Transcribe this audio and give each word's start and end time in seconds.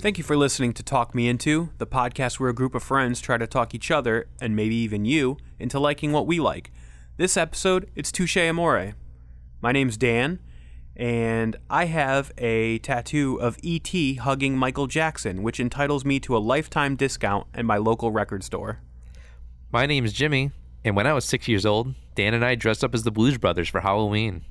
Thank 0.00 0.16
you 0.16 0.22
for 0.22 0.36
listening 0.36 0.74
to 0.74 0.84
Talk 0.84 1.12
Me 1.12 1.26
Into, 1.26 1.70
the 1.78 1.86
podcast 1.86 2.38
where 2.38 2.48
a 2.48 2.54
group 2.54 2.76
of 2.76 2.84
friends 2.84 3.20
try 3.20 3.36
to 3.36 3.48
talk 3.48 3.74
each 3.74 3.90
other, 3.90 4.28
and 4.40 4.54
maybe 4.54 4.76
even 4.76 5.04
you, 5.04 5.38
into 5.58 5.80
liking 5.80 6.12
what 6.12 6.24
we 6.24 6.38
like. 6.38 6.70
This 7.16 7.36
episode, 7.36 7.90
it's 7.96 8.12
Touche 8.12 8.36
Amore. 8.36 8.94
My 9.60 9.72
name's 9.72 9.96
Dan, 9.96 10.38
and 10.94 11.56
I 11.68 11.86
have 11.86 12.30
a 12.38 12.78
tattoo 12.78 13.40
of 13.40 13.58
E.T. 13.60 14.14
hugging 14.14 14.56
Michael 14.56 14.86
Jackson, 14.86 15.42
which 15.42 15.58
entitles 15.58 16.04
me 16.04 16.20
to 16.20 16.36
a 16.36 16.38
lifetime 16.38 16.94
discount 16.94 17.48
at 17.52 17.64
my 17.64 17.76
local 17.76 18.12
record 18.12 18.44
store. 18.44 18.78
My 19.72 19.84
name's 19.84 20.12
Jimmy, 20.12 20.52
and 20.84 20.94
when 20.94 21.08
I 21.08 21.12
was 21.12 21.24
six 21.24 21.48
years 21.48 21.66
old, 21.66 21.92
Dan 22.14 22.34
and 22.34 22.44
I 22.44 22.54
dressed 22.54 22.84
up 22.84 22.94
as 22.94 23.02
the 23.02 23.10
Blues 23.10 23.36
Brothers 23.36 23.68
for 23.68 23.80
Halloween. 23.80 24.44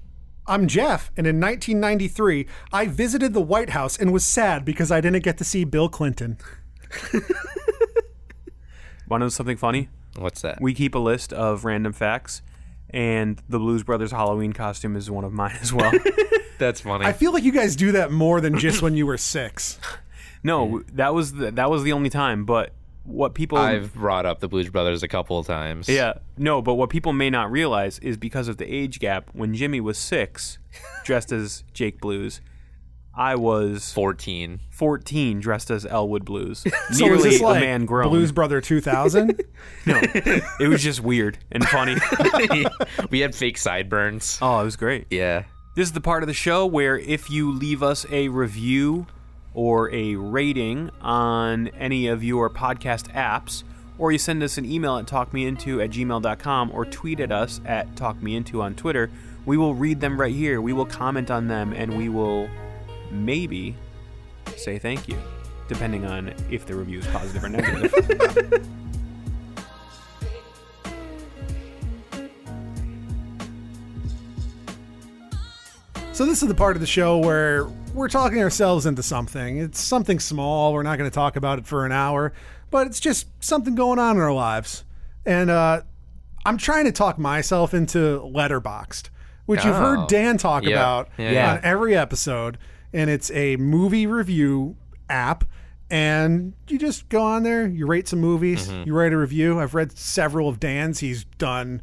I'm 0.50 0.68
Jeff, 0.68 1.12
and 1.18 1.28
in 1.28 1.42
1993, 1.42 2.48
I 2.72 2.88
visited 2.88 3.34
the 3.34 3.42
White 3.42 3.72
House 3.72 3.98
and 3.98 4.14
was 4.14 4.26
sad 4.26 4.64
because 4.64 4.92
I 4.92 5.02
didn't 5.02 5.24
get 5.24 5.38
to 5.40 5.44
see 5.44 5.66
Bill 5.66 5.90
Clinton. 5.90 6.38
Want 9.10 9.22
to 9.22 9.26
know 9.26 9.30
something 9.30 9.58
funny? 9.58 9.90
What's 10.18 10.42
that? 10.42 10.62
We 10.62 10.74
keep 10.74 10.96
a 10.96 11.00
list 11.00 11.34
of 11.34 11.66
random 11.66 11.92
facts, 11.92 12.42
and 12.90 13.42
the 13.50 13.60
Blues 13.60 13.84
Brothers 13.84 14.12
Halloween 14.12 14.54
costume 14.54 14.96
is 14.96 15.12
one 15.12 15.26
of 15.26 15.34
mine 15.34 15.58
as 15.62 15.74
well. 15.74 15.92
That's 16.60 16.80
funny. 16.80 17.06
I 17.06 17.12
feel 17.12 17.34
like 17.34 17.44
you 17.44 17.52
guys 17.52 17.76
do 17.76 17.92
that 17.92 18.12
more 18.12 18.40
than 18.40 18.58
just 18.58 18.82
when 18.82 18.96
you 18.96 19.06
were 19.06 19.18
six. 19.18 19.80
no, 20.44 20.82
that 20.94 21.14
was 21.14 21.34
the, 21.34 21.52
that 21.52 21.70
was 21.70 21.84
the 21.84 21.92
only 21.92 22.10
time. 22.10 22.46
But 22.46 22.72
what 23.08 23.34
people 23.34 23.58
I've 23.58 23.94
brought 23.94 24.26
up 24.26 24.40
the 24.42 24.48
Blues 24.48 24.70
Brothers 24.70 25.02
a 25.02 25.08
couple 25.08 25.40
of 25.40 25.48
times. 25.48 25.88
Yeah, 25.90 26.14
no, 26.38 26.62
but 26.62 26.76
what 26.76 26.90
people 26.90 27.14
may 27.14 27.30
not 27.30 27.50
realize 27.50 27.98
is 28.00 28.18
because 28.18 28.48
of 28.48 28.58
the 28.58 28.66
age 28.72 29.00
gap. 29.00 29.30
When 29.34 29.54
Jimmy 29.56 29.80
was 29.82 29.98
six, 29.98 30.60
dressed 31.06 31.32
as 31.32 31.64
Jake 31.74 32.00
Blues, 32.02 32.42
I 33.16 33.36
was 33.36 33.92
14. 33.94 34.60
fourteen, 34.70 35.40
dressed 35.40 35.72
as 35.72 35.86
Elwood 35.86 36.24
Blues. 36.26 36.64
So 36.92 37.06
Nearly 37.06 37.18
is 37.30 37.34
this 37.36 37.42
a 37.42 37.46
like 37.46 37.62
man 37.62 37.86
grown. 37.86 38.10
Blues 38.10 38.32
Brother 38.32 38.62
2000? 38.62 39.42
No, 39.86 40.00
it 40.60 40.68
was 40.68 40.84
just 40.84 41.00
weird 41.02 41.38
and 41.52 41.66
funny. 41.66 41.96
we 43.10 43.22
had 43.22 43.34
fake 43.34 43.58
sideburns. 43.58 44.38
oh, 44.42 44.60
it 44.60 44.64
was 44.66 44.76
great. 44.76 45.08
Yeah. 45.10 45.44
This 45.76 45.88
is 45.88 45.94
the 45.94 46.02
part 46.02 46.24
of 46.24 46.28
the 46.28 46.34
show 46.34 46.66
where 46.66 46.98
if 47.00 47.30
you 47.30 47.52
leave 47.52 47.82
us 47.82 48.06
a 48.12 48.28
review 48.28 49.08
or 49.58 49.92
a 49.92 50.16
rating 50.16 50.88
on 51.02 51.68
any 51.70 52.06
of 52.06 52.24
your 52.24 52.48
podcast 52.48 53.12
apps, 53.14 53.64
or 53.98 54.12
you 54.12 54.18
send 54.20 54.44
us 54.44 54.60
an 54.60 54.66
email 54.72 54.98
at 54.98 55.08
talkmeinto 55.08 55.84
at 55.84 55.90
gmail.com 55.90 56.70
or 56.72 56.86
tweet 56.86 57.20
at 57.20 57.32
us 57.32 57.60
at 57.66 57.96
talkmeinto 57.96 58.62
on 58.62 58.76
Twitter, 58.76 59.10
we 59.48 59.58
will 59.58 59.74
read 59.74 60.00
them 60.00 60.22
right 60.22 60.36
here. 60.36 60.62
We 60.62 60.74
will 60.74 60.86
comment 60.86 61.32
on 61.32 61.48
them 61.48 61.74
and 61.74 61.98
we 61.98 62.08
will 62.08 62.48
maybe 63.10 63.76
say 64.56 64.78
thank 64.78 65.08
you, 65.08 65.18
depending 65.68 66.06
on 66.06 66.36
if 66.52 66.68
the 66.68 66.76
review 66.76 67.00
is 67.00 67.08
positive 67.08 67.44
or 67.44 67.50
negative. 67.50 68.64
So 76.14 76.26
this 76.26 76.42
is 76.42 76.48
the 76.48 76.56
part 76.56 76.76
of 76.76 76.80
the 76.80 76.88
show 76.88 77.20
where 77.20 77.68
we're 77.98 78.08
talking 78.10 78.42
ourselves 78.42 78.86
into 78.86 79.04
something. 79.04 79.58
It's 79.58 79.80
something 79.82 80.20
small. 80.20 80.72
We're 80.74 80.84
not 80.84 80.98
going 80.98 81.10
to 81.10 81.14
talk 81.14 81.36
about 81.36 81.60
it 81.60 81.68
for 81.68 81.86
an 81.86 81.92
hour, 81.92 82.32
but 82.72 82.88
it's 82.88 83.00
just 83.00 83.28
something 83.44 83.76
going 83.76 84.00
on 84.00 84.16
in 84.18 84.22
our 84.22 84.34
lives. 84.34 84.84
And 85.26 85.50
uh, 85.50 85.82
I'm 86.46 86.58
trying 86.58 86.86
to 86.86 86.92
talk 86.92 87.18
myself 87.18 87.74
into 87.74 88.20
Letterboxd, 88.22 89.10
which 89.46 89.66
you've 89.66 89.76
Oh. 89.76 89.80
heard 89.98 90.08
Dan 90.08 90.38
talk 90.38 90.64
Yeah. 90.64 90.70
about 90.76 91.10
yeah. 91.18 91.54
on 91.54 91.60
every 91.64 91.96
episode. 91.98 92.58
And 92.94 93.10
it's 93.10 93.32
a 93.32 93.58
movie 93.58 94.08
review 94.08 94.78
app. 95.10 95.44
And 95.90 96.54
you 96.68 96.78
just 96.78 97.08
go 97.10 97.22
on 97.24 97.44
there, 97.44 97.66
you 97.66 97.88
rate 97.88 98.08
some 98.10 98.20
movies, 98.20 98.68
Mm-hmm. 98.68 98.84
you 98.88 98.94
write 98.94 99.14
a 99.14 99.18
review. 99.18 99.60
I've 99.60 99.74
read 99.74 99.98
several 99.98 100.50
of 100.50 100.60
Dan's. 100.60 101.00
He's 101.00 101.24
done 101.24 101.82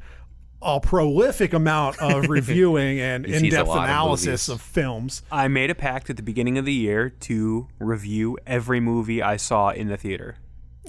a 0.64 0.80
prolific 0.80 1.52
amount 1.52 1.98
of 1.98 2.28
reviewing 2.28 2.98
and 3.00 3.26
He 3.26 3.32
sees 3.32 3.42
a 3.42 3.44
in-depth 3.44 3.68
lot 3.68 3.78
of 3.78 3.84
analysis 3.84 4.48
of 4.48 4.60
films. 4.60 5.22
I 5.30 5.48
made 5.48 5.70
a 5.70 5.74
pact 5.74 6.10
at 6.10 6.16
the 6.16 6.22
beginning 6.22 6.58
of 6.58 6.64
the 6.64 6.72
year 6.72 7.10
to 7.20 7.68
review 7.78 8.38
every 8.46 8.80
movie 8.80 9.22
I 9.22 9.36
saw 9.36 9.70
in 9.70 9.88
the 9.88 9.96
theater. 9.96 10.36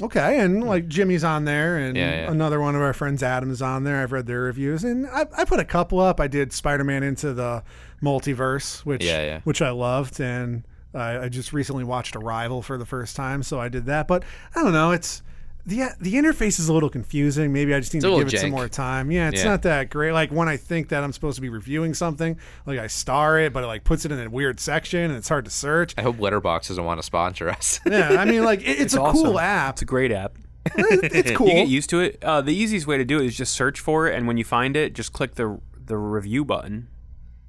Okay, 0.01 0.39
and 0.39 0.63
hmm. 0.63 0.67
like 0.67 0.87
Jimmy's 0.87 1.23
on 1.23 1.45
there, 1.45 1.77
and 1.77 1.95
Yeah, 1.95 2.23
yeah. 2.23 2.31
another 2.31 2.59
one 2.59 2.75
of 2.75 2.81
our 2.81 2.93
friends, 2.93 3.23
Adam's 3.23 3.61
on 3.61 3.83
there. 3.83 4.01
I've 4.01 4.11
read 4.11 4.27
their 4.27 4.41
reviews, 4.41 4.83
and 4.83 5.07
I, 5.07 5.25
I 5.37 5.45
put 5.45 5.59
a 5.59 5.65
couple 5.65 5.99
up. 5.99 6.19
I 6.19 6.27
did 6.27 6.51
Spider-Man 6.51 7.03
into 7.03 7.33
the 7.33 7.63
multiverse, 8.01 8.79
which 8.79 9.03
Yeah, 9.03 9.23
yeah. 9.23 9.39
which 9.45 9.61
I 9.61 9.69
loved, 9.69 10.19
and 10.19 10.63
I, 10.93 11.19
I 11.19 11.29
just 11.29 11.53
recently 11.53 11.83
watched 11.85 12.15
Arrival 12.15 12.61
for 12.61 12.77
the 12.77 12.85
first 12.85 13.15
time, 13.15 13.41
so 13.41 13.59
I 13.59 13.69
did 13.69 13.85
that. 13.85 14.07
But 14.07 14.23
I 14.53 14.63
don't 14.63 14.73
know, 14.73 14.91
it's 14.91 15.21
the 15.65 15.89
the 15.99 16.13
interface 16.13 16.59
is 16.59 16.69
a 16.69 16.73
little 16.73 16.89
confusing. 16.89 17.51
Maybe 17.51 17.73
I 17.73 17.79
just 17.79 17.93
need 17.93 17.99
a 17.99 18.01
to 18.03 18.07
little 18.09 18.25
give 18.25 18.33
it 18.33 18.39
some 18.41 18.51
more 18.51 18.67
time. 18.69 19.09
Yeah, 19.11 19.29
it's 19.29 19.39
Yeah. 19.43 19.49
not 19.51 19.61
that 19.63 19.89
great. 19.89 20.11
Like 20.13 20.31
when 20.31 20.47
I 20.47 20.57
think 20.57 20.89
that 20.89 21.03
I'm 21.03 21.11
supposed 21.11 21.35
to 21.35 21.41
be 21.41 21.49
reviewing 21.49 21.93
something, 21.93 22.37
like 22.65 22.79
I 22.79 22.87
star 22.87 23.39
it, 23.39 23.51
but 23.53 23.63
it 23.63 23.67
like 23.67 23.83
puts 23.83 24.05
it 24.05 24.11
in 24.11 24.19
a 24.19 24.29
weird 24.29 24.59
section, 24.59 24.99
and 24.99 25.15
it's 25.15 25.27
hard 25.29 25.45
to 25.45 25.51
search. 25.51 25.93
I 25.97 26.01
hope 26.03 26.17
Letterboxd 26.17 26.67
doesn't 26.67 26.83
want 26.83 26.99
to 26.99 27.03
sponsor 27.03 27.49
us. 27.49 27.79
Yeah, 27.95 28.09
I 28.19 28.25
mean, 28.25 28.43
like 28.43 28.61
it, 28.61 28.79
it's, 28.79 28.93
a 28.95 29.01
awesome. 29.01 29.23
cool 29.25 29.39
app. 29.39 29.75
It's 29.75 29.81
a 29.81 29.85
great 29.85 30.11
app. 30.11 30.33
it's 30.77 31.31
cool. 31.31 31.47
You 31.47 31.53
get 31.53 31.67
used 31.67 31.89
to 31.91 31.99
it. 31.99 32.23
Uh, 32.23 32.41
the 32.41 32.53
easiest 32.53 32.87
way 32.87 32.97
to 32.97 33.05
do 33.05 33.19
it 33.19 33.25
is 33.25 33.37
just 33.37 33.53
search 33.53 33.79
for 33.79 34.07
it, 34.07 34.15
and 34.15 34.27
when 34.27 34.37
you 34.37 34.43
find 34.43 34.75
it, 34.75 34.93
just 34.93 35.13
click 35.13 35.35
the 35.35 35.59
the 35.85 35.97
review 35.97 36.43
button. 36.43 36.87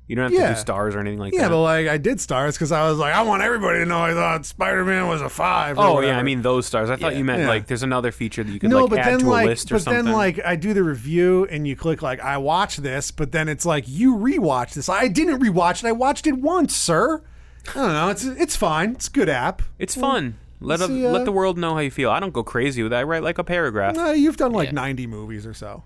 You 0.09 0.15
don't 0.15 0.31
have 0.33 0.41
to 0.41 0.55
do 0.55 0.61
stars 0.61 0.95
or 0.95 1.01
anything 1.01 1.19
like 1.19 1.33
Yeah, 1.33 1.41
that. 1.41 1.45
Yeah, 1.47 1.49
but 1.51 1.63
like 1.63 1.89
I 1.89 1.99
did 1.99 2.21
stars 2.21 2.55
because 2.55 2.71
I 2.71 2.89
was 2.89 2.97
like, 2.99 3.13
I 3.13 3.23
want 3.23 3.43
everybody 3.43 3.81
to 3.81 3.87
know 3.87 4.01
I 4.01 4.15
thought 4.15 4.47
Spider 4.47 4.85
Man 4.85 5.09
was 5.09 5.21
a 5.21 5.29
five. 5.29 5.79
oh 5.79 6.01
yeah. 6.01 6.17
I 6.17 6.23
mean 6.23 6.43
those 6.43 6.67
stars. 6.67 6.91
I 6.91 6.97
thought 6.97 7.13
Yeah. 7.13 7.19
you 7.19 7.25
meant 7.25 7.41
Yeah. 7.43 7.49
like 7.49 7.67
there's 7.67 7.83
another 7.83 8.13
feature 8.13 8.45
that 8.45 8.53
you 8.53 8.61
could 8.61 8.71
no, 8.71 8.83
like 8.83 8.91
but 8.91 8.99
add 9.01 9.13
then 9.15 9.19
to 9.21 9.27
a 9.27 9.31
like, 9.31 9.47
list 9.47 9.73
or 9.73 9.75
but 9.77 9.83
something. 9.83 10.05
then 10.05 10.15
like 10.15 10.39
I 10.45 10.55
do 10.55 10.73
the 10.75 10.85
review 10.85 11.47
and 11.51 11.67
you 11.67 11.75
click 11.75 12.03
like 12.03 12.21
I 12.21 12.39
watched 12.39 12.83
this, 12.85 13.11
but 13.11 13.33
then 13.33 13.49
it's 13.49 13.67
like 13.67 13.85
you 13.89 14.15
rewatch 14.17 14.75
this. 14.75 14.89
I 14.89 15.09
didn't 15.09 15.41
rewatch 15.41 15.83
it. 15.85 15.89
I 15.89 15.93
watched 15.93 16.27
it 16.29 16.39
once, 16.39 16.77
sir. 16.77 17.23
I 17.71 17.75
don't 17.75 17.93
know. 17.93 18.09
It's 18.11 18.25
it's 18.25 18.55
fine. 18.55 18.93
It's 18.93 19.09
a 19.09 19.11
good 19.11 19.29
app. 19.29 19.63
it's 19.79 19.97
fun. 19.97 20.39
Let 20.61 20.81
a, 20.81 20.87
see, 20.87 21.05
uh, 21.05 21.11
let 21.11 21.25
the 21.27 21.33
world 21.33 21.59
know 21.59 21.75
how 21.75 21.81
you 21.81 21.91
feel. 21.91 22.11
I 22.11 22.19
don't 22.21 22.33
go 22.33 22.43
crazy 22.45 22.83
with 22.83 22.91
that. 22.93 23.01
I 23.01 23.03
write 23.03 23.23
like 23.25 23.39
a 23.39 23.45
paragraph. 23.45 23.99
Uh, 23.99 24.11
you've 24.13 24.37
done 24.37 24.53
like 24.53 24.69
Yeah. 24.69 24.75
ninety 24.75 25.07
movies 25.09 25.45
or 25.47 25.53
so. 25.53 25.83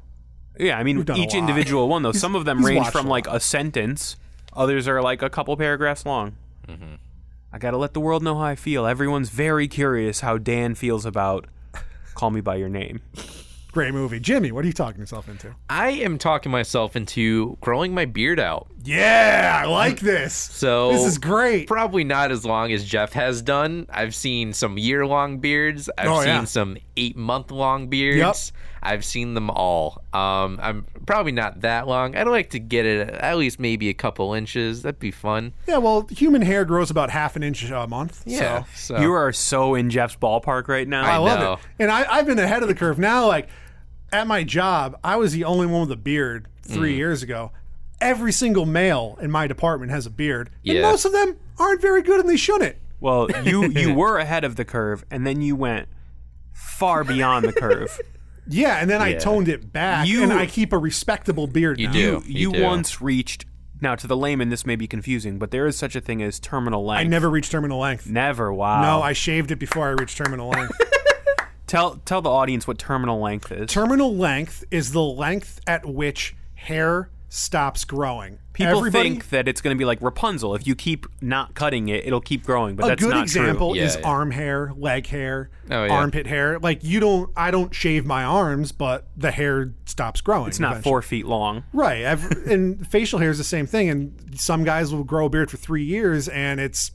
Yeah, 0.59 0.78
I 0.78 0.83
mean 0.83 1.05
each 1.16 1.34
individual 1.34 1.88
one 1.88 2.03
though. 2.03 2.12
Some 2.12 2.34
of 2.34 2.44
them 2.44 2.65
range 2.65 2.88
from 2.88 3.06
like 3.06 3.27
a 3.27 3.41
sentence. 3.41 4.16
Others 4.53 4.88
are 4.88 5.00
like 5.03 5.22
a 5.22 5.31
couple 5.31 5.56
paragraphs 5.56 6.05
long. 6.05 6.37
Mm-hmm. 6.69 6.94
I 7.53 7.59
gotta 7.59 7.77
let 7.78 7.94
the 7.94 8.00
world 8.00 8.22
know 8.22 8.34
how 8.37 8.44
I 8.44 8.56
feel. 8.56 8.87
Everyone's 8.87 9.31
very 9.31 9.69
curious 9.69 10.21
how 10.21 10.38
Dan 10.38 10.75
feels 10.75 11.05
about 11.06 11.47
"Call 12.15 12.31
Me 12.31 12.41
by 12.41 12.56
Your 12.56 12.69
Name." 12.69 13.00
Great 13.72 13.94
movie, 13.94 14.19
Jimmy. 14.19 14.50
What 14.50 14.65
are 14.65 14.66
you 14.66 14.72
talking 14.72 15.00
yourself 15.00 15.28
into? 15.28 15.55
I 15.69 15.91
am 15.91 16.19
talking 16.19 16.50
myself 16.50 16.97
into 16.97 17.56
growing 17.61 17.94
my 17.94 18.05
beard 18.05 18.41
out. 18.41 18.67
Yeah, 18.82 19.62
I 19.64 19.69
like 19.69 20.00
this. 20.00 20.35
So 20.35 20.91
this 20.93 21.05
is 21.06 21.19
great. 21.19 21.69
Probably 21.69 22.03
not 22.03 22.32
as 22.32 22.44
long 22.44 22.73
as 22.73 22.85
Jeff 22.85 23.12
has 23.12 23.41
done. 23.43 23.87
I've 23.88 24.12
seen 24.14 24.53
some 24.53 24.76
year 24.76 25.06
long 25.06 25.38
beards. 25.38 25.88
I've 25.96 26.08
Oh, 26.08 26.19
seen 26.19 26.26
yeah. 26.29 26.44
some 26.44 26.79
eight 26.96 27.17
month 27.17 27.53
long 27.53 27.87
beards. 27.87 28.53
I've 28.82 29.05
seen 29.05 29.35
them 29.35 29.50
all. 29.50 30.03
Um, 30.12 30.59
I'm 30.62 30.87
probably 31.06 31.32
not 31.32 31.61
that 31.61 31.87
long. 31.87 32.17
I'd 32.17 32.27
like 32.27 32.50
to 32.50 32.59
get 32.59 32.87
it 32.87 33.09
at 33.11 33.37
least 33.37 33.61
maybe 33.61 33.88
a 33.88 33.94
couple 33.94 34.32
inches. 34.35 34.82
That'd 34.82 34.99
be 35.00 35.11
fun. 35.11 35.53
Yeah, 35.67 35.79
well, 35.79 36.06
human 36.11 36.43
hair 36.43 36.65
grows 36.65 36.91
about 36.91 37.11
half 37.11 37.37
an 37.37 37.43
inch 37.43 37.69
a 37.71 37.87
month. 37.87 38.23
Yeah. 38.27 38.65
So. 38.75 38.97
So 38.97 39.00
You 39.03 39.12
are 39.12 39.32
so 39.32 39.75
in 39.75 39.91
Jeff's 39.91 40.17
ballpark 40.17 40.69
right 40.69 40.88
now. 40.88 41.03
I 41.05 41.17
love 41.19 41.41
know. 41.41 41.53
it. 41.55 41.59
And 41.79 41.91
I, 41.91 42.05
I've 42.11 42.27
been 42.27 42.38
ahead 42.38 42.62
of 42.62 42.69
the 42.69 42.75
curve 42.75 42.99
now. 42.99 43.27
Like 43.27 43.49
at 44.12 44.27
my 44.27 44.44
job, 44.44 44.99
I 45.05 45.17
was 45.17 45.32
the 45.32 45.44
only 45.44 45.67
one 45.67 45.82
with 45.82 45.93
a 45.93 45.97
beard 45.97 46.47
Mm. 46.67 46.75
three 46.75 46.94
years 46.97 47.23
ago. 47.23 47.50
Every 48.00 48.32
single 48.32 48.65
male 48.65 49.19
in 49.21 49.31
my 49.31 49.47
department 49.47 49.91
has 49.93 50.06
a 50.06 50.11
beard, 50.11 50.50
and 50.65 50.77
Yeah. 50.77 50.82
most 50.82 51.05
of 51.05 51.12
them 51.12 51.37
aren't 51.59 51.81
very 51.82 52.00
good, 52.03 52.21
and 52.21 52.29
they 52.29 52.37
shouldn't. 52.37 52.77
Well, 53.00 53.29
you 53.44 53.65
you 53.69 53.93
were 54.03 54.19
ahead 54.19 54.44
of 54.44 54.56
the 54.56 54.65
curve, 54.65 55.05
and 55.11 55.27
then 55.27 55.41
you 55.43 55.56
went 55.56 55.88
far 56.53 57.03
beyond 57.05 57.47
the 57.47 57.53
curve. 57.53 57.99
Yeah, 58.50 58.76
and 58.76 58.91
then 58.91 59.00
I 59.00 59.08
Yeah. 59.11 59.19
toned 59.20 59.49
it 59.49 59.73
back, 59.73 60.06
You- 60.08 60.23
and 60.23 60.32
I 60.32 60.47
keep 60.47 60.73
a 60.73 60.79
respectable 60.79 61.47
beard 61.47 61.79
You 61.81 61.87
now. 61.87 61.93
do. 61.93 61.99
You 61.99 62.23
You 62.26 62.38
you 62.50 62.52
do. 62.52 62.62
once 62.64 63.00
reached 63.00 63.47
Now, 63.82 63.94
to 63.94 64.06
the 64.06 64.17
layman, 64.17 64.50
this 64.50 64.67
may 64.67 64.76
be 64.76 64.87
confusing, 64.87 65.38
but 65.38 65.52
there 65.52 65.67
is 65.67 65.75
such 65.75 65.97
a 65.97 66.02
thing 66.02 66.23
as 66.23 66.38
terminal 66.38 66.85
length. 66.85 67.00
I 67.00 67.05
never 67.05 67.31
reached 67.31 67.50
terminal 67.50 67.79
length. 67.79 68.06
Never. 68.06 68.52
Wow. 68.52 68.82
No, 68.82 69.02
I 69.02 69.14
shaved 69.14 69.50
it 69.52 69.56
before 69.58 69.87
I 69.88 69.93
reached 69.93 70.19
terminal 70.19 70.50
length. 70.50 70.79
tell 71.67 71.97
tell 72.05 72.20
the 72.20 72.29
audience 72.31 72.67
what 72.69 72.79
terminal 72.79 73.20
length 73.23 73.50
is. 73.50 73.70
terminal 73.70 74.14
length 74.14 74.64
is 74.70 74.93
the 74.93 75.00
length 75.03 75.61
at 75.67 75.87
which 75.87 76.35
hair 76.56 77.08
stops 77.31 77.85
growing. 77.87 78.38
People 78.60 78.78
Everybody, 78.78 79.08
think 79.10 79.28
that 79.30 79.48
it's 79.48 79.60
going 79.60 79.74
to 79.74 79.78
be 79.78 79.84
like 79.84 80.00
Rapunzel. 80.00 80.54
If 80.54 80.66
you 80.66 80.74
keep 80.74 81.06
not 81.20 81.54
cutting 81.54 81.88
it, 81.88 82.06
it'll 82.06 82.20
keep 82.20 82.44
growing. 82.44 82.76
But 82.76 82.84
a 82.84 82.88
that's 82.88 83.02
good 83.02 83.10
not 83.10 83.22
example 83.22 83.76
Yeah, 83.76 83.84
is 83.84 83.96
yeah. 83.96 84.06
arm 84.08 84.30
hair, 84.30 84.72
leg 84.76 85.06
hair, 85.06 85.50
Oh, 85.70 85.84
yeah. 85.84 85.92
armpit 85.92 86.26
hair. 86.26 86.58
Like 86.58 86.84
you 86.84 87.00
don't, 87.00 87.30
I 87.36 87.50
don't 87.50 87.74
shave 87.74 88.04
my 88.06 88.24
arms, 88.24 88.72
but 88.72 89.08
the 89.16 89.30
hair 89.30 89.72
stops 89.86 90.20
growing. 90.20 90.48
It's 90.48 90.60
not 90.60 90.82
four 90.82 91.02
feet 91.02 91.26
long. 91.26 91.64
Right. 91.72 92.02
Ev- 92.02 92.30
and 92.46 92.86
facial 92.86 93.18
hair 93.18 93.30
is 93.30 93.38
the 93.38 93.44
same 93.44 93.66
thing. 93.66 93.88
And 93.90 94.38
some 94.40 94.64
guys 94.64 94.92
will 94.94 95.04
grow 95.04 95.26
a 95.26 95.30
beard 95.30 95.50
for 95.50 95.56
three 95.56 95.84
years 95.84 96.28
and 96.28 96.60
it's 96.60 96.92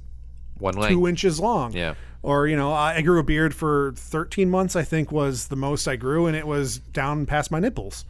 One 0.59 0.75
two 0.89 1.07
inches 1.07 1.39
long. 1.39 1.73
Yeah. 1.73 1.95
Or, 2.23 2.47
you 2.47 2.55
know, 2.55 2.71
I 2.71 2.95
I 2.95 3.01
grew 3.01 3.19
a 3.19 3.23
beard 3.23 3.53
for 3.53 3.93
13 3.97 4.49
months, 4.49 4.75
I 4.75 4.81
think 4.83 5.11
was 5.11 5.47
the 5.49 5.55
most 5.55 5.87
I 5.87 5.95
grew, 5.95 6.25
and 6.25 6.35
it 6.35 6.47
was 6.47 6.79
down 6.79 7.25
past 7.27 7.51
my 7.51 7.59
nipples. 7.59 8.03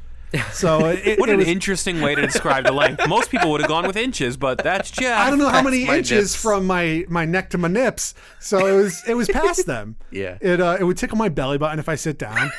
So 0.51 0.88
it, 0.89 1.19
What 1.19 1.30
it 1.30 1.33
an 1.33 1.39
was, 1.39 1.48
interesting 1.48 2.01
way 2.01 2.16
to 2.16 2.22
describe 2.22 2.66
the 2.66 2.72
length. 2.72 3.07
Most 3.07 3.30
people 3.31 3.51
would 3.51 3.62
have 3.62 3.69
gone 3.69 3.88
with 3.88 3.95
inches, 3.98 4.38
but 4.38 4.63
that's 4.63 4.92
Jeff. 4.92 5.19
I 5.19 5.30
don't 5.30 5.39
know 5.39 5.50
how 5.50 5.62
many 5.62 5.88
inches 5.88 6.31
nips. 6.31 6.36
from 6.36 6.66
my, 6.68 7.06
my 7.07 7.25
neck 7.25 7.50
to 7.51 7.57
my 7.57 7.68
nips. 7.68 8.13
So 8.39 8.66
it 8.66 8.75
was 8.75 9.01
it 9.07 9.13
was 9.13 9.27
past 9.30 9.66
them. 9.68 9.95
Yeah. 10.12 10.38
It 10.42 10.60
uh, 10.60 10.77
it 10.80 10.83
would 10.83 10.98
tickle 10.98 11.18
my 11.18 11.30
belly 11.30 11.57
button 11.57 11.80
if 11.80 11.88
I 11.89 11.95
sit 11.95 12.18
down. 12.19 12.51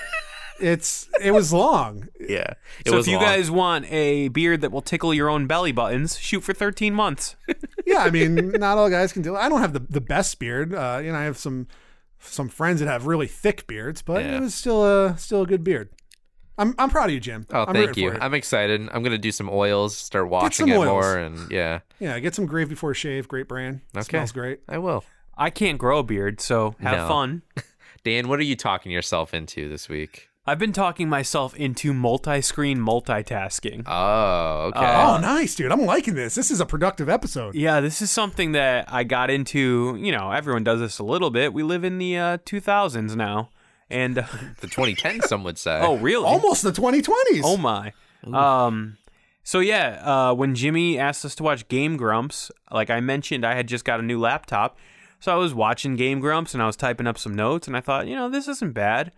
It's 0.59 1.07
it 1.23 1.33
was 1.33 1.53
long. 1.53 2.09
Yeah. 2.19 2.55
It 2.85 2.89
So 2.89 2.97
was 2.97 3.07
if 3.07 3.11
you 3.11 3.19
long. 3.19 3.27
guys 3.27 3.51
want 3.51 3.85
a 3.93 4.29
beard 4.29 4.63
that 4.63 4.73
will 4.73 4.81
tickle 4.81 5.13
your 5.13 5.29
own 5.29 5.47
belly 5.47 5.73
buttons, 5.73 6.19
shoot 6.19 6.41
for 6.41 6.55
13 6.55 6.95
months. 6.95 7.37
Yeah, 7.89 7.99
I 7.99 8.11
mean, 8.11 8.51
not 8.51 8.79
all 8.79 8.91
guys 8.91 9.13
can 9.13 9.23
do 9.23 9.37
it. 9.37 9.39
I 9.39 9.49
don't 9.49 9.61
have 9.61 9.73
the, 9.73 9.79
the 9.79 10.01
best 10.01 10.41
beard. 10.41 10.75
Uh, 10.75 11.01
you 11.01 11.13
know, 11.13 11.19
I 11.19 11.23
have 11.23 11.39
some 11.39 11.69
some 12.19 12.49
friends 12.49 12.81
that 12.81 12.89
have 12.89 13.07
really 13.07 13.29
thick 13.29 13.69
beards, 13.69 14.03
but 14.03 14.25
Yeah. 14.25 14.39
it 14.39 14.41
was 14.41 14.55
still 14.57 14.85
a 14.85 15.17
still 15.17 15.43
a 15.43 15.47
good 15.47 15.63
beard. 15.63 15.91
I'm 16.59 16.75
I'm 16.79 16.89
proud 16.91 17.07
of 17.07 17.15
you, 17.15 17.21
Jim. 17.21 17.47
Oh, 17.53 17.65
I'm 17.69 17.75
thank 17.75 17.97
you. 17.97 18.13
I'm 18.13 18.35
excited. 18.35 18.81
I'm 18.93 19.03
gonna 19.03 19.19
do 19.19 19.33
some 19.33 19.51
oils, 19.51 19.97
start 19.97 20.29
washing 20.29 20.67
some 20.67 20.71
it 20.73 20.77
oils. 20.79 20.87
more, 20.89 21.19
and 21.19 21.51
yeah, 21.51 21.81
Yeah, 22.01 22.19
get 22.19 22.35
some 22.35 22.47
Grave 22.47 22.69
Before 22.69 22.95
Shave. 22.95 23.29
Great 23.29 23.49
brand. 23.49 23.81
Okay. 23.97 24.05
Smells 24.05 24.33
great. 24.33 24.61
I 24.69 24.79
will. 24.79 25.05
I 25.37 25.51
can't 25.51 25.77
grow 25.79 25.99
a 25.99 26.03
beard, 26.03 26.41
so 26.41 26.75
have 26.81 26.97
No. 26.99 27.09
fun. 27.09 27.43
Dan, 28.05 28.29
what 28.29 28.39
are 28.39 28.45
you 28.45 28.57
talking 28.57 28.91
yourself 28.93 29.35
into 29.35 29.69
this 29.69 29.89
week? 29.89 30.29
I've 30.49 30.61
been 30.61 30.73
talking 30.73 31.09
myself 31.09 31.57
into 31.57 31.93
multi-screen 31.93 32.79
multitasking. 32.79 33.83
Oh, 33.85 34.67
okay. 34.69 34.79
Oh, 35.05 35.19
nice, 35.21 35.57
dude. 35.57 35.73
I'm 35.73 35.85
liking 35.85 36.15
this. 36.15 36.37
This 36.37 36.53
is 36.53 36.61
a 36.61 36.67
productive 36.67 37.09
episode. 37.09 37.57
Yeah, 37.57 37.81
this 37.81 38.01
is 38.01 38.13
something 38.13 38.53
that 38.53 38.91
I 38.93 39.03
got 39.03 39.29
into. 39.29 39.99
You 40.01 40.13
know, 40.13 40.31
everyone 40.31 40.63
does 40.63 40.79
this 40.79 41.01
a 41.01 41.05
little 41.05 41.31
bit. 41.31 41.53
We 41.53 41.65
live 41.65 41.83
in 41.83 41.99
the 41.99 42.17
uh, 42.17 42.39
2000s 42.39 43.17
now, 43.17 43.51
and 43.91 44.19
uh, 44.19 44.23
the 44.61 44.67
2010, 44.67 45.23
some 45.23 45.45
would 45.45 45.59
say. 45.59 45.81
oh, 45.83 45.97
really? 45.97 46.25
Almost 46.25 46.63
the 46.63 46.73
2020s. 46.73 47.43
Oh 47.45 47.57
my. 47.57 47.93
Um. 48.33 48.99
So 49.43 49.61
yeah, 49.61 50.03
uh, 50.03 50.35
when 50.35 50.57
Jimmy 50.57 50.99
asked 50.99 51.25
us 51.25 51.37
to 51.37 51.45
watch 51.45 51.69
Game 51.69 51.97
Grumps, 51.97 52.51
like 52.73 52.91
I 52.91 52.99
mentioned, 52.99 53.47
I 53.47 53.55
had 53.55 53.69
just 53.69 53.85
got 53.85 54.01
a 54.01 54.03
new 54.03 54.19
laptop, 54.19 54.77
so 55.21 55.33
I 55.33 55.37
was 55.37 55.55
watching 55.55 55.95
Game 55.95 56.19
Grumps 56.19 56.53
and 56.53 56.61
I 56.61 56.67
was 56.67 56.75
typing 56.75 57.07
up 57.07 57.17
some 57.17 57.35
notes, 57.37 57.69
and 57.69 57.77
I 57.77 57.81
thought, 57.81 58.09
you 58.09 58.17
know, 58.17 58.29
this 58.29 58.49
isn't 58.49 58.75
bad. 58.75 59.13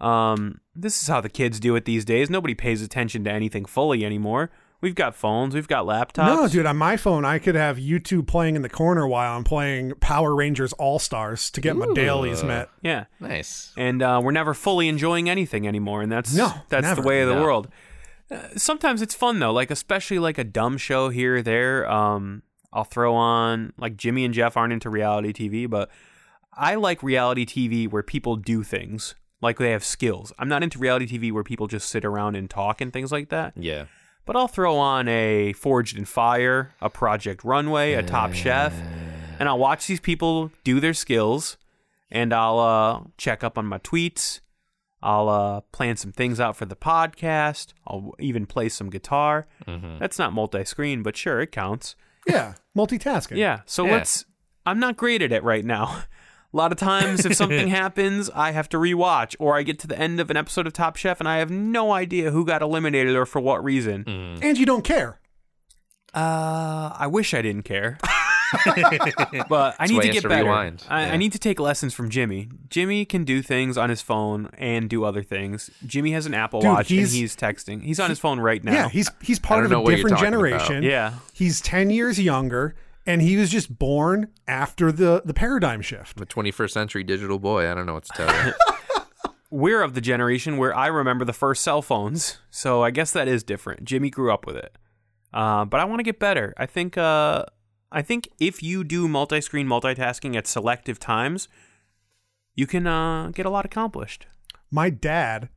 Um, 0.00 0.60
this 0.74 1.02
is 1.02 1.08
how 1.08 1.20
the 1.20 1.28
kids 1.28 1.60
do 1.60 1.76
it 1.76 1.84
these 1.84 2.06
days. 2.06 2.30
Nobody 2.30 2.54
pays 2.54 2.80
attention 2.80 3.24
to 3.24 3.30
anything 3.30 3.66
fully 3.66 4.04
anymore. 4.06 4.50
We've 4.84 4.94
got 4.94 5.14
phones, 5.16 5.54
we've 5.54 5.66
got 5.66 5.86
laptops. 5.86 6.26
No, 6.26 6.46
dude, 6.46 6.66
on 6.66 6.76
my 6.76 6.98
phone, 6.98 7.24
I 7.24 7.38
could 7.38 7.54
have 7.54 7.78
YouTube 7.78 8.26
playing 8.26 8.54
in 8.54 8.60
the 8.60 8.68
corner 8.68 9.08
while 9.08 9.34
I'm 9.34 9.42
playing 9.42 9.94
Power 10.00 10.34
Rangers 10.34 10.74
All 10.74 10.98
Stars 10.98 11.50
to 11.52 11.62
get 11.62 11.74
my 11.74 11.86
dailies 11.94 12.44
met. 12.44 12.68
Yeah. 12.82 13.06
nice. 13.18 13.72
and 13.78 14.02
uh, 14.02 14.20
we're 14.22 14.32
never 14.32 14.52
fully 14.52 14.88
enjoying 14.88 15.30
anything 15.30 15.66
anymore, 15.66 16.02
and 16.02 16.12
that's 16.12 16.34
No, 16.34 16.52
that's 16.68 16.84
never. 16.86 17.00
the 17.00 17.08
way 17.08 17.22
of 17.22 17.28
the 17.30 17.34
No. 17.34 17.42
world. 17.42 17.68
Uh, 18.30 18.40
sometimes 18.56 19.00
it's 19.00 19.14
fun 19.14 19.38
though, 19.38 19.52
like 19.54 19.70
especially 19.70 20.18
like 20.18 20.36
a 20.36 20.44
dumb 20.44 20.76
show 20.76 21.08
here 21.08 21.36
or 21.36 21.42
there. 21.42 21.90
Um, 21.90 22.42
I'll 22.70 22.84
throw 22.84 23.14
on 23.14 23.72
like 23.78 23.96
Jimmy 23.96 24.26
and 24.26 24.34
Jeff 24.34 24.54
aren't 24.54 24.74
into 24.74 24.90
reality 24.90 25.32
TV, 25.32 25.66
but 25.68 25.90
I 26.52 26.74
like 26.74 27.02
reality 27.02 27.46
TV 27.46 27.90
where 27.90 28.02
people 28.02 28.36
do 28.36 28.62
things 28.62 29.14
like 29.40 29.56
they 29.56 29.70
have 29.70 29.82
skills. 29.82 30.30
I'm 30.38 30.48
not 30.48 30.62
into 30.62 30.78
reality 30.78 31.06
TV 31.06 31.32
where 31.32 31.42
people 31.42 31.68
just 31.68 31.88
sit 31.88 32.04
around 32.04 32.36
and 32.36 32.50
talk 32.50 32.82
and 32.82 32.92
things 32.92 33.10
like 33.12 33.30
that. 33.30 33.54
Yeah. 33.56 33.84
But 34.26 34.36
I'll 34.36 34.48
throw 34.48 34.76
on 34.78 35.06
a 35.08 35.52
Forged 35.52 35.98
in 35.98 36.04
Fire, 36.06 36.72
a 36.80 36.88
Project 36.88 37.44
Runway, 37.44 37.92
a 37.92 38.02
Top 38.02 38.32
Chef, 38.32 38.72
and 39.38 39.48
I'll 39.48 39.58
watch 39.58 39.86
these 39.86 40.00
people 40.00 40.50
do 40.64 40.80
their 40.80 40.94
skills, 40.94 41.58
and 42.10 42.32
I'll 42.32 42.58
uh, 42.58 43.00
check 43.18 43.44
up 43.44 43.58
on 43.58 43.66
my 43.66 43.78
tweets. 43.78 44.40
I'll 45.02 45.28
uh, 45.28 45.60
plan 45.72 45.96
some 45.96 46.12
things 46.12 46.40
out 46.40 46.56
for 46.56 46.64
the 46.64 46.76
podcast. 46.76 47.74
I'll 47.86 48.14
even 48.18 48.46
play 48.46 48.70
some 48.70 48.88
guitar. 48.88 49.46
That's 49.66 50.18
not 50.18 50.32
multi-screen, 50.32 51.02
but 51.02 51.14
sure, 51.16 51.40
it 51.42 51.52
counts. 51.52 51.94
Yeah, 52.26 52.54
multitasking. 52.74 53.36
Yeah. 53.36 53.60
So 53.66 53.84
Yeah. 53.84 53.92
let's. 53.92 54.24
I'm 54.64 54.80
not 54.80 54.96
great 54.96 55.20
at 55.20 55.30
it 55.32 55.42
right 55.42 55.64
now. 55.64 56.04
A 56.54 56.56
lot 56.56 56.70
of 56.70 56.78
times, 56.78 57.26
if 57.26 57.34
something 57.34 57.66
happens, 57.82 58.30
I 58.32 58.52
have 58.52 58.68
to 58.68 58.76
rewatch, 58.76 59.34
or 59.40 59.56
I 59.56 59.64
get 59.64 59.80
to 59.80 59.88
the 59.88 59.98
end 59.98 60.20
of 60.20 60.30
an 60.30 60.36
episode 60.36 60.68
of 60.68 60.72
Top 60.72 60.94
Chef 60.96 61.18
and 61.18 61.28
I 61.28 61.38
have 61.38 61.50
no 61.50 61.90
idea 61.92 62.30
who 62.30 62.46
got 62.46 62.62
eliminated 62.62 63.16
or 63.16 63.26
for 63.26 63.40
what 63.40 63.64
reason. 63.64 64.38
And 64.40 64.56
you 64.56 64.64
don't 64.64 64.84
care. 64.84 65.18
Uh, 66.14 66.92
I 66.96 67.08
wish 67.08 67.34
I 67.34 67.42
didn't 67.42 67.64
care. 67.64 67.98
but 69.48 69.74
I 69.80 69.86
need 69.88 69.96
to 69.96 70.00
he 70.02 70.06
has 70.08 70.14
get 70.14 70.20
to 70.22 70.28
better. 70.28 70.44
rewind. 70.44 70.84
I, 70.88 71.06
Yeah. 71.06 71.12
I 71.14 71.16
need 71.16 71.32
to 71.32 71.40
take 71.40 71.58
lessons 71.58 71.92
from 71.92 72.08
Jimmy. 72.08 72.48
Jimmy 72.68 73.04
can 73.04 73.24
do 73.24 73.42
things 73.42 73.76
on 73.76 73.90
his 73.90 74.00
phone 74.00 74.48
and 74.56 74.88
do 74.88 75.02
other 75.04 75.24
things. 75.24 75.70
Jimmy 75.84 76.12
has 76.12 76.24
an 76.26 76.34
Apple 76.34 76.60
Dude, 76.60 76.70
Watch 76.70 76.90
and 76.90 77.00
he's- 77.00 77.12
he's 77.12 77.34
texting. 77.36 77.82
He's 77.82 77.98
on 77.98 78.10
his 78.10 78.20
phone 78.20 78.38
right 78.38 78.62
now. 78.62 78.72
Yeah, 78.72 78.88
he's 78.90 79.10
he's 79.22 79.40
part 79.40 79.64
of 79.64 79.72
a 79.72 79.76
different 79.84 80.10
talking 80.10 80.12
about. 80.12 80.20
generation. 80.22 80.82
Yeah. 80.84 81.14
He's 81.32 81.60
10 81.62 81.90
years 81.90 82.20
younger 82.20 82.76
and 83.06 83.22
he 83.22 83.36
was 83.36 83.50
just 83.50 83.78
born 83.78 84.28
after 84.48 84.90
the 84.92 85.22
the 85.24 85.34
paradigm 85.34 85.80
shift. 85.82 86.16
The 86.16 86.26
21st 86.26 86.70
century 86.70 87.04
digital 87.04 87.38
boy. 87.38 87.70
I 87.70 87.74
don't 87.74 87.86
know 87.86 87.94
what 87.94 88.04
to 88.04 88.12
tell 88.14 88.46
you. 88.46 88.52
We're 89.50 89.82
of 89.82 89.94
the 89.94 90.00
generation 90.00 90.56
where 90.56 90.76
I 90.76 90.88
remember 90.88 91.24
the 91.24 91.32
first 91.32 91.62
cell 91.62 91.80
phones, 91.82 92.38
so 92.50 92.82
I 92.82 92.90
guess 92.90 93.12
that 93.12 93.28
is 93.28 93.44
different. 93.44 93.84
Jimmy 93.84 94.10
grew 94.10 94.32
up 94.32 94.46
with 94.46 94.56
it, 94.56 94.76
uh, 95.32 95.64
but 95.64 95.78
I 95.78 95.84
want 95.84 96.00
to 96.00 96.04
get 96.04 96.18
better. 96.18 96.54
I 96.56 96.66
think. 96.66 96.98
Uh, 96.98 97.44
I 97.92 98.02
think 98.02 98.28
if 98.40 98.60
you 98.60 98.82
do 98.82 99.06
multi-screen 99.06 99.68
multitasking 99.68 100.34
at 100.34 100.48
selective 100.48 100.98
times, 100.98 101.46
you 102.56 102.66
can 102.66 102.88
uh, 102.88 103.30
get 103.32 103.46
a 103.46 103.50
lot 103.50 103.64
accomplished. 103.64 104.26
My 104.68 104.90
dad 104.90 105.48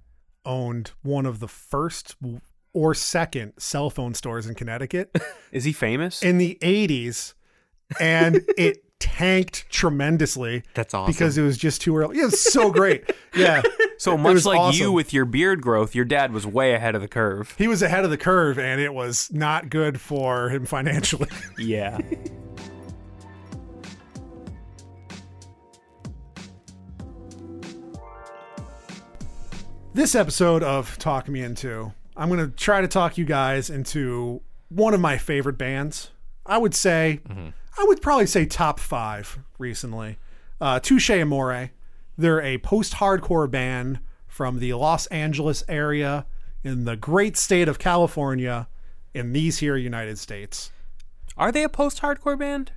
owned 0.45 0.91
one 1.01 1.25
of 1.25 1.39
the 1.39 1.47
first 1.47 2.15
or 2.73 2.93
second 2.93 3.53
cell 3.57 3.89
phone 3.89 4.13
stores 4.13 4.45
in 4.45 4.53
Connecticut 4.53 5.09
Is 5.51 5.63
he 5.63 5.73
famous? 5.73 6.21
in 6.21 6.37
the 6.37 6.59
80s 6.61 7.33
and 7.99 8.43
it 8.57 8.83
tanked 8.99 9.69
tremendously. 9.69 10.63
That's 10.73 10.93
awesome. 10.93 11.11
Because 11.11 11.37
it 11.37 11.43
was 11.43 11.57
just 11.57 11.81
too 11.81 11.95
early. 11.97 12.17
Yeah, 12.17 12.23
it 12.23 12.31
was 12.31 12.51
so 12.51 12.71
great. 12.71 13.11
Yeah. 13.35 13.61
So 13.99 14.13
It 14.13 14.19
much 14.19 14.33
was 14.33 14.45
like 14.45 14.75
you 14.75 14.91
with 14.91 15.13
your 15.13 15.25
beard 15.25 15.61
growth, 15.61 15.95
your 15.95 16.05
dad 16.05 16.31
was 16.31 16.45
way 16.45 16.73
ahead 16.73 16.95
of 16.95 17.01
the 17.01 17.07
curve. 17.07 17.55
He 17.57 17.67
was 17.67 17.81
ahead 17.81 18.03
of 18.03 18.09
the 18.09 18.17
curve 18.17 18.59
and 18.59 18.79
it 18.81 18.93
was 18.93 19.31
not 19.31 19.69
good 19.69 19.99
for 19.99 20.49
him 20.49 20.65
financially. 20.65 21.29
Yeah. 21.57 21.97
this 29.97 30.13
episode 30.13 30.61
of 30.61 30.95
Talk 30.99 31.27
Me 31.27 31.41
Into, 31.41 31.91
I'm 32.15 32.29
going 32.29 32.39
to 32.39 32.55
try 32.55 32.81
to 32.81 32.87
talk 32.87 33.17
you 33.17 33.25
guys 33.25 33.71
into 33.71 34.41
one 34.69 34.93
of 34.93 34.99
my 34.99 35.17
favorite 35.17 35.57
bands. 35.57 36.11
I 36.45 36.59
would 36.59 36.75
say, 36.75 37.21
mm-hmm. 37.27 37.47
I 37.79 37.83
would 37.83 38.01
probably 38.01 38.27
say 38.27 38.45
top 38.45 38.79
five 38.79 39.39
recently. 39.57 40.17
Uh, 40.59 40.79
Touche 40.79 41.09
Amore. 41.09 41.71
They're 42.17 42.41
a 42.41 42.57
post 42.57 42.93
hardcore 42.95 43.49
band 43.49 43.99
from 44.27 44.59
the 44.59 44.73
Los 44.73 45.05
Angeles 45.07 45.63
area 45.67 46.25
in 46.63 46.85
the 46.85 46.95
great 46.95 47.37
state 47.37 47.67
of 47.67 47.79
California 47.79 48.67
in 49.13 49.33
these 49.33 49.59
here 49.59 49.77
United 49.77 50.17
States. 50.17 50.71
Are 51.37 51.51
they 51.51 51.63
a 51.63 51.69
post-hardcore 51.69 52.37
band? 52.37 52.71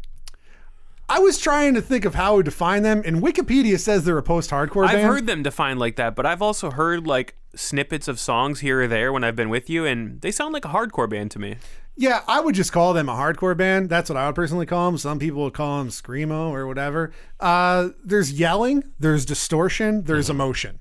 I 1.09 1.19
was 1.19 1.39
trying 1.39 1.75
to 1.75 1.83
think 1.83 2.05
of 2.05 2.15
how 2.15 2.33
I 2.33 2.37
would 2.37 2.45
define 2.45 2.83
them, 2.83 3.03
and 3.05 3.21
Wikipedia 3.21 3.79
says 3.81 4.05
they're 4.05 4.17
a 4.17 4.23
post 4.23 4.51
hardcore 4.51 4.87
band. 4.87 4.99
I've 4.99 5.05
heard 5.05 5.27
them 5.27 5.43
defined 5.43 5.81
like 5.81 5.97
that, 5.97 6.15
but 6.15 6.25
I've 6.25 6.43
also 6.43 6.71
heard 6.71 7.07
like 7.07 7.35
snippets 7.55 8.07
of 8.07 8.21
songs 8.21 8.61
here 8.61 8.83
or 8.83 8.87
there 8.87 9.13
when 9.13 9.25
I've 9.25 9.35
been 9.35 9.49
with 9.49 9.69
you, 9.69 9.85
and 9.85 10.21
they 10.21 10.31
sound 10.31 10.55
like 10.55 10.65
a 10.65 10.69
hardcore 10.69 11.11
band 11.11 11.33
to 11.33 11.39
me. 11.39 11.57
Yeah, 11.97 12.23
I 12.27 12.41
would 12.41 12.55
just 12.55 12.73
call 12.73 12.95
them 12.95 13.09
a 13.09 13.15
hardcore 13.15 13.57
band. 13.57 13.91
That's 13.91 14.09
what 14.09 14.17
I 14.17 14.27
would 14.27 14.35
personally 14.35 14.65
call 14.67 14.91
them. 14.91 14.99
Some 14.99 15.19
people 15.19 15.43
would 15.43 15.53
call 15.53 15.79
them 15.79 15.89
screamo 15.89 16.51
or 16.51 16.67
whatever. 16.67 17.13
Uh, 17.39 17.91
there's 18.03 18.33
yelling, 18.33 18.85
there's 18.99 19.27
distortion, 19.27 20.05
there's 20.05 20.31
emotion. 20.31 20.79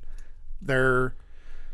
They're 0.61 1.15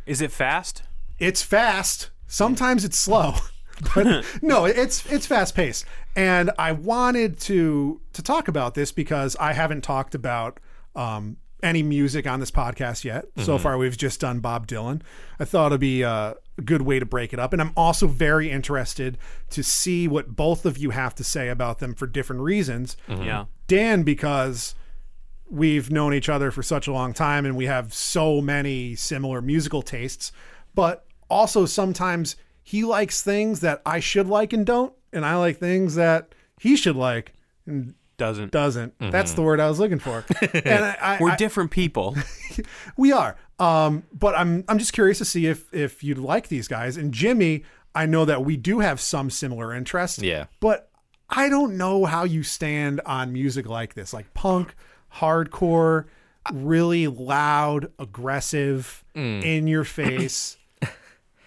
Is 0.05 0.21
it 0.21 0.31
fast? 0.31 0.83
it's 1.19 1.41
fast. 1.41 2.09
Sometimes 2.27 2.83
it's 2.83 2.97
slow. 2.97 3.35
but 3.95 4.25
no, 4.41 4.65
it's 4.65 5.05
it's 5.11 5.25
fast 5.27 5.53
paced, 5.55 5.85
and 6.15 6.51
I 6.57 6.71
wanted 6.71 7.39
to 7.41 8.01
to 8.13 8.21
talk 8.23 8.47
about 8.47 8.73
this 8.73 8.91
because 8.91 9.35
I 9.37 9.53
haven't 9.53 9.81
talked 9.81 10.15
about 10.15 10.59
um, 10.95 11.37
any 11.61 11.83
music 11.83 12.25
on 12.25 12.39
this 12.39 12.51
podcast 12.51 13.03
yet. 13.03 13.25
So 13.37 13.57
far, 13.57 13.77
we've 13.77 13.97
just 13.97 14.19
done 14.21 14.39
Bob 14.39 14.67
Dylan. 14.67 15.01
I 15.39 15.45
thought 15.45 15.67
it'd 15.67 15.81
be 15.81 16.03
a 16.03 16.35
good 16.61 16.81
way 16.81 16.99
to 16.99 17.05
break 17.05 17.33
it 17.33 17.39
up, 17.39 17.53
and 17.53 17.61
I'm 17.61 17.73
also 17.75 18.07
very 18.07 18.49
interested 18.49 19.17
to 19.49 19.63
see 19.63 20.07
what 20.07 20.35
both 20.35 20.65
of 20.65 20.77
you 20.77 20.91
have 20.91 21.15
to 21.15 21.23
say 21.23 21.49
about 21.49 21.79
them 21.79 21.93
for 21.93 22.07
different 22.07 22.41
reasons. 22.41 22.97
Mm-hmm. 23.07 23.23
Yeah. 23.23 23.45
Dan, 23.67 24.03
because 24.03 24.75
we've 25.49 25.91
known 25.91 26.13
each 26.13 26.29
other 26.29 26.51
for 26.51 26.63
such 26.63 26.87
a 26.87 26.91
long 26.91 27.13
time 27.13 27.45
and 27.45 27.55
we 27.55 27.65
have 27.65 27.93
so 27.93 28.41
many 28.41 28.95
similar 28.95 29.41
musical 29.41 29.81
tastes, 29.81 30.31
but 30.73 31.05
also 31.29 31.65
sometimes 31.65 32.35
he 32.63 32.83
likes 32.83 33.21
things 33.21 33.59
that 33.59 33.81
I 33.85 33.99
should 33.99 34.27
like 34.27 34.53
and 34.53 34.65
don't, 34.65 34.93
and 35.13 35.25
I 35.25 35.35
like 35.35 35.57
things 35.57 35.95
that 35.95 36.33
he 36.59 36.75
should 36.75 36.95
like 36.95 37.33
and 37.65 37.95
Doesn't. 38.17 38.51
doesn't. 38.51 38.93
That's 38.99 39.33
the 39.33 39.41
word 39.41 39.59
I 39.59 39.67
was 39.67 39.79
looking 39.79 39.99
for. 39.99 40.23
and 40.53 40.85
I, 40.85 40.97
I, 41.01 41.17
We're 41.19 41.31
I- 41.31 41.35
different 41.35 41.71
people. 41.71 42.15
we 42.97 43.11
are. 43.11 43.35
Um, 43.59 44.03
but 44.13 44.37
I'm 44.37 44.63
I'm 44.67 44.77
just 44.79 44.93
curious 44.93 45.17
to 45.19 45.25
see 45.25 45.47
if 45.47 45.73
if 45.73 46.03
you'd 46.03 46.17
like 46.17 46.47
these 46.49 46.67
guys. 46.67 46.97
And 46.97 47.13
Jimmy, 47.13 47.63
I 47.93 48.05
know 48.05 48.25
that 48.25 48.43
we 48.43 48.57
do 48.57 48.79
have 48.79 48.99
some 48.99 49.29
similar 49.29 49.73
interests. 49.73 50.19
Yeah. 50.21 50.45
But 50.59 50.89
I 51.29 51.49
don't 51.49 51.77
know 51.77 52.05
how 52.05 52.23
you 52.23 52.43
stand 52.43 53.01
on 53.05 53.31
music 53.33 53.65
like 53.67 53.93
this, 53.95 54.13
like 54.13 54.33
punk, 54.33 54.75
hardcore, 55.15 56.05
really 56.53 57.07
loud, 57.07 57.91
aggressive, 57.97 59.03
in 59.15 59.65
your 59.67 59.83
face 59.85 60.57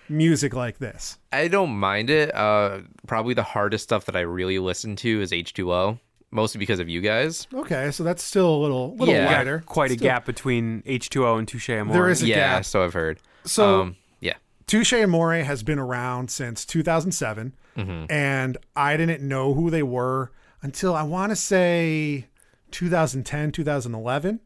music 0.09 0.55
like 0.55 0.79
this. 0.79 1.19
I 1.31 1.49
don't 1.49 1.77
mind 1.77 2.11
it. 2.11 2.35
Uh, 2.35 2.81
probably 3.07 3.35
the 3.35 3.43
hardest 3.43 3.85
stuff 3.85 4.07
that 4.07 4.17
I 4.17 4.21
really 4.21 4.59
listen 4.59 4.97
to 4.97 5.21
is 5.21 5.31
H2O, 5.33 5.99
mostly 6.31 6.59
because 6.59 6.81
of 6.81 6.89
you 6.89 7.01
guys. 7.01 7.47
Okay, 7.53 7.91
so 7.91 8.05
that's 8.05 8.23
still 8.23 8.55
a 8.55 8.59
little 8.59 8.95
little 8.97 9.15
Yeah. 9.15 9.27
wider. 9.27 9.63
Quite 9.67 9.91
a 9.91 9.95
Still- 9.95 10.07
gap 10.09 10.25
between 10.27 10.83
H2O 10.87 11.39
and 11.39 11.47
Touche 11.49 11.71
Amore. 11.71 11.93
There 11.95 12.09
is 12.09 12.23
a 12.23 12.27
yeah, 12.27 12.35
gap. 12.57 12.65
so 12.65 12.85
I've 12.85 12.93
heard. 12.95 13.19
So 13.45 13.81
um, 13.83 13.97
yeah, 14.21 14.35
Touche 14.67 14.93
Amore 14.93 15.35
has 15.35 15.63
been 15.63 15.79
around 15.79 16.31
since 16.31 16.65
2007, 16.67 17.55
and 17.77 18.57
I 18.77 18.97
didn't 18.97 19.23
know 19.27 19.55
who 19.55 19.71
they 19.71 19.83
were 19.83 20.33
until 20.63 20.95
I 20.95 21.03
want 21.05 21.31
to 21.31 21.37
say 21.37 22.27
2010, 22.73 23.53
2011. 23.53 24.41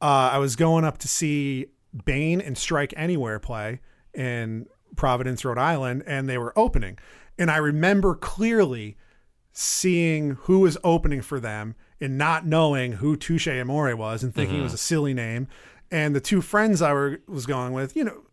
Uh, 0.00 0.04
I 0.32 0.38
was 0.38 0.54
going 0.56 0.84
up 0.84 0.98
to 0.98 1.08
see 1.08 1.66
Bane 2.04 2.40
and 2.40 2.58
Strike 2.58 2.92
Anywhere 2.96 3.38
play 3.38 3.80
in 4.12 4.66
Providence, 4.96 5.44
Rhode 5.44 5.58
Island, 5.58 6.02
and 6.06 6.28
they 6.28 6.36
were 6.38 6.52
opening. 6.58 6.98
And 7.38 7.50
I 7.50 7.56
remember 7.56 8.14
clearly 8.14 8.96
seeing 9.54 10.32
who 10.42 10.58
was 10.58 10.76
opening 10.82 11.22
for 11.22 11.38
them 11.38 11.76
and 12.00 12.18
not 12.18 12.44
knowing 12.44 12.92
who 12.92 13.16
Touche 13.16 13.46
Amore 13.46 13.94
was 13.94 14.22
and 14.22 14.34
thinking 14.34 14.58
it 14.58 14.62
was 14.62 14.70
mm-hmm. 14.70 14.74
a 14.74 14.78
silly 14.78 15.14
name. 15.14 15.46
And 15.92 16.14
the 16.14 16.20
two 16.20 16.42
friends 16.42 16.82
I 16.82 16.92
were 16.92 17.20
was 17.28 17.46
going 17.46 17.72
with, 17.72 17.96
you 17.96 18.02
know, 18.04 18.24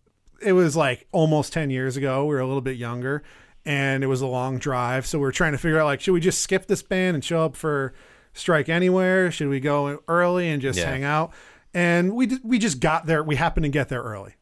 it 0.42 0.54
was 0.54 0.76
like 0.76 1.08
almost 1.12 1.54
10 1.54 1.70
years 1.70 1.96
ago. 1.96 2.26
We 2.26 2.34
were 2.34 2.42
a 2.42 2.48
little 2.48 2.62
bit 2.62 2.76
younger 2.76 3.22
and 3.64 4.04
it 4.04 4.08
was 4.08 4.22
a 4.22 4.28
long 4.28 4.58
drive. 4.58 5.06
So 5.06 5.20
we 5.20 5.28
are 5.28 5.32
trying 5.32 5.52
to 5.52 5.60
figure 5.60 5.80
out 5.80 5.86
like, 5.86 6.02
should 6.02 6.14
we 6.14 6.20
just 6.20 6.42
skip 6.42 6.66
this 6.66 6.82
band 6.82 7.14
and 7.14 7.24
show 7.24 7.46
up 7.46 7.56
for 7.56 7.94
Strike 8.34 8.68
Anywhere? 8.68 9.30
Should 9.30 9.50
we 9.50 9.60
go 9.60 10.02
early 10.08 10.50
and 10.50 10.60
just 10.60 10.80
Yeah. 10.80 10.90
hang 10.90 11.04
out? 11.04 11.34
And 11.72 12.16
we, 12.16 12.40
we 12.44 12.58
just 12.58 12.80
got 12.80 13.06
there. 13.06 13.24
We 13.24 13.36
happened 13.36 13.66
to 13.66 13.70
get 13.70 13.90
there 13.90 14.02
early. 14.02 14.36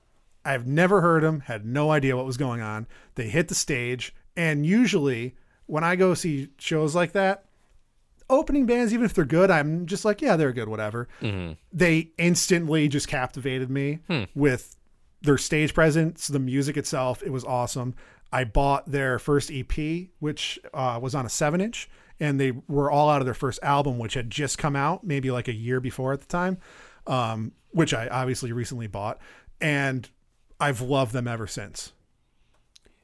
I've 0.45 0.65
never 0.65 1.01
heard 1.01 1.23
them, 1.23 1.41
had 1.41 1.65
no 1.65 1.91
idea 1.91 2.15
what 2.15 2.25
was 2.25 2.37
going 2.37 2.61
on. 2.61 2.87
They 3.15 3.27
hit 3.27 3.49
the 3.49 3.55
stage. 3.55 4.15
And 4.37 4.65
usually 4.65 5.35
when 5.69 5.83
I 5.83 5.95
go 5.95 6.15
see 6.15 6.49
shows 6.57 6.95
like 6.95 7.11
that, 7.11 7.45
opening 8.29 8.65
bands, 8.65 8.91
even 8.91 9.05
if 9.05 9.13
they're 9.13 9.23
good, 9.23 9.51
I'm 9.51 9.85
just 9.85 10.03
like, 10.03 10.21
yeah, 10.21 10.35
they're 10.35 10.51
good, 10.51 10.67
whatever. 10.67 11.07
They 11.71 12.11
instantly 12.17 12.87
just 12.87 13.07
captivated 13.07 13.69
me 13.69 13.99
with 14.33 14.75
their 15.21 15.37
stage 15.37 15.73
presence, 15.73 16.27
the 16.27 16.39
music 16.39 16.75
itself. 16.75 17.21
It 17.21 17.29
was 17.31 17.43
awesome. 17.43 17.93
I 18.31 18.45
bought 18.45 18.89
their 18.89 19.19
first 19.19 19.51
EP, 19.51 20.07
which 20.19 20.59
uh, 20.73 20.99
was 21.01 21.13
on 21.13 21.25
a 21.25 21.29
seven 21.29 21.61
inch, 21.61 21.87
and 22.19 22.39
they 22.39 22.51
were 22.67 22.89
all 22.89 23.09
out 23.09 23.21
of 23.21 23.25
their 23.25 23.33
first 23.33 23.59
album, 23.61 23.99
which 23.99 24.15
had 24.15 24.29
just 24.29 24.57
come 24.57 24.75
out, 24.75 25.03
maybe 25.03 25.29
like 25.29 25.47
a 25.47 25.53
year 25.53 25.79
before 25.79 26.13
at 26.13 26.21
the 26.21 26.27
time, 26.27 26.57
um, 27.05 27.51
which 27.71 27.93
I 27.93 28.07
obviously 28.07 28.51
recently 28.51 28.87
bought. 28.87 29.19
And 29.61 30.09
I've 30.59 30.81
loved 30.81 31.13
them 31.13 31.27
ever 31.27 31.47
since. 31.47 31.93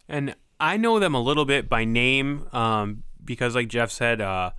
And 0.07 0.36
I 0.60 0.78
know 0.78 1.00
them 1.00 1.14
a 1.14 1.22
little 1.22 1.46
bit 1.46 1.70
by 1.70 1.84
name 1.86 2.48
um, 2.54 3.04
because, 3.24 3.56
like 3.56 3.68
Jeff 3.68 3.92
said, 3.92 4.22
uh, 4.22 4.52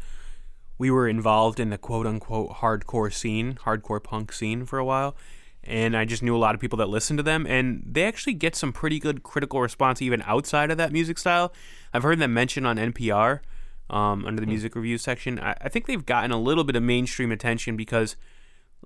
we 0.79 0.91
were 0.91 1.09
involved 1.09 1.59
in 1.59 1.71
the 1.71 1.79
quote 1.79 2.07
unquote 2.07 2.51
hardcore 2.57 3.13
scene, 3.13 3.55
hardcore 3.65 4.03
punk 4.03 4.33
scene 4.33 4.67
for 4.67 4.79
a 4.79 4.85
while. 4.85 5.17
And 5.65 5.97
I 5.97 6.05
just 6.05 6.23
knew 6.23 6.37
a 6.37 6.39
lot 6.39 6.55
of 6.55 6.61
people 6.61 6.77
that 6.79 6.89
listened 6.89 7.19
to 7.19 7.25
them, 7.25 7.45
and 7.47 7.83
they 7.85 8.05
actually 8.05 8.35
get 8.35 8.55
some 8.55 8.73
pretty 8.73 9.01
good 9.01 9.25
critical 9.25 9.61
response 9.61 10.01
even 10.01 10.23
outside 10.23 10.71
of 10.71 10.77
that 10.79 10.93
music 10.93 11.19
style. 11.19 11.53
I've 11.93 12.05
heard 12.05 12.21
them 12.21 12.33
mentioned 12.33 12.67
on 12.69 12.77
NPR 12.77 13.41
um, 13.91 14.25
under 14.27 14.41
the 14.41 14.47
music 14.47 14.77
review 14.77 14.97
section. 14.97 15.41
I, 15.41 15.57
I 15.61 15.69
think 15.69 15.87
they've 15.87 16.05
gotten 16.05 16.31
a 16.31 16.39
little 16.39 16.63
bit 16.63 16.77
of 16.77 16.85
mainstream 16.85 17.33
attention 17.33 17.77
because, 17.77 18.15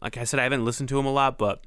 like 0.01 0.17
I 0.17 0.25
said, 0.25 0.41
I 0.41 0.45
haven't 0.45 0.65
listened 0.65 0.89
to 0.91 0.97
them 0.97 1.07
a 1.07 1.13
lot, 1.13 1.37
but 1.37 1.65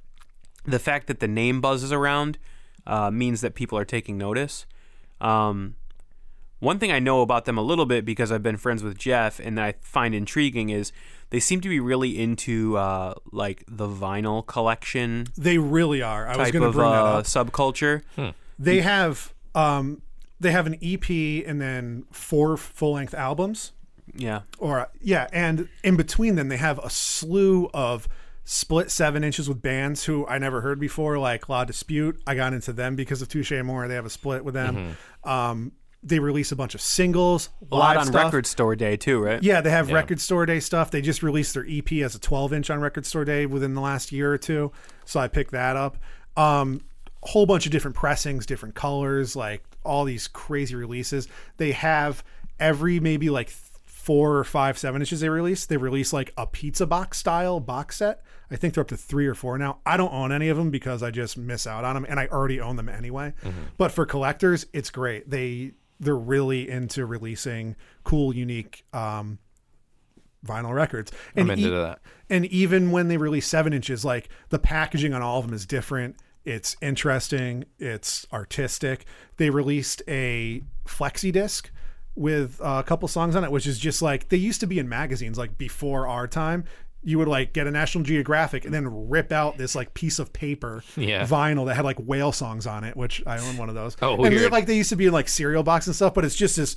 the 0.65 0.79
fact 0.79 1.05
that 1.07 1.19
the 1.19 1.27
name 1.27 1.61
buzzes 1.61 1.91
around 1.91 2.39
uh, 2.87 3.11
means 3.11 3.41
that 3.41 3.53
people 3.53 3.77
are 3.77 3.85
taking 3.85 4.17
notice. 4.17 4.65
Um, 5.23 5.75
one 6.59 6.79
thing 6.79 6.91
I 6.91 6.99
know 6.99 7.21
about 7.21 7.45
them 7.45 7.57
a 7.57 7.61
little 7.61 7.85
bit 7.85 8.05
because 8.05 8.31
I've 8.31 8.43
been 8.43 8.57
friends 8.57 8.83
with 8.83 8.97
Jeff 8.97 9.39
and 9.39 9.59
I 9.59 9.73
find 9.81 10.15
intriguing 10.15 10.69
is 10.69 10.93
they 11.29 11.39
seem 11.39 11.59
to 11.61 11.67
be 11.69 11.79
really 11.79 12.17
into 12.21 12.77
uh, 12.77 13.15
like 13.31 13.63
the 13.67 13.87
vinyl 13.87 14.45
collection 14.45 15.27
They 15.37 15.57
really 15.57 16.01
are. 16.01 16.27
I 16.27 16.37
was 16.37 16.51
going 16.51 16.61
to 16.61 16.69
of 16.69 16.75
bring 16.75 16.89
that 16.89 17.03
uh, 17.03 17.17
up. 17.19 17.25
subculture. 17.25 18.03
They 18.57 18.81
have 18.81 19.33
um, 19.55 20.01
they 20.39 20.51
have 20.51 20.67
an 20.67 20.77
EP 20.81 21.09
and 21.45 21.59
then 21.59 22.05
four 22.11 22.55
full 22.55 22.93
length 22.93 23.13
albums. 23.13 23.71
Yeah. 24.15 24.41
or 24.59 24.89
yeah, 25.01 25.27
and 25.33 25.67
in 25.83 25.95
between 25.95 26.35
them, 26.35 26.47
they 26.49 26.57
have 26.57 26.77
a 26.79 26.89
slew 26.89 27.69
of 27.73 28.07
split 28.45 28.91
seven 28.91 29.23
inches 29.23 29.47
with 29.47 29.61
bands 29.61 30.03
who 30.03 30.27
I 30.27 30.37
never 30.37 30.61
heard 30.61 30.79
before, 30.79 31.17
like 31.17 31.49
La 31.49 31.65
Dispute. 31.65 32.21
I 32.27 32.35
got 32.35 32.53
into 32.53 32.73
them 32.73 32.95
because 32.95 33.21
of 33.21 33.29
Touche 33.29 33.51
Amore. 33.51 33.87
They 33.87 33.95
have 33.95 34.05
a 34.05 34.09
split 34.09 34.43
with 34.43 34.53
them. 34.53 34.97
Um, 35.23 35.71
they 36.05 36.19
release 36.19 36.51
a 36.51 36.55
bunch 36.57 36.75
of 36.75 36.81
singles, 36.81 37.47
A 37.71 37.75
lot 37.75 37.79
live 37.95 37.97
on 37.99 38.05
stuff. 38.07 38.23
Record 38.25 38.45
Store 38.45 38.75
Day 38.75 38.97
too, 38.97 39.21
right? 39.23 39.41
Yeah, 39.41 39.61
they 39.61 39.69
have 39.69 39.89
Record 39.89 40.19
Store 40.19 40.45
Day 40.45 40.59
stuff. 40.59 40.91
They 40.91 41.01
just 41.01 41.23
released 41.23 41.53
their 41.53 41.65
EP 41.67 41.91
as 42.03 42.13
a 42.13 42.19
12 42.19 42.51
inch 42.53 42.69
on 42.69 42.81
Record 42.81 43.05
Store 43.05 43.23
Day 43.23 43.45
within 43.45 43.73
the 43.73 43.79
last 43.81 44.11
year 44.11 44.31
or 44.33 44.37
two. 44.37 44.71
So 45.05 45.19
I 45.21 45.29
picked 45.29 45.51
that 45.51 45.77
up. 45.77 45.97
Um, 46.35 46.81
a 47.23 47.27
whole 47.27 47.45
bunch 47.45 47.65
of 47.65 47.71
different 47.71 47.95
pressings, 47.95 48.45
different 48.45 48.75
colors, 48.75 49.33
like 49.35 49.63
all 49.85 50.03
these 50.03 50.27
crazy 50.27 50.75
releases. 50.75 51.29
They 51.55 51.71
have 51.71 52.21
every 52.59 52.99
maybe 52.99 53.29
like 53.29 53.49
four 53.49 54.35
or 54.37 54.43
five, 54.43 54.77
seven 54.77 55.01
inches 55.01 55.21
they 55.21 55.29
release. 55.29 55.65
They 55.65 55.77
release 55.77 56.11
like 56.11 56.33
a 56.37 56.45
pizza 56.45 56.85
box 56.85 57.17
style 57.19 57.61
box 57.61 57.97
set. 57.97 58.21
I 58.51 58.55
think 58.55 58.73
they're 58.73 58.81
up 58.81 58.87
to 58.89 58.97
three 58.97 59.25
or 59.27 59.33
four 59.35 59.57
now. 59.57 59.79
I 59.85 59.97
don't 59.97 60.13
own 60.13 60.31
any 60.31 60.49
of 60.49 60.57
them 60.57 60.69
because 60.69 61.01
I 61.01 61.11
just 61.11 61.37
miss 61.37 61.65
out 61.65 61.83
on 61.85 61.95
them 61.95 62.05
and 62.07 62.19
I 62.19 62.27
already 62.27 62.59
own 62.61 62.75
them 62.75 62.89
anyway. 62.89 63.33
But 63.77 63.91
for 63.91 64.05
collectors, 64.05 64.65
it's 64.73 64.89
great. 64.89 65.29
They 65.29 65.71
they're 65.99 66.15
really 66.15 66.69
into 66.69 67.05
releasing 67.05 67.75
cool, 68.03 68.35
unique 68.35 68.83
um, 68.93 69.39
vinyl 70.45 70.73
records. 70.73 71.11
I'm 71.35 71.49
And 71.49 71.59
into 71.59 71.67
e- 71.75 71.81
that. 71.81 71.99
and 72.29 72.45
even 72.47 72.91
when 72.91 73.07
they 73.07 73.17
release 73.17 73.47
seven 73.47 73.71
inches, 73.73 74.03
like 74.03 74.29
the 74.49 74.59
packaging 74.59 75.13
on 75.13 75.21
all 75.21 75.39
of 75.39 75.45
them 75.45 75.53
is 75.53 75.65
different. 75.65 76.17
It's 76.45 76.75
interesting. 76.81 77.63
It's 77.79 78.27
artistic. 78.33 79.05
They 79.37 79.49
released 79.49 80.01
a 80.09 80.63
flexi 80.85 81.31
disc 81.31 81.71
with 82.15 82.59
a 82.61 82.83
couple 82.83 83.07
songs 83.07 83.35
on 83.35 83.43
it, 83.45 83.51
which 83.51 83.65
is 83.65 83.79
just 83.79 84.01
like 84.01 84.27
they 84.29 84.37
used 84.37 84.59
to 84.59 84.67
be 84.67 84.77
in 84.77 84.89
magazines, 84.89 85.37
like 85.37 85.57
before 85.57 86.07
our 86.07 86.27
time. 86.27 86.65
You 87.03 87.17
would 87.19 87.27
like 87.27 87.51
get 87.53 87.67
a 87.67 87.71
National 87.71 88.03
Geographic 88.03 88.63
and 88.65 88.73
then 88.73 89.09
rip 89.09 89.31
out 89.31 89.57
this 89.57 89.75
like 89.75 89.93
piece 89.93 90.19
of 90.19 90.31
paper 90.31 90.83
Yeah. 90.95 91.25
vinyl 91.25 91.65
that 91.65 91.75
had 91.75 91.83
like 91.85 91.97
whale 91.97 92.31
songs 92.31 92.65
on 92.65 92.83
it, 92.83 92.95
which 92.95 93.21
I 93.27 93.39
own 93.39 93.57
one 93.57 93.67
of 93.69 93.75
those. 93.75 93.97
Oh, 94.01 94.13
and 94.23 94.33
weird. 94.33 94.51
like 94.51 94.65
they 94.67 94.77
used 94.77 94.89
to 94.89 94.95
be 94.95 95.07
in 95.07 95.13
like 95.13 95.27
cereal 95.27 95.63
box 95.63 95.85
and 95.87 95.95
stuff, 95.95 96.13
but 96.13 96.23
it's 96.25 96.35
just 96.35 96.55
this 96.55 96.75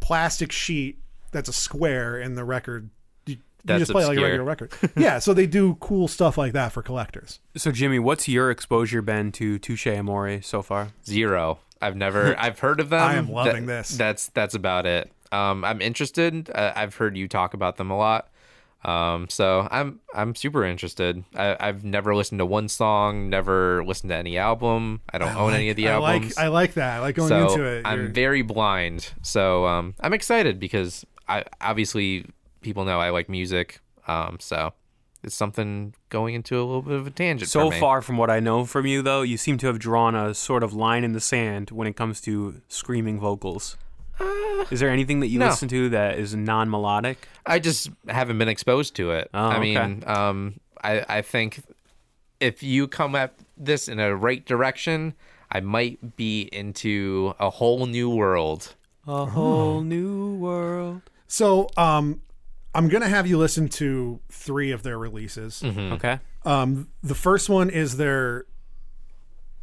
plastic 0.00 0.52
sheet 0.52 0.98
that's 1.32 1.48
a 1.48 1.52
square 1.52 2.18
in 2.20 2.34
the 2.34 2.44
record. 2.44 2.90
You, 3.26 3.34
you 3.36 3.40
That's 3.64 3.80
just 3.82 3.92
play 3.92 4.04
it 4.04 4.08
like 4.08 4.18
a 4.18 4.22
regular 4.22 4.44
record. 4.44 4.72
yeah, 4.96 5.18
so 5.18 5.32
they 5.34 5.46
do 5.46 5.76
cool 5.80 6.08
stuff 6.08 6.36
like 6.38 6.52
that 6.52 6.72
for 6.72 6.82
collectors. 6.82 7.38
So 7.56 7.70
Jimmy, 7.72 7.98
what's 7.98 8.28
your 8.28 8.50
exposure 8.50 9.02
been 9.02 9.32
to 9.32 9.58
Touche 9.58 9.86
Amore 9.86 10.42
so 10.42 10.62
far? 10.62 10.88
Zero. 11.06 11.58
I've 11.80 11.96
never. 11.96 12.34
I've 12.40 12.58
heard 12.60 12.80
of 12.80 12.90
them. 12.90 13.00
I 13.00 13.14
am 13.14 13.30
loving 13.30 13.66
That- 13.66 13.86
this. 13.88 13.96
That's 13.96 14.28
that's 14.28 14.54
about 14.54 14.86
it. 14.86 15.10
Um, 15.30 15.64
I'm 15.64 15.80
interested. 15.80 16.50
Uh, 16.54 16.72
I've 16.76 16.94
heard 16.96 17.16
you 17.16 17.26
talk 17.28 17.54
about 17.54 17.76
them 17.78 17.90
a 17.90 17.96
lot. 17.96 18.28
Um, 18.84 19.28
so 19.28 19.68
I'm 19.70 20.00
I'm 20.14 20.34
super 20.34 20.64
interested. 20.64 21.22
I, 21.36 21.56
I've 21.60 21.84
never 21.84 22.14
listened 22.14 22.40
to 22.40 22.46
one 22.46 22.68
song, 22.68 23.30
never 23.30 23.84
listened 23.84 24.10
to 24.10 24.16
any 24.16 24.38
album. 24.38 25.00
I 25.12 25.18
don't 25.18 25.36
own 25.36 25.54
any 25.54 25.70
of 25.70 25.76
the 25.76 25.88
I 25.88 25.92
albums. 25.92 26.36
like 26.36 26.44
I 26.44 26.48
like 26.48 26.74
that. 26.74 26.96
I 26.96 27.00
like 27.00 27.14
going 27.14 27.28
so 27.28 27.48
into 27.48 27.64
it. 27.64 27.86
I'm 27.86 28.12
very 28.12 28.42
blind. 28.42 29.12
So 29.22 29.66
um, 29.66 29.94
I'm 30.00 30.12
excited 30.12 30.58
because 30.58 31.06
I 31.28 31.44
obviously 31.60 32.26
people 32.60 32.84
know 32.84 33.00
I 33.00 33.10
like 33.10 33.28
music. 33.28 33.80
Um, 34.08 34.38
so 34.40 34.72
it's 35.22 35.34
something 35.34 35.94
going 36.08 36.34
into 36.34 36.56
a 36.56 36.64
little 36.64 36.82
bit 36.82 36.94
of 36.94 37.06
a 37.06 37.10
tangent. 37.10 37.50
So 37.50 37.68
for 37.68 37.74
me. 37.74 37.80
far 37.80 38.02
from 38.02 38.16
what 38.16 38.30
I 38.30 38.40
know 38.40 38.64
from 38.64 38.86
you, 38.86 39.02
though, 39.02 39.22
you 39.22 39.36
seem 39.36 39.58
to 39.58 39.68
have 39.68 39.78
drawn 39.78 40.14
a 40.14 40.34
sort 40.34 40.64
of 40.64 40.74
line 40.74 41.04
in 41.04 41.12
the 41.12 41.20
sand 41.20 41.70
when 41.70 41.86
it 41.86 41.94
comes 41.94 42.20
to 42.22 42.60
screaming 42.68 43.20
vocals. 43.20 43.76
Is 44.70 44.80
there 44.80 44.90
anything 44.90 45.20
that 45.20 45.28
you 45.28 45.38
Uh, 45.40 45.44
no. 45.46 45.50
listen 45.50 45.68
to 45.68 45.88
that 45.90 46.18
is 46.18 46.34
non-melodic? 46.34 47.26
I 47.46 47.58
just 47.58 47.90
haven't 48.08 48.38
been 48.38 48.48
exposed 48.48 48.94
to 48.96 49.10
it. 49.12 49.30
Oh, 49.34 49.38
I 49.48 49.56
okay. 49.56 49.60
mean, 49.60 50.04
um, 50.06 50.60
I 50.82 51.04
I 51.08 51.22
think 51.22 51.62
if 52.40 52.62
you 52.62 52.88
come 52.88 53.14
at 53.14 53.34
this 53.56 53.88
in 53.88 53.98
a 54.00 54.14
right 54.16 54.44
direction, 54.44 55.14
I 55.50 55.60
might 55.60 56.16
be 56.16 56.42
into 56.52 57.34
a 57.38 57.50
whole 57.50 57.86
new 57.86 58.10
world. 58.10 58.74
A 59.06 59.26
whole 59.26 59.80
new 59.82 60.36
world. 60.36 61.02
so 61.26 61.68
um, 61.76 62.22
I'm 62.74 62.88
gonna 62.88 63.08
have 63.08 63.26
you 63.26 63.36
listen 63.38 63.68
to 63.70 64.20
three 64.30 64.70
of 64.70 64.82
their 64.82 64.98
releases. 64.98 65.62
Okay. 65.64 66.18
Um, 66.44 66.88
the 67.02 67.14
first 67.14 67.48
one 67.48 67.68
is 67.70 67.96
their 67.96 68.46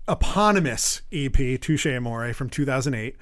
eponymous 0.08 1.01
EP, 1.12 1.60
Touche 1.60 1.86
Amore, 1.86 2.34
from 2.34 2.50
2008. 2.50 3.15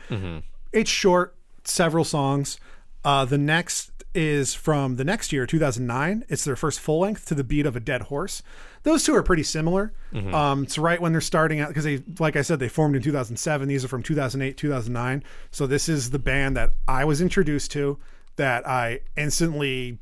It's 0.77 0.91
short, 0.91 1.35
several 1.63 2.03
songs. 2.03 2.59
Uh, 3.03 3.25
the 3.25 3.37
next 3.37 3.91
is 4.13 4.53
from 4.53 4.97
the 4.97 5.03
next 5.03 5.33
year, 5.33 5.47
2009. 5.47 6.23
It's 6.29 6.43
their 6.43 6.55
first 6.55 6.79
full 6.79 6.99
length 6.99 7.25
to 7.27 7.35
the 7.35 7.43
beat 7.43 7.65
of 7.65 7.75
a 7.75 7.79
dead 7.79 8.03
horse. 8.03 8.43
Those 8.83 9.03
two 9.03 9.15
are 9.15 9.23
pretty 9.23 9.41
similar. 9.41 9.91
Um, 10.33 10.63
it's 10.63 10.77
right 10.77 11.01
when 11.01 11.13
they're 11.13 11.21
starting 11.21 11.59
out 11.59 11.69
because 11.69 11.83
they, 11.83 12.03
like 12.19 12.35
I 12.35 12.43
said, 12.43 12.59
they 12.59 12.69
formed 12.69 12.95
in 12.95 13.01
2007. 13.01 13.67
These 13.67 13.83
are 13.85 13.87
from 13.87 14.03
2008, 14.03 14.55
2009. 14.55 15.23
So 15.49 15.65
this 15.65 15.89
is 15.89 16.11
the 16.11 16.19
band 16.19 16.55
that 16.57 16.73
I 16.87 17.05
was 17.05 17.21
introduced 17.21 17.71
to 17.71 17.97
that 18.35 18.67
I 18.67 18.99
instantly 19.15 19.97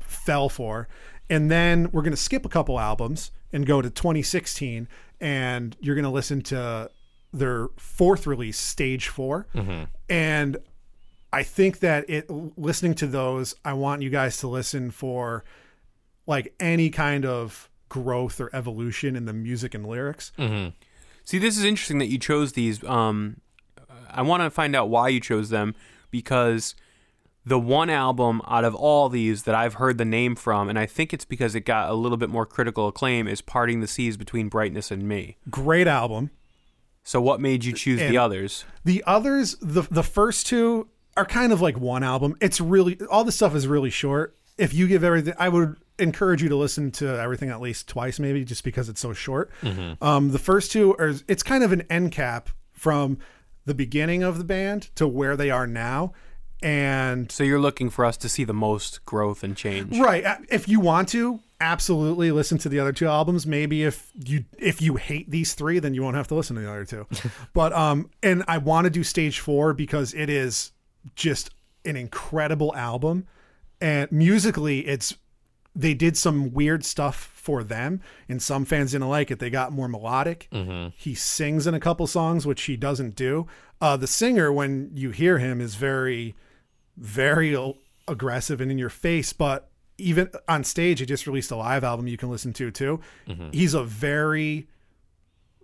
fell 0.00 0.48
for. 0.48 0.88
And 1.28 1.50
then 1.50 1.88
we're 1.92 2.02
going 2.02 2.10
to 2.12 2.16
skip 2.16 2.44
a 2.44 2.48
couple 2.48 2.80
albums 2.80 3.30
and 3.52 3.64
go 3.64 3.80
to 3.80 3.88
2016, 3.88 4.88
and 5.20 5.76
you're 5.80 5.94
going 5.94 6.04
to 6.04 6.10
listen 6.10 6.42
to 6.42 6.90
their 7.32 7.68
fourth 7.76 8.26
release, 8.26 8.58
Stage 8.58 9.08
4 9.08 9.46
And 10.08 10.56
I 11.32 11.42
think 11.44 11.78
that 11.80 12.08
it 12.10 12.28
listening 12.58 12.94
to 12.96 13.06
those, 13.06 13.54
I 13.64 13.72
want 13.74 14.02
you 14.02 14.10
guys 14.10 14.38
to 14.38 14.48
listen 14.48 14.90
for 14.90 15.44
like 16.26 16.52
any 16.58 16.90
kind 16.90 17.24
of 17.24 17.68
growth 17.88 18.40
or 18.40 18.50
evolution 18.54 19.16
in 19.16 19.24
the 19.26 19.32
music 19.32 19.74
and 19.74 19.86
lyrics. 19.86 20.32
See, 21.24 21.38
this 21.38 21.56
is 21.56 21.64
interesting 21.64 21.98
that 21.98 22.06
you 22.08 22.18
chose 22.18 22.52
these. 22.54 22.82
Um, 22.84 23.40
I 24.10 24.22
want 24.22 24.42
to 24.42 24.50
find 24.50 24.74
out 24.74 24.88
why 24.88 25.08
you 25.08 25.20
chose 25.20 25.50
them 25.50 25.74
because 26.10 26.74
the 27.46 27.58
one 27.60 27.88
album 27.90 28.42
out 28.48 28.64
of 28.64 28.74
all 28.74 29.08
these 29.08 29.44
that 29.44 29.54
I've 29.54 29.74
heard 29.74 29.98
the 29.98 30.04
name 30.04 30.34
from, 30.34 30.68
and 30.68 30.78
I 30.78 30.86
think 30.86 31.12
it's 31.14 31.24
because 31.24 31.54
it 31.54 31.60
got 31.60 31.88
a 31.88 31.94
little 31.94 32.18
bit 32.18 32.28
more 32.28 32.44
critical 32.46 32.88
acclaim, 32.88 33.28
is 33.28 33.40
"Parting 33.40 33.80
the 33.80 33.86
Seas 33.86 34.16
Between 34.16 34.48
Brightness 34.48 34.90
and 34.90 35.04
Me." 35.08 35.36
Great 35.48 35.86
album. 35.86 36.30
So, 37.04 37.20
what 37.20 37.40
made 37.40 37.64
you 37.64 37.72
choose 37.72 38.00
And- 38.00 38.12
the 38.12 38.18
others? 38.18 38.64
The 38.84 39.02
others, 39.06 39.56
the 39.60 39.82
the 39.90 40.02
first 40.02 40.46
two 40.46 40.88
are 41.16 41.24
kind 41.24 41.52
of 41.52 41.60
like 41.60 41.78
one 41.78 42.02
album. 42.02 42.36
It's 42.40 42.60
really 42.60 42.98
all 43.10 43.24
the 43.24 43.32
stuff 43.32 43.54
is 43.54 43.66
really 43.66 43.90
short. 43.90 44.36
If 44.58 44.74
you 44.74 44.86
give 44.86 45.02
everything, 45.02 45.34
I 45.38 45.48
would 45.48 45.76
encourage 45.98 46.42
you 46.42 46.48
to 46.50 46.56
listen 46.56 46.90
to 46.92 47.06
everything 47.18 47.48
at 47.50 47.60
least 47.60 47.88
twice, 47.88 48.18
maybe 48.18 48.44
just 48.44 48.62
because 48.64 48.88
it's 48.88 49.00
so 49.00 49.12
short. 49.12 49.50
Um, 50.00 50.30
the 50.32 50.38
first 50.38 50.70
two 50.72 50.94
are 50.98 51.14
it's 51.28 51.42
kind 51.42 51.64
of 51.64 51.72
an 51.72 51.82
end 51.90 52.12
cap 52.12 52.50
from 52.72 53.18
the 53.66 53.74
beginning 53.74 54.22
of 54.22 54.38
the 54.38 54.44
band 54.44 54.90
to 54.96 55.06
where 55.06 55.36
they 55.36 55.50
are 55.50 55.66
now, 55.66 56.12
and 56.62 57.30
So, 57.32 57.44
you're 57.44 57.60
looking 57.60 57.90
for 57.90 58.04
us 58.04 58.16
to 58.18 58.28
see 58.28 58.44
the 58.44 58.54
most 58.54 59.04
growth 59.04 59.42
and 59.42 59.56
change. 59.56 59.98
Right. 59.98 60.24
uh, 60.24 60.36
If 60.50 60.68
you 60.68 60.80
want 60.80 61.08
to, 61.10 61.40
absolutely 61.60 62.30
listen 62.30 62.58
to 62.58 62.68
the 62.68 62.80
other 62.80 62.92
two 62.92 63.06
albums. 63.06 63.46
Maybe 63.46 63.84
if 63.84 64.10
you 64.14 64.44
if 64.58 64.80
you 64.80 64.96
hate 64.96 65.30
these 65.30 65.54
three, 65.54 65.78
then 65.78 65.94
you 65.94 66.02
won't 66.02 66.16
have 66.16 66.28
to 66.28 66.34
listen 66.34 66.56
to 66.56 66.62
the 66.62 66.70
other 66.70 66.84
two. 66.84 67.06
but 67.52 67.72
um, 67.72 68.10
and 68.22 68.44
I 68.48 68.58
want 68.58 68.84
to 68.86 68.90
do 68.90 69.04
stage 69.04 69.40
four 69.40 69.72
because 69.74 70.14
it 70.14 70.28
is 70.28 70.72
just 71.14 71.50
an 71.84 71.96
incredible 71.96 72.74
album, 72.76 73.26
and 73.80 74.10
musically, 74.10 74.80
it's 74.86 75.14
they 75.74 75.94
did 75.94 76.16
some 76.16 76.52
weird 76.52 76.84
stuff 76.84 77.30
for 77.34 77.62
them, 77.62 78.00
and 78.28 78.42
some 78.42 78.64
fans 78.64 78.92
didn't 78.92 79.08
like 79.08 79.30
it. 79.30 79.38
They 79.38 79.50
got 79.50 79.72
more 79.72 79.88
melodic. 79.88 80.48
He 80.96 81.14
sings 81.14 81.66
in 81.66 81.74
a 81.74 81.80
couple 81.80 82.06
songs, 82.06 82.44
which 82.46 82.62
he 82.62 82.76
doesn't 82.76 83.14
do. 83.14 83.46
Uh, 83.80 83.96
the 83.96 84.06
singer, 84.06 84.52
when 84.52 84.90
you 84.94 85.10
hear 85.10 85.38
him, 85.38 85.60
is 85.60 85.74
very 85.76 86.34
very 86.96 87.74
aggressive 88.06 88.60
and 88.60 88.70
in 88.70 88.76
your 88.78 88.90
face, 88.90 89.32
but 89.32 89.69
even 90.00 90.30
on 90.48 90.64
stage, 90.64 91.00
he 91.00 91.06
just 91.06 91.26
released 91.26 91.50
a 91.50 91.56
live 91.56 91.84
album 91.84 92.06
you 92.06 92.16
can 92.16 92.30
listen 92.30 92.52
to 92.54 92.70
too. 92.70 93.00
Mm-hmm. 93.28 93.50
He's 93.52 93.74
a 93.74 93.84
very, 93.84 94.68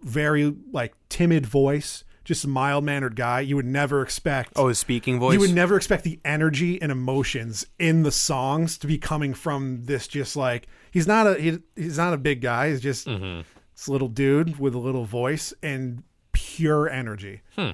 very 0.03 0.55
like 0.73 0.95
timid 1.09 1.47
voice, 1.47 2.05
just 2.25 2.45
a 2.45 2.49
mild 2.49 2.85
mannered 2.85 3.17
guy. 3.17 3.41
You 3.41 3.57
would 3.57 3.67
never 3.67 4.03
expect. 4.03 4.53
Oh, 4.57 4.69
his 4.69 4.79
speaking 4.79 5.19
voice. 5.19 5.35
You 5.35 5.41
would 5.41 5.55
never 5.55 5.77
expect 5.77 6.05
the 6.05 6.21
energy 6.25 6.81
and 6.81 6.93
emotions 6.93 7.67
in 7.79 8.03
the 8.03 8.13
songs 8.13 8.79
to 8.79 8.87
be 8.87 8.99
coming 8.99 9.35
from 9.35 9.85
this. 9.85 10.09
Just 10.09 10.37
like 10.37 10.67
he's 10.91 11.07
not 11.07 11.27
a 11.27 11.35
he, 11.35 11.59
he's 11.75 11.99
not 11.99 12.15
a 12.15 12.19
big 12.19 12.41
guy. 12.41 12.71
He's 12.71 12.81
just 12.81 13.07
mm-hmm. 13.07 13.43
this 13.75 13.89
little 13.89 14.09
dude 14.09 14.59
with 14.59 14.75
a 14.75 14.79
little 14.79 15.05
voice 15.05 15.55
and 15.63 16.03
pure 16.33 16.89
energy. 16.89 17.43
Hmm. 17.55 17.71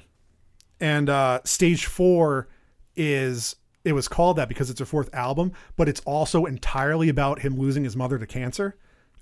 And 0.79 1.09
uh, 1.09 1.39
stage 1.45 1.85
four 1.85 2.47
is 2.95 3.55
it 3.83 3.93
was 3.93 4.07
called 4.07 4.37
that 4.37 4.47
because 4.47 4.69
it's 4.69 4.81
a 4.81 4.85
fourth 4.85 5.13
album, 5.13 5.51
but 5.75 5.89
it's 5.89 6.01
also 6.05 6.45
entirely 6.45 7.09
about 7.09 7.39
him 7.39 7.57
losing 7.57 7.83
his 7.83 7.95
mother 7.95 8.17
to 8.17 8.25
cancer. 8.27 8.75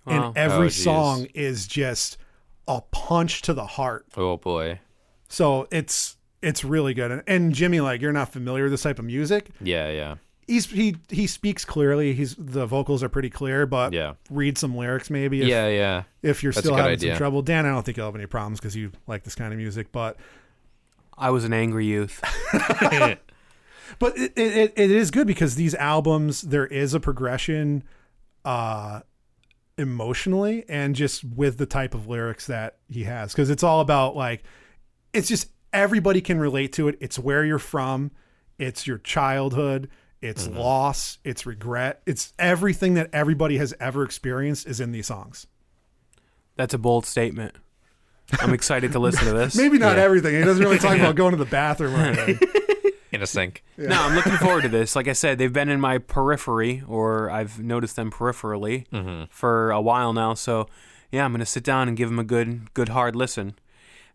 Wow. 0.05 0.27
And 0.29 0.37
every 0.37 0.65
Oh, 0.67 0.69
song 0.69 1.27
is 1.33 1.67
just 1.67 2.17
a 2.67 2.81
punch 2.91 3.41
to 3.43 3.53
the 3.53 3.65
heart. 3.65 4.05
Oh 4.17 4.37
boy. 4.37 4.79
So 5.29 5.67
it's 5.71 6.17
it's 6.41 6.63
really 6.63 6.93
good. 6.93 7.11
And, 7.11 7.23
and 7.27 7.53
Jimmy, 7.53 7.81
like 7.81 8.01
you're 8.01 8.11
not 8.13 8.31
familiar 8.33 8.63
with 8.63 8.73
this 8.73 8.83
type 8.83 8.99
of 8.99 9.05
music. 9.05 9.49
Yeah, 9.61 9.89
yeah. 9.91 10.15
He's 10.47 10.65
he 10.69 10.97
he 11.09 11.27
speaks 11.27 11.63
clearly. 11.63 12.13
He's 12.13 12.35
the 12.37 12.65
vocals 12.65 13.03
are 13.03 13.09
pretty 13.09 13.29
clear, 13.29 13.65
but 13.65 13.93
Yeah. 13.93 14.13
read 14.29 14.57
some 14.57 14.75
lyrics 14.75 15.09
maybe. 15.09 15.41
If, 15.41 15.47
yeah, 15.47 15.67
yeah. 15.67 16.03
If 16.23 16.43
you're 16.43 16.51
That's 16.51 16.65
still 16.65 16.75
having 16.75 16.93
idea. 16.93 17.13
some 17.13 17.17
trouble, 17.19 17.41
Dan, 17.41 17.65
I 17.65 17.69
don't 17.69 17.83
think 17.83 17.95
you'll 17.97 18.07
have 18.07 18.15
any 18.15 18.25
problems 18.25 18.59
because 18.59 18.75
you 18.75 18.91
like 19.07 19.23
this 19.23 19.35
kind 19.35 19.53
of 19.53 19.57
music. 19.59 19.91
But 19.91 20.17
I 21.17 21.29
was 21.29 21.45
an 21.45 21.53
angry 21.53 21.85
youth. 21.85 22.21
but 23.99 24.17
it, 24.17 24.33
it, 24.37 24.73
it 24.75 24.91
is 24.91 25.11
good 25.11 25.27
because 25.27 25.55
these 25.55 25.75
albums 25.75 26.41
there 26.41 26.65
is 26.67 26.93
a 26.93 26.99
progression 26.99 27.83
uh 28.45 29.01
emotionally 29.77 30.63
and 30.69 30.95
just 30.95 31.23
with 31.23 31.57
the 31.57 31.65
type 31.65 31.93
of 31.93 32.07
lyrics 32.07 32.47
that 32.47 32.77
he 32.89 33.03
has. 33.05 33.31
Because 33.31 33.49
it's 33.49 33.63
all 33.63 33.81
about 33.81 34.15
like 34.15 34.43
it's 35.13 35.27
just 35.27 35.49
everybody 35.73 36.21
can 36.21 36.39
relate 36.39 36.73
to 36.73 36.87
it. 36.87 36.97
It's 37.01 37.17
where 37.17 37.43
you're 37.43 37.59
from. 37.59 38.11
It's 38.59 38.85
your 38.85 38.99
childhood. 38.99 39.89
It's 40.21 40.47
loss. 40.47 41.17
It's 41.23 41.47
regret. 41.47 42.01
It's 42.05 42.31
everything 42.37 42.93
that 42.93 43.09
everybody 43.11 43.57
has 43.57 43.73
ever 43.79 44.03
experienced 44.03 44.67
is 44.67 44.79
in 44.79 44.91
these 44.91 45.07
songs. 45.07 45.47
That's 46.57 46.75
a 46.75 46.77
bold 46.77 47.07
statement. 47.07 47.55
I'm 48.39 48.53
excited 48.53 48.91
to 48.91 48.99
listen 48.99 49.25
to 49.25 49.33
this. 49.33 49.55
maybe 49.57 49.79
not 49.79 49.97
Yeah. 49.97 50.03
everything. 50.03 50.35
He 50.35 50.41
doesn't 50.43 50.63
really 50.63 50.77
talk 50.77 50.95
about 50.99 51.15
going 51.15 51.31
to 51.31 51.37
the 51.37 51.49
bathroom 51.49 51.95
or 51.95 52.03
anything 52.05 52.37
In 53.11 53.21
a 53.21 53.27
sink. 53.27 53.63
No, 53.77 54.01
I'm 54.01 54.15
looking 54.15 54.37
forward 54.37 54.61
to 54.63 54.69
this. 54.69 54.95
Like 54.95 55.07
I 55.09 55.13
said, 55.13 55.37
they've 55.37 55.51
been 55.51 55.67
in 55.69 55.81
my 55.81 55.97
periphery, 55.97 56.83
or 56.87 57.29
I've 57.29 57.59
noticed 57.59 57.95
them 57.97 58.09
peripherally 58.11 58.87
Mm-hmm. 58.89 59.23
for 59.29 59.71
a 59.71 59.81
while 59.81 60.13
now. 60.13 60.33
So, 60.33 60.67
yeah, 61.11 61.25
I'm 61.25 61.31
gonna 61.33 61.45
sit 61.45 61.63
down 61.63 61.87
and 61.89 61.97
give 61.97 62.09
them 62.09 62.19
a 62.19 62.23
good, 62.23 62.73
good 62.73 62.89
hard 62.89 63.15
listen, 63.15 63.55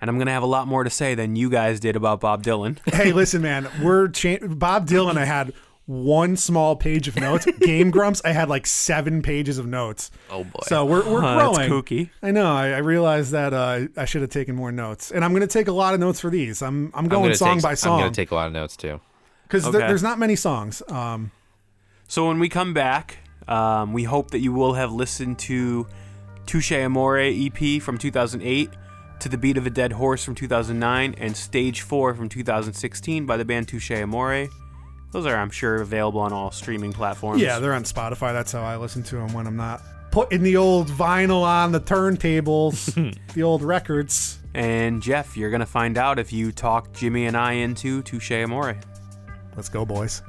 and 0.01 0.09
I'm 0.09 0.17
gonna 0.19 0.31
have 0.33 0.43
a 0.43 0.47
lot 0.47 0.67
more 0.67 0.83
to 0.83 0.89
say 0.91 1.15
than 1.15 1.37
you 1.37 1.51
guys 1.51 1.79
did 1.79 1.95
about 1.95 2.21
Bob 2.21 2.43
Dylan. 2.43 2.79
hey, 2.95 3.13
listen, 3.13 3.43
man, 3.43 3.69
we're 3.83 4.09
cha- 4.09 4.39
Bob 4.49 4.87
Dylan. 4.89 5.19
I 5.19 5.27
had 5.27 5.53
one 5.87 6.37
small 6.37 6.75
page 6.77 7.07
of 7.09 7.17
notes. 7.17 7.47
Game 7.61 7.91
Grumps, 7.91 8.21
I 8.25 8.33
had 8.33 8.49
like 8.49 8.67
seven 8.67 9.23
pages 9.23 9.57
of 9.59 9.67
notes. 9.67 10.11
Oh 10.31 10.45
boy. 10.45 10.61
So 10.65 10.85
we're 10.85 11.09
we're 11.09 11.21
Huh, 11.21 11.37
that's 11.53 11.69
growing. 11.69 11.71
kooky. 11.83 12.11
I 12.23 12.33
know. 12.33 12.53
I, 12.55 12.71
I 12.71 12.79
realized 12.79 13.31
that 13.33 13.55
uh, 13.55 13.87
I 13.97 14.05
should 14.05 14.23
have 14.23 14.31
taken 14.31 14.55
more 14.57 14.73
notes, 14.73 15.11
and 15.13 15.25
I'm 15.25 15.31
going 15.33 15.43
to 15.43 15.47
take 15.47 15.69
a 15.69 15.73
lot 15.73 15.95
of 15.95 16.01
notes 16.01 16.21
for 16.21 16.29
these. 16.31 16.61
I'm 16.63 16.87
I'm 16.87 17.05
I'm 17.05 17.09
going 17.09 17.23
gonna 17.25 17.35
song 17.37 17.55
take, 17.57 17.63
by 17.63 17.71
I'm 17.71 17.99
gonna 18.01 18.11
take 18.11 18.31
a 18.33 18.35
lot 18.35 18.49
of 18.49 18.53
notes 18.53 18.77
too. 18.77 19.01
because 19.45 19.67
Okay. 19.67 19.79
there's 19.79 20.03
not 20.03 20.19
many 20.19 20.37
songs. 20.37 20.83
Um, 20.89 21.31
So 22.09 22.27
when 22.29 22.39
we 22.41 22.49
come 22.49 22.75
back, 22.75 23.19
um, 23.49 23.93
we 23.93 24.03
hope 24.05 24.31
that 24.33 24.41
you 24.41 24.53
will 24.53 24.75
have 24.75 24.93
listened 24.93 25.39
to 25.41 25.87
Touche 26.47 26.73
Amore 26.73 27.19
EP 27.19 27.81
from 27.83 27.99
2008, 27.99 28.71
To 29.21 29.29
the 29.29 29.39
Beat 29.39 29.57
of 29.57 29.67
a 29.67 29.71
Dead 29.71 29.93
Horse 29.93 30.25
from 30.25 30.35
2009, 30.35 31.15
and 31.19 31.37
Stage 31.37 31.81
4 31.83 32.15
from 32.15 32.29
2016 32.29 33.25
by 33.27 33.37
the 33.37 33.45
band 33.45 33.69
Touche 33.69 33.91
Amore. 33.93 34.49
Those 35.13 35.27
are, 35.27 35.37
I'm 35.37 35.51
sure, 35.51 35.77
available 35.77 36.21
on 36.21 36.33
all 36.33 36.51
streaming 36.51 36.93
platforms. 36.93 37.41
Yeah, 37.41 37.59
they're 37.59 37.75
on 37.75 37.85
Spotify. 37.85 38.33
That's 38.33 38.53
how 38.53 38.63
I 38.63 38.77
listen 38.77 39.03
to 39.05 39.17
them 39.17 39.33
when 39.33 39.47
I'm 39.47 39.57
not 39.57 39.83
putting 40.11 40.43
the 40.43 40.57
old 40.57 40.89
vinyl 40.89 41.43
on 41.43 41.73
the 41.73 41.81
turntables, 41.81 43.17
the 43.35 43.43
old 43.43 43.63
records. 43.63 44.39
And 44.55 45.03
Jeff, 45.03 45.37
you're 45.37 45.51
gonna 45.51 45.67
find 45.67 45.99
out 45.99 46.19
if 46.19 46.33
you 46.33 46.53
talk 46.53 46.93
Jimmy 46.93 47.27
and 47.27 47.37
I 47.37 47.53
into 47.53 48.03
Touche 48.03 48.33
Amore. 48.33 48.79
Let's 49.55 49.69
go, 49.69 49.85
boys. 49.85 50.23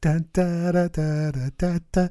Da, 0.00 0.18
da, 0.32 0.88
da, 0.88 2.08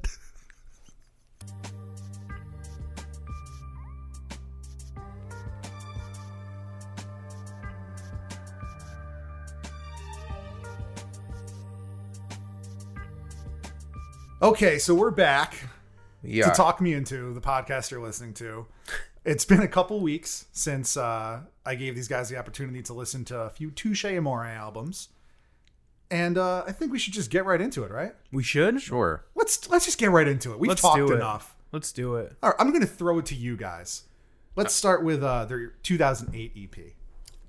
Okay, 14.45 14.77
so 14.77 14.93
we're 14.93 15.09
back 15.09 15.55
Yeah. 16.21 16.45
to 16.49 16.51
talk 16.55 16.79
me 16.79 16.93
into 16.93 17.33
the 17.33 17.41
podcast 17.41 17.89
you're 17.89 17.99
listening 17.99 18.35
to. 18.35 18.67
It's 19.23 19.43
been 19.43 19.61
a 19.61 19.67
couple 19.67 19.99
weeks 20.01 20.45
since 20.51 20.95
uh, 20.95 21.39
I 21.65 21.73
gave 21.73 21.95
these 21.95 22.07
guys 22.07 22.29
the 22.29 22.37
opportunity 22.37 22.83
to 22.83 22.93
listen 22.93 23.25
to 23.25 23.39
a 23.39 23.49
few 23.49 23.71
Touche 23.71 24.05
Amore 24.05 24.45
albums, 24.45 25.09
and 26.11 26.37
uh, 26.37 26.63
I 26.67 26.73
think 26.73 26.91
we 26.91 26.99
should 26.99 27.13
just 27.15 27.31
get 27.31 27.43
right 27.43 27.59
into 27.59 27.83
it, 27.85 27.89
right? 27.91 28.13
We 28.31 28.43
should. 28.43 28.79
Sure. 28.83 29.25
Let's 29.33 29.67
let's 29.67 29.85
just 29.85 29.97
get 29.97 30.11
right 30.11 30.27
into 30.27 30.51
it. 30.53 30.59
We've 30.59 30.69
Let's 30.69 30.81
talked 30.83 30.97
do 30.97 31.11
it. 31.11 31.15
enough. 31.15 31.55
Let's 31.71 31.91
do 31.91 32.13
it. 32.17 32.33
All 32.43 32.51
right, 32.51 32.55
I'm 32.59 32.69
going 32.69 32.81
to 32.81 32.87
throw 32.87 33.17
it 33.17 33.25
to 33.27 33.35
you 33.35 33.57
guys. 33.57 34.03
Let's 34.55 34.75
start 34.75 35.03
with 35.03 35.23
uh, 35.23 35.45
their 35.45 35.69
2008 35.81 36.51
EP. 36.55 36.93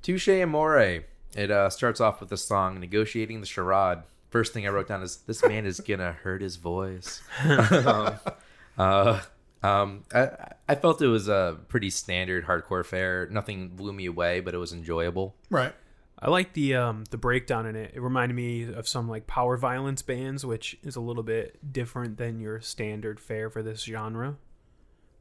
Touche 0.01 0.29
Amore. 0.31 1.05
It 1.37 1.51
uh, 1.51 1.69
starts 1.69 2.01
off 2.01 2.21
with 2.21 2.31
the 2.31 2.39
song 2.39 2.81
Negotiating 2.81 3.41
the 3.41 3.47
Charade. 3.47 3.99
First 4.37 4.53
thing 4.53 4.67
I 4.67 4.71
wrote 4.71 4.87
down 4.87 5.03
is 5.03 5.17
this 5.27 5.43
man 5.43 5.65
is 5.65 5.81
gonna 5.81 6.13
hurt 6.13 6.43
his 6.43 6.57
voice. 6.57 7.23
um, 7.43 8.19
uh, 8.79 9.21
um, 9.63 10.05
I, 10.15 10.29
I 10.69 10.75
felt 10.75 11.01
it 11.01 11.07
was 11.07 11.27
a 11.27 11.57
pretty 11.69 11.89
standard 11.89 12.45
hardcore 12.45 12.85
fare. 12.85 13.27
Nothing 13.31 13.71
blew 13.71 13.95
me 13.95 14.05
away, 14.05 14.41
but 14.41 14.53
it 14.55 14.59
was 14.59 14.75
enjoyable. 14.75 15.35
Right. 15.49 15.73
I 16.19 16.29
like 16.29 16.53
the 16.53 16.75
um 16.75 17.05
the 17.11 17.17
breakdown 17.17 17.65
in 17.65 17.77
it. 17.77 17.93
It 17.95 18.03
reminded 18.03 18.35
me 18.35 18.71
of 18.71 18.87
some 18.87 19.09
like 19.09 19.27
power 19.27 19.57
violence 19.57 20.03
bands, 20.03 20.45
which 20.45 20.77
is 20.83 20.97
a 20.97 21.01
little 21.01 21.23
bit 21.23 21.73
different 21.73 22.19
than 22.19 22.39
your 22.39 22.61
standard 22.61 23.19
fare 23.19 23.49
for 23.49 23.63
this 23.63 23.85
genre. 23.85 24.37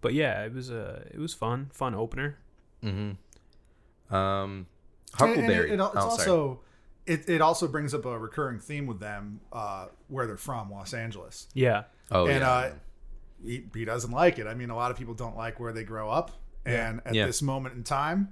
But 0.01 0.13
yeah, 0.13 0.43
it 0.43 0.53
was 0.53 0.69
a 0.69 1.07
it 1.09 1.19
was 1.19 1.33
fun, 1.33 1.69
fun 1.71 1.95
opener. 1.95 2.37
Um, 2.83 3.17
And- 4.11 4.17
and 4.17 4.65
Huckleberry. 5.13 5.69
it- 5.71 5.73
it- 5.73 5.79
it's 5.79 5.81
oh, 5.95 6.17
sorry. 6.17 6.29
also 6.29 6.59
it, 7.05 7.29
it 7.29 7.41
also 7.41 7.67
brings 7.67 7.93
up 7.93 8.05
a 8.05 8.17
recurring 8.17 8.59
theme 8.59 8.87
with 8.87 8.99
them 8.99 9.39
uh, 9.53 9.87
where 10.07 10.25
they're 10.27 10.37
from, 10.37 10.71
Los 10.71 10.93
Angeles. 10.93 11.47
Yeah, 11.53 11.83
Oh 12.11 12.25
and 12.27 12.41
yeah. 12.41 12.49
uh, 12.49 12.71
he, 13.43 13.65
he 13.73 13.85
doesn't 13.85 14.11
like 14.11 14.39
it. 14.39 14.47
I 14.47 14.53
mean, 14.55 14.69
a 14.69 14.75
lot 14.75 14.91
of 14.91 14.97
people 14.97 15.13
don't 15.13 15.37
like 15.37 15.59
where 15.59 15.73
they 15.73 15.83
grow 15.83 16.09
up, 16.09 16.31
Yeah. 16.65 16.89
and 16.89 17.01
at 17.05 17.13
Yeah. 17.13 17.25
this 17.27 17.41
moment 17.41 17.75
in 17.75 17.83
time, 17.83 18.29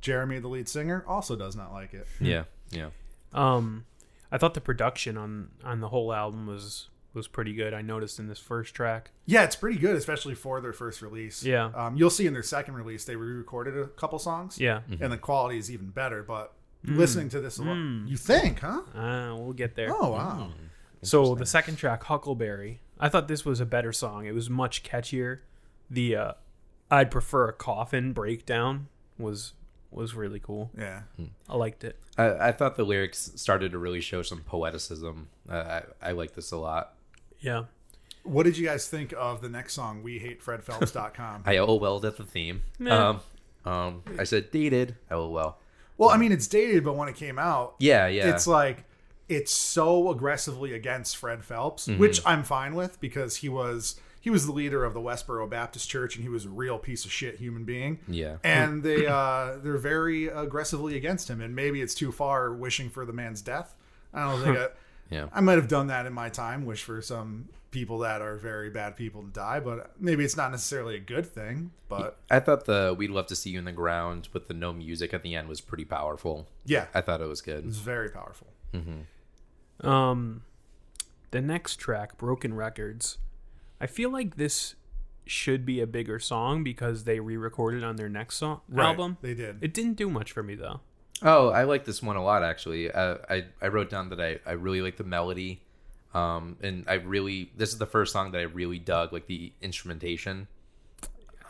Jeremy, 0.00 0.38
the 0.38 0.48
lead 0.48 0.68
singer, 0.68 1.04
also 1.08 1.34
does 1.36 1.56
not 1.56 1.72
like 1.72 1.94
it. 1.94 2.06
yeah. 2.20 2.44
Yeah. 2.70 2.90
Um, 3.32 3.84
I 4.32 4.38
thought 4.38 4.54
the 4.54 4.60
production 4.60 5.16
on 5.16 5.50
on 5.62 5.80
the 5.80 5.88
whole 5.88 6.12
album 6.12 6.46
was 6.46 6.88
was 7.12 7.28
pretty 7.28 7.52
good. 7.54 7.72
I 7.72 7.82
noticed 7.82 8.18
in 8.18 8.26
this 8.26 8.40
first 8.40 8.74
track. 8.74 9.12
Yeah, 9.26 9.44
it's 9.44 9.54
pretty 9.54 9.78
good, 9.78 9.94
especially 9.96 10.34
for 10.34 10.60
their 10.60 10.72
first 10.72 11.00
release. 11.02 11.44
Yeah. 11.44 11.70
um, 11.74 11.96
you'll 11.96 12.10
see 12.10 12.26
in 12.26 12.32
their 12.32 12.42
second 12.42 12.74
release 12.74 13.04
they 13.04 13.14
re-recorded 13.14 13.78
a 13.78 13.86
couple 13.86 14.18
songs. 14.18 14.58
Yeah, 14.58 14.80
and 15.00 15.12
the 15.12 15.18
quality 15.18 15.56
is 15.58 15.70
even 15.70 15.90
better. 15.90 16.22
But 16.24 16.52
listening 16.84 17.28
to 17.30 17.40
this, 17.40 17.58
alone, 17.58 18.04
you 18.08 18.16
think, 18.16 18.60
huh? 18.60 18.82
uh, 18.94 19.34
we'll 19.36 19.52
get 19.52 19.74
there. 19.74 19.88
Oh 19.90 20.10
wow, 20.10 20.50
So 21.02 21.34
the 21.34 21.46
second 21.46 21.76
track, 21.76 22.04
Huckleberry, 22.04 22.80
I 22.98 23.08
thought 23.08 23.28
this 23.28 23.44
was 23.44 23.60
a 23.60 23.66
better 23.66 23.92
song. 23.92 24.26
It 24.26 24.32
was 24.34 24.48
much 24.50 24.82
catchier. 24.82 25.40
The 25.90 26.16
uh, 26.16 26.32
I'd 26.90 27.10
prefer 27.10 27.48
a 27.48 27.52
coffin 27.52 28.12
breakdown 28.12 28.88
was 29.18 29.52
was 29.90 30.14
really 30.14 30.40
cool. 30.40 30.70
yeah. 30.76 31.02
I 31.48 31.56
liked 31.56 31.84
it. 31.84 31.98
I, 32.18 32.48
I 32.48 32.52
thought 32.52 32.76
the 32.76 32.84
lyrics 32.84 33.30
started 33.36 33.70
to 33.72 33.78
really 33.78 34.00
show 34.00 34.22
some 34.22 34.42
poeticism. 34.42 35.26
Uh, 35.48 35.54
I, 36.02 36.08
I 36.08 36.12
like 36.12 36.34
this 36.34 36.50
a 36.50 36.56
lot. 36.56 36.94
Yeah. 37.38 37.64
What 38.24 38.42
did 38.44 38.56
you 38.56 38.66
guys 38.66 38.88
think 38.88 39.12
of 39.16 39.40
the 39.42 39.48
next 39.48 39.74
song, 39.74 40.02
We 40.02 40.18
Hate 40.18 40.42
Fred 40.42 40.64
FredPhelps.com? 40.64 41.42
I 41.46 41.58
LOL'd 41.58 42.04
at 42.04 42.16
the 42.16 42.24
theme. 42.24 42.62
Um, 42.88 43.20
um, 43.64 44.02
I 44.18 44.24
said 44.24 44.50
dated. 44.50 44.96
LOL. 45.10 45.30
well, 45.30 45.58
I 46.02 46.16
mean, 46.16 46.32
it's 46.32 46.46
dated, 46.46 46.84
but 46.84 46.96
when 46.96 47.08
it 47.08 47.14
came 47.16 47.38
out, 47.38 47.76
Yeah, 47.78 48.06
yeah. 48.08 48.30
it's 48.30 48.46
like 48.46 48.84
it's 49.28 49.52
so 49.52 50.10
aggressively 50.10 50.74
against 50.74 51.16
Fred 51.16 51.44
Phelps, 51.44 51.86
which 51.88 52.20
I'm 52.26 52.42
fine 52.42 52.74
with 52.74 53.00
because 53.00 53.36
he 53.36 53.48
was 53.48 53.98
he 54.20 54.30
was 54.30 54.46
the 54.46 54.52
leader 54.52 54.84
of 54.84 54.92
the 54.94 55.00
Westboro 55.00 55.48
Baptist 55.48 55.88
Church 55.88 56.16
and 56.16 56.22
he 56.22 56.28
was 56.28 56.44
a 56.46 56.48
real 56.50 56.78
piece 56.78 57.04
of 57.04 57.12
shit 57.12 57.36
human 57.38 57.64
being. 57.64 58.00
Yeah. 58.08 58.36
And 58.44 58.82
they 58.82 59.06
uh 59.06 59.56
they're 59.62 59.78
very 59.78 60.28
aggressively 60.28 60.96
against 60.96 61.28
him 61.30 61.40
and 61.40 61.54
maybe 61.54 61.80
it's 61.80 61.94
too 61.94 62.10
far 62.12 62.52
wishing 62.52 62.90
for 62.90 63.04
the 63.06 63.12
man's 63.12 63.40
death. 63.42 63.74
I 64.12 64.30
don't 64.30 64.42
think 64.42 64.58
I, 64.58 64.68
Yeah. 65.10 65.26
I 65.32 65.40
might 65.40 65.56
have 65.56 65.68
done 65.68 65.86
that 65.88 66.06
in 66.06 66.12
my 66.12 66.28
time, 66.28 66.64
wish 66.66 66.82
for 66.84 67.00
some 67.02 67.48
people 67.74 67.98
that 67.98 68.22
are 68.22 68.36
very 68.36 68.70
bad 68.70 68.96
people 68.96 69.20
to 69.22 69.28
die, 69.28 69.60
but 69.60 69.92
maybe 70.00 70.24
it's 70.24 70.36
not 70.36 70.50
necessarily 70.50 70.96
a 70.96 71.00
good 71.00 71.26
thing, 71.26 71.72
but 71.90 72.18
I 72.30 72.40
thought 72.40 72.64
the 72.64 72.94
"We'd 72.96 73.10
Love 73.10 73.26
to 73.26 73.36
See 73.36 73.50
You 73.50 73.58
in 73.58 73.66
the 73.66 73.72
Ground" 73.72 74.28
with 74.32 74.48
the 74.48 74.54
no 74.54 74.72
music 74.72 75.12
at 75.12 75.20
the 75.22 75.34
end 75.34 75.48
was 75.48 75.60
pretty 75.60 75.84
powerful. 75.84 76.48
yeah, 76.64 76.86
I 76.94 77.02
thought 77.02 77.20
it 77.20 77.26
was 77.28 77.42
good. 77.42 77.66
it's 77.66 77.76
very 77.76 78.08
powerful. 78.08 78.46
Um, 79.80 80.42
the 81.30 81.40
next 81.40 81.76
track, 81.76 82.16
Broken 82.16 82.54
Records. 82.54 83.18
I 83.80 83.86
feel 83.86 84.10
like 84.10 84.36
this 84.36 84.74
should 85.26 85.64
be 85.66 85.80
a 85.80 85.86
bigger 85.86 86.18
song 86.18 86.62
because 86.62 87.04
they 87.04 87.18
re-recorded 87.18 87.82
on 87.82 87.96
their 87.96 88.08
next 88.08 88.36
song 88.36 88.60
Right, 88.68 88.86
album. 88.86 89.16
They 89.22 89.34
did. 89.34 89.58
It 89.62 89.74
didn't 89.74 89.94
do 89.94 90.08
much 90.10 90.32
for 90.32 90.42
me 90.42 90.54
though. 90.54 90.80
Oh, 91.22 91.48
I 91.48 91.64
like 91.64 91.84
this 91.84 92.02
one 92.02 92.16
a 92.16 92.22
lot 92.22 92.42
actually. 92.42 92.90
Uh, 92.90 93.16
I 93.28 93.46
I 93.60 93.68
wrote 93.68 93.88
down 93.90 94.10
that 94.10 94.20
I 94.20 94.38
I 94.46 94.52
really 94.52 94.82
like 94.82 94.96
the 94.96 95.04
melody, 95.04 95.62
um, 96.14 96.56
and 96.62 96.84
I 96.88 96.94
really 96.94 97.50
this 97.56 97.72
is 97.72 97.78
the 97.78 97.86
first 97.86 98.12
song 98.12 98.32
that 98.32 98.38
I 98.38 98.44
really 98.44 98.78
dug, 98.78 99.12
like 99.12 99.26
the 99.26 99.52
instrumentation. 99.60 100.46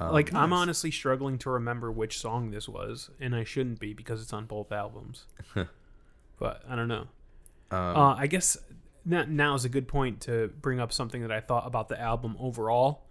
like 0.01 0.33
I'm 0.33 0.53
honestly 0.53 0.91
struggling 0.91 1.39
to 1.39 1.51
remember 1.51 1.93
which 1.93 2.19
song 2.19 2.51
this 2.51 2.69
was, 2.69 3.11
and 3.21 3.35
I 3.35 3.45
shouldn't 3.45 3.79
be 3.79 3.93
because 3.93 4.23
it's 4.23 4.33
on 4.33 4.47
both 4.47 4.73
albums. 4.73 5.27
but 6.39 6.63
I 6.69 6.75
don't 6.75 6.89
know. 6.89 7.07
uh, 7.71 8.15
I 8.17 8.27
guess 8.27 8.57
now, 9.05 9.25
now 9.29 9.55
is 9.55 9.65
a 9.65 9.69
good 9.69 9.87
point 9.87 10.23
to 10.23 10.49
bring 10.61 10.81
up 10.81 10.93
something 10.93 11.23
that 11.23 11.31
I 11.31 11.41
thought 11.41 11.67
about 11.67 11.89
the 11.89 12.01
album 12.01 12.37
overall, 12.41 13.05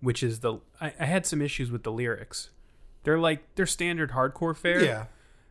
which 0.00 0.22
is 0.22 0.40
the 0.40 0.60
I, 0.80 0.92
I 0.98 1.06
had 1.06 1.26
some 1.26 1.42
issues 1.42 1.70
with 1.70 1.82
the 1.82 1.92
lyrics. 1.92 2.50
They're 3.02 3.18
like 3.18 3.54
they're 3.56 3.66
standard 3.66 4.12
hardcore 4.12 4.56
fare, 4.56 4.84
yeah. 4.84 5.04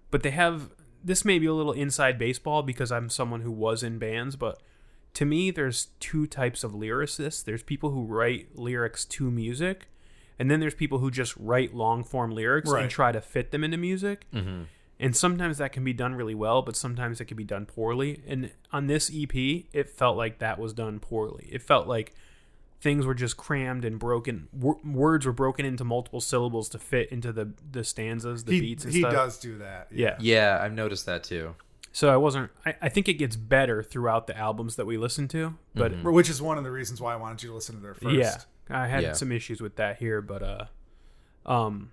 but 0.10 0.24
they 0.24 0.32
have 0.32 0.70
this 1.04 1.26
may 1.26 1.38
be 1.38 1.48
a 1.48 1.54
little 1.54 1.74
inside 1.74 2.18
baseball 2.18 2.64
because 2.64 2.92
I'm 2.92 3.10
someone 3.10 3.42
who 3.42 3.52
was 3.52 3.84
in 3.84 4.00
bands, 4.00 4.38
but 4.38 4.62
to 5.15 5.26
me 5.26 5.52
there's 5.52 5.88
two 5.99 6.26
types 6.28 6.63
of 6.63 6.71
lyricists. 6.71 7.43
There's 7.43 7.63
people 7.63 7.91
who 7.91 8.04
write 8.04 8.58
lyrics 8.58 9.06
to 9.06 9.30
music, 9.30 9.88
and 10.39 10.49
then 10.49 10.60
there's 10.60 10.73
people 10.76 10.99
who 10.99 11.12
just 11.12 11.36
write 11.38 11.73
long 11.76 12.04
form 12.04 12.32
lyrics 12.32 12.69
Right. 12.69 12.84
and 12.84 12.91
try 12.91 13.12
to 13.12 13.21
fit 13.21 13.52
them 13.52 13.63
into 13.63 13.78
music. 13.78 14.26
Mm-hmm. 14.34 14.63
And 14.99 15.15
sometimes 15.15 15.58
that 15.58 15.71
can 15.73 15.84
be 15.84 15.91
done 15.93 16.15
really 16.15 16.36
well, 16.36 16.62
but 16.62 16.76
sometimes 16.76 17.19
it 17.19 17.26
can 17.26 17.36
be 17.36 17.43
done 17.43 17.65
poorly. 17.65 18.21
And 18.28 18.52
on 18.71 18.88
this 18.88 19.12
EP, 19.13 19.36
it 19.73 19.89
felt 19.89 20.15
like 20.17 20.39
that 20.39 20.58
was 20.60 20.71
done 20.73 20.99
poorly. 20.99 21.49
It 21.52 21.62
felt 21.62 21.88
like 21.88 22.13
things 22.80 23.06
were 23.06 23.13
just 23.15 23.36
crammed 23.36 23.86
and 23.86 23.97
broken. 23.99 24.47
W- 24.58 24.80
words 24.86 25.26
were 25.26 25.34
broken 25.34 25.65
into 25.65 25.84
multiple 25.84 26.21
syllables 26.21 26.69
to 26.69 26.80
fit 26.80 27.12
into 27.12 27.32
the 27.34 27.54
the 27.69 27.84
stanzas, 27.84 28.45
the 28.45 28.54
He, 28.54 28.62
beats, 28.62 28.84
and 28.86 28.93
he 28.93 28.99
stuff. 29.02 29.12
does 29.13 29.38
do 29.39 29.58
that. 29.58 29.88
Yeah. 29.91 30.15
Yeah, 30.19 30.60
I've 30.62 30.73
noticed 30.73 31.06
that 31.08 31.23
too. 31.23 31.56
So 31.96 32.10
I 32.12 32.18
wasn't. 32.18 32.50
I, 32.66 32.76
I 32.82 32.90
think 32.90 33.08
it 33.08 33.14
gets 33.14 33.36
better 33.36 33.82
throughout 33.84 34.26
the 34.28 34.36
albums 34.38 34.76
that 34.78 34.86
we 34.86 34.98
listen 34.98 35.28
to, 35.30 35.56
but 35.76 36.04
Which 36.04 36.30
is 36.30 36.42
one 36.42 36.58
of 36.58 36.64
the 36.64 36.72
reasons 36.72 37.00
why 37.00 37.14
I 37.14 37.18
wanted 37.18 37.44
you 37.44 37.50
to 37.50 37.56
listen 37.56 37.76
to 37.76 37.82
their 37.82 37.94
first. 37.94 38.16
yeah, 38.16 38.38
I 38.70 38.88
had 38.88 39.04
Yeah. 39.04 39.14
some 39.14 39.32
issues 39.32 39.62
with 39.62 39.76
that 39.76 39.98
here. 40.00 40.20
But 40.20 40.42
uh, 40.44 40.66
um, 41.46 41.92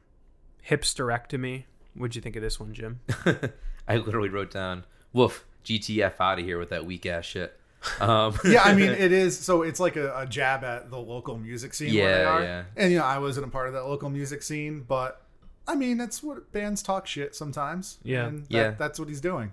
hipsterectomy. 0.69 1.65
What'd 1.95 2.17
you 2.17 2.23
think 2.23 2.37
of 2.37 2.43
this 2.43 2.59
one, 2.61 2.73
Jim? 2.73 3.01
I 3.89 3.97
literally 3.97 4.29
wrote 4.29 4.51
down, 4.51 4.85
"Woof, 5.13 5.45
GTF 5.65 6.15
out 6.21 6.39
of 6.39 6.45
here 6.45 6.59
with 6.59 6.71
that 6.71 6.87
weak 6.87 7.05
ass 7.07 7.25
shit." 7.25 7.59
Um, 7.99 8.39
yeah, 8.45 8.63
I 8.63 8.75
mean, 8.75 8.91
it 8.91 9.13
is. 9.13 9.39
So 9.39 9.63
it's 9.63 9.81
like 9.81 9.97
a, 9.97 10.17
a 10.21 10.27
jab 10.27 10.65
at 10.65 10.91
the 10.91 10.99
local 10.99 11.37
music 11.39 11.75
scene 11.75 11.95
where 11.95 12.17
they 12.17 12.23
Yeah, 12.23 12.29
are. 12.29 12.43
yeah. 12.43 12.63
And, 12.77 12.93
you 12.93 12.99
know, 12.99 13.05
I 13.05 13.19
wasn't 13.19 13.47
a 13.47 13.51
part 13.51 13.69
of 13.69 13.75
that 13.75 13.85
local 13.87 14.11
music 14.11 14.43
scene, 14.43 14.85
but 14.87 15.23
I 15.67 15.75
mean, 15.75 15.97
that's 15.99 16.23
what 16.23 16.53
bands 16.53 16.83
talk 16.83 17.07
shit 17.07 17.35
sometimes. 17.35 17.99
Yeah. 18.03 18.27
And 18.27 18.41
that, 18.45 18.51
Yeah. 18.51 18.71
That's 18.73 18.99
what 18.99 19.09
he's 19.09 19.21
doing. 19.21 19.53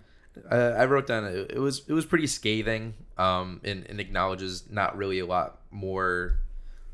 Uh, 0.51 0.75
I 0.77 0.85
wrote 0.85 1.07
down 1.07 1.25
it, 1.25 1.51
it 1.51 1.59
was 1.59 1.83
it 1.87 1.93
was 1.93 2.05
pretty 2.05 2.27
scathing, 2.27 2.93
um, 3.17 3.61
and, 3.63 3.85
and 3.89 3.99
acknowledges 3.99 4.63
not 4.69 4.97
really 4.97 5.19
a 5.19 5.25
lot 5.25 5.59
more 5.71 6.39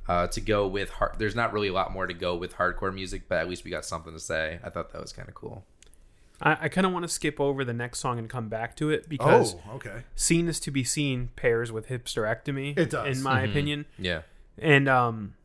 uh, 0.08 0.28
to 0.28 0.42
go 0.42 0.68
with. 0.68 0.90
Hard, 0.90 1.16
there's 1.18 1.36
not 1.36 1.54
really 1.54 1.68
a 1.68 1.74
lot 1.74 1.92
more 1.92 2.08
to 2.08 2.14
go 2.14 2.36
with 2.36 2.56
hardcore 2.56 2.94
music, 2.94 3.24
but 3.28 3.38
at 3.40 3.50
least 3.50 3.64
we 3.64 3.72
got 3.72 3.86
something 3.86 4.14
to 4.14 4.20
say. 4.20 4.60
I 4.64 4.70
thought 4.70 4.92
that 4.94 5.02
was 5.02 5.14
kind 5.14 5.28
of 5.30 5.36
cool. 5.36 5.64
I, 6.42 6.58
I 6.62 6.68
kind 6.70 6.86
of 6.86 6.94
want 6.94 7.04
to 7.04 7.10
skip 7.10 7.40
over 7.40 7.64
the 7.64 7.74
next 7.74 8.00
song 8.00 8.20
and 8.20 8.30
come 8.30 8.50
back 8.50 8.76
to 8.78 8.90
it 8.90 9.08
because 9.08 9.56
Oh, 9.70 9.76
okay. 9.76 10.04
"Seen 10.16 10.48
is 10.48 10.60
to 10.62 10.72
be 10.72 10.84
seen" 10.84 11.30
pairs 11.36 11.72
with 11.72 11.88
"hipsterectomy." 11.88 12.78
It 12.78 12.90
does. 12.90 13.18
in 13.18 13.24
my 13.24 13.42
opinion. 13.44 13.86
Yeah. 13.98 14.22
And 14.58 14.88
um, 14.90 15.36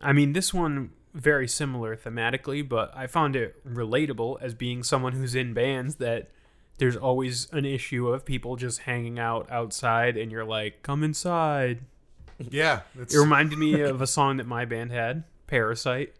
I 0.00 0.12
mean, 0.12 0.32
this 0.32 0.52
one 0.52 0.90
very 1.14 1.46
similar 1.46 1.96
thematically, 1.96 2.68
but 2.68 2.92
I 2.96 3.06
found 3.06 3.36
it 3.36 3.64
relatable 3.64 4.42
as 4.42 4.52
being 4.54 4.82
someone 4.82 5.12
who's 5.12 5.34
in 5.36 5.54
bands 5.54 5.96
that 5.96 6.28
there's 6.78 6.96
always 6.96 7.48
an 7.52 7.64
issue 7.64 8.08
of 8.08 8.24
people 8.24 8.56
just 8.56 8.80
hanging 8.80 9.18
out 9.18 9.50
outside, 9.50 10.16
and 10.16 10.32
you're 10.32 10.44
like, 10.44 10.82
"Come 10.82 11.02
inside." 11.02 11.80
Yeah, 12.38 12.80
it's, 12.98 13.14
It 13.14 13.18
reminded 13.18 13.58
me 13.58 13.80
of 13.82 14.00
a 14.02 14.06
song 14.18 14.38
that 14.38 14.46
my 14.46 14.64
band 14.64 14.90
had, 14.90 15.24
"Parasite," 15.46 16.14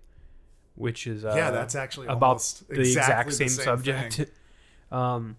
which 0.74 1.06
is 1.06 1.24
uh, 1.24 1.34
yeah, 1.36 1.50
that's 1.50 1.74
actually 1.74 2.06
about 2.06 2.40
the 2.68 2.80
exact 2.80 3.32
same, 3.32 3.48
the 3.48 3.54
subject. 3.54 4.26
um, 4.92 5.36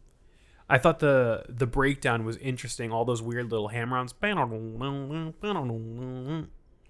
I 0.69 0.77
thought 0.77 0.99
the 0.99 1.45
the 1.47 1.67
breakdown 1.67 2.25
was 2.25 2.37
interesting. 2.37 2.91
All 2.91 3.05
those 3.05 3.21
weird 3.21 3.51
little 3.51 3.69
hammer-ons. 3.69 4.13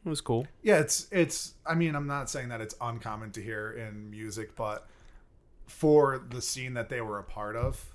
It 0.06 0.10
was 0.10 0.22
cool. 0.22 0.48
Yeah, 0.62 0.80
it's 0.80 1.08
it's. 1.12 1.56
I 1.66 1.74
mean, 1.74 1.96
I'm 1.96 2.08
not 2.08 2.30
saying 2.30 2.50
that 2.50 2.62
it's 2.62 2.76
uncommon 2.80 3.32
to 3.32 3.42
hear 3.42 3.72
in 3.72 4.10
music, 4.12 4.56
but 4.56 4.88
for 5.68 6.24
the 6.30 6.42
scene 6.42 6.76
that 6.76 6.90
they 6.90 7.02
were 7.02 7.18
a 7.18 7.24
part 7.24 7.56
of, 7.56 7.95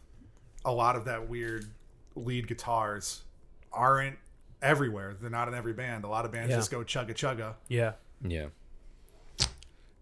a 0.65 0.73
lot 0.73 0.97
of 0.97 1.05
that 1.07 1.29
weird 1.29 1.67
lead 2.17 2.47
guitars 2.49 3.23
aren't 3.73 4.17
everywhere. 4.63 5.17
They're 5.21 5.31
not 5.31 5.49
in 5.49 5.55
every 5.55 5.73
band. 5.73 6.05
A 6.05 6.09
lot 6.09 6.25
of 6.25 6.33
bands 6.33 6.51
Yeah. 6.51 6.57
just 6.57 6.71
go 6.71 6.81
chugga 6.81 7.13
chugga. 7.15 7.55
Yeah. 7.69 7.93
Yeah. 8.23 8.47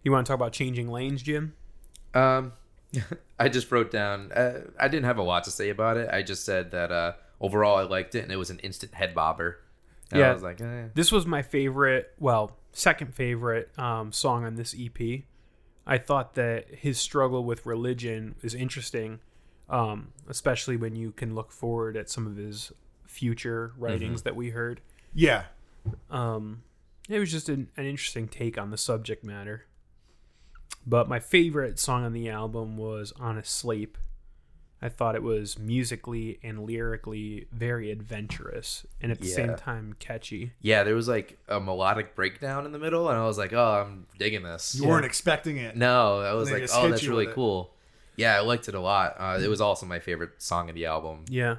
You 0.03 0.11
want 0.11 0.25
to 0.25 0.29
talk 0.31 0.35
about 0.39 0.53
changing 0.53 0.89
lanes, 0.89 1.21
Jim? 1.21 1.53
Um, 2.13 2.53
I 3.39 3.49
just 3.49 3.71
wrote 3.71 3.91
down. 3.91 4.31
Uh, 4.31 4.61
I 4.79 4.87
didn't 4.87 5.05
have 5.05 5.17
a 5.17 5.23
lot 5.23 5.43
to 5.45 5.51
say 5.51 5.69
about 5.69 5.97
it. 5.97 6.09
I 6.11 6.21
just 6.23 6.45
said 6.45 6.71
that 6.71 6.91
uh, 6.91 7.13
overall 7.39 7.77
I 7.77 7.83
liked 7.83 8.15
it, 8.15 8.23
and 8.23 8.31
it 8.31 8.37
was 8.37 8.49
an 8.49 8.59
instant 8.59 8.93
head 8.93 9.13
bobber. 9.13 9.59
And 10.11 10.19
Yeah. 10.21 10.29
I 10.29 10.33
was 10.33 10.43
like, 10.43 10.59
eh. 10.61 10.85
This 10.93 11.11
was 11.11 11.25
my 11.25 11.41
favorite, 11.41 12.13
well, 12.19 12.57
second 12.71 13.13
favorite 13.13 13.77
um, 13.77 14.11
song 14.11 14.45
on 14.45 14.55
this 14.55 14.75
EP. 14.77 15.23
I 15.85 15.97
thought 15.97 16.35
that 16.35 16.67
his 16.75 16.99
struggle 16.99 17.43
with 17.43 17.65
religion 17.65 18.35
is 18.41 18.53
interesting, 18.55 19.19
um, 19.69 20.13
especially 20.27 20.77
when 20.77 20.95
you 20.95 21.11
can 21.11 21.35
look 21.35 21.51
forward 21.51 21.95
at 21.97 22.09
some 22.09 22.25
of 22.27 22.35
his 22.35 22.71
future 23.05 23.73
writings 23.77 24.23
that 24.23 24.35
we 24.35 24.49
heard. 24.51 24.81
Yeah, 25.13 25.43
Um, 26.09 26.63
it 27.09 27.19
was 27.19 27.31
just 27.31 27.49
an, 27.49 27.69
an 27.77 27.85
interesting 27.85 28.27
take 28.27 28.57
on 28.57 28.69
the 28.69 28.77
subject 28.77 29.23
matter. 29.23 29.65
But 30.85 31.07
my 31.09 31.19
favorite 31.19 31.79
song 31.79 32.03
on 32.05 32.13
the 32.13 32.29
album 32.29 32.77
was 32.77 33.11
Honest 33.19 33.51
Sleep. 33.55 33.97
I 34.81 34.87
thought 34.87 35.15
it 35.15 35.23
was 35.23 35.59
musically 35.59 36.39
and 36.41 36.63
lyrically 36.65 37.47
very 37.51 37.91
adventurous 37.91 38.85
and 39.01 39.11
at 39.11 39.19
the 39.19 39.27
same 39.27 39.55
time 39.57 39.93
catchy. 39.99 40.53
yeah, 40.61 40.83
there 40.83 40.95
was 40.95 41.07
like 41.07 41.37
a 41.49 41.59
melodic 41.59 42.15
breakdown 42.15 42.65
in 42.65 42.71
the 42.71 42.79
middle, 42.79 43.09
and 43.09 43.17
I 43.17 43.25
was 43.25 43.37
like, 43.37 43.51
oh, 43.51 43.83
I'm 43.85 44.07
digging 44.17 44.43
this. 44.43 44.75
you 44.75 44.87
weren't 44.87 45.05
expecting 45.05 45.57
it. 45.57 45.75
No, 45.75 46.19
I 46.21 46.33
was 46.33 46.49
like, 46.49 46.63
oh, 46.73 46.89
that's 46.89 47.05
really 47.05 47.25
with 47.25 47.33
it. 47.33 47.35
cool. 47.35 47.73
Yeah, 48.19 48.35
I 48.35 48.41
liked 48.41 48.67
it 48.67 48.75
a 48.75 48.79
lot. 48.81 49.15
Uh, 49.17 49.39
it 49.41 49.47
was 49.47 49.61
also 49.61 49.85
my 49.85 49.99
favorite 49.99 50.41
song 50.41 50.67
of 50.69 50.75
the 50.75 50.85
album. 50.85 51.25
Yeah. 51.29 51.55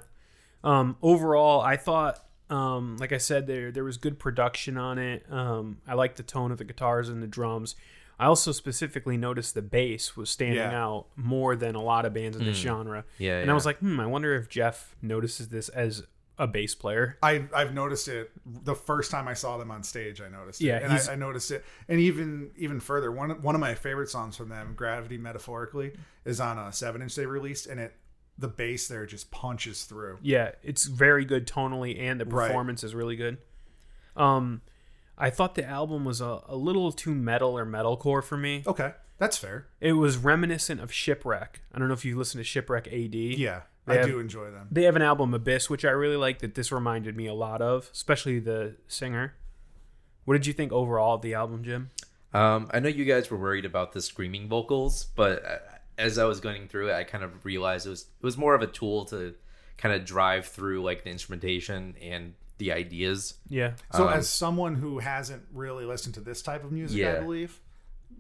Um, 0.63 0.97
overall, 1.03 1.61
I 1.63 1.77
thought, 1.77 2.23
um, 2.51 2.97
like 2.99 3.13
I 3.13 3.19
said, 3.19 3.47
there 3.47 3.71
there 3.73 3.85
was 3.85 3.97
good 3.97 4.19
production 4.19 4.77
on 4.77 4.99
it. 4.99 5.25
Um, 5.33 5.79
I 5.89 5.95
liked 5.95 6.17
the 6.19 6.23
tone 6.23 6.53
of 6.53 6.59
the 6.59 6.65
guitars 6.65 7.09
and 7.09 7.23
the 7.23 7.27
drums. 7.27 7.77
I 8.19 8.27
also 8.27 8.53
specifically 8.53 9.17
noticed 9.17 9.55
the 9.55 9.63
bass 9.63 10.15
was 10.17 10.29
standing 10.29 10.59
Yeah. 10.59 10.79
out 10.85 11.07
more 11.17 11.57
than 11.57 11.75
a 11.75 11.83
lot 11.83 12.05
of 12.05 12.13
bands 12.13 12.37
in 12.37 12.45
this 12.45 12.59
genre. 12.59 13.05
Yeah, 13.17 13.39
and 13.39 13.47
yeah. 13.47 13.53
I 13.53 13.55
was 13.55 13.65
like, 13.65 13.79
hmm, 13.79 13.99
I 13.99 14.05
wonder 14.05 14.35
if 14.35 14.51
Jeff 14.51 14.95
notices 15.01 15.49
this 15.49 15.71
as 15.71 16.03
a 16.41 16.47
bass 16.49 16.75
player. 16.75 17.19
I 17.23 17.45
I've 17.55 17.75
noticed 17.75 18.09
it 18.09 18.33
the 18.45 18.75
first 18.75 19.11
time 19.11 19.29
I 19.29 19.35
saw 19.35 19.59
them 19.59 19.71
on 19.71 19.83
stage. 19.85 20.21
I 20.21 20.29
noticed 20.29 20.61
Yeah, 20.61 20.79
it, 20.79 20.83
and 20.85 20.93
I, 20.95 21.13
I 21.13 21.15
noticed 21.17 21.51
it, 21.51 21.65
and 21.87 22.01
even 22.01 22.51
even 22.57 22.81
further, 22.81 23.13
one 23.13 23.31
one 23.43 23.55
of 23.55 23.61
my 23.61 23.75
favorite 23.75 24.09
songs 24.09 24.37
from 24.37 24.49
them, 24.49 24.73
"Gravity 24.75 25.19
Metaphorically," 25.19 25.93
is 26.25 26.41
on 26.41 26.59
a 26.59 26.73
seven 26.73 27.03
inch 27.03 27.15
they 27.15 27.27
released, 27.27 27.67
and 27.67 27.79
it 27.79 27.95
the 28.39 28.49
bass 28.49 28.89
there 28.89 29.05
just 29.05 29.31
punches 29.31 29.85
through. 29.85 30.19
Yeah, 30.23 30.53
it's 30.63 30.87
very 30.87 31.27
good 31.27 31.47
tonally, 31.47 32.01
and 32.01 32.19
the 32.19 32.25
Right. 32.25 32.47
performance 32.49 32.83
is 32.83 32.95
really 32.95 33.17
good. 33.17 33.37
Um, 34.17 34.63
I 35.19 35.29
thought 35.29 35.55
the 35.55 35.65
album 35.67 36.07
was 36.07 36.23
a, 36.23 36.41
a 36.49 36.57
little 36.57 36.91
too 36.91 37.15
metal 37.15 37.57
or 37.59 37.67
metalcore 37.67 38.25
for 38.25 38.39
me. 38.39 38.63
Okay, 38.67 38.95
that's 39.19 39.37
fair. 39.37 39.67
It 39.81 39.93
was 39.93 40.17
reminiscent 40.17 40.81
of 40.81 40.91
Shipwreck. 40.91 41.61
I 41.75 41.79
don't 41.79 41.89
know 41.89 41.95
if 41.95 42.07
you 42.07 42.17
listen 42.17 42.39
to 42.39 42.45
Shipwreck 42.45 42.87
AD. 42.89 43.15
Yeah, 43.15 43.63
I 43.87 43.95
have- 43.95 44.07
do 44.07 44.19
enjoy 44.21 44.51
them. 44.51 44.69
They 44.71 44.85
have 44.85 44.97
an 44.97 45.03
album 45.03 45.35
Abyss, 45.35 45.69
which 45.71 45.85
I 45.85 45.91
really 45.91 46.17
like. 46.17 46.41
That 46.41 46.55
this 46.55 46.71
reminded 46.71 47.17
me 47.17 47.27
a 47.27 47.35
lot 47.35 47.61
of, 47.63 47.91
especially 47.93 48.39
the 48.39 48.77
singer. 48.87 49.35
What 50.25 50.35
did 50.35 50.47
you 50.47 50.53
think 50.53 50.71
overall 50.73 51.15
of 51.17 51.23
the 51.23 51.35
album, 51.35 51.65
Jim? 51.65 51.91
Um, 52.33 52.69
I 52.73 52.79
know 52.81 52.89
you 52.89 53.05
guys 53.05 53.31
were 53.31 53.37
worried 53.39 53.65
about 53.65 53.93
the 53.93 54.01
screaming 54.03 54.49
vocals, 54.49 55.07
but 55.17 55.45
uh, 55.45 55.59
as 55.99 56.19
I 56.19 56.25
was 56.25 56.39
going 56.41 56.69
through 56.69 56.91
it, 56.91 56.95
I 56.95 57.03
kind 57.05 57.25
of 57.25 57.45
realized 57.45 57.87
it 57.87 57.91
was 57.91 58.03
it 58.03 58.25
was 58.25 58.37
more 58.37 58.55
of 58.55 58.63
a 58.63 58.67
tool 58.69 59.05
to 59.07 59.35
kind 59.77 59.95
of 59.95 60.05
drive 60.05 60.47
through 60.47 60.83
like 60.83 61.03
the 61.05 61.11
instrumentation 61.11 61.97
and 62.01 62.35
the 62.59 62.71
ideas. 62.73 63.35
Yeah, 63.49 63.73
So, 63.95 64.07
Um, 64.07 64.13
as 64.13 64.29
someone 64.29 64.75
who 64.75 64.99
hasn't 64.99 65.43
really 65.53 65.87
listened 65.87 66.15
to 66.17 66.21
this 66.21 66.43
type 66.43 66.63
of 66.63 66.71
music, 66.71 67.03
I 67.05 67.19
believe 67.21 67.59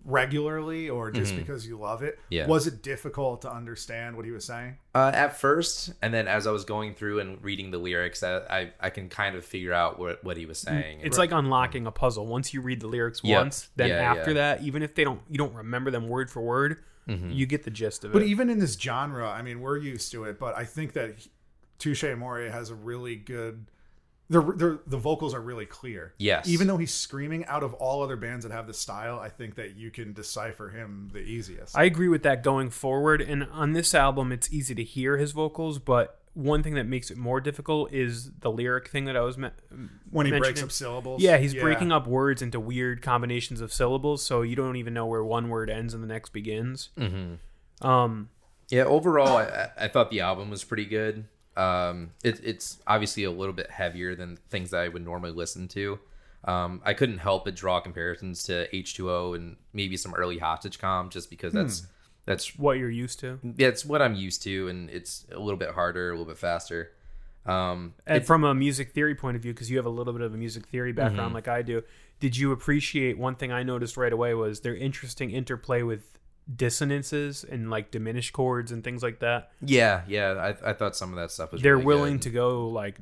regularly 0.05 0.89
or 0.89 1.11
just 1.11 1.33
mm-hmm. 1.33 1.41
because 1.43 1.67
you 1.67 1.79
love 1.79 2.03
it, 2.03 2.19
Yeah. 2.31 2.47
was 2.47 2.67
it 2.67 2.83
difficult 2.83 3.43
to 3.43 3.53
understand 3.53 4.17
what 4.17 4.25
he 4.25 4.31
was 4.31 4.45
saying? 4.45 4.79
Uh, 4.95 5.11
at 5.15 5.37
first, 5.37 5.93
and 6.03 6.13
then 6.13 6.27
as 6.27 6.47
I 6.47 6.53
was 6.53 6.65
going 6.65 6.95
through 6.95 7.21
and 7.21 7.43
reading 7.45 7.71
the 7.71 7.79
lyrics, 7.79 8.23
I 8.23 8.39
I, 8.39 8.73
I 8.81 8.91
can 8.91 9.09
kind 9.09 9.37
of 9.37 9.45
figure 9.45 9.73
out 9.73 9.99
what 9.99 10.23
what 10.25 10.37
he 10.37 10.47
was 10.47 10.59
mm, 10.61 10.65
saying. 10.65 11.01
it's 11.03 11.19
like 11.19 11.33
unlocking 11.33 11.87
a 11.87 11.91
puzzle. 11.93 12.27
Once 12.27 12.53
you 12.55 12.61
read 12.61 12.81
the 12.81 12.89
lyrics 12.89 13.21
Yep. 13.23 13.39
once, 13.39 13.69
then 13.77 13.91
Yeah, 13.91 13.97
after 14.15 14.31
yeah. 14.31 14.57
that, 14.57 14.63
even 14.63 14.83
if 14.83 14.95
they 14.95 15.05
don't, 15.05 15.21
you 15.31 15.39
don't 15.39 15.55
remember 15.55 15.91
them 15.91 16.09
word 16.09 16.31
for 16.31 16.41
word, 16.41 16.83
mm-hmm. 17.09 17.31
you 17.31 17.47
get 17.47 17.65
the 17.65 17.71
gist 17.71 18.05
of 18.05 18.13
But 18.13 18.19
it. 18.19 18.25
But 18.25 18.29
even 18.31 18.51
in 18.51 18.59
this 18.59 18.75
genre, 18.79 19.29
I 19.29 19.43
mean, 19.43 19.61
we're 19.61 19.79
used 19.79 20.11
to 20.13 20.25
it, 20.25 20.39
but 20.39 20.57
I 20.57 20.65
think 20.65 20.93
that 20.95 21.19
he- 21.19 21.31
Touche 21.79 22.05
Amore 22.05 22.41
has 22.41 22.71
a 22.71 22.75
really 22.75 23.17
good. 23.17 23.67
The, 24.31 24.41
the 24.41 24.81
the 24.87 24.97
vocals 24.97 25.35
are 25.35 25.41
really 25.41 25.67
clear. 25.67 26.15
Yes. 26.17 26.49
Even 26.49 26.69
though 26.69 26.77
he's 26.77 26.95
screaming, 26.95 27.45
out 27.47 27.65
of 27.65 27.75
all 27.75 28.01
other 28.03 28.15
bands 28.17 28.45
that 28.47 28.53
have 28.53 28.69
the 28.69 28.73
style, 28.73 29.19
I 29.19 29.29
think 29.29 29.57
that 29.57 29.77
you 29.77 29.91
can 29.91 30.13
decipher 30.13 30.69
him 30.69 31.11
the 31.13 31.19
easiest. 31.19 31.77
I 31.77 31.83
agree 31.83 32.07
with 32.09 32.23
that 32.23 32.45
going 32.45 32.71
forward. 32.71 33.21
And 33.21 33.45
on 33.51 33.73
this 33.73 33.93
album, 33.93 34.31
it's 34.31 34.49
easy 34.53 34.73
to 34.77 34.85
hear 34.85 35.17
his 35.17 35.33
vocals, 35.33 35.81
but 35.81 36.21
one 36.35 36.63
thing 36.63 36.75
that 36.75 36.85
makes 36.87 37.11
it 37.11 37.17
more 37.17 37.41
difficult 37.41 37.93
is 37.93 38.31
the 38.39 38.53
lyric 38.53 38.87
thing 38.89 39.07
that 39.07 39.17
I 39.17 39.21
was 39.23 39.37
me- 39.37 39.51
when 40.11 40.27
he 40.27 40.39
breaks 40.39 40.63
up 40.63 40.71
syllables. 40.71 41.21
Yeah, 41.21 41.39
he's 41.39 41.53
breaking 41.55 41.91
up 41.91 42.07
words 42.07 42.41
into 42.41 42.61
weird 42.61 43.03
combinations 43.03 43.61
of 43.61 43.73
syllables, 43.73 44.23
so 44.25 44.43
you 44.43 44.55
don't 44.55 44.77
even 44.77 44.95
know 44.95 45.07
where 45.07 45.25
one 45.25 45.49
word 45.49 45.69
ends 45.69 45.93
and 45.93 46.05
the 46.05 46.07
next 46.09 46.33
begins. 46.33 46.91
Mm-hmm. 46.97 47.85
Um, 47.87 48.31
Yeah, 48.71 48.85
overall, 48.85 49.39
I, 49.39 49.71
I 49.77 49.89
thought 49.89 50.13
the 50.13 50.21
album 50.21 50.51
was 50.51 50.63
pretty 50.63 50.85
good. 50.85 51.25
Um, 51.57 52.13
it, 52.25 52.41
it's 52.45 52.79
obviously 52.87 53.25
a 53.25 53.31
little 53.31 53.53
bit 53.53 53.71
heavier 53.71 54.15
than 54.15 54.39
things 54.49 54.71
that 54.71 54.81
I 54.81 54.89
would 54.89 55.05
normally 55.05 55.33
listen 55.33 55.69
to. 55.69 55.99
Um, 56.45 56.81
I 56.85 56.95
couldn't 56.95 57.19
help 57.19 57.45
but 57.45 57.55
draw 57.55 57.81
comparisons 57.81 58.45
to 58.45 58.67
H2O 58.73 59.37
and 59.37 59.57
maybe 59.75 59.97
some 59.97 60.15
early 60.15 60.39
Hostage 60.39 60.79
Calm 60.79 61.11
just 61.11 61.29
because 61.29 61.53
that's 61.53 61.87
that's 62.25 62.57
what 62.59 62.79
you're 62.79 62.89
used 62.91 63.19
to. 63.21 63.39
yeah, 63.57 63.69
it's 63.69 63.85
what 63.85 64.01
I'm 64.01 64.15
used 64.15 64.43
to, 64.45 64.69
and 64.69 64.89
it's 64.91 65.27
a 65.33 65.39
little 65.39 65.59
bit 65.59 65.71
harder, 65.71 66.09
a 66.09 66.13
little 66.13 66.27
bit 66.27 66.39
faster. 66.39 66.93
Um, 67.47 67.95
And 68.07 68.25
from 68.25 68.45
a 68.45 68.55
music 68.55 68.93
theory 68.93 69.15
point 69.15 69.37
of 69.37 69.43
view, 69.43 69.53
because 69.53 69.71
you 69.71 69.77
have 69.79 69.87
a 69.87 69.91
little 69.91 70.13
bit 70.13 70.23
of 70.23 70.33
a 70.35 70.37
music 70.37 70.67
theory 70.67 70.93
background 70.93 71.29
Mm-hmm. 71.29 71.35
like 71.35 71.49
I 71.49 71.63
do, 71.63 71.83
did 72.21 72.37
you 72.37 72.53
appreciate 72.53 73.19
one 73.19 73.35
thing 73.35 73.51
I 73.51 73.63
noticed 73.63 73.97
right 73.97 74.13
away 74.13 74.35
was 74.35 74.61
their 74.61 74.77
interesting 74.77 75.31
interplay 75.31 75.83
with 75.83 76.19
dissonances 76.55 77.45
and 77.45 77.71
like 77.71 77.91
diminished 77.91 78.33
chords 78.33 78.73
and 78.73 78.83
things 78.83 79.03
like 79.03 79.21
that. 79.21 79.51
yeah, 79.61 80.03
yeah, 80.09 80.33
I, 80.33 80.71
I 80.71 80.73
thought 80.73 80.97
some 80.97 81.11
of 81.11 81.17
that 81.17 81.31
stuff 81.31 81.53
was. 81.53 81.63
They're 81.63 81.77
really 81.77 81.87
willing 81.87 82.13
good. 82.15 82.23
to 82.23 82.31
go 82.31 82.69
like 82.69 82.99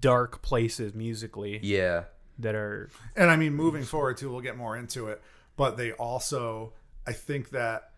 dark 0.00 0.42
places 0.42 0.94
musically 0.94 1.60
Yeah, 1.62 2.04
that 2.38 2.54
are 2.54 2.90
And 3.14 3.30
I 3.30 3.36
mean, 3.36 3.54
moving 3.54 3.82
forward 3.82 4.16
too, 4.16 4.30
we'll 4.30 4.40
get 4.40 4.56
more 4.56 4.76
into 4.76 5.08
it. 5.08 5.22
But 5.56 5.76
they 5.76 5.92
also, 5.92 6.74
I 7.06 7.12
think 7.12 7.50
that 7.50 7.92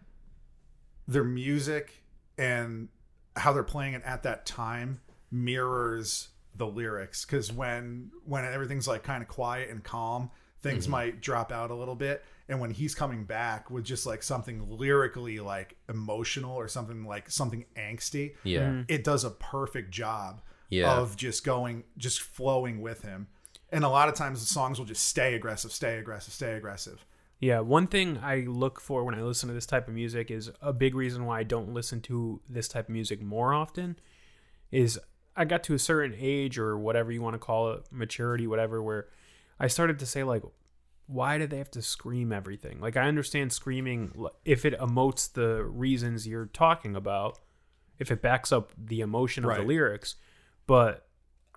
their 1.06 1.24
music 1.24 2.04
and 2.36 2.88
how 3.34 3.52
they're 3.52 3.64
playing 3.64 3.94
it 3.94 4.02
at 4.04 4.22
that 4.24 4.46
time 4.46 5.00
mirrors 5.30 6.28
the 6.54 6.66
lyrics. 6.66 7.24
Because 7.24 7.52
when 7.52 8.10
when 8.24 8.44
everything's 8.44 8.86
like 8.86 9.02
kind 9.02 9.22
of 9.22 9.28
quiet 9.28 9.70
and 9.70 9.82
calm, 9.82 10.30
things 10.62 10.84
mm-hmm. 10.84 10.92
might 10.92 11.20
drop 11.20 11.52
out 11.52 11.70
a 11.70 11.74
little 11.74 11.96
bit. 11.96 12.24
And 12.48 12.60
when 12.60 12.70
he's 12.70 12.94
coming 12.94 13.24
back 13.24 13.70
with 13.70 13.84
just 13.84 14.06
like 14.06 14.22
something 14.22 14.66
lyrically 14.70 15.38
like 15.38 15.76
emotional 15.88 16.56
or 16.56 16.66
something 16.68 17.04
like 17.04 17.30
something 17.30 17.66
angsty, 17.76 18.34
yeah, 18.42 18.60
mm-hmm. 18.62 18.82
it 18.88 19.04
does 19.04 19.24
a 19.24 19.30
perfect 19.30 19.90
job 19.90 20.40
Yeah. 20.70 20.96
of 20.96 21.16
just 21.16 21.44
going 21.44 21.84
just 21.96 22.20
flowing 22.20 22.80
with 22.80 23.02
him. 23.02 23.28
And 23.70 23.84
a 23.84 23.88
lot 23.88 24.08
of 24.08 24.14
times 24.14 24.40
the 24.40 24.46
songs 24.46 24.78
will 24.78 24.86
just 24.86 25.06
stay 25.06 25.34
aggressive 25.34 25.72
stay 25.72 25.98
aggressive 25.98 26.32
stay 26.32 26.54
aggressive. 26.54 27.04
Yeah, 27.40 27.60
one 27.60 27.86
thing 27.86 28.18
I 28.18 28.40
look 28.48 28.80
for 28.80 29.04
when 29.04 29.14
I 29.14 29.20
listen 29.22 29.48
to 29.48 29.54
this 29.54 29.66
type 29.66 29.86
of 29.86 29.94
music 29.94 30.30
is 30.30 30.50
a 30.60 30.72
big 30.72 30.94
reason 30.94 31.24
why 31.24 31.38
I 31.40 31.42
don't 31.44 31.72
listen 31.72 32.00
to 32.02 32.40
this 32.48 32.66
type 32.66 32.88
of 32.88 32.92
music 32.92 33.22
more 33.22 33.52
often 33.54 33.96
is 34.72 34.98
I 35.36 35.44
got 35.44 35.62
to 35.64 35.74
a 35.74 35.78
certain 35.78 36.16
age 36.18 36.58
or 36.58 36.76
whatever 36.76 37.12
you 37.12 37.22
want 37.22 37.34
to 37.34 37.38
call 37.38 37.70
it, 37.72 37.84
maturity, 37.92 38.48
whatever, 38.48 38.82
where 38.82 39.06
I 39.60 39.68
started 39.68 40.00
to 40.00 40.06
say 40.06 40.24
like, 40.24 40.42
why 41.08 41.38
do 41.38 41.46
they 41.46 41.58
have 41.58 41.70
to 41.72 41.82
scream 41.82 42.32
everything? 42.32 42.80
Like 42.80 42.96
I 42.96 43.08
understand 43.08 43.52
screaming 43.52 44.12
if 44.44 44.64
it 44.64 44.78
emotes 44.78 45.32
the 45.32 45.64
reasons 45.64 46.28
you're 46.28 46.46
talking 46.46 46.94
about, 46.94 47.38
if 47.98 48.10
it 48.10 48.22
backs 48.22 48.52
up 48.52 48.72
the 48.76 49.00
emotion 49.00 49.44
of 49.44 49.56
the 49.56 49.62
lyrics, 49.62 50.16
but 50.66 51.08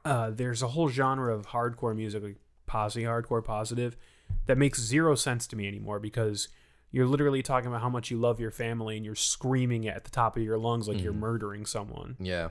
uh, 0.05 0.31
there's 0.31 0.61
a 0.61 0.69
whole 0.69 0.87
genre 0.87 1.35
of 1.35 1.47
hardcore 1.47 1.95
music, 1.95 2.23
like 2.23 2.37
posi 2.67 3.03
hardcore, 3.03 3.43
positive, 3.43 3.97
that 4.45 4.57
makes 4.57 4.79
zero 4.79 5.15
sense 5.15 5.45
to 5.47 5.57
me 5.57 5.67
anymore 5.67 5.99
because 5.99 6.47
you're 6.89 7.05
literally 7.05 7.43
talking 7.43 7.67
about 7.67 7.81
how 7.81 7.89
much 7.89 8.09
you 8.09 8.17
love 8.17 8.39
your 8.39 8.51
family 8.51 8.95
and 8.95 9.05
you're 9.05 9.15
screaming 9.15 9.83
it 9.83 9.95
at 9.95 10.05
the 10.05 10.11
top 10.11 10.37
of 10.37 10.43
your 10.43 10.57
lungs 10.57 10.87
like 10.87 11.01
you're 11.01 11.13
murdering 11.13 11.65
someone. 11.65 12.15
Yeah. 12.19 12.49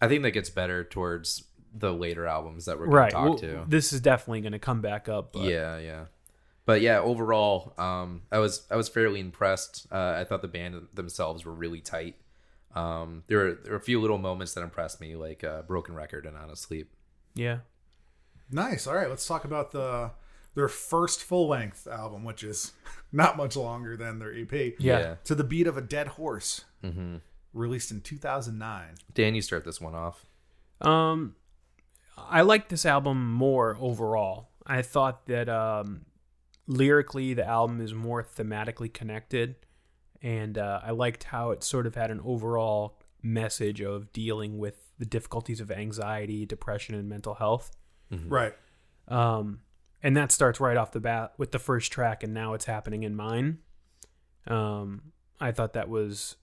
I 0.00 0.08
think 0.08 0.22
that 0.24 0.32
gets 0.32 0.50
better 0.50 0.84
towards 0.84 1.44
the 1.74 1.92
later 1.92 2.26
albums 2.26 2.64
that 2.66 2.78
we're 2.78 2.86
going 2.86 2.96
Right. 2.96 3.10
to 3.10 3.16
talk 3.16 3.28
Well, 3.28 3.38
to. 3.38 3.64
this 3.68 3.92
is 3.92 4.00
definitely 4.00 4.40
going 4.40 4.52
to 4.52 4.58
come 4.58 4.80
back 4.80 5.08
up. 5.08 5.32
But 5.32 5.44
Yeah, 5.44 5.78
yeah. 5.78 6.04
But 6.66 6.82
yeah, 6.82 6.98
overall, 7.00 7.72
um, 7.78 8.22
I 8.30 8.38
was 8.38 8.66
I 8.70 8.76
was 8.76 8.88
fairly 8.90 9.20
impressed. 9.20 9.86
Uh, 9.90 10.16
I 10.18 10.24
thought 10.24 10.42
the 10.42 10.48
band 10.48 10.88
themselves 10.92 11.44
were 11.46 11.54
really 11.54 11.80
tight. 11.80 12.16
Um, 12.74 13.24
there 13.26 13.38
were 13.38 13.58
there 13.62 13.72
were 13.72 13.78
a 13.78 13.82
few 13.82 14.00
little 14.00 14.18
moments 14.18 14.52
that 14.54 14.62
impressed 14.62 15.00
me, 15.00 15.16
like 15.16 15.42
uh, 15.42 15.62
"Broken 15.62 15.94
Record" 15.94 16.26
and 16.26 16.36
"Honest 16.36 16.62
Sleep." 16.62 16.92
yeah. 17.34 17.60
Nice. 18.50 18.86
All 18.86 18.94
right, 18.94 19.08
let's 19.08 19.26
talk 19.26 19.44
about 19.44 19.72
the 19.72 20.10
their 20.54 20.68
first 20.68 21.22
full 21.22 21.48
length 21.48 21.86
album, 21.86 22.24
which 22.24 22.42
is 22.42 22.72
not 23.12 23.36
much 23.36 23.56
longer 23.56 23.96
than 23.96 24.18
their 24.18 24.34
EP. 24.34 24.74
Yeah. 24.78 25.16
To 25.24 25.34
the 25.34 25.44
beat 25.44 25.66
of 25.66 25.76
a 25.76 25.80
dead 25.82 26.08
horse, 26.08 26.64
mm-hmm. 26.84 27.16
released 27.52 27.90
in 27.90 28.00
2009. 28.00 28.94
Dan, 29.14 29.34
you 29.34 29.42
start 29.42 29.64
this 29.64 29.80
one 29.80 29.94
off. 29.94 30.26
Um, 30.80 31.34
I 32.28 32.42
like 32.42 32.68
this 32.68 32.86
album 32.86 33.32
more 33.32 33.76
overall. 33.80 34.50
I 34.66 34.82
thought 34.82 35.26
that 35.26 35.48
um, 35.48 36.06
lyrically 36.66 37.34
the 37.34 37.46
album 37.46 37.80
is 37.80 37.94
more 37.94 38.22
thematically 38.22 38.92
connected, 38.92 39.56
and 40.22 40.58
uh, 40.58 40.80
I 40.82 40.90
liked 40.90 41.24
how 41.24 41.50
it 41.50 41.64
sort 41.64 41.86
of 41.86 41.94
had 41.94 42.10
an 42.10 42.20
overall 42.24 43.00
message 43.22 43.80
of 43.80 44.12
dealing 44.12 44.58
with 44.58 44.76
the 44.98 45.06
difficulties 45.06 45.60
of 45.60 45.70
anxiety, 45.70 46.44
depression, 46.46 46.94
and 46.94 47.08
mental 47.08 47.34
health. 47.34 47.70
Right. 48.28 48.54
Um, 49.08 49.60
and 50.02 50.16
that 50.16 50.30
starts 50.30 50.60
right 50.60 50.76
off 50.76 50.92
the 50.92 51.00
bat 51.00 51.32
with 51.38 51.52
the 51.52 51.58
first 51.58 51.90
track, 51.90 52.22
and 52.22 52.32
now 52.32 52.54
it's 52.54 52.66
happening 52.66 53.02
in 53.02 53.16
mine. 53.16 53.58
Um, 54.46 55.12
I 55.40 55.52
thought 55.52 55.72
that 55.72 55.88
was 55.88 56.36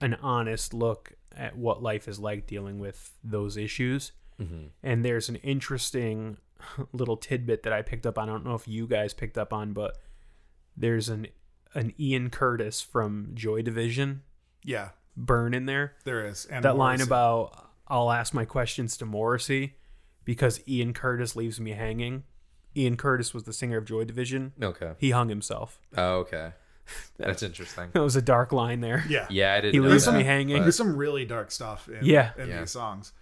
an 0.00 0.14
honest 0.14 0.72
look 0.72 1.12
at 1.36 1.56
what 1.56 1.82
life 1.82 2.08
is 2.08 2.18
like 2.18 2.46
dealing 2.46 2.78
with 2.78 3.12
those 3.22 3.56
issues. 3.56 4.12
Mm-hmm. 4.40 4.64
And 4.82 5.04
there's 5.04 5.28
an 5.28 5.36
interesting 5.36 6.36
little 6.92 7.16
tidbit 7.16 7.62
that 7.64 7.72
I 7.72 7.82
picked 7.82 8.06
up. 8.06 8.18
I 8.18 8.26
don't 8.26 8.44
know 8.44 8.54
if 8.54 8.66
you 8.66 8.86
guys 8.86 9.12
picked 9.14 9.36
up 9.38 9.52
on, 9.52 9.72
but 9.72 9.98
there's 10.76 11.08
an 11.08 11.26
an 11.74 11.92
Ian 12.00 12.30
Curtis 12.30 12.80
from 12.80 13.30
Joy 13.34 13.62
Division 13.62 14.22
Yeah, 14.64 14.88
burn 15.16 15.54
in 15.54 15.66
there. 15.66 15.94
there 16.04 16.26
is. 16.26 16.44
And 16.46 16.64
That 16.64 16.76
line 16.76 17.00
about 17.00 17.68
I'll 17.86 18.10
ask 18.10 18.34
my 18.34 18.44
questions 18.44 18.96
to 18.98 19.06
Morrissey 19.06 19.74
because 20.24 20.60
Ian 20.68 20.92
Curtis 20.94 21.36
leaves 21.36 21.60
me 21.60 21.72
hanging. 21.72 22.24
Ian 22.76 22.96
Curtis 22.96 23.32
was 23.34 23.44
the 23.44 23.52
singer 23.52 23.78
of 23.78 23.84
Joy 23.84 24.04
Division. 24.04 24.52
Okay. 24.62 24.92
He 24.98 25.10
hung 25.10 25.28
himself. 25.28 25.80
Oh, 25.96 26.18
okay. 26.18 26.52
That's 27.18 27.42
interesting. 27.42 27.90
That 27.92 28.02
was 28.02 28.16
a 28.16 28.22
dark 28.22 28.52
line 28.52 28.80
there. 28.80 29.04
Yeah. 29.08 29.26
Yeah, 29.30 29.54
I 29.54 29.60
didn't. 29.60 29.74
He 29.74 29.80
know 29.80 29.88
leaves 29.88 30.04
that, 30.06 30.14
me 30.14 30.22
hanging. 30.24 30.62
There's 30.62 30.76
some 30.76 30.96
really 30.96 31.24
dark 31.24 31.50
stuff 31.52 31.88
in, 31.88 32.04
Yeah. 32.04 32.30
in 32.38 32.48
Yeah. 32.48 32.60
these 32.60 32.70
songs. 32.70 33.12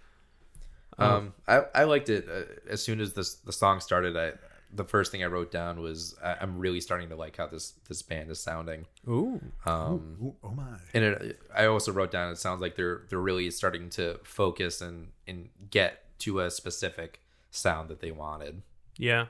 Um, 0.99 1.33
I, 1.47 1.61
I 1.73 1.83
liked 1.85 2.09
it 2.09 2.27
uh, 2.29 2.43
as 2.69 2.81
soon 2.83 2.99
as 2.99 3.13
this 3.13 3.35
the 3.35 3.53
song 3.53 3.79
started. 3.79 4.17
I 4.17 4.33
the 4.71 4.83
first 4.83 5.11
thing 5.11 5.23
I 5.23 5.27
wrote 5.27 5.51
down 5.51 5.81
was 5.81 6.15
I, 6.23 6.35
I'm 6.41 6.59
really 6.59 6.79
starting 6.81 7.09
to 7.09 7.15
like 7.15 7.37
how 7.37 7.47
this 7.47 7.73
this 7.87 8.01
band 8.01 8.29
is 8.29 8.39
sounding. 8.39 8.85
Ooh. 9.07 9.41
Um, 9.65 10.17
Ooh, 10.21 10.35
oh 10.43 10.51
my. 10.51 10.77
and 10.93 11.03
it, 11.03 11.39
I 11.55 11.65
also 11.65 11.91
wrote 11.91 12.11
down 12.11 12.31
it 12.31 12.37
sounds 12.37 12.61
like 12.61 12.75
they're 12.75 13.03
they're 13.09 13.19
really 13.19 13.49
starting 13.51 13.89
to 13.91 14.19
focus 14.23 14.81
and 14.81 15.07
and 15.27 15.49
get 15.71 16.03
to 16.19 16.41
a 16.41 16.51
specific 16.51 17.21
sound 17.51 17.89
that 17.89 17.99
they 17.99 18.11
wanted. 18.11 18.61
Yeah. 18.97 19.25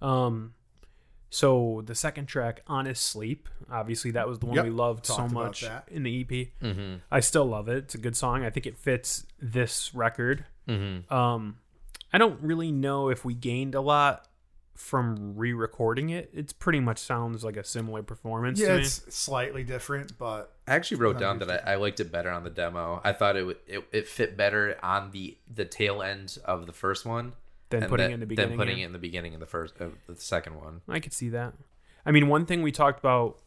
Um 0.00 0.54
so 1.30 1.82
the 1.84 1.94
second 1.94 2.26
track, 2.26 2.62
Honest 2.66 3.04
Sleep, 3.04 3.48
obviously 3.70 4.12
that 4.12 4.26
was 4.28 4.38
the 4.38 4.46
one 4.46 4.56
Yep, 4.56 4.64
we 4.64 4.70
loved 4.70 5.06
so 5.06 5.16
talked 5.16 5.32
about 5.32 5.44
much 5.44 5.60
that. 5.62 5.88
in 5.90 6.02
the 6.02 6.20
EP. 6.20 6.48
Mm-hmm. 6.62 6.96
I 7.10 7.20
still 7.20 7.44
love 7.44 7.68
it. 7.68 7.78
It's 7.78 7.94
a 7.94 7.98
good 7.98 8.16
song. 8.16 8.44
I 8.44 8.50
think 8.50 8.64
it 8.66 8.78
fits 8.78 9.26
this 9.40 9.94
record. 9.94 10.44
Mm-hmm. 10.68 11.12
Um 11.12 11.58
I 12.12 12.18
don't 12.18 12.40
really 12.42 12.72
know 12.72 13.08
if 13.10 13.24
we 13.24 13.34
gained 13.34 13.74
a 13.74 13.80
lot 13.80 14.26
from 14.74 15.34
re-recording 15.36 16.10
it. 16.10 16.30
It's 16.32 16.52
pretty 16.52 16.78
much 16.78 16.98
sounds 16.98 17.42
like 17.44 17.56
a 17.56 17.64
similar 17.64 18.02
performance 18.02 18.60
Yeah, 18.60 18.68
to 18.68 18.74
me. 18.76 18.80
it's 18.82 19.12
slightly 19.14 19.64
different, 19.64 20.16
but 20.18 20.52
I 20.68 20.74
actually 20.76 20.98
wrote 20.98 21.18
down 21.18 21.40
that 21.40 21.50
I, 21.68 21.72
I 21.72 21.74
liked 21.74 21.98
it 21.98 22.12
better 22.12 22.30
on 22.30 22.44
the 22.44 22.50
demo. 22.50 23.00
I 23.02 23.12
thought 23.12 23.36
it 23.36 23.42
would 23.42 23.56
it, 23.66 23.84
it 23.92 24.06
fit 24.08 24.36
better 24.36 24.78
on 24.82 25.10
the 25.10 25.36
the 25.52 25.64
tail 25.64 26.00
end 26.02 26.38
of 26.44 26.66
the 26.66 26.72
first 26.72 27.04
one 27.04 27.32
Than 27.70 27.86
putting 27.88 28.04
that- 28.04 28.10
it 28.10 28.14
in 28.14 28.20
the 28.20 28.26
beginning, 28.26 28.50
Than 28.50 28.58
putting 28.58 28.78
yeah. 28.78 28.84
it 28.84 28.86
in 28.86 28.92
the 28.92 28.98
beginning 29.00 29.34
of 29.34 29.40
the 29.40 29.46
first 29.46 29.80
of 29.80 29.92
the 30.06 30.16
second 30.16 30.54
one. 30.56 30.80
I 30.88 31.00
could 31.00 31.12
see 31.12 31.28
that. 31.30 31.54
I 32.06 32.12
mean, 32.12 32.28
one 32.28 32.46
thing 32.46 32.62
we 32.62 32.70
talked 32.72 33.00
about 33.00 33.38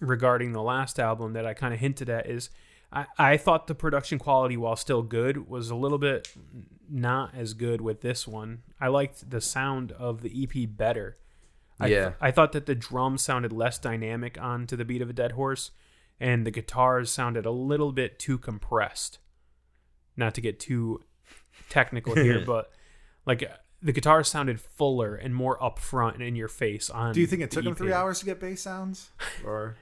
regarding 0.00 0.52
the 0.52 0.62
last 0.62 1.00
album 1.00 1.32
that 1.32 1.46
I 1.46 1.54
kind 1.54 1.72
of 1.72 1.80
hinted 1.80 2.10
at 2.10 2.26
is 2.28 2.50
I, 2.94 3.06
I 3.18 3.36
thought 3.36 3.66
the 3.66 3.74
production 3.74 4.18
quality, 4.18 4.56
while 4.56 4.76
still 4.76 5.02
good, 5.02 5.48
was 5.48 5.70
a 5.70 5.74
little 5.74 5.98
bit 5.98 6.28
not 6.88 7.34
as 7.34 7.54
good 7.54 7.80
with 7.80 8.00
this 8.00 8.26
one. 8.26 8.62
I 8.80 8.88
liked 8.88 9.30
the 9.30 9.40
sound 9.40 9.92
of 9.92 10.22
the 10.22 10.42
EP 10.44 10.68
better. 10.68 11.16
I, 11.80 11.88
Yeah. 11.88 12.12
I 12.20 12.30
thought 12.30 12.52
that 12.52 12.66
the 12.66 12.74
drums 12.74 13.22
sounded 13.22 13.52
less 13.52 13.78
dynamic 13.78 14.40
on 14.40 14.66
To 14.68 14.76
the 14.76 14.84
Beat 14.84 15.02
of 15.02 15.10
a 15.10 15.12
Dead 15.12 15.32
Horse, 15.32 15.72
and 16.20 16.46
the 16.46 16.50
guitars 16.50 17.10
sounded 17.10 17.46
a 17.46 17.50
little 17.50 17.90
bit 17.90 18.18
too 18.18 18.38
compressed. 18.38 19.18
Not 20.16 20.34
to 20.34 20.40
get 20.40 20.60
too 20.60 21.00
technical 21.68 22.14
here, 22.16 22.44
but 22.46 22.70
like 23.26 23.50
the 23.82 23.92
guitars 23.92 24.28
sounded 24.28 24.60
fuller 24.60 25.14
and 25.14 25.34
more 25.34 25.58
upfront 25.58 26.14
and 26.14 26.22
in 26.22 26.36
your 26.36 26.48
face 26.48 26.88
on 26.88 27.12
do 27.12 27.20
you 27.20 27.26
think 27.26 27.42
it 27.42 27.50
the 27.50 27.56
took 27.56 27.64
them 27.64 27.74
three 27.74 27.92
hours 27.92 28.20
to 28.20 28.24
get 28.24 28.40
bass 28.40 28.62
sounds? 28.62 29.10
Or 29.44 29.76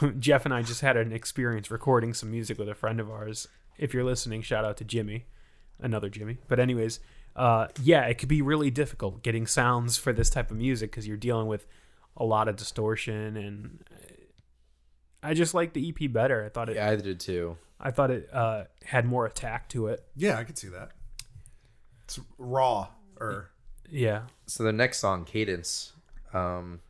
Jeff 0.18 0.44
and 0.44 0.54
I 0.54 0.62
just 0.62 0.80
had 0.80 0.96
an 0.96 1.12
experience 1.12 1.70
recording 1.70 2.14
some 2.14 2.30
music 2.30 2.58
with 2.58 2.68
a 2.68 2.74
friend 2.74 3.00
of 3.00 3.10
ours. 3.10 3.48
If 3.78 3.94
you're 3.94 4.04
listening, 4.04 4.42
shout 4.42 4.64
out 4.64 4.76
to 4.78 4.84
Jimmy, 4.84 5.26
another 5.78 6.08
Jimmy. 6.08 6.38
But 6.48 6.60
anyways, 6.60 7.00
uh, 7.34 7.68
yeah, 7.82 8.02
it 8.06 8.18
could 8.18 8.28
be 8.28 8.42
really 8.42 8.70
difficult 8.70 9.22
getting 9.22 9.46
sounds 9.46 9.96
for 9.96 10.12
this 10.12 10.30
type 10.30 10.50
of 10.50 10.56
music 10.56 10.90
because 10.90 11.06
you're 11.06 11.16
dealing 11.16 11.46
with 11.46 11.66
a 12.16 12.24
lot 12.24 12.48
of 12.48 12.56
distortion, 12.56 13.36
and 13.36 13.84
I 15.22 15.34
just 15.34 15.54
like 15.54 15.74
the 15.74 15.88
EP 15.88 16.10
better. 16.10 16.44
I 16.44 16.48
thought 16.48 16.70
it, 16.70 16.76
Yeah, 16.76 16.88
I 16.88 16.96
did 16.96 17.20
too. 17.20 17.58
I 17.78 17.90
thought 17.90 18.10
it 18.10 18.28
uh, 18.32 18.64
had 18.84 19.04
more 19.04 19.26
attack 19.26 19.68
to 19.70 19.88
it. 19.88 20.02
yeah, 20.16 20.38
I 20.38 20.44
could 20.44 20.56
see 20.56 20.68
that. 20.68 20.92
It's 22.04 22.18
raw 22.38 22.88
or 23.20 23.50
Yeah, 23.90 24.22
So 24.46 24.62
the 24.62 24.72
next 24.72 24.98
song, 25.00 25.24
Cadence, 25.24 25.92
um, 26.32 26.80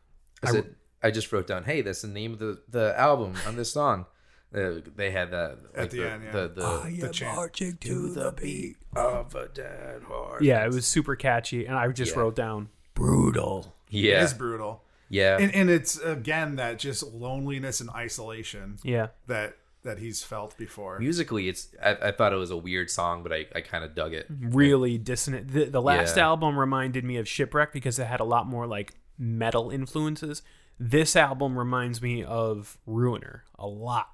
I, 0.45 0.49
I 0.49 0.53
said, 0.53 0.75
I 1.03 1.11
just 1.11 1.31
wrote 1.33 1.47
down, 1.47 1.65
hey, 1.65 1.83
that's 1.83 2.03
the 2.03 2.09
name 2.09 2.33
of 2.33 2.39
the, 2.39 2.61
the 2.69 2.99
album 2.99 3.35
on 3.47 3.57
this 3.57 3.71
song. 3.73 4.07
Uh, 4.55 4.81
they 4.95 5.11
had 5.11 5.31
that 5.33 5.59
like 5.77 5.91
the 5.91 6.09
end, 6.11 6.23
yeah. 6.25 6.31
the, 6.31 6.49
the, 6.49 6.97
the 7.07 7.09
chant. 7.13 7.53
to 7.81 8.09
the 8.13 8.33
beat. 8.41 8.77
of 8.95 9.35
a 9.35 9.49
dead 9.49 10.03
horse. 10.05 10.43
Yeah, 10.43 10.65
it 10.65 10.73
was 10.73 10.87
super 10.87 11.17
catchy, 11.17 11.67
and 11.67 11.77
I 11.77 11.89
just 11.89 12.15
Yeah. 12.15 12.21
wrote 12.21 12.37
down 12.37 12.69
brutal. 12.95 13.75
Yeah, 13.91 14.21
it 14.21 14.25
is 14.25 14.35
brutal. 14.35 14.83
yeah. 15.09 15.37
And, 15.39 15.55
and 15.55 15.69
it's 15.71 15.99
again 15.99 16.57
that 16.57 16.79
just 16.79 17.03
loneliness 17.13 17.81
and 17.81 17.91
isolation 17.91 18.79
Yeah, 18.83 19.09
that 19.27 19.57
that 19.83 19.99
he's 19.99 20.23
felt 20.23 20.57
before. 20.57 20.99
Musically, 20.99 21.49
it's 21.49 21.69
I, 21.83 21.97
I 22.09 22.13
thought 22.13 22.33
it 22.33 22.37
was 22.37 22.51
a 22.51 22.57
weird 22.57 22.89
song, 22.91 23.23
but 23.23 23.33
I, 23.33 23.47
I 23.55 23.61
kind 23.61 23.85
of 23.85 23.95
dug 23.95 24.15
it. 24.15 24.27
really 24.31 24.97
dissonant. 24.97 25.53
The, 25.53 25.65
the 25.67 25.83
last 25.83 26.17
Yeah. 26.17 26.25
album 26.25 26.59
reminded 26.59 27.05
me 27.05 27.17
of 27.19 27.27
Shipwreck 27.29 27.73
because 27.73 27.99
it 27.99 28.07
had 28.07 28.21
a 28.21 28.25
lot 28.25 28.47
more 28.47 28.67
like 28.67 28.95
metal 29.19 29.71
influences. 29.71 30.43
This 30.79 31.17
album 31.17 31.59
reminds 31.59 32.03
me 32.03 32.23
of 32.23 32.79
Ruiner 32.87 33.45
a 33.59 33.67
lot. 33.67 34.11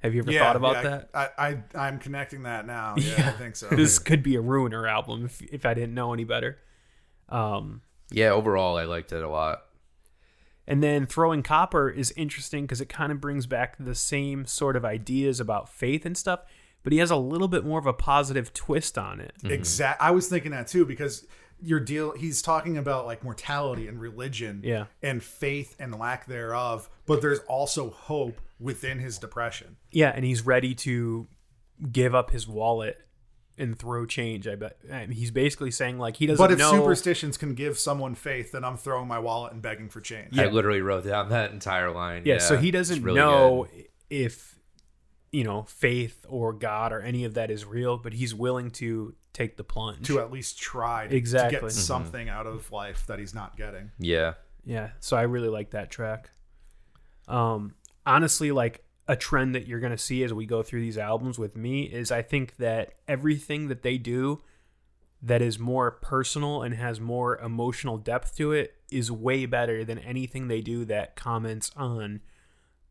Have 0.00 0.14
you 0.14 0.22
ever 0.22 0.32
thought 0.32 0.56
about 0.56 0.76
yeah, 0.76 0.82
that? 0.82 1.10
I, 1.14 1.28
I 1.38 1.62
I'm 1.74 1.98
connecting 1.98 2.42
that 2.42 2.66
now. 2.66 2.96
Yeah, 2.98 3.28
I 3.28 3.32
think 3.32 3.54
so. 3.56 3.68
This 3.68 3.98
could 3.98 4.22
be 4.22 4.34
a 4.34 4.40
Ruiner 4.40 4.86
album 4.86 5.26
if, 5.26 5.40
if 5.42 5.64
I 5.64 5.74
didn't 5.74 5.94
know 5.94 6.12
any 6.12 6.24
better. 6.24 6.58
Um, 7.28 7.82
Yeah, 8.10 8.30
overall, 8.30 8.76
I 8.76 8.84
liked 8.84 9.12
it 9.12 9.22
a 9.22 9.28
lot. 9.28 9.62
and 10.66 10.82
then 10.82 11.06
Throwing 11.06 11.42
Copper 11.42 11.88
is 11.88 12.12
interesting 12.16 12.64
because 12.64 12.80
it 12.80 12.88
kind 12.88 13.12
of 13.12 13.20
brings 13.20 13.46
back 13.46 13.76
the 13.78 13.94
same 13.94 14.44
sort 14.44 14.76
of 14.76 14.84
ideas 14.84 15.38
about 15.40 15.68
faith 15.68 16.04
and 16.04 16.18
stuff, 16.18 16.40
but 16.82 16.92
he 16.92 16.98
has 16.98 17.10
a 17.12 17.16
little 17.16 17.48
bit 17.48 17.64
more 17.64 17.78
of 17.78 17.86
a 17.86 17.92
positive 17.92 18.52
twist 18.52 18.98
on 18.98 19.20
it. 19.20 19.34
Exactly. 19.44 20.04
I 20.04 20.10
was 20.10 20.28
thinking 20.28 20.50
that 20.50 20.66
too 20.66 20.84
because 20.84 21.26
your 21.62 21.80
deal 21.80 22.12
he's 22.12 22.42
talking 22.42 22.76
about 22.76 23.06
like 23.06 23.22
mortality 23.22 23.86
and 23.86 24.00
religion 24.00 24.60
Yeah. 24.64 24.86
and 25.02 25.22
faith 25.22 25.76
and 25.78 25.96
lack 25.98 26.26
thereof 26.26 26.88
but 27.06 27.22
there's 27.22 27.38
also 27.40 27.90
hope 27.90 28.40
within 28.58 28.98
his 28.98 29.18
depression 29.18 29.76
Yeah, 29.90 30.12
and 30.14 30.24
he's 30.24 30.44
ready 30.44 30.74
to 30.76 31.26
give 31.90 32.14
up 32.14 32.30
his 32.30 32.46
wallet 32.46 32.98
and 33.58 33.78
throw 33.78 34.06
change. 34.06 34.48
I 34.48 34.54
bet 34.54 34.76
I 34.90 35.00
mean, 35.00 35.10
he's 35.10 35.30
basically 35.30 35.70
saying 35.70 35.98
like 35.98 36.16
he 36.16 36.26
doesn't 36.26 36.42
but 36.42 36.50
if 36.52 36.58
know. 36.58 36.70
superstitions 36.72 37.36
can 37.36 37.54
give 37.54 37.78
someone 37.78 38.14
faith 38.14 38.50
then 38.52 38.64
i'm 38.64 38.76
throwing 38.78 39.06
my 39.06 39.18
wallet 39.18 39.52
and 39.52 39.60
begging 39.60 39.88
for 39.88 40.00
change 40.00 40.30
yeah. 40.36 40.44
I 40.44 40.46
literally 40.46 40.80
wrote 40.80 41.04
down 41.04 41.28
that 41.30 41.50
entire 41.52 41.90
line. 41.90 42.22
yeah, 42.24 42.38
so 42.38 42.56
he 42.56 42.70
doesn't 42.70 43.02
really 43.02 43.16
know 43.16 43.68
good. 43.70 43.86
if 44.10 44.51
you 45.32 45.42
know 45.44 45.62
faith 45.64 46.24
or 46.28 46.52
God 46.52 46.92
or 46.92 47.00
any 47.00 47.24
of 47.24 47.34
that 47.34 47.50
is 47.50 47.64
real, 47.64 47.96
but 47.96 48.12
he's 48.12 48.34
willing 48.34 48.70
to 48.72 49.14
take 49.32 49.56
the 49.56 49.64
plunge. 49.64 50.06
to 50.06 50.20
at 50.20 50.30
least 50.30 50.58
try 50.60 51.06
to, 51.08 51.16
Exactly. 51.16 51.58
to 51.58 51.62
get 51.66 51.72
something 51.72 52.28
out 52.28 52.46
of 52.46 52.70
life 52.70 53.06
that 53.06 53.18
he's 53.18 53.34
not 53.34 53.56
getting 53.56 53.90
Yeah. 53.98 54.34
Yeah, 54.64 54.90
so 55.00 55.16
I 55.16 55.22
really 55.22 55.48
like 55.48 55.70
that 55.70 55.90
track. 55.90 56.30
Um, 57.26 57.74
honestly, 58.06 58.52
like 58.52 58.84
a 59.08 59.16
trend 59.16 59.54
that 59.54 59.66
you're 59.66 59.80
gonna 59.80 59.98
see 59.98 60.22
as 60.22 60.32
we 60.32 60.46
go 60.46 60.62
through 60.62 60.80
these 60.82 60.98
albums 60.98 61.38
with 61.38 61.56
me 61.56 61.82
is 61.84 62.12
I 62.12 62.22
think 62.22 62.56
that 62.58 62.94
everything 63.08 63.68
that 63.68 63.82
they 63.82 63.98
do 63.98 64.42
that 65.22 65.40
is 65.42 65.58
more 65.58 65.90
personal 65.90 66.62
and 66.62 66.74
has 66.74 67.00
more 67.00 67.38
emotional 67.38 67.96
depth 67.96 68.36
to 68.36 68.52
it 68.52 68.74
is 68.90 69.10
way 69.10 69.46
better 69.46 69.84
than 69.84 69.98
anything 69.98 70.48
they 70.48 70.60
do 70.60 70.84
that 70.84 71.16
comments 71.16 71.70
on 71.76 72.20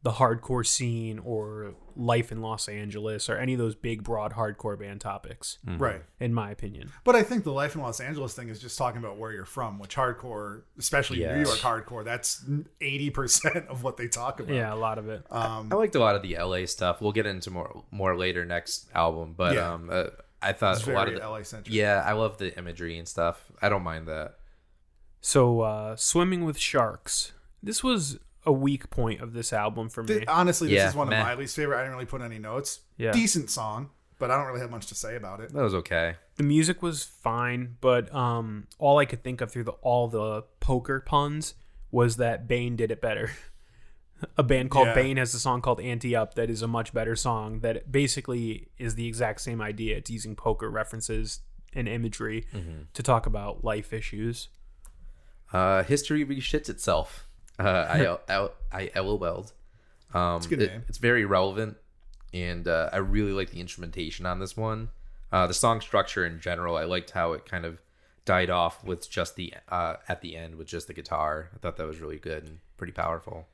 the 0.04 0.12
hardcore 0.14 0.66
scene 0.66 1.20
or 1.20 1.76
life 1.96 2.32
in 2.32 2.42
Los 2.42 2.68
Angeles 2.68 3.30
or 3.30 3.38
any 3.38 3.54
of 3.54 3.60
those 3.60 3.76
big 3.76 4.04
broad 4.04 4.34
hardcore 4.34 4.80
band 4.80 5.00
topics 5.02 5.60
right 5.78 6.02
in 6.20 6.34
my 6.34 6.50
opinion. 6.50 6.90
But 7.04 7.16
I 7.16 7.22
think 7.22 7.44
the 7.44 7.52
life 7.52 7.76
in 7.76 7.82
Los 7.82 8.00
Angeles 8.00 8.34
thing 8.34 8.50
is 8.50 8.60
just 8.60 8.78
talking 8.80 8.98
about 9.00 9.18
where 9.18 9.32
you're 9.32 9.46
from, 9.46 9.78
which 9.78 9.96
hardcore, 9.96 10.64
especially 10.80 11.20
New 11.20 11.42
York 11.42 11.60
hardcore, 11.60 12.04
that's 12.04 12.44
80% 12.82 13.68
of 13.68 13.84
what 13.84 13.98
they 13.98 14.08
talk 14.08 14.40
about. 14.40 14.56
Yeah, 14.56 14.74
a 14.74 14.76
lot 14.76 14.98
of 14.98 15.08
it. 15.10 15.24
Um, 15.30 15.70
I 15.72 15.76
liked 15.76 15.94
a 15.96 16.00
lot 16.00 16.16
of 16.16 16.24
the 16.24 16.36
LA 16.38 16.66
stuff. 16.66 17.00
We'll 17.02 17.12
get 17.12 17.26
into 17.28 17.52
more 17.52 17.84
more 17.92 18.18
later 18.18 18.44
next 18.46 18.88
album, 18.96 19.34
but 19.38 19.54
Yeah. 19.56 19.74
um, 19.74 19.90
uh, 19.92 20.06
I 20.42 20.54
thought 20.54 20.78
It's 20.78 20.88
a 20.88 20.92
lot 20.94 21.08
of 21.08 21.14
the, 21.14 21.20
LA 21.30 21.44
centric. 21.44 21.76
yeah, 21.76 22.02
I 22.04 22.14
love 22.14 22.40
the 22.40 22.58
imagery 22.58 22.98
and 22.98 23.08
stuff. 23.08 23.52
I 23.62 23.70
don't 23.70 23.84
mind 23.84 24.08
that. 24.08 24.38
So, 25.20 25.62
uh, 25.62 25.96
Swimming 25.96 26.44
with 26.46 26.58
Sharks. 26.58 27.34
This 27.62 27.84
was 27.84 28.18
a 28.46 28.52
weak 28.52 28.90
point 28.90 29.22
of 29.22 29.34
this 29.34 29.54
album 29.54 29.90
for 29.90 30.04
me. 30.04 30.16
Th- 30.16 30.28
honestly, 30.28 30.68
this 30.70 30.76
Yeah, 30.78 30.90
is 30.90 30.96
one 30.96 31.10
meh. 31.10 31.20
of 31.20 31.26
my 31.26 31.36
least 31.36 31.56
favorite. 31.56 31.78
I 31.78 31.82
didn't 31.82 31.94
really 31.94 32.06
put 32.06 32.22
any 32.22 32.40
notes. 32.40 32.80
Yeah. 32.98 33.12
Decent 33.12 33.50
song, 33.52 33.92
but 34.20 34.32
I 34.32 34.38
don't 34.38 34.48
really 34.48 34.62
have 34.62 34.72
much 34.72 34.88
to 34.88 34.96
say 34.96 35.16
about 35.16 35.40
it. 35.42 35.54
That 35.54 35.62
was 35.62 35.76
okay. 35.76 36.16
the 36.38 36.44
music 36.44 36.82
was 36.82 37.04
fine, 37.04 37.78
but 37.82 38.14
um, 38.16 38.68
all 38.80 38.98
I 38.98 39.06
could 39.06 39.24
think 39.24 39.42
of 39.42 39.52
through 39.52 39.66
the, 39.66 39.72
all 39.84 40.08
the 40.08 40.44
poker 40.60 41.00
puns 41.02 41.54
was 41.92 42.18
that 42.18 42.48
Bane 42.48 42.76
did 42.76 42.90
it 42.90 43.00
better. 43.02 43.32
a 44.38 44.44
band 44.44 44.72
called 44.72 44.88
Yeah. 44.88 44.94
Bane 44.96 45.18
has 45.18 45.34
a 45.36 45.40
song 45.40 45.62
called 45.62 45.80
Ante 45.82 46.16
Up 46.16 46.34
that 46.36 46.50
is 46.50 46.62
a 46.62 46.68
much 46.68 46.94
better 46.94 47.16
song 47.16 47.60
that 47.60 47.92
basically 47.92 48.70
is 48.80 48.96
the 48.96 49.08
exact 49.08 49.42
same 49.42 49.62
idea. 49.62 49.98
It's 49.98 50.10
using 50.10 50.36
poker 50.36 50.70
references 50.70 51.42
and 51.74 51.88
imagery 51.88 52.46
to 52.94 53.04
talk 53.04 53.26
about 53.28 53.64
life 53.64 53.94
issues. 53.94 54.50
Uh, 55.54 55.84
history 55.84 56.26
reshits 56.26 56.70
itself. 56.70 57.28
Uh, 57.60 58.18
I, 58.30 58.50
I 58.72 58.92
I 58.96 59.00
LOL'd. 59.00 59.52
Um, 60.14 60.42
a 60.42 60.48
good 60.48 60.62
it- 60.62 60.72
name. 60.72 60.84
It's 60.90 60.98
very 60.98 61.26
relevant, 61.26 61.78
and 62.34 62.68
uh, 62.68 62.90
I 62.92 62.98
really 62.98 63.32
like 63.34 63.52
the 63.52 63.62
instrumentation 63.62 64.26
on 64.26 64.40
this 64.40 64.58
one. 64.58 64.90
Uh, 65.32 65.48
the 65.48 65.54
song 65.54 65.80
structure 65.80 66.26
in 66.26 66.42
general, 66.42 66.76
I 66.76 66.84
liked 66.84 67.12
how 67.12 67.32
it 67.34 67.46
kind 67.46 67.66
of 67.66 67.82
died 68.26 68.50
off 68.50 68.84
with 68.84 69.10
just 69.10 69.36
the 69.36 69.54
uh, 69.70 69.96
at 70.08 70.22
the 70.22 70.36
end 70.36 70.56
with 70.56 70.68
just 70.68 70.88
the 70.88 70.94
guitar. 70.94 71.50
I 71.56 71.58
thought 71.60 71.78
that 71.78 71.88
was 71.88 72.00
really 72.00 72.18
good 72.18 72.44
and 72.44 72.60
pretty 72.78 72.94
powerful. 72.94 73.48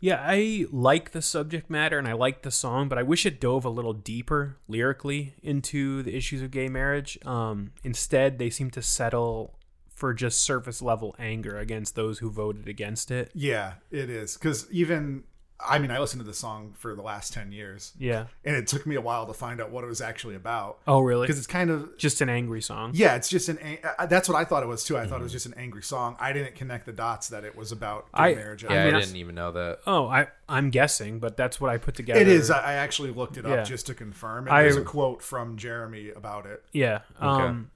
Yeah, 0.00 0.22
I 0.24 0.66
like 0.70 1.10
the 1.10 1.20
subject 1.20 1.68
matter 1.68 1.98
and 1.98 2.06
I 2.06 2.12
like 2.12 2.42
the 2.42 2.52
song, 2.52 2.88
but 2.88 2.98
I 2.98 3.02
wish 3.02 3.26
it 3.26 3.40
dove 3.40 3.64
a 3.64 3.68
little 3.68 3.92
deeper 3.92 4.56
lyrically 4.68 5.34
into 5.42 6.04
the 6.04 6.14
issues 6.14 6.40
of 6.40 6.52
gay 6.52 6.68
marriage. 6.68 7.18
Um, 7.26 7.72
instead, 7.82 8.38
they 8.38 8.48
seem 8.48 8.70
to 8.70 8.82
settle 8.82 9.57
for 9.98 10.14
just 10.14 10.40
surface 10.40 10.80
level 10.80 11.16
anger 11.18 11.58
against 11.58 11.96
those 11.96 12.20
who 12.20 12.30
voted 12.30 12.68
against 12.68 13.10
it. 13.10 13.30
Yeah, 13.34 13.74
it 13.90 14.08
is. 14.08 14.34
Because 14.36 14.70
even, 14.70 15.24
I 15.58 15.80
mean, 15.80 15.90
I 15.90 15.98
listened 15.98 16.20
to 16.20 16.26
the 16.26 16.32
song 16.32 16.72
for 16.78 16.94
the 16.94 17.02
last 17.02 17.32
10 17.32 17.50
years, 17.50 17.92
Yeah. 17.98 18.26
and 18.44 18.54
it 18.54 18.68
took 18.68 18.86
me 18.86 18.94
a 18.94 19.00
while 19.00 19.26
to 19.26 19.32
find 19.32 19.60
out 19.60 19.72
what 19.72 19.82
it 19.82 19.88
was 19.88 20.00
actually 20.00 20.36
about. 20.36 20.78
Oh, 20.86 21.00
really? 21.00 21.26
Because 21.26 21.38
it's 21.38 21.48
kind 21.48 21.68
of, 21.70 21.98
just 21.98 22.20
an 22.20 22.28
angry 22.28 22.62
song. 22.62 22.92
yeah, 22.94 23.16
it's 23.16 23.28
just 23.28 23.48
an, 23.48 23.58
ang- 23.58 23.78
uh, 23.98 24.06
that's 24.06 24.28
what 24.28 24.36
I 24.38 24.44
thought 24.44 24.62
it 24.62 24.66
was 24.66 24.84
too. 24.84 24.96
I 24.96 25.00
thought 25.00 25.14
Mm-hmm. 25.14 25.20
it 25.20 25.22
was 25.24 25.32
just 25.32 25.46
an 25.46 25.54
angry 25.56 25.82
song. 25.82 26.16
I 26.20 26.32
didn't 26.32 26.54
connect 26.54 26.86
the 26.86 26.92
dots 26.92 27.28
that 27.30 27.42
it 27.42 27.56
was 27.56 27.72
about 27.72 28.04
gay 28.12 28.22
I- 28.22 28.34
marriage. 28.36 28.62
Yeah, 28.62 28.70
I, 28.70 28.84
mean, 28.84 28.94
I- 28.94 29.00
didn't 29.00 29.16
even 29.16 29.34
know 29.34 29.50
that. 29.50 29.80
Oh, 29.84 30.06
I 30.06 30.28
I'm 30.48 30.70
guessing, 30.70 31.18
but 31.18 31.36
that's 31.36 31.60
what 31.60 31.70
I 31.72 31.76
put 31.76 31.96
together. 31.96 32.20
It 32.20 32.28
is. 32.28 32.52
I 32.52 32.60
I 32.60 32.72
actually 32.74 33.10
looked 33.10 33.36
it 33.36 33.44
up 33.44 33.50
Yeah. 33.50 33.62
just 33.64 33.86
to 33.88 33.94
confirm. 33.94 34.46
And 34.46 34.54
I- 34.56 34.62
there's 34.62 34.76
a 34.76 34.82
quote 34.82 35.22
from 35.22 35.56
Jeremy 35.56 36.10
about 36.10 36.46
it. 36.46 36.62
Yeah. 36.72 37.00
Um 37.18 37.70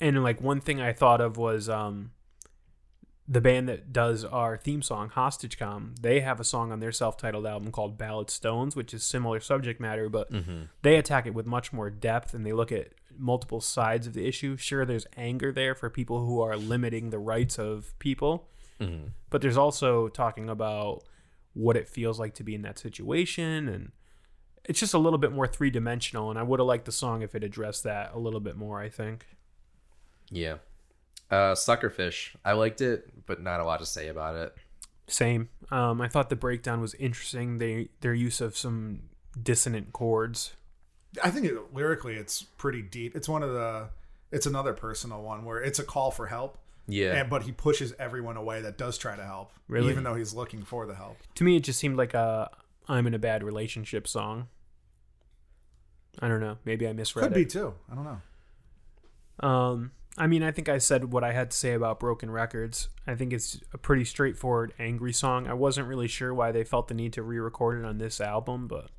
and 0.00 0.22
like 0.22 0.40
one 0.40 0.60
thing 0.60 0.80
I 0.80 0.92
thought 0.92 1.20
of 1.20 1.36
was 1.36 1.68
um 1.68 2.10
the 3.28 3.40
band 3.40 3.68
that 3.68 3.92
does 3.92 4.24
our 4.24 4.56
theme 4.56 4.82
song, 4.82 5.08
Hostage 5.08 5.58
Calm, 5.58 5.96
they 6.00 6.20
have 6.20 6.38
a 6.38 6.44
song 6.44 6.70
on 6.70 6.78
their 6.78 6.92
self-titled 6.92 7.44
album 7.44 7.72
called 7.72 7.98
Ballad 7.98 8.30
Stones, 8.30 8.76
which 8.76 8.94
is 8.94 9.02
similar 9.02 9.40
subject 9.40 9.80
matter, 9.80 10.08
but 10.08 10.30
they 10.82 10.94
attack 10.94 11.26
it 11.26 11.34
with 11.34 11.44
much 11.44 11.72
more 11.72 11.90
depth 11.90 12.34
and 12.34 12.46
they 12.46 12.52
look 12.52 12.70
at 12.70 12.92
multiple 13.18 13.60
sides 13.60 14.06
of 14.06 14.12
the 14.12 14.28
issue. 14.28 14.56
Sure, 14.56 14.84
there's 14.84 15.06
anger 15.16 15.50
there 15.50 15.74
for 15.74 15.90
people 15.90 16.24
who 16.24 16.40
are 16.40 16.56
limiting 16.56 17.10
the 17.10 17.18
rights 17.18 17.58
of 17.58 17.98
people, 17.98 18.48
but 19.30 19.40
there's 19.42 19.56
also 19.56 20.06
talking 20.08 20.48
about 20.48 21.02
what 21.54 21.76
it 21.76 21.88
feels 21.88 22.20
like 22.20 22.34
to 22.34 22.44
be 22.44 22.54
in 22.54 22.62
that 22.62 22.78
situation 22.78 23.66
and 23.68 23.90
it's 24.66 24.78
just 24.78 24.92
a 24.94 24.98
little 24.98 25.18
bit 25.18 25.32
more 25.32 25.46
three-dimensional 25.46 26.28
and 26.28 26.38
i 26.38 26.42
would 26.42 26.60
have 26.60 26.66
liked 26.66 26.84
the 26.84 26.92
song 26.92 27.22
if 27.22 27.34
it 27.34 27.42
addressed 27.42 27.82
that 27.84 28.12
a 28.12 28.18
little 28.18 28.40
bit 28.40 28.54
more 28.56 28.78
i 28.78 28.90
think 28.90 29.24
Yeah. 30.30 30.56
Uh, 31.30 31.54
Suckerfish. 31.54 32.36
I 32.44 32.52
liked 32.52 32.80
it, 32.80 33.26
but 33.26 33.42
not 33.42 33.60
a 33.60 33.64
lot 33.64 33.80
to 33.80 33.86
say 33.86 34.08
about 34.08 34.36
it. 34.36 34.54
same 35.08 35.48
um, 35.70 36.00
i 36.00 36.08
thought 36.08 36.28
the 36.30 36.36
breakdown 36.36 36.80
was 36.80 36.94
interesting 36.94 37.58
they 37.58 37.88
their 38.00 38.14
use 38.14 38.40
of 38.40 38.56
some 38.56 39.00
dissonant 39.40 39.92
chords 39.92 40.52
I 41.24 41.30
think 41.30 41.46
it, 41.46 41.56
lyrically 41.74 42.14
it's 42.16 42.42
pretty 42.42 42.82
deep. 42.82 43.16
It's 43.16 43.26
one 43.28 43.42
of 43.42 43.50
the. 43.54 43.88
It's 44.30 44.44
another 44.44 44.74
personal 44.74 45.22
one 45.22 45.46
where 45.46 45.62
it's 45.62 45.78
a 45.78 45.82
call 45.84 46.10
for 46.10 46.26
help. 46.26 46.58
Yeah. 46.88 47.14
And, 47.14 47.30
but 47.30 47.44
he 47.44 47.52
pushes 47.52 47.94
everyone 47.98 48.36
away 48.36 48.60
that 48.60 48.76
does 48.76 48.98
try 48.98 49.16
to 49.16 49.24
help, 49.24 49.50
Really? 49.66 49.90
even 49.90 50.04
though 50.04 50.14
he's 50.14 50.34
looking 50.34 50.62
for 50.62 50.84
the 50.84 50.94
help. 50.94 51.16
to 51.36 51.44
me 51.44 51.56
it 51.56 51.60
just 51.64 51.78
seemed 51.80 51.96
like 51.96 52.12
a 52.12 52.50
i'm 52.86 53.06
in 53.06 53.14
a 53.14 53.18
bad 53.18 53.42
relationship 53.42 54.06
song 54.06 54.48
i 56.20 56.28
don't 56.28 56.40
know 56.40 56.58
maybe 56.66 56.86
i 56.86 56.92
misread 56.92 57.24
it. 57.24 57.28
Could 57.28 57.36
it 57.38 57.44
be 57.44 57.50
too. 57.50 57.72
I 57.90 57.94
don't 57.94 58.04
know. 58.04 59.48
Um, 59.48 59.92
I 60.18 60.26
mean, 60.26 60.42
I 60.42 60.50
think 60.50 60.68
I 60.68 60.78
said 60.78 61.12
what 61.12 61.22
I 61.24 61.32
had 61.32 61.50
to 61.50 61.56
say 61.56 61.74
about 61.74 62.00
Broken 62.00 62.30
Records. 62.30 62.88
I 63.06 63.14
think 63.14 63.32
it's 63.32 63.60
a 63.72 63.78
pretty 63.78 64.04
straightforward, 64.04 64.72
angry 64.78 65.12
song. 65.12 65.46
I 65.46 65.52
wasn't 65.52 65.88
really 65.88 66.08
sure 66.08 66.32
why 66.32 66.52
they 66.52 66.64
felt 66.64 66.88
the 66.88 66.94
need 66.94 67.12
to 67.14 67.22
re-record 67.22 67.78
it 67.78 67.84
on 67.84 67.98
this 67.98 68.20
album, 68.20 68.66
but 68.66 68.90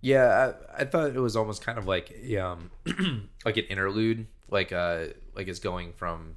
Yeah, 0.00 0.52
I, 0.78 0.82
I 0.82 0.84
thought 0.84 1.14
it 1.16 1.20
was 1.20 1.36
almost 1.36 1.62
kind 1.64 1.78
of 1.78 1.86
like 1.86 2.14
um, 2.40 2.70
like 3.44 3.56
an 3.56 3.64
interlude, 3.64 4.26
like 4.50 4.72
uh, 4.72 5.06
like 5.34 5.48
it's 5.48 5.58
going 5.58 5.92
from 5.94 6.36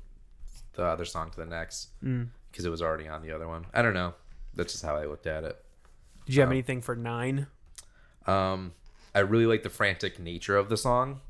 the 0.74 0.84
other 0.84 1.06
song 1.06 1.30
to 1.32 1.38
the 1.38 1.46
next 1.46 1.90
because 2.52 2.66
it 2.66 2.70
was 2.70 2.82
already 2.82 3.08
on 3.08 3.22
the 3.22 3.32
other 3.32 3.48
one. 3.48 3.66
I 3.74 3.82
don't 3.82 3.94
know. 3.94 4.14
That's 4.56 4.74
just 4.74 4.86
how 4.86 4.96
I 4.96 5.06
looked 5.06 5.28
at 5.28 5.44
it. 5.44 5.58
did 6.26 6.36
you 6.36 6.42
have 6.42 6.50
anything 6.52 6.82
for 6.82 6.96
nine? 6.96 7.48
Um, 8.26 8.74
I 9.14 9.20
really 9.20 9.46
like 9.46 9.62
the 9.64 9.70
frantic 9.70 10.20
nature 10.20 10.58
of 10.58 10.70
the 10.70 10.78
song, 10.78 11.22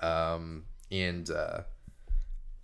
um, 0.00 0.64
and 0.90 1.30
uh, 1.30 1.60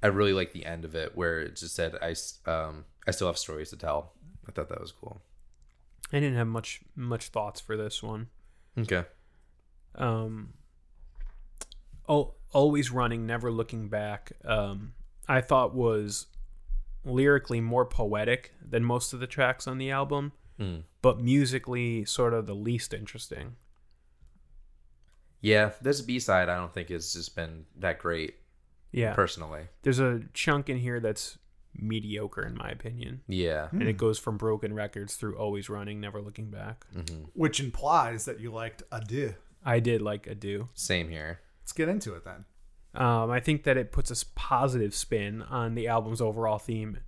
I 0.03 0.09
really 0.09 0.33
like 0.33 0.53
the 0.53 0.67
end 0.67 0.85
of 0.85 0.95
it 0.95 1.17
where 1.17 1.41
it 1.41 1.57
just 1.57 1.75
said, 1.75 1.97
"I 2.03 2.15
um, 2.51 2.85
I 3.07 3.11
still 3.11 3.27
have 3.29 3.39
stories 3.39 3.71
to 3.71 3.77
tell." 3.77 4.13
I 4.49 4.53
thought 4.53 4.69
that 4.69 4.81
was 4.81 4.93
cool. 4.93 5.23
I 6.13 6.21
didn't 6.21 6.37
have 6.37 6.47
much 6.47 6.81
much 6.95 7.29
thoughts 7.29 7.61
for 7.61 7.77
this 7.77 8.03
one. 8.03 8.29
Okay. 8.79 9.05
Um, 9.95 10.53
oh, 12.09 12.35
always 12.53 12.91
running, 12.91 13.27
never 13.27 13.51
looking 13.51 13.89
back. 13.89 14.33
Um, 14.45 14.93
I 15.27 15.41
thought 15.41 15.75
was 15.75 16.27
lyrically 17.05 17.61
more 17.61 17.85
poetic 17.87 18.53
than 18.61 18.85
most 18.85 19.13
of 19.13 19.21
the 19.21 19.27
tracks 19.27 19.67
on 19.67 19.79
the 19.79 19.91
album, 19.91 20.33
Mm. 20.61 20.83
but 21.03 21.21
musically 21.21 22.05
sort 22.05 22.33
of 22.35 22.47
the 22.47 22.55
least 22.55 22.93
interesting. 22.95 23.57
Yeah, 25.41 25.73
this 25.81 26.01
B 26.01 26.19
side 26.19 26.49
I 26.49 26.57
don't 26.57 26.73
think 26.73 26.89
has 26.89 27.13
just 27.13 27.37
been 27.37 27.67
that 27.79 27.99
great 27.99 28.37
Yeah, 28.93 29.15
personally. 29.15 29.69
there's 29.83 29.99
a 29.99 30.21
chunk 30.35 30.69
in 30.69 30.79
here 30.79 31.01
that's 31.01 31.39
mediocre 31.79 32.43
in 32.47 32.55
my 32.57 32.71
opinion, 32.71 33.21
Yeah. 33.29 33.69
and 33.73 33.83
it 33.83 33.99
goes 33.99 34.19
from 34.19 34.39
broken 34.39 34.73
records 34.75 35.15
through 35.17 35.37
always 35.37 35.69
running, 35.69 36.01
never 36.01 36.23
looking 36.23 36.51
back. 36.51 36.87
Which 37.35 37.61
implies 37.61 38.25
that 38.25 38.41
you 38.41 38.51
liked 38.51 38.83
Adieu. 38.91 39.35
I 39.65 39.81
did 39.81 40.01
like 40.01 40.27
Adieu. 40.27 40.69
Same 40.75 41.09
here. 41.11 41.41
Let's 41.63 41.73
get 41.73 41.89
into 41.89 42.15
it 42.15 42.25
then. 42.25 42.45
Um, 42.95 43.31
I 43.31 43.41
think 43.41 43.65
that 43.65 43.77
it 43.77 43.93
puts 43.93 44.11
a 44.11 44.27
positive 44.35 44.95
spin 44.95 45.43
on 45.43 45.75
the 45.75 45.87
album's 45.89 46.23
overall 46.23 46.59
theme. 46.59 46.99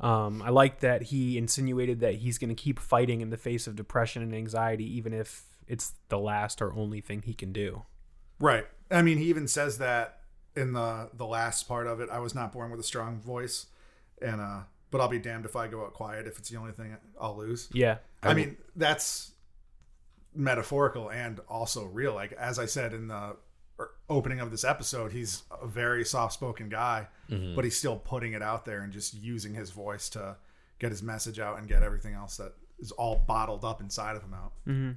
Um, 0.00 0.42
I 0.42 0.50
like 0.50 0.80
that 0.80 1.04
he 1.04 1.38
insinuated 1.38 2.00
that 2.00 2.16
he's 2.16 2.36
going 2.38 2.48
to 2.48 2.60
keep 2.60 2.80
fighting 2.80 3.20
in 3.20 3.30
the 3.30 3.36
face 3.36 3.66
of 3.68 3.76
depression 3.76 4.22
and 4.22 4.34
anxiety, 4.34 4.84
even 4.96 5.12
if 5.12 5.44
it's 5.68 5.92
the 6.08 6.18
last 6.18 6.60
or 6.60 6.72
only 6.74 7.00
thing 7.00 7.22
he 7.22 7.32
can 7.32 7.52
do. 7.52 7.84
Right. 8.40 8.66
I 8.90 9.02
mean, 9.02 9.18
he 9.18 9.24
even 9.26 9.46
says 9.46 9.78
that 9.78 10.15
in 10.56 10.72
the 10.72 11.10
the 11.14 11.26
last 11.26 11.68
part 11.68 11.86
of 11.86 12.00
it. 12.00 12.08
I 12.10 12.18
was 12.18 12.34
not 12.34 12.52
born 12.52 12.70
with 12.70 12.80
a 12.80 12.84
strong 12.84 13.20
voice, 13.20 13.66
and 14.20 14.40
uh, 14.40 14.60
but 14.90 15.00
I'll 15.00 15.08
be 15.08 15.18
damned 15.18 15.44
if 15.44 15.56
I 15.56 15.68
go 15.68 15.82
out 15.84 15.92
quiet 15.94 16.26
if 16.26 16.38
it's 16.38 16.48
the 16.48 16.56
only 16.58 16.72
thing 16.72 16.96
I'll 17.20 17.36
lose. 17.36 17.68
Yeah. 17.72 17.98
I 18.22 18.34
mean, 18.34 18.56
that's 18.74 19.32
metaphorical 20.34 21.10
and 21.10 21.40
also 21.48 21.84
real. 21.84 22.14
Like 22.14 22.32
as 22.32 22.58
I 22.58 22.66
said 22.66 22.92
in 22.92 23.08
the 23.08 23.36
er- 23.78 23.90
opening 24.08 24.40
of 24.40 24.50
this 24.50 24.64
episode, 24.64 25.12
he's 25.12 25.42
a 25.62 25.66
very 25.66 26.04
soft 26.04 26.34
spoken 26.34 26.68
guy, 26.68 27.08
but 27.54 27.64
he's 27.64 27.76
still 27.76 27.96
putting 27.96 28.32
it 28.32 28.42
out 28.42 28.64
there 28.64 28.80
and 28.80 28.92
just 28.92 29.14
using 29.14 29.54
his 29.54 29.70
voice 29.70 30.08
to 30.10 30.36
get 30.78 30.90
his 30.90 31.02
message 31.02 31.38
out 31.38 31.58
and 31.58 31.68
get 31.68 31.82
everything 31.82 32.14
else 32.14 32.36
that 32.38 32.52
is 32.78 32.90
all 32.92 33.24
bottled 33.26 33.64
up 33.64 33.80
inside 33.80 34.16
of 34.16 34.22
him 34.22 34.34
out. 34.34 34.52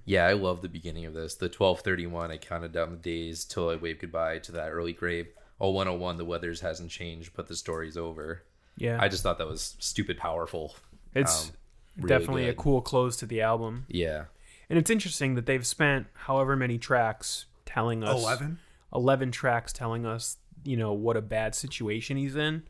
Yeah, 0.05 0.25
I 0.25 0.33
love 0.33 0.61
the 0.61 0.67
beginning 0.69 1.05
of 1.05 1.13
this. 1.13 1.35
The 1.35 1.45
1231, 1.45 2.31
I 2.31 2.37
counted 2.37 2.73
down 2.73 2.91
the 2.91 2.97
days 2.97 3.45
till 3.45 3.69
I 3.69 3.75
waved 3.75 4.01
goodbye 4.01 4.39
to 4.39 4.51
that 4.53 4.71
early 4.71 4.91
grave. 4.93 5.27
Oh, 5.61 5.71
101, 5.71 6.17
the 6.17 6.25
weathers 6.25 6.61
hasn't 6.61 6.89
changed, 6.89 7.31
but 7.35 7.47
the 7.47 7.55
story's 7.55 7.97
over. 7.97 8.43
Yeah. 8.77 8.97
I 8.99 9.09
just 9.09 9.23
thought 9.23 9.37
that 9.39 9.47
was 9.47 9.75
stupid 9.79 10.17
powerful. 10.17 10.75
it's 11.13 11.47
um, 11.47 11.51
really 11.97 12.07
definitely 12.07 12.49
a 12.49 12.53
cool 12.53 12.81
close 12.81 13.17
to 13.17 13.25
the 13.25 13.41
album. 13.41 13.85
Yeah. 13.89 14.25
And 14.69 14.79
it's 14.79 14.89
interesting 14.89 15.35
that 15.35 15.45
they've 15.45 15.65
spent 15.65 16.07
however 16.13 16.55
many 16.55 16.77
tracks 16.77 17.45
telling 17.65 18.03
us 18.03 18.21
11? 18.21 18.59
11 18.93 19.31
tracks 19.31 19.73
telling 19.73 20.05
us, 20.05 20.37
you 20.63 20.77
know, 20.77 20.93
what 20.93 21.17
a 21.17 21.21
bad 21.21 21.55
situation 21.55 22.17
he's 22.17 22.35
in, 22.35 22.63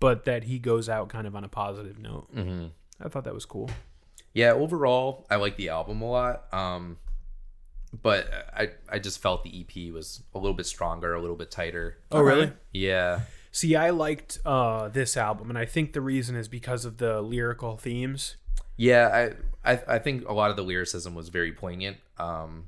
but 0.00 0.24
that 0.24 0.44
he 0.44 0.58
goes 0.58 0.88
out 0.88 1.08
kind 1.08 1.26
of 1.26 1.36
on 1.36 1.44
a 1.44 1.48
positive 1.48 1.98
note. 1.98 2.34
Mm-hmm. 2.34 2.66
I 3.00 3.08
thought 3.08 3.24
that 3.24 3.34
was 3.34 3.44
cool. 3.44 3.70
Yeah, 4.32 4.52
overall, 4.52 5.26
I 5.30 5.36
like 5.36 5.56
the 5.56 5.68
album 5.70 6.02
a 6.02 6.10
lot. 6.10 6.52
Um, 6.52 6.98
but 8.02 8.28
I 8.54 8.70
I 8.88 8.98
just 8.98 9.20
felt 9.20 9.44
the 9.44 9.60
EP 9.60 9.92
was 9.92 10.22
a 10.34 10.38
little 10.38 10.54
bit 10.54 10.66
stronger, 10.66 11.14
a 11.14 11.20
little 11.20 11.36
bit 11.36 11.50
tighter. 11.50 11.98
Oh, 12.10 12.20
really? 12.20 12.52
Yeah. 12.72 13.20
See, 13.50 13.74
I 13.76 13.90
liked 13.90 14.38
uh, 14.44 14.88
this 14.88 15.16
album, 15.16 15.48
and 15.48 15.58
I 15.58 15.64
think 15.64 15.92
the 15.92 16.00
reason 16.00 16.36
is 16.36 16.48
because 16.48 16.84
of 16.84 16.98
the 16.98 17.20
lyrical 17.22 17.76
themes. 17.76 18.36
Yeah, 18.76 19.32
I, 19.64 19.72
I 19.72 19.82
I 19.88 19.98
think 19.98 20.28
a 20.28 20.32
lot 20.32 20.50
of 20.50 20.56
the 20.56 20.62
lyricism 20.62 21.14
was 21.14 21.28
very 21.28 21.52
poignant. 21.52 21.96
Um, 22.18 22.66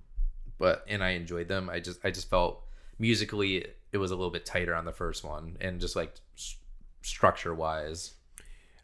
but 0.59 0.85
and 0.89 1.03
I 1.03 1.11
enjoyed 1.11 1.49
them. 1.49 1.69
I 1.71 1.81
just 1.81 2.01
I 2.05 2.11
just 2.11 2.31
felt 2.31 2.63
musically 2.99 3.67
it 3.93 3.99
was 3.99 4.11
a 4.11 4.17
little 4.17 4.31
bit 4.31 4.47
tighter 4.47 4.75
on 4.75 4.85
the 4.85 4.93
first 4.93 5.25
one, 5.25 5.57
and 5.61 5.81
just 5.81 5.97
like 5.97 6.15
s- 6.37 6.57
structure 7.03 7.55
wise. 7.55 8.15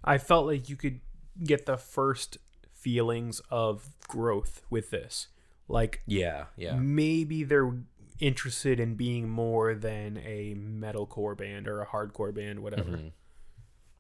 I 0.05 0.19
felt 0.19 0.47
like 0.47 0.69
you 0.69 0.77
could 0.77 1.01
get 1.43 1.67
the 1.67 1.77
first 1.77 2.39
feelings 2.73 3.41
of 3.51 3.91
growth 4.07 4.63
with 4.71 4.91
this. 4.91 5.29
Like 5.69 6.03
Yeah, 6.07 6.45
yeah, 6.57 6.77
maybe 6.77 7.45
they're 7.45 7.73
interested 8.19 8.81
in 8.81 8.95
being 8.95 9.29
more 9.29 9.75
than 9.75 10.17
a 10.19 10.55
metalcore 10.55 11.37
band 11.37 11.69
or 11.69 11.83
a 11.83 11.87
hardcore 11.87 12.35
band, 12.35 12.61
whatever. 12.61 13.01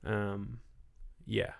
Um, 0.04 0.60
yeah. 1.26 1.52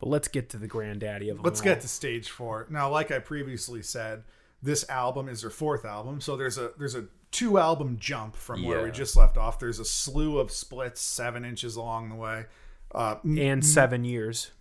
But 0.00 0.08
let's 0.08 0.28
get 0.28 0.48
to 0.50 0.56
the 0.56 0.66
granddaddy 0.66 1.28
of 1.28 1.36
them 1.36 1.44
Let's 1.44 1.60
all. 1.60 1.64
get 1.64 1.80
to 1.82 1.88
stage 1.88 2.30
four. 2.30 2.66
Now, 2.70 2.88
like 2.88 3.10
I 3.10 3.18
previously 3.18 3.82
said, 3.82 4.22
this 4.62 4.88
album 4.88 5.28
is 5.28 5.42
their 5.42 5.50
fourth 5.50 5.84
album, 5.84 6.20
so 6.20 6.36
there's 6.36 6.58
a 6.58 6.72
there's 6.78 6.94
a 6.94 7.06
two 7.30 7.58
album 7.58 7.96
jump 8.00 8.34
from 8.34 8.64
where 8.64 8.82
we 8.82 8.90
just 8.90 9.16
left 9.16 9.36
off. 9.36 9.58
There's 9.58 9.78
a 9.78 9.84
slew 9.84 10.38
of 10.38 10.50
splits, 10.50 11.00
seven 11.00 11.44
inches 11.44 11.76
along 11.76 12.08
the 12.08 12.14
way. 12.16 12.46
Uh, 12.92 13.16
and 13.24 13.64
seven 13.64 14.04
years. 14.04 14.52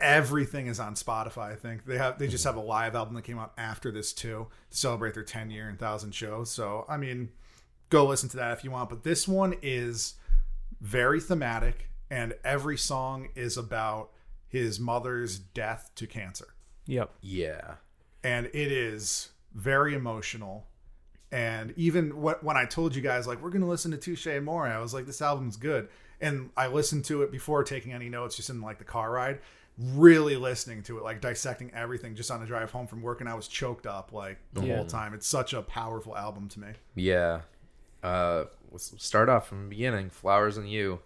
Everything 0.00 0.66
is 0.66 0.78
on 0.80 0.94
Spotify. 0.94 1.52
I 1.52 1.54
think 1.56 1.84
they 1.84 1.98
have 1.98 2.18
they 2.18 2.28
just 2.28 2.44
have 2.44 2.56
a 2.56 2.60
live 2.60 2.94
album 2.94 3.14
that 3.14 3.22
came 3.22 3.38
out 3.38 3.52
after 3.58 3.90
this 3.90 4.12
too 4.12 4.46
to 4.70 4.76
celebrate 4.76 5.14
their 5.14 5.24
10 5.24 5.50
year 5.50 5.68
and 5.68 5.78
thousand 5.78 6.14
shows. 6.14 6.50
So 6.50 6.84
I 6.88 6.96
mean, 6.96 7.30
go 7.90 8.06
listen 8.06 8.28
to 8.30 8.36
that 8.36 8.52
if 8.56 8.64
you 8.64 8.70
want. 8.70 8.90
But 8.90 9.02
this 9.02 9.26
one 9.26 9.54
is 9.62 10.14
very 10.80 11.20
thematic, 11.20 11.88
and 12.10 12.34
every 12.44 12.76
song 12.78 13.28
is 13.34 13.56
about 13.56 14.10
his 14.48 14.78
mother's 14.78 15.38
death 15.38 15.90
to 15.96 16.06
cancer, 16.06 16.46
Yep. 16.86 17.10
yeah. 17.20 17.74
and 18.22 18.46
it 18.46 18.72
is 18.72 19.30
very 19.54 19.94
emotional. 19.94 20.66
And 21.30 21.74
even 21.76 22.10
wh- 22.12 22.42
when 22.42 22.56
I 22.56 22.64
told 22.64 22.94
you 22.96 23.02
guys 23.02 23.26
like 23.26 23.42
we're 23.42 23.50
gonna 23.50 23.68
listen 23.68 23.90
to 23.90 23.98
Touche 23.98 24.26
Amore, 24.28 24.66
I 24.68 24.78
was 24.78 24.94
like, 24.94 25.04
this 25.06 25.20
album's 25.20 25.56
good. 25.56 25.88
And 26.20 26.50
I 26.56 26.68
listened 26.68 27.04
to 27.06 27.22
it 27.22 27.30
before 27.30 27.62
taking 27.64 27.92
any 27.92 28.08
notes, 28.08 28.36
just 28.36 28.48
in 28.50 28.60
like 28.62 28.78
the 28.78 28.84
car 28.84 29.10
ride. 29.10 29.40
Really 29.80 30.36
listening 30.36 30.82
to 30.84 30.98
it, 30.98 31.04
like 31.04 31.20
dissecting 31.20 31.70
everything, 31.72 32.14
just 32.16 32.30
on 32.32 32.40
the 32.40 32.46
drive 32.46 32.70
home 32.72 32.86
from 32.88 33.00
work, 33.00 33.20
and 33.20 33.28
I 33.28 33.34
was 33.34 33.46
choked 33.46 33.86
up 33.86 34.12
like 34.12 34.38
the 34.52 34.62
Yeah. 34.62 34.76
whole 34.76 34.84
time. 34.86 35.14
It's 35.14 35.26
such 35.26 35.52
a 35.52 35.62
powerful 35.62 36.16
album 36.16 36.48
to 36.48 36.60
me. 36.60 36.68
Yeah. 36.96 37.42
Uh, 38.02 38.44
let's 38.72 38.92
start 39.04 39.28
off 39.28 39.46
from 39.48 39.64
the 39.64 39.68
beginning. 39.70 40.10
Flowers 40.10 40.56
and 40.56 40.68
you. 40.68 41.00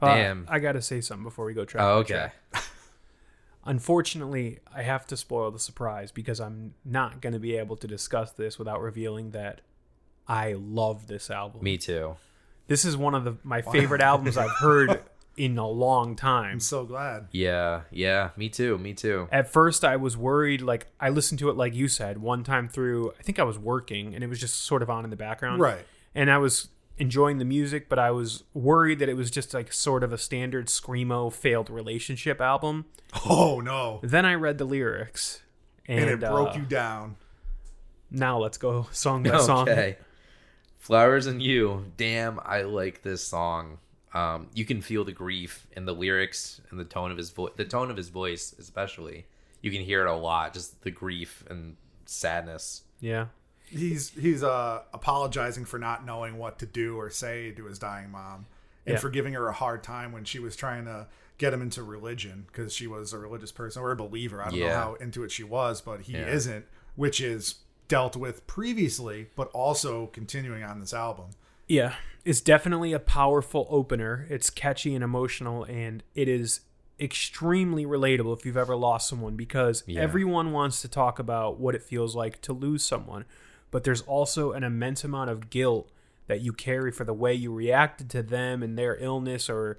Uh, 0.00 0.14
Damn. 0.14 0.46
I 0.48 0.58
got 0.60 0.72
to 0.72 0.82
say 0.82 1.00
something 1.00 1.24
before 1.24 1.44
we 1.46 1.54
go 1.54 1.64
track. 1.64 1.82
oh, 1.84 1.98
okay. 1.98 2.30
Unfortunately, 3.64 4.60
I 4.72 4.82
have 4.82 5.06
to 5.08 5.16
spoil 5.16 5.50
the 5.50 5.58
surprise 5.58 6.12
because 6.12 6.38
I'm 6.40 6.74
not 6.84 7.20
going 7.20 7.32
to 7.32 7.40
be 7.40 7.56
able 7.56 7.76
to 7.78 7.88
discuss 7.88 8.30
this 8.30 8.58
without 8.58 8.80
revealing 8.80 9.32
that 9.32 9.60
I 10.28 10.52
love 10.52 11.08
this 11.08 11.30
album. 11.30 11.64
Me 11.64 11.76
too. 11.76 12.16
This 12.68 12.84
is 12.84 12.96
one 12.96 13.14
of 13.14 13.24
the 13.24 13.36
my 13.42 13.62
favorite 13.62 14.02
albums 14.02 14.36
I've 14.36 14.50
heard 14.58 15.00
in 15.36 15.58
a 15.58 15.68
long 15.68 16.16
time. 16.16 16.52
I'm 16.52 16.60
so 16.60 16.84
glad. 16.84 17.28
Yeah, 17.30 17.82
yeah. 17.90 18.30
Me 18.36 18.48
too. 18.48 18.78
Me 18.78 18.94
too. 18.94 19.28
At 19.30 19.52
first, 19.52 19.84
I 19.84 19.96
was 19.96 20.16
worried. 20.16 20.62
Like 20.62 20.86
I 20.98 21.10
listened 21.10 21.38
to 21.40 21.50
it, 21.50 21.56
like 21.56 21.74
you 21.74 21.88
said, 21.88 22.18
one 22.18 22.42
time 22.44 22.68
through. 22.68 23.12
I 23.18 23.22
think 23.22 23.38
I 23.38 23.44
was 23.44 23.58
working, 23.58 24.14
and 24.14 24.24
it 24.24 24.28
was 24.28 24.40
just 24.40 24.64
sort 24.64 24.82
of 24.82 24.90
on 24.90 25.04
in 25.04 25.10
the 25.10 25.16
background. 25.16 25.60
Right. 25.60 25.84
And 26.14 26.30
I 26.30 26.38
was 26.38 26.68
enjoying 26.98 27.38
the 27.38 27.44
music, 27.44 27.88
but 27.88 27.98
I 27.98 28.10
was 28.10 28.44
worried 28.54 28.98
that 29.00 29.08
it 29.08 29.16
was 29.16 29.30
just 29.30 29.52
like 29.52 29.72
sort 29.72 30.02
of 30.02 30.12
a 30.12 30.18
standard 30.18 30.66
screamo 30.68 31.32
failed 31.32 31.68
relationship 31.68 32.40
album. 32.40 32.86
Oh 33.28 33.60
no. 33.60 34.00
Then 34.02 34.24
I 34.24 34.34
read 34.34 34.58
the 34.58 34.64
lyrics, 34.64 35.42
and, 35.86 36.00
And, 36.00 36.10
it 36.10 36.20
broke 36.20 36.54
uh, 36.54 36.58
you 36.58 36.64
down. 36.64 37.16
Now 38.10 38.38
let's 38.38 38.56
go 38.56 38.86
song 38.92 39.22
by 39.24 39.38
song. 39.38 39.68
Okay. 39.68 39.98
Flowers 40.78 41.26
and 41.26 41.42
you. 41.42 41.92
Damn, 41.96 42.38
I 42.44 42.62
like 42.62 43.02
this 43.02 43.26
song. 43.26 43.78
Um, 44.14 44.48
you 44.54 44.64
can 44.64 44.80
feel 44.80 45.04
the 45.04 45.12
grief 45.12 45.66
in 45.76 45.84
the 45.84 45.92
lyrics 45.94 46.60
and 46.70 46.80
the 46.80 46.84
tone 46.84 47.10
of 47.10 47.16
his 47.18 47.30
voice. 47.30 47.52
The 47.56 47.64
tone 47.64 47.90
of 47.90 47.96
his 47.96 48.08
voice, 48.08 48.54
especially, 48.58 49.26
you 49.60 49.70
can 49.70 49.82
hear 49.82 50.06
it 50.06 50.10
a 50.10 50.14
lot. 50.14 50.54
Just 50.54 50.82
the 50.82 50.90
grief 50.90 51.44
and 51.50 51.76
sadness. 52.06 52.82
Yeah. 53.00 53.26
He's 53.68 54.10
he's 54.10 54.42
uh 54.44 54.82
apologizing 54.94 55.64
for 55.64 55.78
not 55.78 56.06
knowing 56.06 56.38
what 56.38 56.58
to 56.60 56.66
do 56.66 56.96
or 56.96 57.10
say 57.10 57.50
to 57.50 57.64
his 57.66 57.78
dying 57.78 58.10
mom, 58.10 58.46
and 58.86 58.94
Yeah. 58.94 59.00
for 59.00 59.10
giving 59.10 59.32
her 59.34 59.48
a 59.48 59.52
hard 59.52 59.82
time 59.82 60.12
when 60.12 60.24
she 60.24 60.38
was 60.38 60.54
trying 60.56 60.84
to 60.84 61.08
get 61.38 61.52
him 61.52 61.60
into 61.60 61.82
religion 61.82 62.44
because 62.46 62.72
she 62.72 62.86
was 62.86 63.12
a 63.12 63.18
religious 63.18 63.50
person 63.52 63.82
or 63.82 63.90
a 63.90 63.96
believer. 63.96 64.40
I 64.40 64.50
don't 64.50 64.60
know 64.60 64.68
how 64.70 64.94
into 64.94 65.24
it 65.24 65.30
she 65.32 65.42
was, 65.42 65.80
but 65.80 66.02
he 66.02 66.12
Yeah. 66.12 66.28
isn't, 66.28 66.64
which 66.94 67.20
is 67.20 67.56
dealt 67.88 68.16
with 68.16 68.46
previously, 68.46 69.28
but 69.36 69.48
also 69.48 70.06
continuing 70.06 70.62
on 70.62 70.80
this 70.80 70.94
album. 70.94 71.30
Yeah, 71.66 71.94
it's 72.24 72.40
definitely 72.40 72.92
a 72.92 72.98
powerful 72.98 73.66
opener. 73.70 74.26
It's 74.30 74.50
catchy 74.50 74.94
and 74.94 75.02
emotional, 75.02 75.64
and 75.64 76.02
it 76.14 76.28
is 76.28 76.60
extremely 76.98 77.84
relatable 77.84 78.36
if 78.38 78.46
you've 78.46 78.56
ever 78.56 78.74
lost 78.76 79.08
someone 79.08 79.36
because 79.36 79.82
Yeah. 79.86 80.00
everyone 80.00 80.52
wants 80.52 80.80
to 80.82 80.88
talk 80.88 81.18
about 81.18 81.58
what 81.60 81.74
it 81.74 81.82
feels 81.82 82.16
like 82.16 82.40
to 82.42 82.52
lose 82.52 82.84
someone. 82.84 83.24
But 83.70 83.84
there's 83.84 84.02
also 84.02 84.52
an 84.52 84.62
immense 84.64 85.04
amount 85.04 85.28
of 85.30 85.50
guilt 85.50 85.90
that 86.28 86.40
you 86.40 86.52
carry 86.52 86.90
for 86.90 87.04
the 87.04 87.12
way 87.12 87.34
you 87.34 87.52
reacted 87.52 88.08
to 88.10 88.22
them 88.22 88.62
and 88.62 88.78
their 88.78 88.96
illness, 88.96 89.50
or 89.50 89.78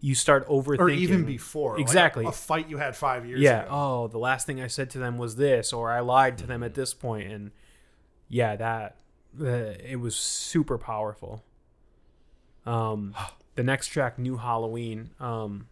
you 0.00 0.14
start 0.14 0.46
overthinking. 0.48 0.78
Or 0.80 0.88
even 0.90 1.24
before, 1.24 1.72
like 1.72 1.78
a- 1.80 1.82
Exactly. 1.82 2.24
a, 2.26 2.32
fight 2.32 2.68
you 2.68 2.78
had 2.78 2.94
five 2.96 3.26
years 3.26 3.40
yeah 3.40 3.62
ago. 3.62 3.68
oh 3.70 4.08
the 4.08 4.18
last 4.18 4.46
thing 4.46 4.60
i 4.60 4.66
said 4.66 4.88
to 4.90 4.98
them 4.98 5.18
was 5.18 5.36
this 5.36 5.70
or 5.72 5.90
i 5.90 6.00
lied 6.00 6.38
to 6.38 6.46
them 6.46 6.62
at 6.62 6.72
this 6.74 6.94
point 6.94 7.30
and 7.30 7.50
yeah 8.30 8.56
that 8.56 8.96
it 9.40 10.00
was 10.00 10.16
super 10.16 10.78
powerful. 10.78 11.42
Um 12.66 13.14
the 13.54 13.62
next 13.62 13.88
track 13.88 14.18
new 14.18 14.38
halloween 14.38 15.10
um 15.20 15.66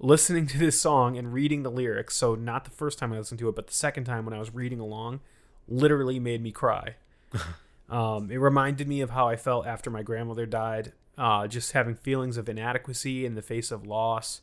listening 0.00 0.44
to 0.44 0.58
this 0.58 0.80
song 0.80 1.16
and 1.16 1.32
reading 1.32 1.62
the 1.62 1.70
lyrics 1.70 2.16
so 2.16 2.34
not 2.34 2.64
the 2.64 2.70
first 2.72 2.98
time 2.98 3.12
i 3.12 3.16
listened 3.16 3.38
to 3.38 3.48
it 3.48 3.54
but 3.54 3.68
the 3.68 3.72
second 3.72 4.02
time 4.02 4.24
when 4.24 4.34
i 4.34 4.40
was 4.40 4.52
reading 4.52 4.80
along 4.80 5.20
literally 5.68 6.18
made 6.18 6.42
me 6.42 6.50
cry. 6.52 6.96
Um, 7.90 8.30
it 8.30 8.36
reminded 8.36 8.86
me 8.86 9.00
of 9.00 9.08
how 9.10 9.28
i 9.28 9.36
felt 9.36 9.66
after 9.66 9.88
my 9.88 10.02
grandmother 10.02 10.44
died 10.44 10.92
uh, 11.18 11.48
just 11.48 11.72
having 11.72 11.94
feelings 11.96 12.36
of 12.36 12.48
inadequacy 12.48 13.26
in 13.26 13.34
the 13.34 13.42
face 13.42 13.70
of 13.70 13.86
loss. 13.86 14.40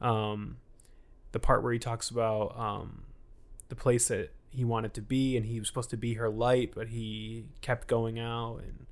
Um, 0.00 0.58
the 1.32 1.40
part 1.40 1.62
where 1.62 1.72
he 1.72 1.78
talks 1.78 2.10
about 2.10 2.58
um, 2.58 3.02
the 3.70 3.74
place 3.74 4.08
that 4.08 4.30
he 4.50 4.64
wanted 4.64 4.92
to 4.94 5.00
be 5.00 5.36
and 5.36 5.46
he 5.46 5.58
was 5.58 5.68
supposed 5.68 5.90
to 5.90 5.96
be 5.96 6.14
her 6.14 6.28
light 6.28 6.72
but 6.74 6.88
he 6.88 7.44
kept 7.60 7.86
going 7.88 8.18
out 8.18 8.58
and 8.58 8.86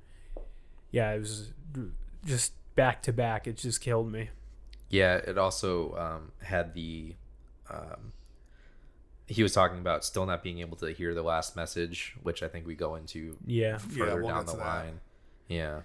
yeah, 0.91 1.11
it 1.13 1.19
was 1.19 1.53
just 2.25 2.53
back 2.75 3.03
to 3.03 3.13
back. 3.13 3.45
It 3.45 3.57
just 3.57 3.79
killed 3.79 4.11
me. 4.11 4.29
Yeah, 4.89 5.17
it 5.17 5.37
also 5.37 5.95
um, 5.95 6.31
had 6.41 6.73
the. 6.73 7.13
Um, 7.69 8.13
he 9.27 9.43
was 9.43 9.53
talking 9.53 9.77
about 9.77 10.03
still 10.03 10.25
not 10.25 10.41
being 10.41 10.59
able 10.59 10.77
to 10.77 10.87
hear 10.87 11.13
the 11.13 11.21
last 11.21 11.55
message, 11.55 12.15
which 12.23 12.41
I 12.41 12.47
think 12.47 12.65
we 12.65 12.73
go 12.73 12.95
into 12.95 13.37
Yeah. 13.45 13.77
further 13.77 14.21
we'll 14.23 14.29
down 14.29 14.45
the 14.47 14.53
to 14.53 14.57
that. 14.57 14.65
line. 14.65 14.99
Yeah. 15.47 15.81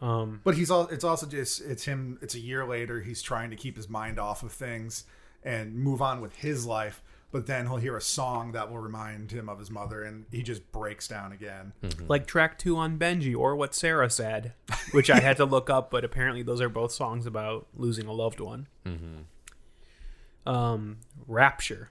Um, 0.00 0.40
But 0.42 0.56
he's 0.56 0.70
all. 0.70 0.88
It's 0.88 1.04
also 1.04 1.26
just. 1.26 1.60
It's 1.60 1.84
him. 1.84 2.18
It's 2.20 2.34
a 2.34 2.40
year 2.40 2.66
later. 2.66 3.00
He's 3.02 3.22
trying 3.22 3.50
to 3.50 3.56
keep 3.56 3.76
his 3.76 3.88
mind 3.88 4.18
off 4.18 4.42
of 4.42 4.50
things 4.50 5.04
and 5.44 5.76
move 5.76 6.02
on 6.02 6.20
with 6.20 6.34
his 6.34 6.66
life. 6.66 7.02
But 7.30 7.46
then 7.46 7.66
he'll 7.66 7.76
hear 7.76 7.94
a 7.96 8.00
song 8.00 8.52
that 8.52 8.70
will 8.70 8.78
remind 8.78 9.30
him 9.32 9.50
of 9.50 9.58
his 9.58 9.70
mother, 9.70 10.02
and 10.02 10.24
he 10.30 10.42
just 10.42 10.72
breaks 10.72 11.06
down 11.08 11.30
again. 11.32 11.74
like 12.08 12.26
track 12.26 12.58
two 12.58 12.76
on 12.76 12.98
Benji 12.98 13.36
or 13.36 13.54
what 13.54 13.74
Sarah 13.74 14.08
said, 14.08 14.54
which 14.92 15.10
I 15.10 15.20
had 15.20 15.36
to 15.36 15.44
look 15.44 15.68
up, 15.68 15.90
but 15.90 16.04
apparently 16.04 16.42
those 16.42 16.60
are 16.62 16.70
both 16.70 16.90
songs 16.92 17.26
about 17.26 17.66
losing 17.74 18.06
a 18.06 18.12
loved 18.12 18.40
one. 18.40 18.66
Um, 20.46 20.98
Rapture. 21.26 21.90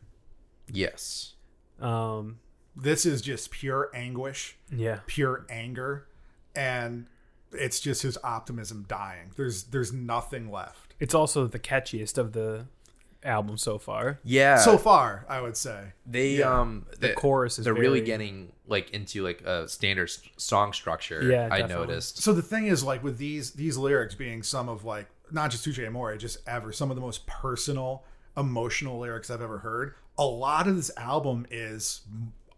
Yes. 0.71 1.35
Um, 1.79 2.39
This 2.75 3.05
is 3.05 3.21
just 3.21 3.51
pure 3.51 3.91
anguish, 3.93 4.57
yeah. 4.71 4.99
pure 5.05 5.45
anger, 5.49 6.07
and 6.55 7.05
it's 7.51 7.79
just 7.79 8.01
his 8.01 8.17
optimism 8.23 8.85
dying. 8.87 9.31
There's 9.35 9.65
there's 9.65 9.93
nothing 9.93 10.51
left 10.51 10.95
It's 10.99 11.13
also 11.13 11.47
the 11.47 11.59
catchiest 11.59 12.17
of 12.17 12.33
the 12.33 12.65
album 13.23 13.57
so 13.57 13.77
far. 13.77 14.19
Yeah. 14.23 14.57
so 14.57 14.77
far. 14.77 15.25
I 15.27 15.41
would 15.41 15.57
say. 15.57 15.93
they 16.05 16.37
Yeah. 16.37 16.59
um 16.59 16.85
The 16.99 17.13
chorus 17.13 17.59
is 17.59 17.65
they're 17.65 17.73
really 17.73 18.01
getting 18.01 18.51
like 18.67 18.89
into 18.91 19.23
like 19.23 19.41
a 19.41 19.67
standard 19.67 20.09
s- 20.09 20.19
song 20.37 20.73
structure. 20.73 21.21
Yeah, 21.23 21.45
I 21.51 21.61
definitely. 21.61 21.87
noticed. 21.87 22.21
So 22.21 22.33
the 22.33 22.41
thing 22.41 22.67
is, 22.67 22.83
like 22.83 23.03
with 23.03 23.17
these 23.17 23.51
these 23.51 23.77
lyrics 23.77 24.15
being 24.15 24.43
some 24.43 24.69
of 24.69 24.83
like 24.85 25.07
not 25.31 25.51
just 25.51 25.63
Touche 25.63 25.79
Amore, 25.79 26.15
just 26.17 26.37
ever 26.47 26.71
some 26.71 26.89
of 26.89 26.95
the 26.95 27.01
most 27.01 27.25
personal, 27.27 28.03
emotional 28.37 28.99
lyrics 28.99 29.29
I've 29.29 29.41
ever 29.41 29.57
heard. 29.59 29.95
A 30.17 30.25
lot 30.25 30.67
of 30.67 30.75
this 30.75 30.89
album 30.97 31.45
is 31.51 32.01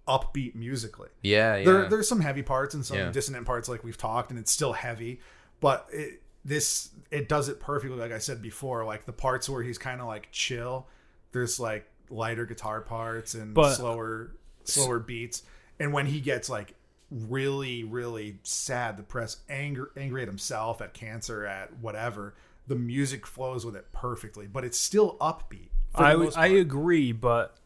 upbeat 0.07 0.55
musically. 0.55 1.09
Yeah, 1.21 1.55
yeah. 1.57 1.65
There, 1.65 1.89
there's 1.89 2.07
some 2.07 2.19
heavy 2.21 2.41
parts 2.43 2.73
and 2.73 2.85
some 2.85 2.97
Yeah. 2.97 3.11
dissonant 3.11 3.45
parts, 3.45 3.69
like 3.69 3.83
we've 3.83 3.97
talked, 3.97 4.31
and 4.31 4.39
it's 4.39 4.51
still 4.51 4.73
heavy. 4.73 5.19
But 5.59 5.87
it, 5.91 6.21
this 6.45 6.89
it 7.11 7.27
does 7.27 7.49
it 7.49 7.59
perfectly, 7.59 7.97
like 7.97 8.11
I 8.11 8.19
said 8.19 8.41
before. 8.41 8.85
Like 8.85 9.05
the 9.05 9.13
parts 9.13 9.49
where 9.49 9.63
he's 9.63 9.77
kind 9.77 10.01
of 10.01 10.07
like 10.07 10.29
chill. 10.31 10.87
There's 11.31 11.59
like 11.59 11.89
lighter 12.09 12.45
guitar 12.45 12.81
parts 12.81 13.33
and 13.33 13.53
But- 13.53 13.75
slower 13.75 14.31
slower 14.63 14.99
beats. 14.99 15.43
And 15.79 15.93
when 15.93 16.05
he 16.07 16.19
gets 16.19 16.49
like 16.49 16.75
really 17.11 17.83
really 17.83 18.39
sad, 18.43 18.97
depressed, 18.97 19.39
anger, 19.49 19.91
angry 19.97 20.21
at 20.21 20.27
himself, 20.27 20.81
at 20.81 20.93
cancer, 20.93 21.45
at 21.45 21.77
whatever, 21.77 22.35
the 22.67 22.75
music 22.75 23.25
flows 23.25 23.65
with 23.65 23.75
it 23.75 23.91
perfectly. 23.91 24.47
But 24.47 24.63
it's 24.63 24.79
still 24.79 25.17
upbeat. 25.19 25.69
I, 25.95 26.13
I 26.35 26.47
agree, 26.47 27.11
but 27.11 27.57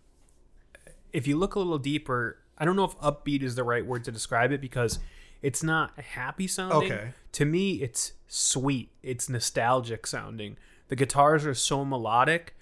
if 1.12 1.28
you 1.28 1.38
look 1.38 1.56
a 1.56 1.60
little 1.60 1.78
deeper, 1.78 2.38
I 2.58 2.66
don't 2.66 2.76
know 2.78 2.86
if 2.86 2.98
upbeat 3.00 3.44
is 3.44 3.56
the 3.56 3.64
right 3.64 3.86
word 3.86 4.06
to 4.06 4.12
describe 4.12 4.52
it 4.54 4.62
because 4.62 5.00
it's 5.44 5.62
not 5.62 6.00
happy 6.00 6.48
sounding. 6.48 6.92
Okay. 6.92 7.10
To 7.34 7.46
me, 7.46 7.82
it's 7.84 8.14
sweet. 8.28 8.90
It's 9.04 9.30
nostalgic 9.30 10.08
sounding. 10.08 10.58
The 10.88 10.96
guitars 10.96 11.46
are 11.46 11.54
so 11.54 11.86
melodic 11.86 12.56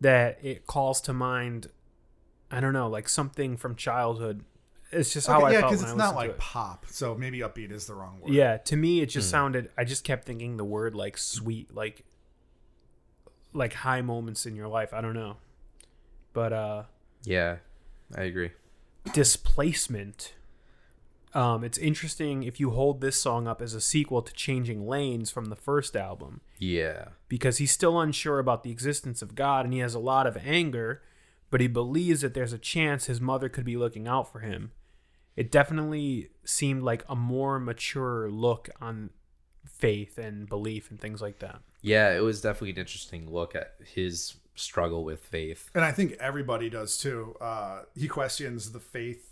that 0.00 0.38
it 0.42 0.66
calls 0.66 1.00
to 1.02 1.12
mind, 1.12 1.68
I 2.50 2.60
don't 2.60 2.72
know, 2.72 2.88
like 2.88 3.08
something 3.08 3.56
from 3.58 3.74
childhood. 3.76 4.44
It's 4.92 5.12
just 5.12 5.26
how 5.28 5.38
Okay, 5.38 5.46
I 5.46 5.50
yeah, 5.52 5.60
felt 5.60 5.70
because 5.72 5.82
when 5.82 5.88
I 5.88 5.92
it's 5.92 5.98
not 5.98 6.14
like 6.16 6.30
it. 6.30 6.38
pop, 6.38 6.86
so 6.88 7.14
maybe 7.14 7.40
upbeat 7.40 7.70
is 7.70 7.86
the 7.86 7.94
wrong 7.94 8.18
word. 8.20 8.32
Yeah, 8.32 8.56
to 8.56 8.76
me 8.76 9.00
it 9.00 9.06
just 9.06 9.30
sounded 9.30 9.70
I 9.78 9.84
just 9.84 10.02
kept 10.04 10.24
thinking 10.24 10.56
the 10.56 10.64
word 10.64 10.94
like 10.96 11.16
sweet, 11.16 11.72
like 11.74 12.04
like 13.52 13.72
high 13.72 14.02
moments 14.02 14.46
in 14.46 14.56
your 14.56 14.66
life. 14.68 14.92
I 14.92 15.00
don't 15.00 15.14
know. 15.14 15.36
But 16.32 16.52
uh 16.52 16.82
yeah, 17.24 17.56
I 18.16 18.22
agree. 18.22 18.50
displacement. 19.12 20.32
Um 21.34 21.62
it's 21.64 21.78
interesting 21.78 22.42
if 22.42 22.58
you 22.58 22.70
hold 22.70 23.00
this 23.00 23.20
song 23.20 23.46
up 23.46 23.62
as 23.62 23.74
a 23.74 23.80
sequel 23.80 24.22
to 24.22 24.32
Changing 24.32 24.86
Lanes 24.86 25.30
from 25.30 25.46
the 25.46 25.56
first 25.56 25.94
album 25.96 26.40
Yeah. 26.58 27.08
because 27.28 27.58
he's 27.58 27.72
still 27.72 28.00
unsure 28.00 28.38
about 28.38 28.62
the 28.64 28.70
existence 28.70 29.22
of 29.22 29.34
God 29.34 29.64
and 29.64 29.72
he 29.72 29.80
has 29.80 29.94
a 29.94 29.98
lot 30.00 30.26
of 30.26 30.36
anger, 30.38 31.02
but 31.50 31.60
he 31.60 31.66
believes 31.68 32.20
that 32.22 32.34
there's 32.34 32.52
a 32.52 32.58
chance 32.58 33.06
his 33.06 33.20
mother 33.20 33.48
could 33.48 33.64
be 33.64 33.76
looking 33.76 34.08
out 34.08 34.30
for 34.30 34.40
him. 34.40 34.72
It 35.36 35.50
definitely 35.52 36.30
seemed 36.44 36.82
like 36.82 37.04
a 37.08 37.14
more 37.16 37.58
mature 37.60 38.28
look 38.30 38.68
on 38.80 39.10
faith 39.64 40.18
and 40.18 40.48
belief 40.48 40.90
and 40.90 41.00
things 41.00 41.22
like 41.22 41.38
that. 41.38 41.60
Yeah, 41.82 42.12
it 42.14 42.20
was 42.20 42.40
definitely 42.40 42.70
an 42.72 42.78
interesting 42.78 43.30
look 43.30 43.54
at 43.54 43.74
his 43.94 44.36
struggle 44.54 45.04
with 45.04 45.20
faith. 45.20 45.70
and 45.74 45.84
I 45.84 45.92
think 45.92 46.16
everybody 46.20 46.68
does 46.68 46.98
too. 46.98 47.36
Uh, 47.40 47.82
he 47.96 48.08
questions 48.08 48.72
the 48.72 48.80
faith 48.80 49.29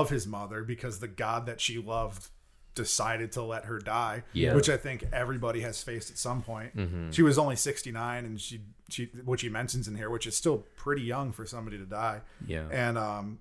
of 0.00 0.10
his 0.10 0.26
mother 0.26 0.62
because 0.64 0.98
the 1.00 1.08
God 1.08 1.46
that 1.46 1.60
she 1.60 1.78
loved 1.78 2.28
decided 2.74 3.32
to 3.32 3.42
let 3.42 3.66
her 3.66 3.78
die. 3.78 4.24
Yeah. 4.32 4.54
which 4.54 4.68
I 4.70 4.76
think 4.78 5.04
everybody 5.12 5.60
has 5.60 5.82
faced 5.82 6.10
at 6.10 6.16
some 6.18 6.42
point. 6.42 6.72
She 7.14 7.22
was 7.22 7.38
only 7.38 7.56
sixty 7.56 7.92
nine, 7.92 8.24
and 8.24 8.40
she 8.40 8.60
she 8.88 9.04
which 9.24 9.42
he 9.42 9.48
mentions 9.48 9.88
in 9.88 9.96
here, 9.96 10.10
which 10.10 10.26
is 10.26 10.36
still 10.36 10.64
pretty 10.76 11.02
young 11.02 11.32
for 11.32 11.44
somebody 11.46 11.78
to 11.78 11.84
die. 11.86 12.20
Yeah. 12.46 12.66
and 12.70 12.96
um. 12.98 13.38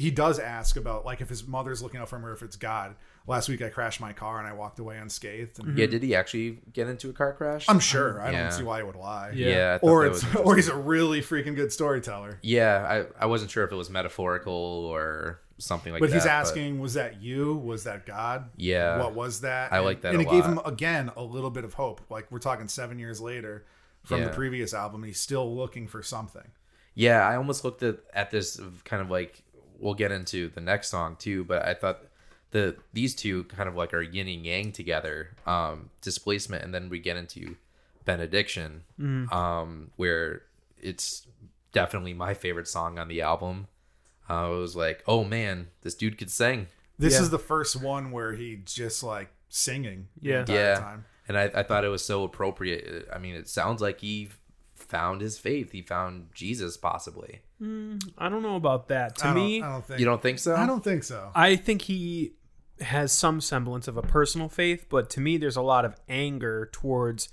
He 0.00 0.12
does 0.12 0.38
ask 0.38 0.76
about 0.76 1.04
like 1.04 1.20
if 1.20 1.28
his 1.28 1.44
mother's 1.44 1.82
looking 1.82 1.98
out 1.98 2.08
for 2.08 2.14
him 2.18 2.24
or 2.26 2.32
if 2.32 2.40
it's 2.40 2.54
God. 2.54 2.94
Last 3.26 3.48
week 3.48 3.60
I 3.62 3.68
crashed 3.68 4.00
my 4.00 4.12
car 4.12 4.38
and 4.38 4.46
I 4.46 4.52
walked 4.52 4.78
away 4.78 4.96
unscathed. 4.96 5.58
And 5.58 5.76
Yeah, 5.76 5.86
did 5.86 6.04
he 6.04 6.14
actually 6.14 6.60
get 6.72 6.86
into 6.86 7.10
a 7.10 7.12
car 7.12 7.32
crash? 7.32 7.66
I'm 7.68 7.80
sure 7.80 8.20
I 8.22 8.30
Yeah. 8.30 8.42
don't 8.44 8.52
see 8.52 8.62
why 8.62 8.76
he 8.78 8.84
would 8.84 8.94
lie. 8.94 9.32
Yeah. 9.34 9.48
Yeah, 9.48 9.78
Or 9.82 10.06
it's 10.06 10.24
or 10.36 10.54
he's 10.54 10.68
a 10.68 10.76
really 10.76 11.20
freaking 11.20 11.56
good 11.56 11.72
storyteller. 11.72 12.38
Yeah, 12.42 13.04
I, 13.18 13.24
I 13.24 13.26
wasn't 13.26 13.50
sure 13.50 13.64
if 13.64 13.72
it 13.72 13.74
was 13.74 13.90
metaphorical 13.90 14.52
or 14.52 15.40
something 15.58 15.92
like 15.92 16.00
that. 16.00 16.06
But 16.06 16.10
that. 16.10 16.16
he's 16.16 16.26
asking, 16.26 16.80
was 16.80 16.94
that 16.94 17.20
you? 17.20 17.56
Was 17.56 17.84
that 17.84 18.06
God? 18.06 18.50
Yeah. 18.56 18.98
What 18.98 19.14
was 19.14 19.40
that? 19.42 19.72
I 19.72 19.76
And- 19.76 19.84
like 19.84 20.00
that 20.02 20.12
And 20.14 20.22
it 20.22 20.30
gave 20.30 20.44
him 20.44 20.60
again 20.64 21.10
a 21.16 21.22
little 21.22 21.50
bit 21.50 21.64
of 21.64 21.74
hope. 21.74 22.00
Like 22.10 22.30
we're 22.30 22.38
talking 22.38 22.68
seven 22.68 22.98
years 22.98 23.20
later 23.20 23.64
from 24.04 24.22
the 24.24 24.30
previous 24.30 24.72
album, 24.72 25.02
he's 25.02 25.20
still 25.20 25.54
looking 25.54 25.86
for 25.86 26.02
something. 26.02 26.50
Yeah, 26.94 27.28
I 27.28 27.36
almost 27.36 27.62
looked 27.64 27.82
at, 27.82 27.98
at 28.14 28.30
this 28.30 28.58
kind 28.84 29.02
of 29.02 29.10
like 29.10 29.42
we'll 29.78 29.94
get 29.94 30.10
into 30.10 30.48
the 30.48 30.60
next 30.60 30.88
song 30.88 31.16
too, 31.16 31.44
but 31.44 31.64
I 31.64 31.74
thought 31.74 32.00
the 32.50 32.76
these 32.94 33.14
two 33.14 33.44
kind 33.44 33.68
of 33.68 33.76
like 33.76 33.92
are 33.92 34.00
yin 34.00 34.26
and 34.28 34.46
yang 34.46 34.72
together. 34.72 35.36
Um, 35.46 35.90
displacement, 36.00 36.64
and 36.64 36.72
then 36.74 36.88
we 36.88 36.98
get 36.98 37.16
into 37.16 37.56
benediction, 38.06 38.82
um, 39.30 39.90
where 39.96 40.42
it's 40.80 41.26
definitely 41.72 42.14
my 42.14 42.32
favorite 42.34 42.66
song 42.68 42.98
on 42.98 43.08
the 43.08 43.20
album. 43.20 43.66
It 44.28 44.58
was 44.58 44.76
like, 44.76 45.02
oh 45.06 45.24
man, 45.24 45.68
this 45.82 45.94
dude 45.94 46.18
could 46.18 46.30
sing. 46.30 46.66
This 46.98 47.14
Yeah. 47.14 47.22
is 47.22 47.30
the 47.30 47.38
first 47.38 47.80
one 47.80 48.10
where 48.10 48.32
he 48.32 48.56
just 48.64 49.02
like 49.02 49.30
singing 49.48 50.08
Yeah. 50.20 50.40
entire 50.40 50.56
yeah, 50.56 50.74
time. 50.78 51.04
and 51.28 51.38
I, 51.38 51.44
I 51.54 51.62
thought 51.62 51.84
it 51.84 51.88
was 51.88 52.04
so 52.04 52.24
appropriate. 52.24 53.08
I 53.12 53.18
mean, 53.18 53.34
it 53.34 53.48
sounds 53.48 53.80
like 53.80 54.00
he 54.00 54.30
found 54.74 55.20
his 55.20 55.38
faith. 55.38 55.72
He 55.72 55.82
found 55.82 56.28
Jesus, 56.34 56.76
possibly. 56.76 57.40
Hmm, 57.58 57.96
I 58.16 58.28
don't 58.28 58.42
know 58.42 58.56
about 58.56 58.88
that. 58.88 59.16
To 59.18 59.26
I 59.28 59.34
don't, 59.34 59.36
me, 59.44 59.62
I 59.62 59.72
don't 59.72 59.84
think 59.84 60.00
You 60.00 60.06
don't 60.06 60.22
think 60.22 60.38
so? 60.38 60.54
I 60.54 60.66
don't 60.66 60.84
think 60.84 61.02
so. 61.04 61.30
I 61.34 61.56
think 61.56 61.82
he 61.82 62.34
has 62.80 63.12
some 63.12 63.40
semblance 63.40 63.88
of 63.88 63.96
a 63.96 64.02
personal 64.02 64.48
faith, 64.48 64.86
but 64.88 65.10
to 65.10 65.20
me, 65.20 65.36
there's 65.36 65.56
a 65.56 65.62
lot 65.62 65.84
of 65.84 65.96
anger 66.08 66.68
towards 66.72 67.28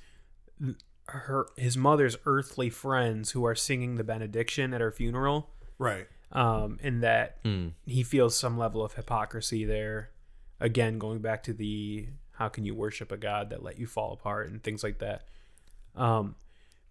her, 1.07 1.47
his 1.55 1.77
mother's 1.77 2.17
earthly 2.25 2.69
friends 2.69 3.31
who 3.31 3.45
are 3.45 3.53
singing 3.55 3.95
the 3.95 4.03
benediction 4.03 4.73
at 4.73 4.81
her 4.81 4.91
funeral, 4.91 5.51
Right. 5.77 6.07
Um, 6.31 6.79
and 6.83 7.03
that 7.03 7.37
he 7.85 8.03
feels 8.03 8.37
some 8.37 8.57
level 8.57 8.83
of 8.83 8.93
hypocrisy 8.93 9.65
there. 9.65 10.09
Again, 10.59 10.97
going 10.99 11.19
back 11.19 11.43
to 11.43 11.53
the 11.53 12.07
how 12.33 12.49
can 12.49 12.65
you 12.65 12.75
worship 12.75 13.11
a 13.11 13.17
God 13.17 13.49
that 13.49 13.63
let 13.63 13.77
you 13.79 13.87
fall 13.87 14.13
apart 14.13 14.49
and 14.49 14.61
things 14.63 14.83
like 14.83 14.99
that. 14.99 15.23
Um, 15.95 16.35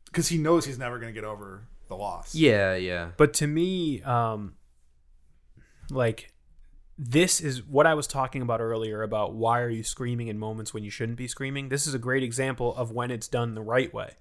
Because 0.07 0.29
he 0.29 0.39
knows 0.39 0.65
he's 0.65 0.79
never 0.79 0.99
going 0.99 1.13
to 1.13 1.21
get 1.21 1.27
over 1.27 1.67
the 1.89 1.97
loss. 1.97 2.35
Yeah, 2.35 2.75
yeah. 2.77 3.11
But 3.17 3.35
to 3.35 3.47
me, 3.47 4.01
um, 4.03 4.55
like 5.91 6.33
this 6.97 7.41
is 7.41 7.63
what 7.65 7.87
I 7.87 7.95
was 7.95 8.07
talking 8.07 8.41
about 8.41 8.61
earlier 8.61 9.03
about 9.03 9.35
why 9.35 9.61
are 9.61 9.69
you 9.69 9.83
screaming 9.83 10.29
in 10.29 10.39
moments 10.39 10.73
when 10.73 10.85
you 10.85 10.91
shouldn't 10.91 11.19
be 11.19 11.27
screaming. 11.27 11.69
This 11.69 11.87
is 11.87 11.95
a 11.95 11.99
great 11.99 12.23
example 12.23 12.75
of 12.77 12.93
when 12.93 13.11
it's 13.11 13.27
done 13.29 13.55
the 13.55 13.63
right 13.63 13.93
way. 13.93 14.13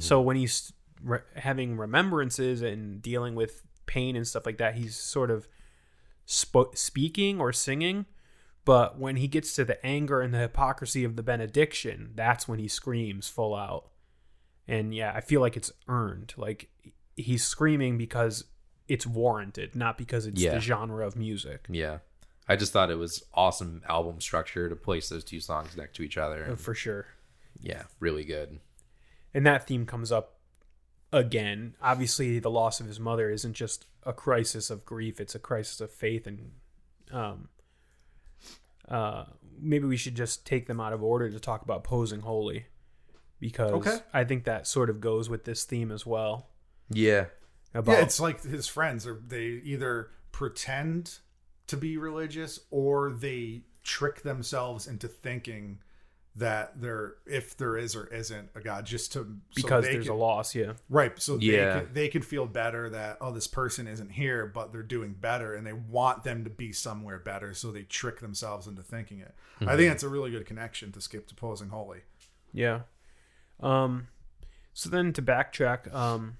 So 0.00 0.20
when 0.20 0.36
he's 0.36 0.72
re- 1.02 1.20
having 1.36 1.76
remembrances 1.76 2.60
and 2.60 3.00
dealing 3.00 3.34
with 3.34 3.62
pain 3.86 4.16
and 4.16 4.26
stuff 4.26 4.44
like 4.46 4.58
that, 4.58 4.74
he's 4.74 4.96
sort 4.96 5.30
of 5.30 5.48
spo- 6.26 6.76
speaking 6.76 7.40
or 7.40 7.52
singing. 7.52 8.06
But 8.64 8.98
when 8.98 9.16
he 9.16 9.28
gets 9.28 9.54
to 9.54 9.64
the 9.64 9.84
anger 9.86 10.20
and 10.20 10.34
the 10.34 10.38
hypocrisy 10.38 11.04
of 11.04 11.14
the 11.16 11.22
benediction, 11.22 12.10
that's 12.16 12.48
when 12.48 12.58
he 12.58 12.66
screams 12.66 13.28
full 13.28 13.54
out. 13.54 13.90
And 14.66 14.92
yeah, 14.92 15.12
I 15.14 15.20
feel 15.20 15.40
like 15.40 15.56
it's 15.56 15.70
earned. 15.86 16.34
Like 16.36 16.68
he's 17.16 17.44
screaming 17.46 17.96
because 17.96 18.44
it's 18.88 19.06
warranted, 19.06 19.76
not 19.76 19.96
because 19.96 20.26
it's 20.26 20.40
Yeah. 20.40 20.54
the 20.54 20.60
genre 20.60 21.06
of 21.06 21.14
music. 21.16 21.66
Yeah. 21.68 21.98
I 22.48 22.56
just 22.56 22.72
thought 22.72 22.90
it 22.90 22.96
was 22.98 23.24
awesome 23.34 23.82
album 23.88 24.20
structure 24.20 24.68
to 24.68 24.76
place 24.76 25.08
those 25.08 25.24
two 25.24 25.40
songs 25.40 25.76
next 25.76 25.96
to 25.96 26.02
each 26.02 26.16
other. 26.16 26.42
And, 26.44 26.60
for 26.60 26.74
sure. 26.74 27.06
yeah, 27.60 27.84
really 28.00 28.24
good. 28.24 28.58
and 29.34 29.44
that 29.46 29.66
theme 29.66 29.84
comes 29.86 30.10
up 30.10 30.35
again. 31.16 31.74
Obviously, 31.82 32.38
the 32.38 32.50
loss 32.50 32.80
of 32.80 32.86
his 32.86 33.00
mother 33.00 33.30
isn't 33.30 33.54
just 33.54 33.86
a 34.04 34.12
crisis 34.12 34.70
of 34.70 34.84
grief; 34.84 35.20
it's 35.20 35.34
a 35.34 35.38
crisis 35.38 35.80
of 35.80 35.90
faith. 35.90 36.26
And 36.26 36.52
um, 37.10 37.48
uh, 38.88 39.24
maybe 39.58 39.86
we 39.86 39.96
should 39.96 40.14
just 40.14 40.46
take 40.46 40.66
them 40.66 40.80
out 40.80 40.92
of 40.92 41.02
order 41.02 41.30
to 41.30 41.40
talk 41.40 41.62
about 41.62 41.82
posing 41.84 42.20
holy, 42.20 42.66
because 43.40 43.72
Okay. 43.72 43.98
I 44.12 44.24
think 44.24 44.44
that 44.44 44.66
sort 44.66 44.90
of 44.90 45.00
goes 45.00 45.28
with 45.28 45.44
this 45.44 45.64
theme 45.64 45.90
as 45.90 46.06
well. 46.06 46.48
Yeah, 46.88 47.26
About 47.74 47.92
Yeah, 47.92 48.02
it's 48.02 48.20
like 48.20 48.42
his 48.42 48.68
friends 48.68 49.06
are 49.06 49.20
they 49.26 49.60
either 49.64 50.10
pretend 50.30 51.18
to 51.66 51.76
be 51.76 51.96
religious 51.96 52.60
or 52.70 53.10
they 53.10 53.62
trick 53.82 54.22
themselves 54.22 54.86
into 54.86 55.08
thinking 55.08 55.80
that 56.36 56.80
there 56.80 57.14
if 57.26 57.56
there 57.56 57.76
is 57.76 57.96
or 57.96 58.06
isn't 58.08 58.50
a 58.54 58.60
god 58.60 58.84
just 58.84 59.12
to 59.12 59.26
because 59.54 59.84
they 59.84 59.92
there's 59.92 60.06
can, 60.06 60.14
a 60.14 60.18
loss. 60.18 60.54
Yeah, 60.54 60.72
right 60.90 61.12
so 61.20 61.38
Yeah. 61.40 61.52
they 61.74 61.80
can, 61.80 61.94
they 61.94 62.08
can 62.08 62.22
feel 62.22 62.46
better 62.46 62.90
that 62.90 63.16
oh 63.20 63.32
this 63.32 63.46
person 63.46 63.86
isn't 63.86 64.10
here 64.10 64.46
but 64.46 64.72
they're 64.72 64.82
doing 64.82 65.14
better 65.18 65.54
and 65.54 65.66
they 65.66 65.72
want 65.72 66.24
them 66.24 66.44
to 66.44 66.50
be 66.50 66.72
somewhere 66.72 67.18
better 67.18 67.54
so 67.54 67.72
they 67.72 67.82
trick 67.84 68.20
themselves 68.20 68.66
into 68.66 68.82
thinking 68.82 69.20
it 69.20 69.34
i 69.62 69.76
think 69.76 69.88
that's 69.88 70.02
a 70.02 70.08
really 70.08 70.30
good 70.30 70.44
connection 70.44 70.92
to 70.92 71.00
skip 71.00 71.26
to 71.28 71.34
posing 71.34 71.70
holy 71.70 72.00
yeah. 72.52 72.80
Um, 73.60 74.08
so 74.72 74.88
then 74.88 75.12
to 75.14 75.22
backtrack, 75.22 75.92
um, 75.94 76.38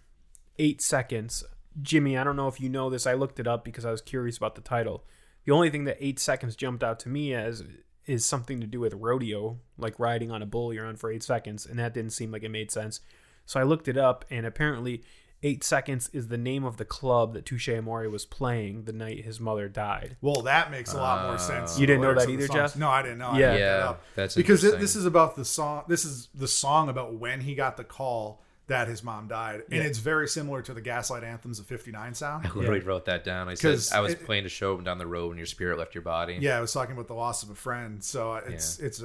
eight 0.59 0.81
seconds. 0.83 1.45
Jimmy, 1.83 2.17
I 2.17 2.25
don't 2.25 2.37
know 2.37 2.49
if 2.49 2.61
you 2.61 2.69
know 2.69 2.89
this. 2.89 3.07
I 3.07 3.15
looked 3.15 3.39
it 3.39 3.47
up 3.47 3.65
because 3.65 3.85
I 3.85 3.91
was 3.91 4.01
curious 4.01 4.37
about 4.39 4.55
the 4.55 4.63
title. 4.63 5.05
The 5.45 5.53
only 5.53 5.69
thing 5.71 5.85
that 5.85 5.99
eight 6.01 6.19
seconds 6.19 6.57
jumped 6.57 6.83
out 6.83 6.99
to 7.01 7.09
me 7.09 7.35
as 7.35 7.65
is 8.07 8.25
something 8.25 8.61
to 8.61 8.67
do 8.67 8.81
with 8.81 8.95
rodeo, 8.95 9.59
like 9.79 9.99
riding 9.99 10.31
on 10.31 10.43
a 10.43 10.47
bull 10.47 10.73
you're 10.73 10.87
on 10.87 10.97
for 10.97 11.11
eight 11.11 11.23
seconds, 11.23 11.67
and 11.67 11.79
that 11.79 11.95
didn't 11.95 12.13
seem 12.13 12.31
like 12.31 12.43
it 12.43 12.51
made 12.51 12.71
sense. 12.71 13.01
So 13.45 13.61
I 13.61 13.63
looked 13.63 13.89
it 13.89 13.97
up, 13.97 14.25
and 14.31 14.45
apparently, 14.47 15.03
eight 15.43 15.63
seconds 15.63 16.09
is 16.13 16.29
the 16.29 16.39
name 16.39 16.65
of 16.65 16.77
the 16.79 16.85
club 16.85 17.35
that 17.35 17.45
Touche 17.47 17.69
Amore 17.69 18.09
was 18.09 18.25
playing 18.25 18.85
the 18.85 18.93
night 18.93 19.25
his 19.25 19.39
mother 19.39 19.69
died. 19.69 20.17
Well, 20.21 20.43
that 20.43 20.71
makes 20.71 20.93
a 20.93 20.97
lot 20.97 21.27
more 21.27 21.35
uh, 21.35 21.39
sense. 21.39 21.79
You 21.79 21.87
didn't 21.87 22.03
know 22.03 22.15
that 22.15 22.29
either. 22.29 22.49
Jeff? 22.49 22.77
No, 22.77 22.89
I 22.89 23.03
didn't 23.03 23.19
know. 23.19 23.29
I 23.29 23.39
Yeah. 23.39 23.47
looked 23.51 23.61
that 23.61 23.79
Yeah, 23.81 23.89
up. 23.91 24.03
that's 24.17 24.35
because 24.35 24.65
it, 24.65 24.81
this 24.81 24.97
is 24.97 25.05
about 25.07 25.37
the 25.37 25.45
song. 25.45 25.85
This 25.89 26.05
is 26.05 26.29
the 26.35 26.49
song 26.49 26.89
about 26.89 27.15
when 27.15 27.43
he 27.43 27.55
got 27.55 27.77
the 27.77 27.85
call 27.85 28.43
that 28.69 28.89
his 28.89 29.03
mom 29.05 29.29
died, 29.29 29.63
and 29.71 29.83
it's 29.85 29.99
very 29.99 30.27
similar 30.27 30.61
to 30.63 30.75
the 30.75 30.81
Gaslight 30.81 31.23
Anthems 31.23 31.59
of 31.61 31.67
'59 31.67 32.15
sound. 32.15 32.47
I 32.47 32.51
literally 32.53 32.81
wrote 32.81 33.05
that 33.05 33.23
down. 33.25 33.49
I 33.49 33.55
said 33.55 33.71
'Cause 33.73 33.93
I 33.93 34.01
was 34.01 34.15
it- 34.15 34.25
playing 34.25 34.45
a 34.45 34.49
show 34.49 34.81
down 34.81 34.99
the 34.99 35.07
road 35.07 35.29
when 35.29 35.37
your 35.39 35.47
spirit 35.47 35.79
left 35.79 35.95
your 35.95 36.03
body. 36.03 36.39
Yeah, 36.41 36.59
I 36.59 36.61
was 36.61 36.73
talking 36.73 36.93
about 36.95 37.07
the 37.07 37.15
loss 37.15 37.43
of 37.43 37.51
a 37.51 37.55
friend, 37.55 38.03
so 38.03 38.35
it's 38.35 38.79
it's 38.81 39.03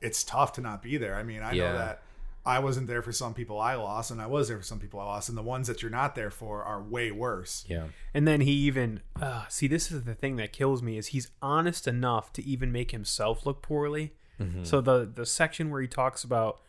it's 0.00 0.24
tough 0.24 0.54
to 0.54 0.60
not 0.60 0.82
be 0.82 0.96
there. 0.96 1.14
I 1.14 1.22
mean, 1.22 1.42
I 1.42 1.52
Yeah. 1.52 1.72
know 1.72 1.78
that 1.78 2.02
I 2.44 2.58
wasn't 2.58 2.88
there 2.88 3.02
for 3.02 3.12
some 3.12 3.34
people 3.34 3.60
I 3.60 3.76
lost, 3.76 4.10
and 4.10 4.20
I 4.20 4.26
was 4.26 4.48
there 4.48 4.58
for 4.58 4.64
some 4.64 4.80
people 4.80 4.98
I 4.98 5.04
lost, 5.04 5.28
and 5.28 5.38
the 5.38 5.42
ones 5.44 5.68
that 5.68 5.80
you're 5.80 5.92
not 5.92 6.16
there 6.16 6.32
for 6.32 6.64
are 6.64 6.82
way 6.82 7.12
worse. 7.12 7.64
yeah, 7.68 7.86
And 8.12 8.26
then 8.26 8.40
he 8.40 8.50
even 8.50 9.00
uh, 9.20 9.46
see 9.48 9.68
this 9.68 9.92
is 9.92 10.02
the 10.02 10.14
thing 10.16 10.34
that 10.36 10.52
kills 10.52 10.82
me 10.82 10.98
is 10.98 11.08
he's 11.08 11.30
honest 11.40 11.86
enough 11.86 12.32
to 12.32 12.42
even 12.44 12.72
make 12.72 12.90
himself 12.90 13.46
look 13.46 13.62
poorly. 13.62 14.12
Mm-hmm. 14.40 14.64
So 14.64 14.80
the 14.80 15.08
the 15.14 15.24
section 15.24 15.70
where 15.70 15.80
he 15.82 15.86
talks 15.86 16.24
about 16.24 16.60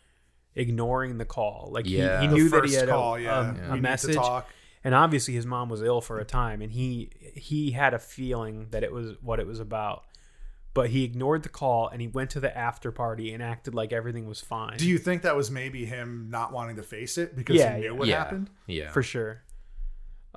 ignoring 0.55 1.17
the 1.17 1.25
call, 1.25 1.69
like 1.71 1.87
Yeah. 1.89 2.21
he, 2.21 2.27
he 2.27 2.33
knew 2.33 2.49
that 2.49 2.65
he 2.65 2.73
had 2.73 2.89
call, 2.89 3.15
a, 3.15 3.19
yeah, 3.19 3.49
a- 3.49 3.53
We 3.53 3.59
a 3.59 3.61
need 3.61 3.75
to 3.75 3.81
message, 3.81 4.15
talk. 4.15 4.49
and 4.83 4.93
obviously 4.95 5.33
his 5.33 5.45
mom 5.45 5.69
was 5.69 5.81
ill 5.81 6.01
for 6.01 6.19
a 6.19 6.25
time, 6.25 6.61
and 6.61 6.71
he 6.71 7.09
he 7.35 7.71
had 7.71 7.93
a 7.93 7.99
feeling 7.99 8.67
that 8.71 8.83
it 8.83 8.91
was 8.91 9.15
what 9.21 9.39
it 9.39 9.47
was 9.47 9.59
about. 9.59 10.03
But 10.75 10.89
he 10.89 11.03
ignored 11.03 11.43
the 11.43 11.49
call 11.49 11.87
and 11.87 12.01
he 12.01 12.07
went 12.07 12.31
to 12.31 12.39
the 12.39 12.55
after 12.57 12.91
party 12.91 13.31
and 13.31 13.43
acted 13.43 13.75
like 13.75 13.93
everything 13.93 14.25
was 14.27 14.41
fine. 14.41 14.77
Do 14.77 14.87
you 14.89 14.97
think 14.97 15.21
that 15.21 15.35
was 15.35 15.51
maybe 15.51 15.85
him 15.85 16.29
not 16.31 16.51
wanting 16.51 16.77
to 16.77 16.83
face 16.83 17.19
it 17.19 17.35
because 17.35 17.57
Yeah, 17.57 17.75
he 17.75 17.81
knew 17.81 17.85
yeah. 17.85 17.91
what 17.91 18.07
yeah, 18.07 18.17
happened? 18.17 18.49
yeah, 18.65 18.89
for 18.89 19.03
sure. 19.03 19.43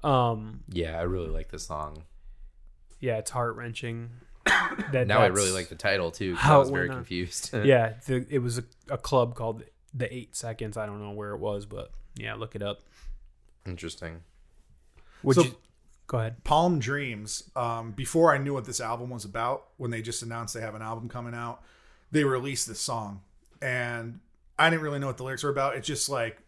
Um, 0.05 0.61
yeah. 0.69 0.99
I 0.99 1.03
really 1.03 1.29
like 1.31 1.49
this 1.51 1.67
song. 1.67 2.03
yeah, 3.01 3.17
it's 3.17 3.31
heart 3.31 3.57
wrenching. 3.57 4.11
That 4.93 5.07
Now 5.07 5.21
I 5.21 5.27
really 5.27 5.51
like 5.53 5.69
the 5.71 5.75
title 5.75 6.11
too. 6.11 6.35
'cause 6.35 6.43
how 6.43 6.57
I 6.57 6.59
was 6.59 6.69
very 6.71 6.83
went 6.89 6.93
on. 6.93 6.97
confused. 6.99 7.55
yeah, 7.65 7.95
the, 8.07 8.27
it 8.29 8.41
was 8.41 8.59
a, 8.59 8.65
a 8.91 8.99
club 8.99 9.35
called 9.35 9.63
the 9.97 10.13
Eight 10.15 10.37
Seconds. 10.37 10.77
I 10.77 10.87
don't 10.87 11.01
know 11.03 11.11
where 11.13 11.33
it 11.33 11.39
was, 11.39 11.67
but 11.67 11.91
yeah, 12.15 12.35
look 12.35 12.55
it 12.55 12.63
up. 12.63 12.83
interesting. 13.67 14.21
Would 15.25 15.35
So- 15.37 15.43
you 15.43 15.57
go 16.07 16.19
ahead? 16.19 16.45
Palm 16.45 16.79
Dreams, 16.79 17.51
um, 17.57 17.91
before 17.91 18.33
I 18.33 18.39
knew 18.39 18.55
what 18.55 18.65
this 18.65 18.81
album 18.81 19.11
was 19.11 19.25
about, 19.25 19.67
when 19.77 19.91
they 19.91 20.03
just 20.03 20.23
announced 20.23 20.55
they 20.55 20.61
have 20.61 20.77
an 20.77 20.83
album 20.83 21.09
coming 21.09 21.35
out, 21.35 21.63
they 22.13 22.23
released 22.23 22.69
this 22.69 22.79
song. 22.81 23.23
And 23.61 24.21
I 24.59 24.71
didn't 24.71 24.83
really 24.83 25.01
know 25.01 25.09
what 25.09 25.17
the 25.17 25.25
lyrics 25.25 25.43
were 25.43 25.51
about. 25.51 25.75
It's 25.77 25.87
just 25.87 26.09
like 26.09 26.39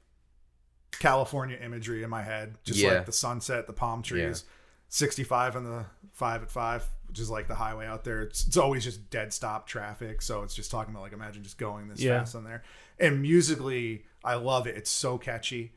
California 0.93 1.57
imagery 1.61 2.03
in 2.03 2.11
my 2.11 2.23
head, 2.23 2.57
just 2.65 2.79
Yeah. 2.79 2.95
like 2.95 3.07
the 3.07 3.13
sunset, 3.13 3.67
the 3.67 3.73
palm 3.73 4.03
trees, 4.03 4.45
65 4.89 5.57
on 5.57 5.65
the 5.65 5.87
5 6.13 6.43
at 6.43 6.51
5, 6.51 6.89
which 7.07 7.19
is 7.19 7.31
like 7.31 7.47
the 7.49 7.55
highway 7.57 7.87
out 7.87 8.05
there. 8.05 8.23
It's, 8.23 8.47
it's 8.47 8.57
always 8.57 8.85
just 8.85 9.11
dead 9.11 9.33
stop 9.33 9.67
traffic. 9.67 10.23
So 10.23 10.43
it's 10.43 10.55
just 10.55 10.71
talking 10.71 10.93
about 10.95 11.03
like, 11.03 11.13
imagine 11.13 11.43
just 11.43 11.59
going 11.59 11.89
this 11.89 12.01
Yeah. 12.01 12.19
fast 12.21 12.35
on 12.37 12.45
there. 12.45 12.63
And 13.01 13.23
musically, 13.23 14.05
I 14.25 14.35
love 14.35 14.67
it. 14.67 14.77
It's 14.77 14.91
so 14.91 15.19
catchy. 15.19 15.73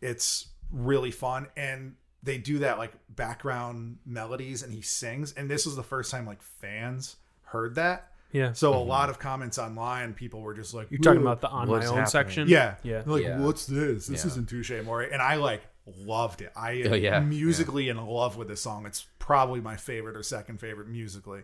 It's 0.00 0.48
really 0.70 1.10
fun. 1.10 1.48
And 1.56 1.94
they 2.22 2.38
do 2.38 2.60
that 2.60 2.78
like 2.78 2.92
background 3.08 3.98
melodies 4.06 4.62
and 4.62 4.72
he 4.72 4.80
sings. 4.80 5.32
And 5.32 5.50
this 5.50 5.66
was 5.66 5.76
the 5.76 5.82
first 5.82 6.10
time 6.10 6.26
like 6.26 6.42
fans 6.42 7.16
heard 7.42 7.74
that. 7.74 8.08
Yeah. 8.32 8.52
So 8.54 8.72
a 8.72 8.76
mm-hmm. 8.76 8.88
lot 8.88 9.10
of 9.10 9.18
comments 9.18 9.58
online, 9.58 10.14
people 10.14 10.40
were 10.40 10.54
just 10.54 10.72
like, 10.72 10.90
You're 10.90 11.00
talking 11.00 11.20
about 11.20 11.40
the 11.40 11.48
on 11.48 11.68
my 11.68 11.76
own 11.76 11.82
happening? 11.82 12.06
section. 12.06 12.48
Yeah. 12.48 12.76
Yeah. 12.82 13.02
They're 13.02 13.14
like, 13.14 13.24
Yeah. 13.24 13.40
what's 13.40 13.66
this? 13.66 14.06
This 14.06 14.24
Yeah. 14.24 14.30
isn't 14.30 14.48
Touche 14.48 14.70
Amore. 14.70 15.02
And 15.02 15.20
I 15.20 15.36
like 15.36 15.62
loved 15.86 16.40
it. 16.40 16.52
I 16.56 16.72
am 16.72 16.92
Oh, 16.92 16.96
yeah. 16.96 17.20
musically 17.20 17.88
in 17.88 17.98
love 18.04 18.36
with 18.36 18.48
this 18.48 18.62
song. 18.62 18.86
It's 18.86 19.06
probably 19.18 19.60
my 19.60 19.76
favorite 19.76 20.16
or 20.16 20.22
second 20.22 20.60
favorite 20.60 20.88
musically. 20.88 21.42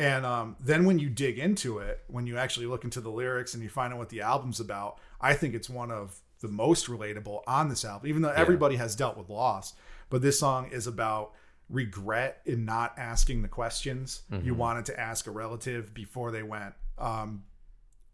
And 0.00 0.24
um, 0.24 0.56
then 0.58 0.84
when 0.86 0.98
you 0.98 1.10
dig 1.10 1.38
into 1.38 1.78
it, 1.78 2.02
when 2.08 2.26
you 2.26 2.38
actually 2.38 2.66
look 2.66 2.84
into 2.84 3.00
the 3.00 3.10
lyrics 3.10 3.52
and 3.54 3.62
you 3.62 3.68
find 3.68 3.92
out 3.92 3.98
what 3.98 4.08
the 4.08 4.22
album's 4.22 4.58
about, 4.60 4.98
I 5.20 5.34
think 5.34 5.54
it's 5.54 5.68
one 5.68 5.90
of 5.90 6.20
the 6.40 6.48
most 6.48 6.86
relatable 6.86 7.42
on 7.46 7.68
this 7.68 7.84
album, 7.84 8.08
even 8.08 8.22
though 8.22 8.30
everybody 8.30 8.76
has 8.76 8.96
dealt 8.96 9.18
with 9.18 9.28
loss. 9.28 9.74
But 10.08 10.22
this 10.22 10.40
song 10.40 10.70
is 10.72 10.86
about 10.86 11.32
regret 11.68 12.40
in 12.46 12.64
not 12.64 12.94
asking 12.98 13.42
the 13.42 13.48
questions 13.48 14.22
you 14.42 14.54
wanted 14.54 14.86
to 14.86 14.98
ask 14.98 15.26
a 15.26 15.30
relative 15.30 15.92
before 15.92 16.30
they 16.30 16.42
went. 16.42 16.74
Um, 16.98 17.44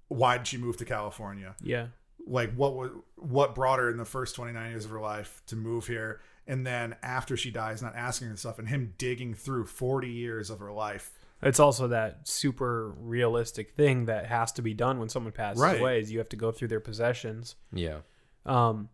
why 0.09 0.39
did 0.39 0.47
she 0.49 0.59
move 0.59 0.77
to 0.79 0.85
California? 0.85 1.55
Yeah. 1.63 1.87
like 2.27 2.53
what 2.55 2.75
was 2.75 2.91
what 3.15 3.55
brought 3.55 3.79
her 3.79 3.89
in 3.91 3.97
the 3.97 4.05
first 4.05 4.35
29 4.35 4.71
years 4.71 4.85
of 4.85 4.91
her 4.91 5.01
life 5.01 5.43
to 5.47 5.55
move 5.57 5.87
here 5.87 6.21
and 6.49 6.67
then 6.67 6.97
after 7.03 7.37
she 7.37 7.51
dies 7.53 7.81
not 7.83 7.95
asking 7.95 8.29
her 8.29 8.37
stuff 8.37 8.59
and 8.59 8.69
him 8.69 8.95
digging 8.99 9.33
through 9.35 9.65
40 9.67 10.09
years 10.09 10.51
of 10.51 10.59
her 10.59 10.73
life 10.73 11.13
It's 11.43 11.61
also 11.61 11.89
that 11.89 12.27
super 12.27 12.89
realistic 12.91 13.73
thing 13.75 14.07
that 14.07 14.27
has 14.27 14.53
to 14.53 14.63
be 14.63 14.73
done 14.75 14.99
when 14.99 15.09
someone 15.09 15.33
passes 15.33 15.63
Right. 15.63 15.81
away 15.81 16.01
is 16.01 16.11
you 16.11 16.19
have 16.19 16.29
to 16.31 16.37
go 16.37 16.51
through 16.51 16.69
their 16.69 16.81
possessions. 16.81 17.57
Yeah, 17.73 17.99
Um, 18.47 18.89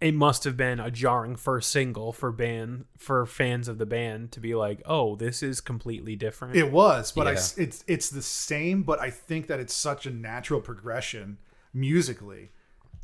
it 0.00 0.14
must 0.14 0.44
have 0.44 0.56
been 0.56 0.78
a 0.78 0.90
jarring 0.92 1.34
first 1.34 1.70
single 1.70 2.12
for 2.12 2.30
band 2.30 2.84
for 2.96 3.26
fans 3.26 3.66
of 3.66 3.78
the 3.78 3.86
band 3.86 4.30
to 4.32 4.40
be 4.40 4.54
like, 4.54 4.80
"Oh, 4.86 5.16
this 5.16 5.42
is 5.42 5.60
completely 5.60 6.14
different." 6.14 6.54
it 6.54 6.70
was 6.70 7.10
but 7.12 7.26
I 7.26 7.32
Yeah. 7.32 7.36
s 7.38 7.58
it's 7.58 7.82
it's 7.88 8.08
the 8.10 8.22
same 8.22 8.82
but 8.84 9.00
i 9.00 9.10
think 9.10 9.46
that 9.48 9.58
it's 9.58 9.74
such 9.74 10.06
a 10.06 10.10
natural 10.10 10.60
progression 10.60 11.38
musically 11.74 12.50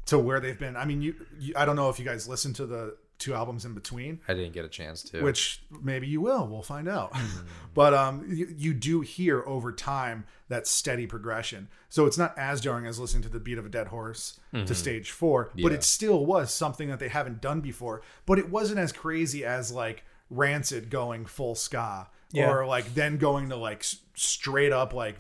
to 0.06 0.18
where 0.18 0.38
they've 0.38 0.58
been 0.58 0.76
i 0.76 0.84
mean 0.84 1.00
you, 1.02 1.14
you 1.38 1.52
i 1.56 1.64
don't 1.64 1.76
know 1.76 1.88
if 1.88 1.98
you 1.98 2.04
guys 2.04 2.28
listen 2.28 2.52
to 2.54 2.66
the 2.66 2.96
two 3.18 3.34
albums 3.34 3.64
in 3.64 3.74
between. 3.74 4.20
I 4.28 4.34
didn't 4.34 4.52
get 4.52 4.64
a 4.64 4.68
chance 4.68 5.02
to. 5.04 5.22
which 5.22 5.62
maybe 5.82 6.06
you 6.06 6.20
will. 6.20 6.46
We'll 6.46 6.62
find 6.62 6.88
out. 6.88 7.14
Hmm. 7.14 7.46
But 7.74 7.92
um 7.92 8.24
you, 8.28 8.54
you 8.56 8.72
do 8.72 9.00
hear 9.00 9.42
over 9.46 9.72
time 9.72 10.26
that 10.48 10.66
steady 10.68 11.06
progression. 11.06 11.68
So 11.88 12.06
it's 12.06 12.16
not 12.16 12.38
as 12.38 12.60
jarring 12.60 12.86
as 12.86 13.00
listening 13.00 13.24
to 13.24 13.28
the 13.28 13.40
beat 13.40 13.58
of 13.58 13.66
a 13.66 13.68
dead 13.68 13.88
horse 13.88 14.38
to 14.52 14.58
mm-hmm. 14.58 14.74
stage 14.74 15.10
four 15.10 15.50
but 15.60 15.72
it 15.72 15.82
still 15.82 16.24
was 16.24 16.52
something 16.52 16.88
that 16.88 17.00
they 17.00 17.08
haven't 17.08 17.40
done 17.40 17.60
before. 17.60 18.02
But 18.26 18.38
it 18.38 18.48
wasn't 18.48 18.78
as 18.78 18.92
crazy 18.92 19.44
as 19.44 19.72
like 19.72 20.04
rancid 20.30 20.90
going 20.90 21.26
full 21.26 21.54
ska 21.54 22.08
Yeah. 22.32 22.50
or 22.50 22.66
like 22.66 22.94
then 22.94 23.18
going 23.18 23.48
to 23.48 23.56
like 23.56 23.84
straight 24.14 24.72
up 24.72 24.92
like 24.92 25.16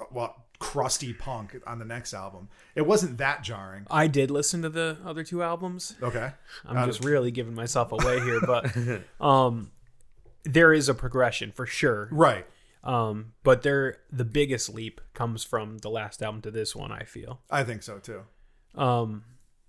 uh, 0.00 0.04
well 0.10 0.47
crusty 0.58 1.12
punk 1.12 1.56
on 1.66 1.78
the 1.78 1.84
next 1.84 2.12
album 2.12 2.48
it 2.74 2.86
wasn't 2.86 3.16
that 3.18 3.42
jarring 3.42 3.86
I 3.90 4.06
did 4.08 4.30
listen 4.30 4.62
to 4.62 4.68
the 4.68 4.96
other 5.04 5.22
two 5.24 5.42
albums. 5.42 5.94
okay 6.02 6.32
I'm 6.66 6.76
Uh, 6.76 6.86
just 6.86 7.04
really 7.04 7.30
giving 7.30 7.54
myself 7.54 7.92
away 7.92 8.20
here, 8.20 8.40
but 8.40 8.74
um, 9.24 9.70
there 10.44 10.72
is 10.72 10.88
a 10.88 10.94
progression 10.94 11.52
for 11.52 11.64
sure. 11.66 12.08
right 12.10 12.46
Um, 12.82 13.34
but 13.42 13.62
there, 13.62 13.98
the 14.10 14.24
biggest 14.24 14.72
leap 14.74 15.00
comes 15.14 15.44
from 15.44 15.78
the 15.78 15.90
last 15.90 16.22
album 16.22 16.40
to 16.42 16.50
this 16.50 16.74
one. 16.74 16.90
I 16.92 17.04
feel. 17.04 17.40
i 17.50 17.62
think 17.64 17.82
so 17.82 17.98
too 17.98 18.22
Um, 18.74 19.24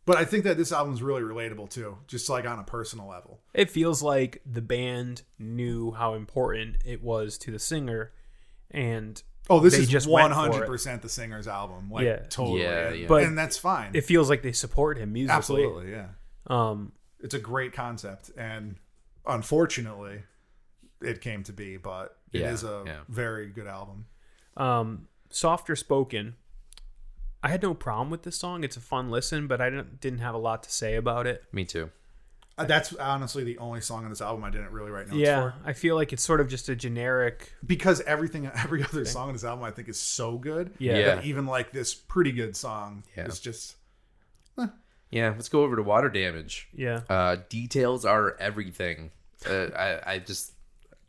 But 0.05 0.17
I 0.17 0.25
think 0.25 0.43
that 0.45 0.57
this 0.57 0.71
album's 0.71 1.03
really 1.03 1.21
relatable 1.21 1.69
too, 1.69 1.97
just 2.07 2.29
like 2.29 2.45
on 2.47 2.57
a 2.59 2.63
personal 2.63 3.07
level. 3.07 3.41
It 3.53 3.69
feels 3.69 4.01
like 4.01 4.41
the 4.45 4.61
band 4.61 5.21
knew 5.37 5.91
how 5.91 6.15
important 6.15 6.77
it 6.83 7.03
was 7.03 7.37
to 7.39 7.51
the 7.51 7.59
singer, 7.59 8.11
and 8.71 9.21
Oh, 9.49 9.59
this 9.59 9.75
They 9.75 9.81
is 9.81 9.89
just 9.89 10.05
one 10.07 10.23
went 10.23 10.33
for 10.33 10.39
hundred 10.39 10.63
it. 10.63 10.67
percent 10.67 11.01
the 11.01 11.09
singer's 11.09 11.47
album. 11.47 11.89
Like 11.91 12.05
Yeah. 12.05 12.17
totally. 12.29 12.61
Yeah, 12.61 12.87
and, 12.89 12.99
yeah. 12.99 13.07
But 13.07 13.23
and 13.23 13.37
that's 13.37 13.57
fine. 13.57 13.91
it 13.93 14.01
feels 14.05 14.29
like 14.29 14.43
they 14.43 14.51
support 14.51 14.97
him 14.97 15.11
musically. 15.13 15.35
Absolutely, 15.37 15.91
yeah. 15.91 16.07
Um, 16.47 16.91
It's 17.19 17.33
a 17.33 17.39
great 17.39 17.73
concept, 17.73 18.29
and 18.37 18.75
unfortunately, 19.25 20.23
it 21.01 21.21
came 21.21 21.43
to 21.43 21.53
be. 21.53 21.77
But 21.77 22.17
it 22.31 22.41
is 22.41 22.63
Yeah, 22.63 22.69
a 22.69 22.85
yeah. 22.85 22.99
very 23.07 23.47
good 23.49 23.67
album. 23.67 24.05
um, 24.57 25.07
softer 25.29 25.75
spoken. 25.75 26.35
I 27.41 27.47
had 27.49 27.61
no 27.63 27.73
problem 27.73 28.09
with 28.09 28.23
this 28.23 28.35
song. 28.35 28.63
It's 28.65 28.75
a 28.75 28.81
fun 28.81 29.09
listen, 29.09 29.47
but 29.47 29.61
I 29.61 29.69
didn't 29.69 30.01
didn't 30.01 30.19
have 30.19 30.35
a 30.35 30.39
lot 30.39 30.63
to 30.63 30.71
say 30.71 30.95
about 30.95 31.25
it. 31.27 31.43
Me 31.53 31.63
too. 31.65 31.89
Uh, 32.59 32.65
That's 32.65 32.93
honestly 32.95 33.43
the 33.43 33.57
only 33.57 33.81
song 33.81 34.03
on 34.03 34.09
this 34.09 34.21
album 34.21 34.43
I 34.43 34.49
didn't 34.49 34.71
really 34.71 34.91
write 34.91 35.07
notes 35.07 35.17
yeah, 35.19 35.41
for. 35.41 35.53
I 35.65 35.73
feel 35.73 35.95
like 35.95 36.11
it's 36.13 36.23
sort 36.23 36.41
of 36.41 36.47
just 36.49 36.67
a 36.69 36.75
generic. 36.75 37.53
because 37.65 38.01
everything 38.01 38.45
every 38.55 38.83
other 38.83 39.05
song 39.05 39.29
on 39.29 39.33
this 39.33 39.43
album 39.43 39.63
I 39.65 39.71
think 39.71 39.87
is 39.89 39.99
so 39.99 40.37
good. 40.37 40.73
Yeah. 40.77 40.97
Yeah. 40.97 41.15
that 41.15 41.25
even 41.25 41.45
like 41.45 41.71
this 41.71 41.93
pretty 41.93 42.31
good 42.31 42.55
song 42.55 43.03
Yeah. 43.17 43.25
is 43.27 43.39
just 43.39 43.75
Yeah, 45.11 45.29
let's 45.35 45.49
go 45.49 45.63
over 45.63 45.75
to 45.75 45.81
water 45.81 46.09
damage. 46.09 46.67
Yeah, 46.71 47.01
Uh, 47.09 47.37
details 47.49 48.05
are 48.05 48.35
everything. 48.39 49.09
Uh, 49.49 49.67
I, 49.75 50.13
I 50.13 50.19
just, 50.19 50.51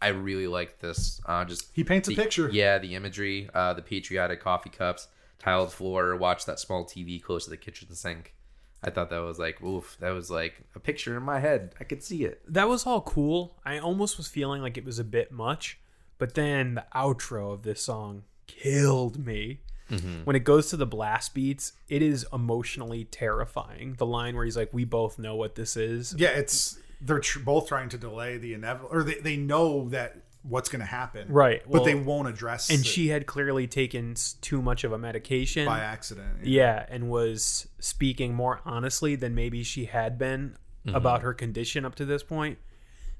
I 0.01 0.09
really 0.09 0.47
like 0.47 0.79
this. 0.79 1.21
Uh, 1.27 1.45
just 1.45 1.69
he 1.75 1.85
paints 1.85 2.09
a 2.09 2.13
picture. 2.15 2.49
Yeah, 2.51 2.79
the 2.79 2.95
imagery, 2.95 3.51
uh, 3.53 3.75
the 3.75 3.83
patriotic 3.83 4.41
coffee 4.41 4.71
cups, 4.71 5.09
tiled 5.39 5.71
floor, 5.73 6.17
watch 6.17 6.47
that 6.47 6.59
small 6.59 6.87
TV 6.87 7.23
close 7.23 7.45
to 7.45 7.51
the 7.51 7.59
kitchen 7.59 7.95
sink. 7.95 8.35
I 8.83 8.91
thought 8.91 9.11
that 9.11 9.19
was 9.19 9.39
like, 9.39 9.63
oof, 9.63 9.97
that 10.01 10.11
was 10.11 10.31
like 10.31 10.63
a 10.75 10.81
picture 10.81 11.17
in 11.17 11.23
my 11.23 11.39
head. 11.41 11.75
I 11.81 11.85
could 11.85 12.03
see 12.03 12.25
it. 12.25 12.41
that 12.49 12.69
was 12.69 12.87
all 12.87 13.03
cool. 13.03 13.57
I 13.65 13.79
almost 13.79 14.17
was 14.17 14.27
feeling 14.27 14.63
like 14.63 14.79
it 14.79 14.85
was 14.85 14.99
a 14.99 15.05
bit 15.05 15.31
much, 15.31 15.79
but 16.19 16.35
then 16.35 16.75
the 16.75 16.85
outro 16.95 17.53
of 17.53 17.63
this 17.63 17.83
song 17.83 18.23
killed 18.47 19.25
me. 19.25 19.61
Mm-hmm. 19.91 20.23
When 20.25 20.37
it 20.37 20.45
goes 20.45 20.71
to 20.71 20.77
the 20.77 20.87
blast 20.87 21.35
beats, 21.35 21.73
it 21.89 22.01
is 22.01 22.25
emotionally 22.33 23.05
terrifying. 23.05 23.95
The 23.99 24.07
line 24.07 24.37
where 24.37 24.45
he's 24.45 24.57
like, 24.57 24.73
"We 24.73 24.85
both 24.85 25.19
know 25.19 25.35
what 25.35 25.57
this 25.57 25.77
is." 25.77 26.15
Yeah, 26.17 26.29
it's 26.29 26.79
they're 27.01 27.19
tr- 27.19 27.41
both 27.41 27.67
trying 27.67 27.89
to 27.89 27.99
delay 27.99 28.39
the 28.39 28.55
inevitable, 28.55 28.91
or 28.93 29.03
they, 29.03 29.15
they 29.15 29.37
know 29.37 29.89
that 29.89 30.17
what's 30.43 30.69
going 30.71 30.81
to 30.81 30.87
happen, 30.87 31.29
Right, 31.31 31.63
but 31.71 31.85
they 31.85 31.95
won't 31.95 32.27
address 32.29 32.71
And 32.71 32.81
it 32.81 32.87
she 32.87 33.09
had 33.09 33.27
clearly 33.27 33.67
taken 33.67 34.15
too 34.41 34.63
much 34.63 34.85
of 34.85 34.93
a 34.93 34.99
medication. 34.99 35.67
by 35.67 35.81
accident. 35.81 36.45
Yeah, 36.47 36.87
and 36.89 37.11
was 37.11 37.69
speaking 37.79 38.35
more 38.35 38.61
honestly 38.65 39.17
than 39.17 39.35
maybe 39.35 39.63
she 39.63 39.85
had 39.87 40.17
been 40.19 40.57
about 40.87 41.21
her 41.23 41.35
condition 41.35 41.85
up 41.85 41.95
to 41.97 42.05
this 42.07 42.23
point. 42.23 42.59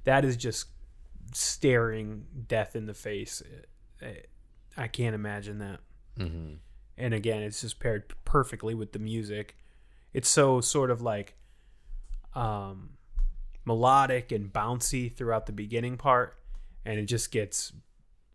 That 0.05 0.25
is 0.25 0.37
just 0.37 0.69
staring 1.35 2.25
death 2.49 2.75
in 2.75 2.87
the 2.87 2.95
face. 2.95 3.43
I- 4.03 4.23
I 4.77 4.89
can't 4.89 5.15
imagine 5.15 5.59
that. 5.59 5.81
And 6.17 7.15
again, 7.15 7.43
it's 7.43 7.61
just 7.61 7.81
paired 7.81 8.13
perfectly 8.25 8.75
with 8.75 8.93
the 8.93 8.99
music. 8.99 9.57
It's 10.13 10.29
so 10.29 10.61
sort 10.61 10.91
of 10.91 11.01
like 11.03 11.35
um, 12.35 12.91
melodic 13.65 14.33
and 14.33 14.53
bouncy 14.53 15.13
throughout 15.13 15.47
the 15.47 15.53
beginning 15.53 15.97
part, 15.97 16.37
and 16.85 16.99
it 16.99 17.07
just 17.07 17.31
gets 17.31 17.73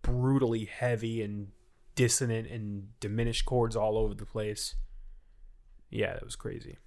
brutally 0.02 0.66
heavy 0.66 1.22
and 1.22 1.48
dissonant 1.96 2.48
and 2.50 2.90
diminished 3.00 3.46
chords 3.46 3.76
all 3.76 3.98
over 3.98 4.14
the 4.14 4.26
place. 4.26 4.76
Yeah, 5.90 6.14
that 6.14 6.24
was 6.24 6.36
crazy. 6.36 6.78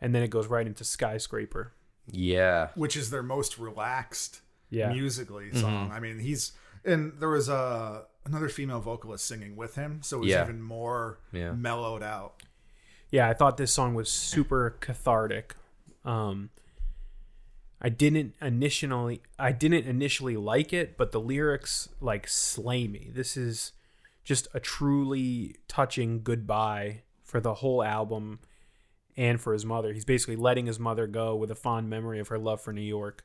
And 0.00 0.14
then 0.14 0.22
it 0.22 0.28
goes 0.28 0.46
right 0.48 0.66
into 0.66 0.84
skyscraper. 0.84 1.72
Yeah, 2.10 2.68
which 2.74 2.96
is 2.96 3.10
their 3.10 3.22
most 3.22 3.58
relaxed 3.58 4.40
Yeah. 4.70 4.92
musically 4.92 5.52
song. 5.52 5.90
I 5.90 5.98
mean, 6.00 6.18
he's 6.20 6.52
and 6.84 7.14
there 7.18 7.30
was 7.30 7.48
a 7.48 8.04
another 8.24 8.48
female 8.48 8.80
vocalist 8.80 9.24
singing 9.26 9.56
with 9.56 9.74
him, 9.76 10.02
so 10.02 10.18
it 10.18 10.20
was 10.20 10.28
Yeah. 10.30 10.44
even 10.44 10.60
more 10.62 11.18
Yeah. 11.32 11.52
mellowed 11.52 12.02
out. 12.02 12.42
Yeah, 13.10 13.28
I 13.28 13.34
thought 13.34 13.56
this 13.56 13.72
song 13.72 13.94
was 13.94 14.10
super 14.10 14.76
cathartic. 14.80 15.54
Um, 16.04 16.50
I 17.80 17.88
didn't 17.88 18.34
initially 18.40 19.22
I 19.38 19.52
didn't 19.52 19.86
initially 19.86 20.36
like 20.36 20.72
it, 20.72 20.96
but 20.96 21.12
the 21.12 21.20
lyrics 21.20 21.88
like 22.00 22.26
slay 22.28 22.88
me. 22.88 23.10
This 23.14 23.36
is 23.36 23.72
just 24.24 24.48
a 24.54 24.60
truly 24.60 25.56
touching 25.68 26.22
goodbye 26.22 27.02
for 27.22 27.40
the 27.40 27.54
whole 27.54 27.82
album 27.82 28.40
and 29.16 29.40
for 29.40 29.52
his 29.52 29.64
mother. 29.64 29.92
He's 29.92 30.04
basically 30.04 30.36
letting 30.36 30.66
his 30.66 30.78
mother 30.78 31.06
go 31.06 31.36
with 31.36 31.50
a 31.50 31.54
fond 31.54 31.88
memory 31.88 32.18
of 32.18 32.28
her 32.28 32.38
love 32.38 32.60
for 32.60 32.72
New 32.72 32.80
York. 32.80 33.24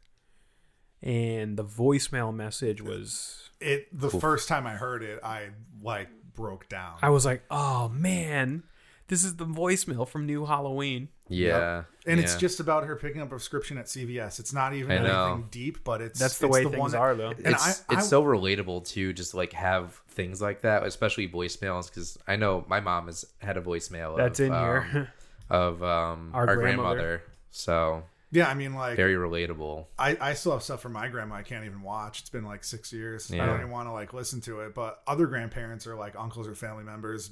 And 1.02 1.58
the 1.58 1.66
voicemail 1.66 2.34
message 2.34 2.82
was 2.82 3.49
It 3.60 3.88
the 3.97 4.10
first 4.10 4.47
time 4.47 4.68
I 4.68 4.74
heard 4.74 5.02
it, 5.02 5.20
I 5.24 5.49
like 5.82 6.10
broke 6.34 6.70
down. 6.70 6.97
I 7.02 7.10
was 7.10 7.26
like, 7.26 7.43
"Oh 7.49 7.89
man, 7.89 8.64
this 9.08 9.24
is 9.24 9.38
the 9.38 9.45
voicemail 9.45 10.08
from 10.08 10.26
New 10.26 10.45
Halloween." 10.45 11.10
Yeah, 11.32 11.84
and 12.05 12.19
it's 12.19 12.36
just 12.36 12.59
about 12.59 12.86
her 12.86 12.95
picking 12.95 13.21
up 13.21 13.27
a 13.27 13.32
prescription 13.32 13.77
at 13.77 13.86
CVS. 13.86 14.39
It's 14.39 14.53
not 14.53 14.73
even 14.73 14.91
anything 14.91 15.47
deep, 15.51 15.84
but 15.84 16.01
it's 16.01 16.19
That's 16.19 16.38
the 16.39 16.47
it's 16.47 16.53
way 16.53 16.65
one 16.65 16.73
things 16.73 16.91
that- 16.93 16.97
are, 16.99 17.15
though. 17.15 17.29
And 17.32 17.47
it's 17.47 17.65
I, 17.89 17.93
it's 17.93 18.05
I- 18.05 18.09
so 18.09 18.23
relatable 18.23 18.88
to 18.89 19.13
just 19.13 19.34
like 19.34 19.53
have 19.53 19.93
things 20.09 20.41
like 20.41 20.61
that, 20.61 20.84
especially 20.84 21.27
voicemails. 21.27 21.89
Because 21.89 22.17
I 22.27 22.36
know 22.36 22.65
my 22.67 22.79
mom 22.79 23.05
has 23.07 23.25
had 23.39 23.57
a 23.57 23.61
voicemail. 23.61 24.17
That's 24.17 24.39
of, 24.39 24.45
in 24.47 24.53
um, 24.53 24.89
here. 24.91 25.13
of 25.49 25.84
um, 25.84 26.32
Our 26.34 26.47
our, 26.47 26.55
grandmother. 26.55 26.95
grandmother. 26.95 27.23
So 27.51 28.03
yeah. 28.32 28.47
I 28.47 28.53
mean, 28.53 28.73
like 28.73 28.95
very 28.95 29.15
relatable. 29.15 29.86
I, 29.99 30.17
I 30.19 30.34
still 30.34 30.53
have 30.53 30.63
stuff 30.63 30.82
from 30.82 30.93
my 30.93 31.07
grandma 31.09 31.36
I 31.36 31.43
can't 31.43 31.65
even 31.65 31.82
watch. 31.82 32.21
It's 32.21 32.29
been 32.29 32.45
like 32.45 32.63
six 32.63 32.91
years. 32.93 33.32
I 33.32 33.38
don't 33.38 33.59
even 33.59 33.69
want 33.71 33.88
to 33.88 33.91
like 33.91 34.13
listen 34.13 34.41
to 34.41 34.61
it. 34.61 34.73
But 34.73 35.01
other 35.07 35.27
grandparents 35.27 35.86
or 35.88 35.95
like 35.95 36.15
uncles 36.17 36.47
or 36.47 36.55
family 36.55 36.84
members, 36.84 37.32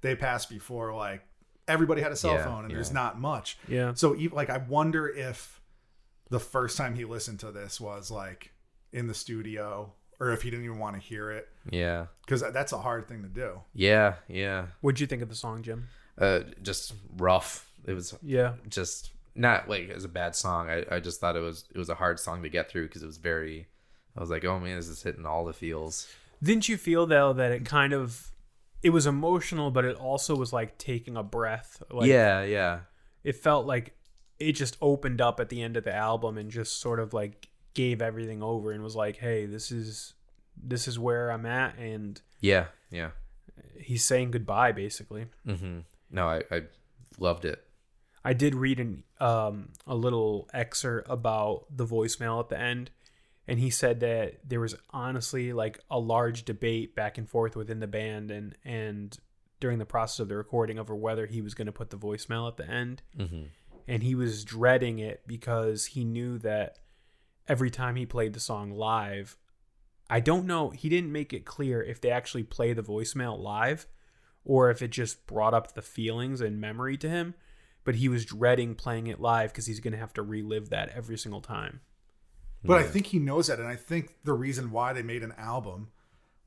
they 0.00 0.14
passed 0.16 0.50
before 0.50 0.94
like 0.94 1.22
everybody 1.68 2.02
had 2.02 2.12
a 2.12 2.16
cell 2.16 2.32
Yeah, 2.34 2.44
phone 2.44 2.64
and 2.64 2.74
there's 2.74 2.92
not 2.92 3.18
much. 3.20 3.58
Yeah. 3.68 3.92
So 3.94 4.14
e- 4.14 4.28
like 4.28 4.50
I 4.50 4.58
wonder 4.58 5.08
if 5.08 5.60
the 6.30 6.40
first 6.40 6.76
time 6.76 6.94
he 6.94 7.04
listened 7.04 7.40
to 7.40 7.50
this 7.52 7.80
was 7.80 8.10
like 8.10 8.52
in 8.92 9.06
the 9.06 9.14
studio 9.14 9.92
or 10.20 10.30
if 10.32 10.42
he 10.42 10.50
didn't 10.50 10.64
even 10.64 10.78
want 10.78 10.94
to 10.94 11.00
hear 11.02 11.30
it 11.32 11.48
Yeah, 11.70 12.06
because 12.24 12.40
that's 12.52 12.72
a 12.72 12.78
hard 12.78 13.08
thing 13.08 13.22
to 13.22 13.28
do. 13.28 13.60
yeah, 13.74 14.14
yeah. 14.28 14.66
What'd 14.80 15.00
you 15.00 15.06
think 15.06 15.22
of 15.22 15.28
the 15.28 15.34
song, 15.34 15.62
Jim? 15.62 15.88
Uh, 16.16 16.40
just 16.62 16.94
rough. 17.16 17.68
It 17.86 17.92
was 17.94 18.14
Yeah. 18.22 18.52
just 18.68 19.10
not 19.34 19.68
like 19.68 19.88
as 19.90 20.04
a 20.04 20.08
bad 20.08 20.36
song. 20.36 20.70
I, 20.70 20.84
I 20.90 21.00
just 21.00 21.20
thought 21.20 21.36
it 21.36 21.40
was 21.40 21.64
it 21.74 21.78
was 21.78 21.88
a 21.88 21.94
hard 21.96 22.20
song 22.20 22.42
to 22.44 22.48
get 22.48 22.70
through 22.70 22.86
because 22.86 23.02
it 23.02 23.06
was 23.06 23.18
very. 23.18 23.66
I 24.16 24.20
was 24.20 24.30
like, 24.30 24.44
oh 24.44 24.60
man, 24.60 24.76
this 24.76 24.86
is 24.88 25.02
hitting 25.02 25.26
all 25.26 25.44
the 25.44 25.52
feels. 25.52 26.06
Didn't 26.40 26.68
you 26.68 26.76
feel 26.76 27.04
though 27.06 27.32
that 27.32 27.50
it 27.50 27.64
kind 27.64 27.92
of 27.92 28.30
it 28.84 28.90
was 28.90 29.06
emotional, 29.06 29.70
but 29.70 29.86
it 29.86 29.96
also 29.96 30.36
was 30.36 30.52
like 30.52 30.76
taking 30.76 31.16
a 31.16 31.22
breath. 31.22 31.82
Like 31.90 32.06
yeah, 32.06 32.44
yeah, 32.44 32.80
it 33.24 33.34
felt 33.34 33.66
like 33.66 33.96
it 34.38 34.52
just 34.52 34.76
opened 34.82 35.22
up 35.22 35.40
at 35.40 35.48
the 35.48 35.62
end 35.62 35.78
of 35.78 35.84
the 35.84 35.94
album 35.94 36.36
and 36.36 36.50
just 36.50 36.80
sort 36.80 37.00
of 37.00 37.14
like 37.14 37.48
gave 37.72 38.02
everything 38.02 38.42
over 38.42 38.72
and 38.72 38.84
was 38.84 38.94
like, 38.94 39.16
"Hey, 39.16 39.46
this 39.46 39.72
is 39.72 40.12
this 40.62 40.86
is 40.86 40.98
where 40.98 41.32
I'm 41.32 41.46
at," 41.46 41.78
and 41.78 42.20
yeah, 42.40 42.66
yeah. 42.90 43.12
he's 43.80 44.04
saying 44.04 44.32
goodbye 44.32 44.72
basically. 44.72 45.26
hmm 45.46 45.78
No, 46.10 46.28
I, 46.28 46.42
I 46.50 46.62
loved 47.18 47.46
it. 47.46 47.64
I 48.22 48.34
did 48.34 48.54
read 48.54 48.80
an 48.80 49.04
um, 49.18 49.70
a 49.86 49.94
little 49.94 50.50
excerpt 50.52 51.08
about 51.10 51.64
the 51.74 51.86
voicemail 51.86 52.38
at 52.38 52.50
the 52.50 52.60
end, 52.60 52.90
and 53.46 53.58
he 53.58 53.70
said 53.70 54.00
that 54.00 54.40
there 54.48 54.60
was 54.60 54.74
honestly 54.90 55.52
like 55.52 55.78
a 55.90 55.98
large 55.98 56.44
debate 56.44 56.94
back 56.94 57.18
and 57.18 57.28
forth 57.28 57.56
within 57.56 57.80
the 57.80 57.86
band 57.86 58.30
and 58.30 58.56
and 58.64 59.18
during 59.60 59.78
the 59.78 59.86
process 59.86 60.20
of 60.20 60.28
the 60.28 60.36
recording 60.36 60.78
over 60.78 60.94
whether 60.94 61.26
he 61.26 61.40
was 61.40 61.54
going 61.54 61.66
to 61.66 61.72
put 61.72 61.90
the 61.90 61.96
voicemail 61.96 62.48
at 62.48 62.56
the 62.56 62.68
end, 62.68 63.02
Mm-hmm. 63.18 63.44
and 63.88 64.02
he 64.02 64.14
was 64.14 64.44
dreading 64.44 64.98
it 64.98 65.22
because 65.26 65.86
he 65.86 66.04
knew 66.04 66.38
that 66.38 66.78
every 67.48 67.70
time 67.70 67.96
he 67.96 68.04
played 68.04 68.32
the 68.34 68.40
song 68.40 68.70
live, 68.72 69.36
I 70.10 70.20
don't 70.20 70.44
know. 70.46 70.70
He 70.70 70.88
didn't 70.90 71.12
make 71.12 71.32
it 71.32 71.46
clear 71.46 71.82
if 71.82 72.00
they 72.00 72.10
actually 72.10 72.42
play 72.42 72.72
the 72.74 72.82
voicemail 72.82 73.38
live 73.38 73.86
or 74.44 74.70
if 74.70 74.82
it 74.82 74.88
just 74.90 75.26
brought 75.26 75.54
up 75.54 75.72
the 75.72 75.80
feelings 75.82 76.42
and 76.42 76.60
memory 76.60 76.98
to 76.98 77.08
him. 77.08 77.34
But 77.84 77.94
he 77.96 78.08
was 78.08 78.24
dreading 78.26 78.74
playing 78.74 79.06
it 79.06 79.20
live 79.20 79.52
because 79.52 79.66
he's 79.66 79.80
going 79.80 79.92
to 79.92 79.98
have 79.98 80.12
to 80.14 80.22
relive 80.22 80.68
that 80.70 80.90
every 80.94 81.16
single 81.16 81.40
time. 81.40 81.80
But 82.64 82.78
I 82.78 82.82
think 82.84 83.06
he 83.06 83.18
knows 83.18 83.48
that, 83.48 83.58
and 83.58 83.68
I 83.68 83.76
think 83.76 84.14
the 84.24 84.32
reason 84.32 84.70
why 84.70 84.92
they 84.94 85.02
made 85.02 85.22
an 85.22 85.34
album 85.36 85.88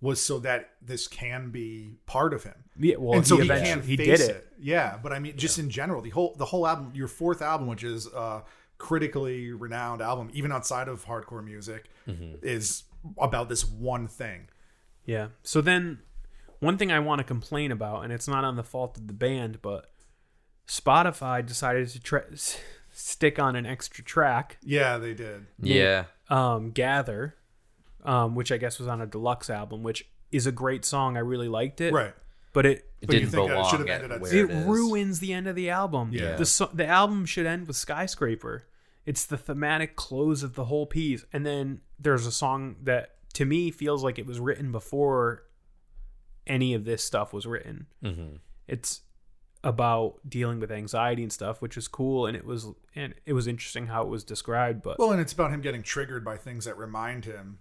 was 0.01 0.21
so 0.21 0.39
that 0.39 0.69
this 0.81 1.07
can 1.07 1.49
be 1.51 1.95
part 2.05 2.33
of 2.33 2.43
him. 2.43 2.53
Yeah, 2.79 2.95
well, 2.97 3.17
and 3.17 3.27
so 3.27 3.37
he, 3.37 3.43
he, 3.43 3.47
can 3.47 3.81
he 3.81 3.97
face 3.97 4.19
did 4.19 4.29
it. 4.29 4.35
it. 4.35 4.47
Yeah, 4.59 4.97
but 5.01 5.11
I 5.13 5.19
mean, 5.19 5.37
just 5.37 5.57
in 5.59 5.69
general, 5.69 6.01
the 6.01 6.09
whole 6.11 6.35
the 6.37 6.45
whole 6.45 6.67
album, 6.67 6.91
your 6.95 7.07
fourth 7.07 7.41
album, 7.41 7.67
which 7.67 7.83
is 7.83 8.07
a 8.07 8.43
critically 8.77 9.51
renowned 9.53 10.01
album, 10.01 10.29
even 10.33 10.51
outside 10.51 10.87
of 10.87 11.05
hardcore 11.05 11.43
music, 11.43 11.89
Mm-hmm. 12.07 12.35
is 12.41 12.83
about 13.19 13.49
this 13.49 13.63
one 13.65 14.07
thing. 14.07 14.47
Yeah. 15.05 15.27
So 15.43 15.61
then, 15.61 15.99
one 16.59 16.77
thing 16.77 16.91
I 16.91 16.99
want 16.99 17.19
to 17.19 17.23
complain 17.23 17.71
about, 17.71 18.03
and 18.03 18.11
it's 18.13 18.27
not 18.27 18.43
on 18.43 18.55
the 18.55 18.63
fault 18.63 18.97
of 18.97 19.07
the 19.07 19.13
band, 19.13 19.61
but 19.61 19.91
Spotify 20.67 21.45
decided 21.45 21.87
to 21.89 21.99
tra- 21.99 22.25
stick 22.97 23.37
on 23.39 23.55
an 23.55 23.65
extra 23.65 24.03
track, 24.03 24.57
Yeah, 24.63 24.97
they 24.97 25.13
did. 25.13 25.45
Yeah. 25.61 26.05
um, 26.29 26.71
"Gather," 26.71 27.35
um, 28.03 28.35
which 28.35 28.51
I 28.51 28.57
guess 28.57 28.79
was 28.79 28.87
on 28.87 29.01
a 29.01 29.05
deluxe 29.05 29.49
album, 29.49 29.83
which 29.83 30.09
is 30.31 30.47
a 30.47 30.51
great 30.51 30.83
song. 30.85 31.15
I 31.15 31.21
really 31.21 31.47
liked 31.47 31.79
it, 31.81 31.93
Right. 31.93 32.13
But 32.53 32.65
it 32.65 32.83
It 32.99 33.05
But 33.07 33.13
you 33.13 33.19
didn't 33.21 33.31
think 33.33 33.49
that 33.49 33.59
it 33.59 33.65
should 33.67 33.79
have 33.81 33.89
ended 33.89 34.11
at 34.11 34.21
where 34.21 34.33
it 34.35 34.49
it 34.49 34.49
is. 34.49 34.65
ruins 34.65 35.19
the 35.19 35.31
end 35.31 35.45
of 35.45 35.55
the 35.55 35.69
album. 35.69 36.09
Yeah. 36.11 36.35
The 36.35 36.45
so- 36.47 36.71
the 36.73 36.87
album 36.87 37.25
should 37.27 37.45
end 37.45 37.67
with 37.67 37.75
Skyscraper. 37.75 38.63
It's 39.05 39.23
the 39.23 39.37
thematic 39.37 39.95
close 39.95 40.41
of 40.41 40.55
the 40.55 40.65
whole 40.65 40.87
piece. 40.87 41.23
And 41.31 41.45
then 41.45 41.81
there's 41.99 42.25
a 42.25 42.31
song 42.31 42.77
that 42.83 43.15
to 43.33 43.45
me 43.45 43.69
feels 43.69 44.03
like 44.03 44.17
it 44.17 44.25
was 44.25 44.39
written 44.39 44.71
before 44.71 45.43
any 46.47 46.73
of 46.73 46.85
this 46.85 47.03
stuff 47.03 47.31
was 47.33 47.45
written. 47.45 47.85
Mhm. 48.03 48.39
It's 48.67 49.01
about 49.67 50.15
dealing 50.27 50.59
with 50.61 50.71
anxiety 50.71 51.21
and 51.23 51.31
stuff, 51.31 51.61
which 51.61 51.75
is 51.75 51.87
cool 51.89 52.25
and 52.25 52.37
it 52.37 52.45
was 52.45 52.67
and 52.95 53.13
it 53.25 53.33
was 53.33 53.47
interesting 53.47 53.87
how 53.87 54.01
it 54.01 54.07
was 54.07 54.23
described, 54.23 54.81
but 54.81 54.97
Well, 54.97 55.11
and 55.11 55.19
it's 55.19 55.33
about 55.33 55.51
him 55.51 55.59
getting 55.61 55.83
triggered 55.83 56.23
by 56.23 56.37
things 56.37 56.63
that 56.65 56.77
remind 56.77 57.25
him 57.25 57.59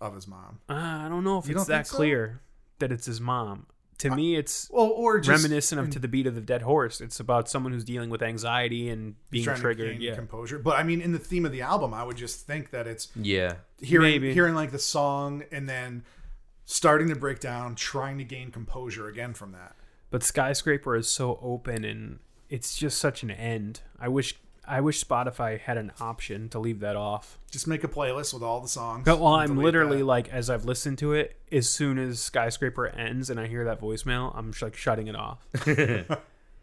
of 0.00 0.14
his 0.14 0.28
mom. 0.28 0.60
uh, 0.70 0.74
I 0.74 1.08
don't 1.08 1.24
know 1.24 1.38
if 1.38 1.48
You 1.48 1.56
it's 1.56 1.66
that 1.66 1.74
think 1.78 1.86
so? 1.86 1.96
clear 1.96 2.40
that 2.78 2.92
it's 2.92 3.04
his 3.06 3.20
mom. 3.20 3.66
To 3.98 4.14
me 4.14 4.36
it's 4.36 4.70
Well, 4.72 4.86
or 4.86 5.18
just 5.20 5.42
reminiscent 5.42 5.78
of 5.80 5.90
to 5.90 5.98
the 5.98 6.08
beat 6.08 6.26
of 6.28 6.34
the 6.36 6.40
dead 6.40 6.62
horse. 6.62 7.00
It's 7.00 7.18
about 7.20 7.50
someone 7.50 7.72
who's 7.72 7.84
dealing 7.84 8.08
with 8.10 8.22
anxiety 8.22 8.88
and 8.88 9.16
being 9.30 9.44
triggered. 9.44 9.98
to 9.98 10.02
Yeah. 10.02 10.14
composure. 10.14 10.58
But 10.60 10.78
I 10.78 10.84
mean, 10.84 11.00
in 11.02 11.10
the 11.12 11.18
theme 11.18 11.44
of 11.44 11.52
the 11.52 11.60
album, 11.62 11.92
I 11.92 12.04
would 12.04 12.16
just 12.16 12.46
think 12.46 12.70
that 12.70 12.86
it's 12.86 13.08
Yeah. 13.16 13.56
hearing 13.80 14.04
Maybe. 14.12 14.32
hearing 14.32 14.54
like 14.54 14.70
the 14.70 14.78
song 14.78 15.42
and 15.52 15.68
then 15.68 16.04
starting 16.64 17.08
to 17.08 17.16
break 17.16 17.40
down, 17.40 17.74
trying 17.74 18.16
to 18.18 18.24
gain 18.24 18.50
composure 18.52 19.08
again 19.08 19.34
from 19.34 19.50
that. 19.52 19.74
But 20.10 20.22
skyscraper 20.22 20.96
is 20.96 21.08
so 21.08 21.38
open 21.42 21.84
and 21.84 22.18
it's 22.48 22.76
just 22.76 22.98
such 22.98 23.22
an 23.22 23.30
end 23.30 23.80
i 23.98 24.08
wish 24.08 24.36
i 24.66 24.80
wish 24.80 25.02
spotify 25.04 25.58
had 25.58 25.76
an 25.76 25.92
option 26.00 26.48
to 26.48 26.58
leave 26.58 26.80
that 26.80 26.96
off 26.96 27.38
Just 27.50 27.66
make 27.66 27.84
a 27.84 27.88
playlist 27.88 28.34
with 28.34 28.42
all 28.42 28.60
the 28.60 28.68
songs. 28.68 29.04
but 29.04 29.18
while 29.18 29.34
i'm 29.34 29.56
literally 29.56 29.98
that. 29.98 30.04
like 30.04 30.28
as 30.30 30.50
i've 30.50 30.64
listened 30.64 30.98
to 30.98 31.12
it 31.12 31.36
as 31.50 31.68
soon 31.68 31.98
as 31.98 32.20
skyscraper 32.20 32.86
ends 32.88 33.30
and 33.30 33.38
i 33.40 33.46
hear 33.46 33.64
that 33.64 33.80
voicemail 33.80 34.36
i'm 34.36 34.50
just 34.52 34.62
like 34.62 34.76
shutting 34.76 35.06
it 35.08 35.16
off 35.16 35.46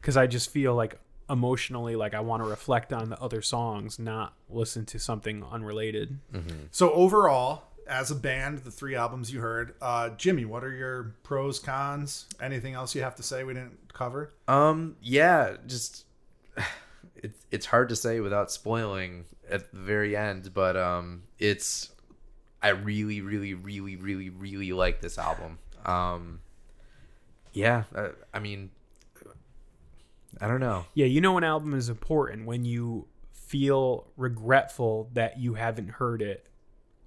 because 0.01 0.17
i 0.17 0.27
just 0.27 0.49
feel 0.49 0.75
like 0.75 0.99
emotionally 1.29 1.95
like 1.97 2.13
i 2.13 2.21
want 2.21 2.41
to 2.41 2.47
reflect 2.49 2.93
on 2.93 3.09
the 3.09 3.19
other 3.21 3.41
songs 3.41 3.99
not 3.99 4.33
listen 4.49 4.85
to 4.85 4.97
something 4.97 5.43
unrelated 5.51 6.19
mm-hmm. 6.33 6.55
So 6.71 6.91
overall, 6.93 7.63
as 7.87 8.11
a 8.11 8.15
band, 8.15 8.59
the 8.59 8.71
three 8.71 8.95
albums 8.95 9.31
you 9.31 9.39
heard, 9.39 9.75
uh, 9.81 10.09
Jimmy, 10.09 10.45
what 10.45 10.63
are 10.63 10.73
your 10.73 11.15
pros, 11.23 11.59
cons? 11.59 12.25
Anything 12.41 12.73
else 12.73 12.93
you 12.95 13.01
have 13.01 13.15
to 13.15 13.23
say 13.23 13.43
we 13.43 13.53
didn't 13.53 13.93
cover? 13.93 14.33
Um. 14.47 14.95
Yeah. 15.01 15.57
Just 15.65 16.05
it's 17.15 17.45
it's 17.51 17.65
hard 17.65 17.89
to 17.89 17.95
say 17.95 18.19
without 18.19 18.51
spoiling 18.51 19.25
at 19.49 19.71
the 19.71 19.79
very 19.79 20.15
end, 20.15 20.53
but 20.53 20.75
um, 20.75 21.23
it's 21.39 21.91
I 22.61 22.69
really, 22.69 23.21
really, 23.21 23.53
really, 23.53 23.95
really, 23.95 24.29
really 24.29 24.73
like 24.73 25.01
this 25.01 25.17
album. 25.17 25.59
Um. 25.85 26.41
Yeah. 27.53 27.83
Uh, 27.95 28.09
I 28.33 28.39
mean, 28.39 28.69
I 30.39 30.47
don't 30.47 30.59
know. 30.59 30.85
yeah 30.93 31.05
you 31.05 31.21
know 31.21 31.37
an 31.37 31.43
album 31.43 31.73
is 31.73 31.89
important 31.89 32.45
when 32.45 32.65
you 32.65 33.07
feel 33.33 34.07
regretful 34.17 35.09
that 35.13 35.39
you 35.39 35.53
haven't 35.55 35.89
heard 35.89 36.21
it 36.21 36.46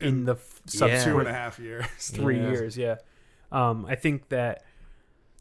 in 0.00 0.24
the 0.24 0.34
f- 0.34 0.60
Yeah. 0.66 0.70
Two 0.70 0.78
subsequent 0.78 1.28
and 1.28 1.28
a 1.28 1.32
half 1.38 1.58
years. 1.58 1.86
three 1.98 2.38
Yeah. 2.38 2.50
years 2.50 2.76
yeah 2.78 2.96
um 3.52 3.84
i 3.86 3.94
think 3.94 4.28
that 4.28 4.62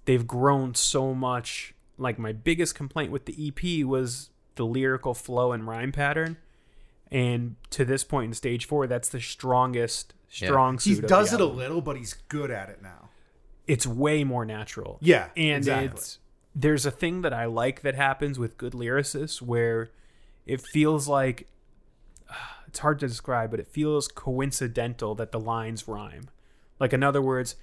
they've 0.05 0.26
grown 0.28 0.74
so 0.76 1.14
much 1.14 1.74
like 1.97 2.18
my 2.18 2.32
biggest 2.32 2.76
complaint 2.76 3.12
with 3.12 3.26
the 3.26 3.47
ep 3.47 3.86
was 3.88 4.30
the 4.55 4.66
lyrical 4.66 5.14
flow 5.14 5.51
and 5.51 5.68
rhyme 5.68 5.91
pattern 5.91 6.38
and 7.12 7.55
to 7.72 7.86
this 7.86 8.03
point 8.03 8.28
in 8.30 8.34
stage 8.34 8.66
four 8.66 8.88
that's 8.88 9.10
the 9.10 9.20
strongest 9.22 10.14
strong 10.30 10.76
he 10.76 10.95
suit 10.95 11.03
of 11.03 11.10
does 11.10 11.30
the 11.32 11.36
it 11.38 11.41
a 11.41 11.45
little, 11.45 11.82
but 11.82 11.97
he's 11.97 12.14
good 12.28 12.51
at 12.51 12.70
it 12.70 12.82
now. 12.84 13.10
it's 13.68 13.86
way 13.88 14.24
more 14.24 14.45
natural 14.45 14.97
Yeah, 15.01 15.30
and 15.36 15.57
exactly. 15.57 15.86
it's 15.88 16.20
there's 16.55 16.86
a 16.86 16.91
thing 16.91 17.22
that 17.22 17.34
i 17.34 17.45
like 17.45 17.82
that 17.82 17.95
happens 17.95 18.38
with 18.39 18.57
good 18.57 18.74
lyricists 18.74 19.41
where 19.41 19.89
it 20.45 20.62
feels 20.62 21.07
like 21.07 21.47
it's 22.70 22.80
hard 22.80 23.00
to 23.00 23.08
describe 23.08 23.52
but 23.52 23.60
it 23.60 23.68
feels 23.68 24.08
coincidental 24.08 25.16
that 25.16 25.32
the 25.32 25.40
lines 25.40 25.88
rhyme 25.88 26.30
like 26.80 26.94
in 26.94 27.04
other 27.04 27.22
words 27.22 27.56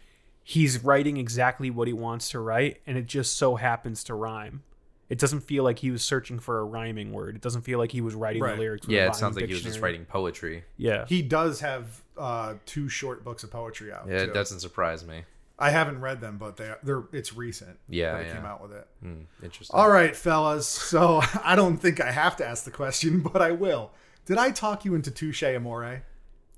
he's 0.43 0.85
writing 0.85 1.17
exactly 1.17 1.71
what 1.71 1.89
he 1.89 1.95
wants 1.95 2.29
to 2.29 2.39
write 2.39 2.81
and 2.87 2.99
it 2.99 3.07
just 3.07 3.37
so 3.37 3.57
happens 3.57 4.05
to 4.05 4.15
rhyme 4.15 4.63
it 5.09 5.19
doesn't 5.19 5.41
feel 5.41 5.63
like 5.65 5.79
he 5.79 5.91
was 5.91 6.03
searching 6.03 6.39
for 6.39 6.59
a 6.59 6.65
rhyming 6.65 7.13
word 7.13 7.35
it 7.37 7.41
doesn't 7.41 7.63
feel 7.63 7.79
like 7.79 7.93
he 7.93 8.01
was 8.01 8.15
writing 8.15 8.43
Right. 8.43 8.55
the 8.57 8.61
lyrics 8.61 8.87
with 8.87 8.95
a 8.95 8.99
Yeah, 8.99 9.09
it 9.09 9.15
sounds 9.15 9.37
like 9.37 9.47
he 9.47 9.55
was 9.55 9.63
just 9.63 9.81
writing 9.81 10.05
poetry. 10.05 10.65
yeah 10.77 11.07
He 11.09 11.23
does 11.23 11.61
have 11.61 12.03
uh, 12.19 12.55
two 12.67 12.89
short 12.89 13.25
books 13.25 13.45
of 13.45 13.51
poetry 13.51 13.93
out. 13.93 14.07
Yeah, 14.09 14.19
too. 14.25 14.31
it 14.31 14.35
doesn't 14.35 14.61
surprise 14.61 15.05
me. 15.07 15.23
I 15.59 15.71
haven't 15.71 16.01
read 16.01 16.21
them, 16.21 16.37
but 16.39 16.57
they 16.57 16.71
they're 16.83 17.05
it's 17.13 17.35
recent. 17.35 17.79
Yeah, 17.89 18.13
that 18.13 18.23
he 18.23 18.29
yeah. 18.29 18.35
came 18.37 18.45
out 18.45 18.63
with 18.63 18.73
it. 18.73 18.87
Hmm, 19.03 19.23
interesting. 19.43 19.75
All 19.79 19.89
right, 19.91 20.15
fellas. 20.17 20.67
So 20.67 21.23
I 21.45 21.57
don't 21.57 21.77
think 21.79 22.01
I 22.01 22.11
have 22.11 22.37
to 22.37 22.47
ask 22.47 22.65
the 22.65 22.71
question, 22.71 23.21
but 23.21 23.41
I 23.43 23.53
will. 23.53 23.91
Did 24.27 24.39
I 24.39 24.51
talk 24.51 24.85
you 24.85 24.95
into 24.95 25.11
Touche 25.11 25.43
Amore? 25.43 26.03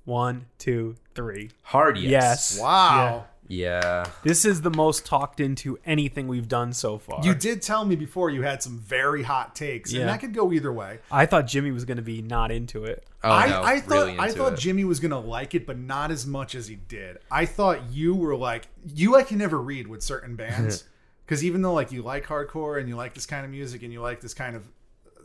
one 0.05 0.45
two 0.57 0.95
three 1.13 1.51
Hard 1.61 1.97
yes. 1.97 2.09
yes 2.55 2.59
Wow. 2.59 3.25
Yeah. 3.47 4.05
This 4.23 4.45
is 4.45 4.61
the 4.61 4.69
most 4.71 5.05
talked 5.07 5.39
into 5.39 5.79
anything 5.85 6.27
we've 6.27 6.47
done 6.47 6.71
so 6.73 6.97
far. 6.99 7.23
You 7.23 7.33
did 7.33 7.61
tell 7.63 7.83
me 7.83 7.95
before 7.95 8.29
you 8.29 8.43
had 8.43 8.61
some 8.61 8.77
very 8.77 9.23
hot 9.23 9.55
takes, 9.55 9.91
Yeah. 9.91 10.01
and 10.01 10.09
that 10.09 10.19
could 10.19 10.33
go 10.35 10.51
either 10.53 10.71
way. 10.71 10.99
I 11.11 11.25
thought 11.25 11.47
Jimmy 11.47 11.71
was 11.71 11.83
going 11.85 11.97
to 11.97 12.03
be 12.03 12.21
not 12.21 12.51
into 12.51 12.85
it. 12.85 13.05
Oh, 13.23 13.31
I, 13.31 13.49
no, 13.49 13.63
I 13.63 13.79
thought 13.81 14.05
really 14.07 14.19
I 14.19 14.29
thought 14.31 14.53
it. 14.53 14.59
Jimmy 14.59 14.83
was 14.83 14.99
gonna 14.99 15.19
like 15.19 15.53
it, 15.55 15.65
but 15.67 15.77
not 15.77 16.09
as 16.09 16.25
much 16.25 16.55
as 16.55 16.67
he 16.67 16.75
did. 16.75 17.17
I 17.29 17.45
thought 17.45 17.91
you 17.91 18.15
were 18.15 18.35
like 18.35 18.67
you. 18.85 19.15
I 19.15 19.23
can 19.23 19.37
never 19.39 19.59
read 19.59 19.87
with 19.87 20.01
certain 20.03 20.35
bands 20.35 20.85
because 21.25 21.43
even 21.43 21.61
though 21.61 21.73
like 21.73 21.91
you 21.91 22.01
like 22.01 22.25
hardcore 22.25 22.79
and 22.79 22.87
you 22.87 22.95
like 22.95 23.13
this 23.15 23.25
kind 23.25 23.43
of 23.45 23.51
music 23.51 23.83
and 23.83 23.91
you 23.91 23.99
like 24.01 24.21
this 24.21 24.33
kind 24.33 24.55
of 24.55 24.63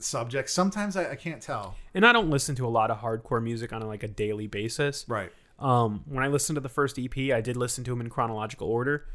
subject, 0.05 0.51
sometimes 0.51 0.97
I, 0.97 1.13
I 1.13 1.15
can't 1.15 1.43
tell. 1.43 1.77
And 1.95 2.05
I 2.05 2.13
don't 2.13 2.31
listen 2.31 2.55
to 2.57 2.67
a 2.67 2.69
lot 2.69 2.91
of 2.91 3.01
hardcore 3.01 3.43
music 3.43 3.73
on 3.73 3.83
like 3.83 4.03
a 4.03 4.09
daily 4.09 4.47
basis. 4.47 5.05
Right. 5.09 5.31
Um, 5.59 6.03
when 6.07 6.25
I 6.25 6.29
listened 6.29 6.57
to 6.57 6.61
the 6.61 6.69
first 6.69 6.99
EP, 6.99 7.17
I 7.33 7.41
did 7.41 7.57
listen 7.57 7.85
to 7.85 7.91
them 7.91 8.01
in 8.01 8.11
chronological 8.11 8.69
order. 8.69 9.07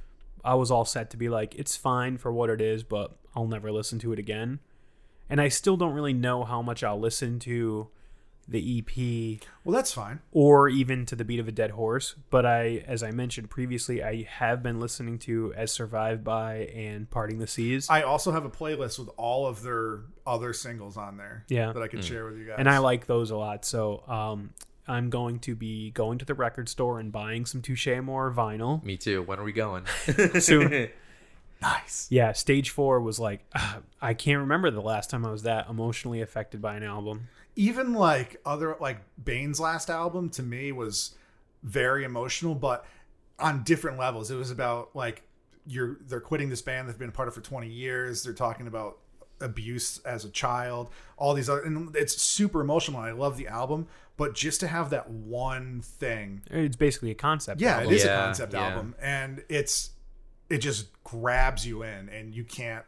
I 0.44 0.56
was 0.56 0.72
all 0.72 0.86
set 0.86 1.10
to 1.12 1.18
be 1.18 1.30
like, 1.30 1.56
it's 1.56 1.76
fine 1.76 2.18
for 2.18 2.32
what 2.32 2.50
it 2.50 2.62
is, 2.62 2.84
but 2.84 3.18
I'll 3.36 3.48
never 3.48 3.72
listen 3.72 4.00
to 4.00 4.14
it 4.14 4.20
again. 4.20 4.60
And 5.30 5.40
I 5.40 5.50
still 5.50 5.78
don't 5.78 5.94
really 5.94 6.14
know 6.14 6.44
how 6.44 6.62
much 6.62 6.84
I'll 6.84 7.00
listen 7.00 7.40
to 7.40 7.90
the 8.50 8.80
EP 8.80 9.42
Well, 9.64 9.76
that's 9.76 9.94
fine. 9.94 10.20
or 10.32 10.68
even 10.70 11.06
to 11.06 11.16
the 11.16 11.24
beat 11.24 11.40
of 11.40 11.48
a 11.48 11.52
dead 11.52 11.72
horse. 11.72 12.16
But 12.30 12.46
I, 12.46 12.84
as 12.88 13.04
I 13.04 13.12
mentioned 13.12 13.50
previously, 13.50 14.04
I 14.04 14.24
have 14.24 14.64
been 14.64 14.80
listening 14.80 15.20
to 15.20 15.54
As 15.56 15.72
Survived 15.72 16.24
By 16.24 16.70
and 16.76 17.10
Parting 17.10 17.40
the 17.40 17.48
Seas. 17.48 17.90
I 17.90 18.02
also 18.02 18.32
have 18.32 18.46
a 18.46 18.50
playlist 18.50 18.98
with 19.00 19.10
all 19.18 19.46
of 19.48 19.62
their 19.62 20.00
other 20.26 20.54
singles 20.54 20.98
on 20.98 21.18
there. 21.18 21.46
Yeah. 21.48 21.72
That 21.74 21.84
I 21.84 21.88
could 21.88 22.04
share 22.04 22.26
with 22.26 22.38
you 22.38 22.46
guys. 22.46 22.56
and 22.58 22.68
I 22.70 22.80
like 22.80 23.06
those 23.06 23.30
a 23.32 23.38
lot. 23.38 23.66
So 23.66 24.04
um, 24.08 24.50
I'm 24.88 25.10
going 25.12 25.40
to 25.42 25.56
be 25.56 25.92
going 25.92 26.18
to 26.18 26.26
the 26.26 26.34
record 26.34 26.68
store 26.70 27.00
and 27.00 27.12
buying 27.12 27.46
some 27.46 27.62
Touche 27.62 27.88
Amore 27.88 28.32
vinyl 28.32 28.84
Me 28.84 28.98
too. 28.98 29.22
When 29.24 29.38
are 29.40 29.44
we 29.44 29.52
going? 29.54 29.86
soon. 30.40 30.90
nice. 31.62 32.08
yeah, 32.10 32.32
stage 32.32 32.70
four 32.72 33.00
was 33.02 33.20
like 33.20 33.42
I 34.02 34.14
can't 34.14 34.40
remember 34.40 34.72
the 34.72 34.82
last 34.82 35.10
time 35.10 35.26
I 35.26 35.32
was 35.32 35.44
that 35.44 35.70
emotionally 35.70 36.22
affected 36.22 36.62
by 36.62 36.76
an 36.76 36.84
album. 36.84 37.28
Even 37.56 37.94
like 37.94 38.40
other 38.46 38.76
like 38.80 39.02
Bane's 39.24 39.60
last 39.60 39.90
album 39.90 40.30
to 40.32 40.44
me 40.44 40.72
was 40.72 41.16
very 41.64 42.04
emotional, 42.04 42.56
but 42.56 42.86
on 43.40 43.64
different 43.64 43.98
levels. 43.98 44.32
It 44.32 44.36
was 44.36 44.52
about 44.52 44.96
like 44.96 45.24
you're 45.66 45.98
they're 46.08 46.20
quitting 46.20 46.50
this 46.50 46.62
band 46.62 46.88
they've 46.90 46.98
been 46.98 47.10
a 47.10 47.14
part 47.14 47.28
of 47.28 47.34
for 47.34 47.42
20 47.42 47.68
years. 47.68 48.24
They're 48.24 48.34
talking 48.34 48.68
about 48.68 48.98
abuse 49.42 50.00
as 50.00 50.26
a 50.26 50.30
child, 50.30 50.90
all 51.18 51.34
these 51.34 51.50
other 51.50 51.62
and 51.62 51.96
it's 51.96 52.22
super 52.22 52.62
emotional. 52.62 53.00
I 53.00 53.12
love 53.12 53.38
the 53.38 53.48
album, 53.48 53.88
but 54.18 54.36
just 54.36 54.60
to 54.62 54.68
have 54.68 54.90
that 54.90 55.10
one 55.10 55.82
thing. 55.82 56.42
It's 56.50 56.76
basically 56.76 57.12
a 57.12 57.16
concept. 57.16 57.62
Yeah, 57.62 57.78
album. 57.78 57.94
it 57.94 57.96
is 57.96 58.06
Yeah, 58.06 58.20
a 58.20 58.26
concept 58.26 58.54
yeah. 58.54 58.68
album 58.68 58.96
and 59.02 59.44
it's 59.50 59.92
it 60.50 60.58
just 60.60 60.88
grabs 61.04 61.66
you 61.66 61.84
in 61.84 62.10
and 62.10 62.34
you 62.34 62.44
can't 62.44 62.86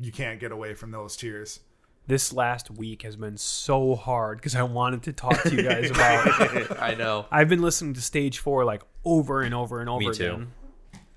you 0.00 0.12
can't 0.12 0.38
get 0.38 0.52
away 0.52 0.74
from 0.74 0.90
those 0.90 1.16
tears. 1.16 1.60
This 2.08 2.32
last 2.32 2.70
week 2.70 3.02
has 3.02 3.16
been 3.16 3.36
so 3.36 3.94
hard 3.94 4.38
because 4.38 4.56
I 4.56 4.62
wanted 4.64 5.02
to 5.04 5.12
talk 5.12 5.42
to 5.42 5.54
you 5.54 5.62
guys 5.62 5.90
about. 5.92 6.80
I 6.82 6.94
know. 6.94 7.26
I've 7.30 7.48
been 7.48 7.62
listening 7.62 7.94
to 7.94 8.00
stage 8.00 8.38
four 8.38 8.64
like 8.64 8.82
over 9.04 9.42
and 9.42 9.54
over 9.54 9.80
and 9.80 9.88
over 9.88 10.08
Me 10.08 10.12
too. 10.14 10.24
again. 10.24 10.52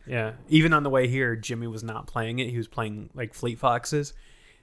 Yeah. 0.05 0.33
Even 0.49 0.73
on 0.73 0.83
the 0.83 0.89
way 0.89 1.07
here, 1.07 1.35
Jimmy 1.35 1.67
was 1.67 1.83
not 1.83 2.07
playing 2.07 2.39
it. 2.39 2.49
He 2.49 2.57
was 2.57 2.67
playing 2.67 3.09
like 3.13 3.33
Fleet 3.33 3.57
Foxes. 3.57 4.13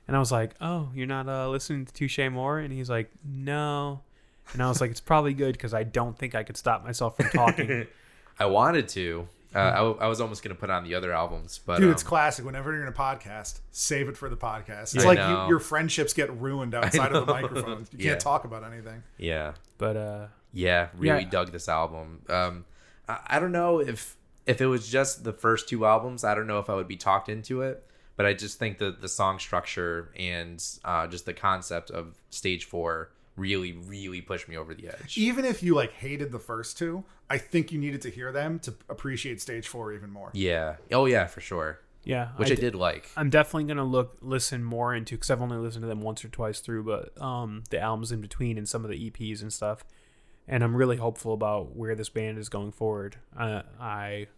And 0.07 0.14
I 0.16 0.20
was 0.20 0.31
like, 0.31 0.55
Oh, 0.61 0.91
you're 0.95 1.07
not 1.07 1.29
uh, 1.29 1.49
listening 1.49 1.87
to 1.87 1.93
Touche 1.93 2.18
Amore? 2.18 2.59
And 2.59 2.72
he's 2.72 2.91
like, 2.91 3.11
No. 3.24 4.03
And 4.53 4.62
I 4.62 4.68
was 4.68 4.81
like, 4.81 4.91
It's 4.91 5.01
probably 5.01 5.33
good 5.35 5.53
because 5.53 5.72
I 5.72 5.83
don't 5.83 6.18
think 6.18 6.35
I 6.35 6.43
could 6.43 6.57
stop 6.59 6.85
myself 6.85 7.16
from 7.16 7.31
talking. 7.31 7.87
I 8.39 8.47
wanted 8.47 8.89
to, 8.91 9.29
Uh, 9.55 9.59
I, 9.61 9.76
w- 9.76 9.96
I 10.01 10.07
was 10.09 10.20
almost 10.20 10.42
gonna 10.42 10.55
put 10.55 10.68
on 10.70 10.84
the 10.84 10.94
other 10.94 11.12
albums, 11.12 11.61
but 11.64 11.76
Dude, 11.78 11.86
um, 11.86 11.92
it's 11.92 12.03
classic. 12.03 12.44
Whenever 12.44 12.72
you're 12.72 12.82
in 12.82 12.88
a 12.88 12.92
podcast, 12.92 13.61
save 13.70 14.09
it 14.09 14.16
for 14.16 14.28
the 14.28 14.36
podcast. 14.36 14.94
It's 14.94 15.05
I 15.05 15.09
like 15.09 15.18
know. 15.18 15.44
you, 15.44 15.49
your 15.49 15.59
friendships 15.59 16.12
get 16.12 16.30
ruined 16.38 16.74
outside 16.74 17.12
of 17.12 17.26
the 17.26 17.32
know. 17.32 17.40
microphone. 17.40 17.86
You 17.92 17.99
Yeah. 18.05 18.11
can't 18.11 18.20
talk 18.20 18.44
about 18.44 18.62
anything. 18.64 19.03
yeah, 19.16 19.55
But 19.78 19.96
uh, 19.96 20.26
yeah, 20.53 20.88
really 20.96 21.22
Yeah. 21.22 21.30
dug 21.30 21.53
this 21.53 21.68
album. 21.68 22.22
Um, 22.28 22.64
I, 23.09 23.20
I 23.26 23.38
don't 23.40 23.53
know 23.53 23.80
if 23.80 24.16
if 24.46 24.61
it 24.61 24.66
was 24.66 24.88
just 24.88 25.24
the 25.24 25.32
first 25.32 25.68
two 25.68 25.84
albums, 25.86 26.24
I 26.24 26.34
don't 26.34 26.46
know 26.46 26.59
if 26.59 26.68
I 26.70 26.74
would 26.74 26.88
be 26.88 26.96
talked 26.96 27.28
into 27.28 27.62
it. 27.62 27.84
But 28.16 28.26
I 28.26 28.34
just 28.34 28.59
think 28.59 28.78
that 28.78 29.01
the 29.01 29.09
song 29.09 29.38
structure 29.38 30.11
and 30.18 30.61
uh, 30.84 31.07
just 31.07 31.24
the 31.24 31.32
concept 31.32 31.90
of 31.92 32.16
Stage 32.30 32.64
Four 32.64 33.11
really, 33.39 33.72
really 33.72 34.20
pushed 34.20 34.49
me 34.49 34.57
over 34.57 34.74
the 34.74 34.89
edge. 34.89 35.16
Even 35.16 35.45
if 35.45 35.62
you 35.62 35.74
like 35.74 35.93
hated 35.93 36.32
the 36.32 36.39
first 36.39 36.76
two, 36.76 37.05
I 37.30 37.39
think 37.39 37.72
you 37.72 37.78
needed 37.78 38.03
to 38.03 38.11
hear 38.11 38.32
them 38.32 38.59
to 38.61 38.74
appreciate 38.89 39.41
stage 39.41 39.68
four 39.68 39.93
even 39.93 40.11
more. 40.11 40.30
Yeah. 40.34 40.76
Oh 40.93 41.07
yeah, 41.07 41.26
for 41.26 41.41
sure. 41.41 41.78
yeah, 42.05 42.28
Which 42.36 42.51
I, 42.51 42.55
d- 42.55 42.61
did 42.61 42.74
like. 42.74 43.09
I'm 43.16 43.30
definitely 43.30 43.64
gonna 43.64 43.84
look 43.84 44.18
listen 44.20 44.64
more 44.64 44.95
into 44.95 45.14
because 45.14 45.30
I've 45.30 45.43
only 45.43 45.57
listened 45.59 45.82
to 45.82 45.89
them 45.89 46.01
once 46.03 46.24
or 46.24 46.28
twice 46.28 46.61
through, 46.61 46.84
but 46.84 47.20
um, 47.22 47.64
the 47.70 47.80
albums 47.80 48.12
in 48.12 48.20
between 48.20 48.59
and 48.59 48.68
some 48.68 48.84
of 48.84 48.91
the 48.91 49.11
EPs 49.11 49.43
and 49.43 49.53
stuff, 49.53 49.84
and 50.47 50.62
I'm 50.64 50.74
really 50.76 50.97
hopeful 50.97 51.32
about 51.34 51.76
where 51.76 51.95
this 51.95 52.09
band 52.09 52.39
is 52.39 52.49
going 52.49 52.72
forward. 52.72 53.16
Uh, 53.36 53.62
I 53.80 54.28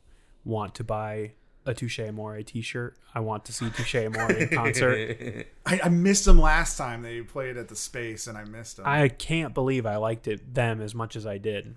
want 0.45 0.75
to 0.77 0.85
buy 0.85 1.33
a 1.67 1.75
Touche 1.75 2.01
Amore 2.01 2.43
T-shirt. 2.43 2.97
I 3.15 3.21
want 3.21 3.45
to 3.47 3.53
see 3.53 3.69
Touche 3.71 3.95
Amore 3.97 4.33
in 4.33 4.49
concert. 4.49 5.47
I, 5.67 5.81
I 5.85 5.89
missed 5.89 6.25
them 6.25 6.39
last 6.41 6.77
time 6.79 7.03
they 7.03 7.21
played 7.23 7.57
at 7.57 7.69
the 7.69 7.77
space, 7.77 8.27
and 8.27 8.37
I 8.39 8.45
missed 8.45 8.79
them. 8.79 8.87
I 8.87 9.09
can't 9.09 9.53
believe 9.55 9.87
I 9.87 9.97
liked 9.97 10.27
it 10.29 10.55
them 10.55 10.81
as 10.81 10.95
much 10.95 11.17
as 11.17 11.27
I 11.27 11.39
did. 11.39 11.77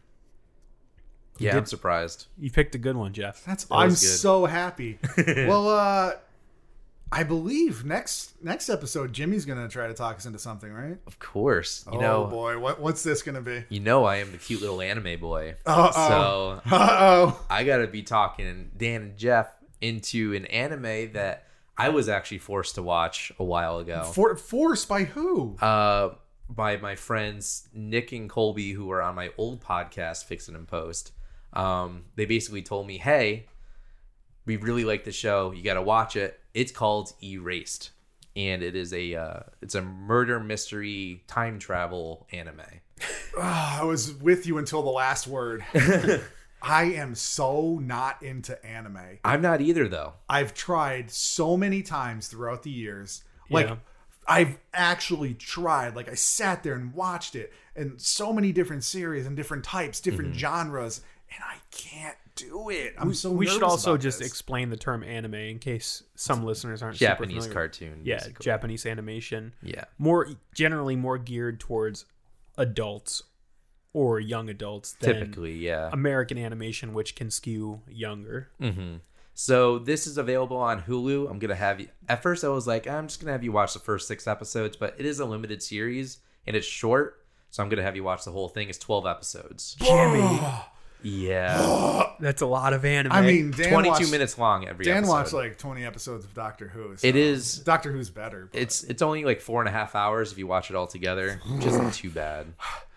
Yeah, 1.39 1.57
I'm 1.57 1.65
surprised. 1.65 2.27
You 2.37 2.51
picked 2.51 2.75
a 2.75 2.77
good 2.77 2.95
one, 2.95 3.13
Jeff. 3.13 3.43
That's 3.43 3.65
That 3.65 3.75
I'm 3.75 3.89
good. 3.89 3.97
so 3.97 4.45
happy. 4.45 4.99
well, 5.17 5.67
uh 5.69 6.13
I 7.11 7.23
believe 7.23 7.85
next 7.85 8.33
next 8.43 8.69
episode 8.69 9.13
Jimmy's 9.13 9.45
gonna 9.45 9.67
try 9.67 9.87
to 9.87 9.93
talk 9.93 10.17
us 10.17 10.25
into 10.25 10.39
something, 10.39 10.71
right? 10.71 10.97
Of 11.07 11.19
course. 11.19 11.85
You 11.91 11.97
oh 11.97 12.01
know, 12.01 12.25
boy, 12.25 12.59
what 12.59 12.79
what's 12.79 13.03
this 13.03 13.21
gonna 13.23 13.41
be? 13.41 13.65
you 13.69 13.79
know, 13.79 14.05
I 14.05 14.17
am 14.17 14.31
the 14.31 14.37
cute 14.37 14.61
little 14.61 14.81
anime 14.81 15.19
boy. 15.19 15.55
Uh-oh. 15.65 15.91
So 16.07 16.61
Uh 16.75 16.97
oh. 16.99 17.45
I 17.49 17.63
gotta 17.63 17.87
be 17.87 18.03
talking 18.03 18.71
Dan 18.77 19.01
and 19.01 19.17
Jeff 19.17 19.47
into 19.83 20.33
an 20.33 20.45
anime 20.45 21.11
that 21.13 21.45
I 21.77 21.89
was 21.89 22.07
actually 22.07 22.37
forced 22.37 22.75
to 22.75 22.81
watch 22.83 23.31
a 23.37 23.43
while 23.43 23.79
ago. 23.79 24.03
For, 24.13 24.35
forced 24.35 24.87
by 24.87 25.03
who? 25.03 25.57
Uh, 25.59 26.15
by 26.49 26.77
my 26.77 26.95
friends 26.95 27.67
Nick 27.73 28.11
and 28.11 28.29
Colby, 28.29 28.71
who 28.71 28.85
were 28.85 29.01
on 29.01 29.15
my 29.15 29.31
old 29.37 29.61
podcast, 29.61 30.25
Fix 30.25 30.47
It 30.47 30.55
and 30.55 30.67
Post. 30.67 31.11
Um, 31.51 32.05
they 32.15 32.25
basically 32.25 32.61
told 32.61 32.87
me, 32.87 32.97
"Hey, 32.97 33.47
we 34.45 34.57
really 34.57 34.85
like 34.85 35.03
the 35.03 35.11
show. 35.11 35.51
You 35.51 35.63
got 35.63 35.75
to 35.75 35.81
watch 35.81 36.15
it. 36.15 36.39
It's 36.53 36.71
called 36.71 37.13
Erased, 37.23 37.91
and 38.35 38.63
it 38.63 38.75
is 38.75 38.93
a 38.93 39.15
uh, 39.15 39.39
it's 39.61 39.75
a 39.75 39.81
murder 39.81 40.39
mystery 40.39 41.23
time 41.27 41.59
travel 41.59 42.27
anime." 42.31 42.61
Ah, 43.35 43.81
I 43.81 43.83
was 43.83 44.13
with 44.13 44.45
you 44.45 44.59
until 44.59 44.83
the 44.83 44.91
last 44.91 45.25
word. 45.25 45.65
I 46.63 46.83
am 46.93 47.13
so 47.13 47.77
not 47.81 48.23
into 48.23 48.63
anime. 48.65 49.19
I'm 49.25 49.41
not 49.41 49.59
either, 49.61 49.87
though. 49.87 50.13
I've 50.29 50.53
tried 50.53 51.11
so 51.11 51.57
many 51.57 51.81
times 51.83 52.27
throughout 52.29 52.63
the 52.63 52.71
years. 52.71 53.23
Like 53.49 53.67
Yeah. 53.67 53.75
I've 54.27 54.57
actually 54.73 55.33
tried. 55.33 55.95
Like 55.95 56.09
I 56.09 56.13
sat 56.15 56.63
there 56.63 56.75
and 56.75 56.93
watched 56.93 57.35
it 57.35 57.51
and 57.75 57.99
so 57.99 58.31
many 58.31 58.51
different 58.53 58.83
series 58.85 59.25
and 59.25 59.35
different 59.35 59.63
types, 59.65 59.99
different 59.99 60.31
Mm-hmm. 60.31 60.39
genres, 60.39 61.01
and 61.33 61.43
I 61.43 61.57
can't 61.71 62.15
do 62.35 62.69
it. 62.69 62.95
I'm 62.97 63.13
so 63.13 63.29
we 63.31 63.45
should 63.45 63.61
also 63.63 63.91
about 63.91 64.01
just 64.01 64.19
this. 64.19 64.27
explain 64.27 64.69
the 64.69 64.77
term 64.77 65.03
anime 65.03 65.33
in 65.35 65.59
case 65.59 66.03
some 66.15 66.43
listeners 66.45 66.81
aren't 66.81 66.95
Japanese 66.97 67.43
familiar. 67.43 67.53
cartoon. 67.53 68.01
Yeah, 68.03 68.15
basically. 68.19 68.43
Japanese 68.43 68.85
animation. 68.85 69.53
Yeah. 69.61 69.83
More 69.97 70.29
generally 70.55 70.95
more 70.95 71.17
geared 71.17 71.59
towards 71.59 72.05
adults 72.57 73.23
or 73.93 74.19
young 74.19 74.49
adults 74.49 74.93
than 74.93 75.13
Typically, 75.13 75.53
yeah. 75.53 75.89
American 75.93 76.37
animation, 76.37 76.93
which 76.93 77.15
can 77.15 77.29
skew 77.29 77.81
younger. 77.87 78.49
Mm-hmm. 78.59 78.95
So 79.35 79.79
this 79.79 80.05
is 80.07 80.17
available 80.17 80.57
on 80.57 80.81
Hulu. 80.83 81.29
I'm 81.29 81.39
gonna 81.39 81.55
have 81.55 81.79
you. 81.79 81.87
At 82.09 82.21
first, 82.21 82.43
I 82.43 82.49
was 82.49 82.67
like, 82.67 82.87
I'm 82.87 83.07
just 83.07 83.19
gonna 83.19 83.31
have 83.31 83.43
you 83.43 83.51
watch 83.51 83.73
the 83.73 83.79
first 83.79 84.07
six 84.07 84.27
episodes, 84.27 84.77
but 84.77 84.95
it 84.97 85.05
is 85.05 85.19
a 85.19 85.25
limited 85.25 85.61
series 85.63 86.19
and 86.45 86.55
it's 86.55 86.67
short, 86.67 87.23
so 87.49 87.63
I'm 87.63 87.69
gonna 87.69 87.81
have 87.83 87.95
you 87.95 88.03
watch 88.03 88.25
the 88.25 88.31
whole 88.31 88.47
thing. 88.49 88.69
It's 88.69 88.77
12 88.77 89.05
episodes. 89.07 89.75
Jimmy, 89.79 90.39
Yeah, 91.01 92.11
that's 92.19 92.41
a 92.41 92.45
lot 92.45 92.73
of 92.73 92.85
anime. 92.85 93.11
I 93.11 93.21
mean, 93.21 93.51
Dan 93.51 93.71
22 93.71 93.89
watched, 93.89 94.11
minutes 94.11 94.37
long 94.37 94.67
every 94.67 94.85
Dan 94.85 94.97
episode. 94.97 95.11
watched 95.11 95.33
like 95.33 95.57
20 95.57 95.83
episodes 95.85 96.25
of 96.25 96.33
Doctor 96.33 96.67
Who. 96.67 96.95
so 96.97 97.07
It 97.07 97.15
is- 97.15 97.59
Doctor 97.59 97.91
Who's 97.91 98.09
better. 98.09 98.49
but- 98.51 98.59
It's 98.61 98.83
it's 98.83 99.01
only 99.01 99.25
like 99.25 99.41
four 99.41 99.61
and 99.61 99.67
a 99.69 99.71
half 99.71 99.95
hours 99.95 100.31
if 100.31 100.37
you 100.37 100.47
watch 100.47 100.69
it 100.69 100.75
all 100.75 100.87
together, 100.87 101.41
which 101.49 101.65
isn't 101.65 101.93
too 101.93 102.09
bad. 102.09 102.47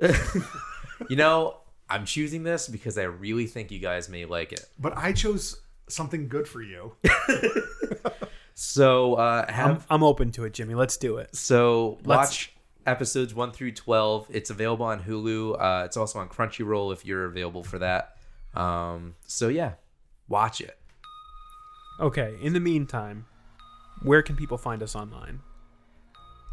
you 1.08 1.16
know, 1.16 1.56
I'm 1.88 2.04
choosing 2.04 2.42
this 2.42 2.68
because 2.68 2.98
I 2.98 3.04
really 3.04 3.46
think 3.46 3.70
you 3.70 3.78
guys 3.78 4.08
may 4.08 4.24
like 4.24 4.52
it. 4.52 4.66
but 4.78 4.96
I 4.96 5.12
chose 5.12 5.60
something 5.88 6.28
good 6.28 6.46
for 6.46 6.62
you. 6.62 6.94
So 8.60 9.14
uh, 9.14 9.48
have 9.52 9.86
I'm, 9.88 9.98
I'm 9.98 10.02
open 10.02 10.32
to 10.32 10.42
it, 10.42 10.52
Jimmy. 10.52 10.74
Let's 10.74 10.96
do 10.96 11.18
it. 11.18 11.32
So 11.36 11.98
Let's- 12.04 12.28
watch 12.28 12.52
episodes 12.86 13.32
one 13.32 13.52
through 13.52 13.70
twelve. 13.70 14.26
It's 14.30 14.50
available 14.50 14.84
on 14.84 15.00
Hulu. 15.00 15.54
Uh, 15.62 15.84
it's 15.84 15.96
also 15.96 16.18
on 16.18 16.28
Crunchyroll 16.28 16.92
if 16.92 17.06
you're 17.06 17.26
available 17.26 17.62
for 17.62 17.78
that. 17.78 18.16
Um, 18.54 19.14
so 19.28 19.46
yeah, 19.46 19.74
watch 20.26 20.60
it. 20.60 20.76
Okay. 22.00 22.34
In 22.42 22.52
the 22.52 22.58
meantime, 22.58 23.26
where 24.02 24.22
can 24.22 24.34
people 24.34 24.58
find 24.58 24.82
us 24.82 24.96
online? 24.96 25.40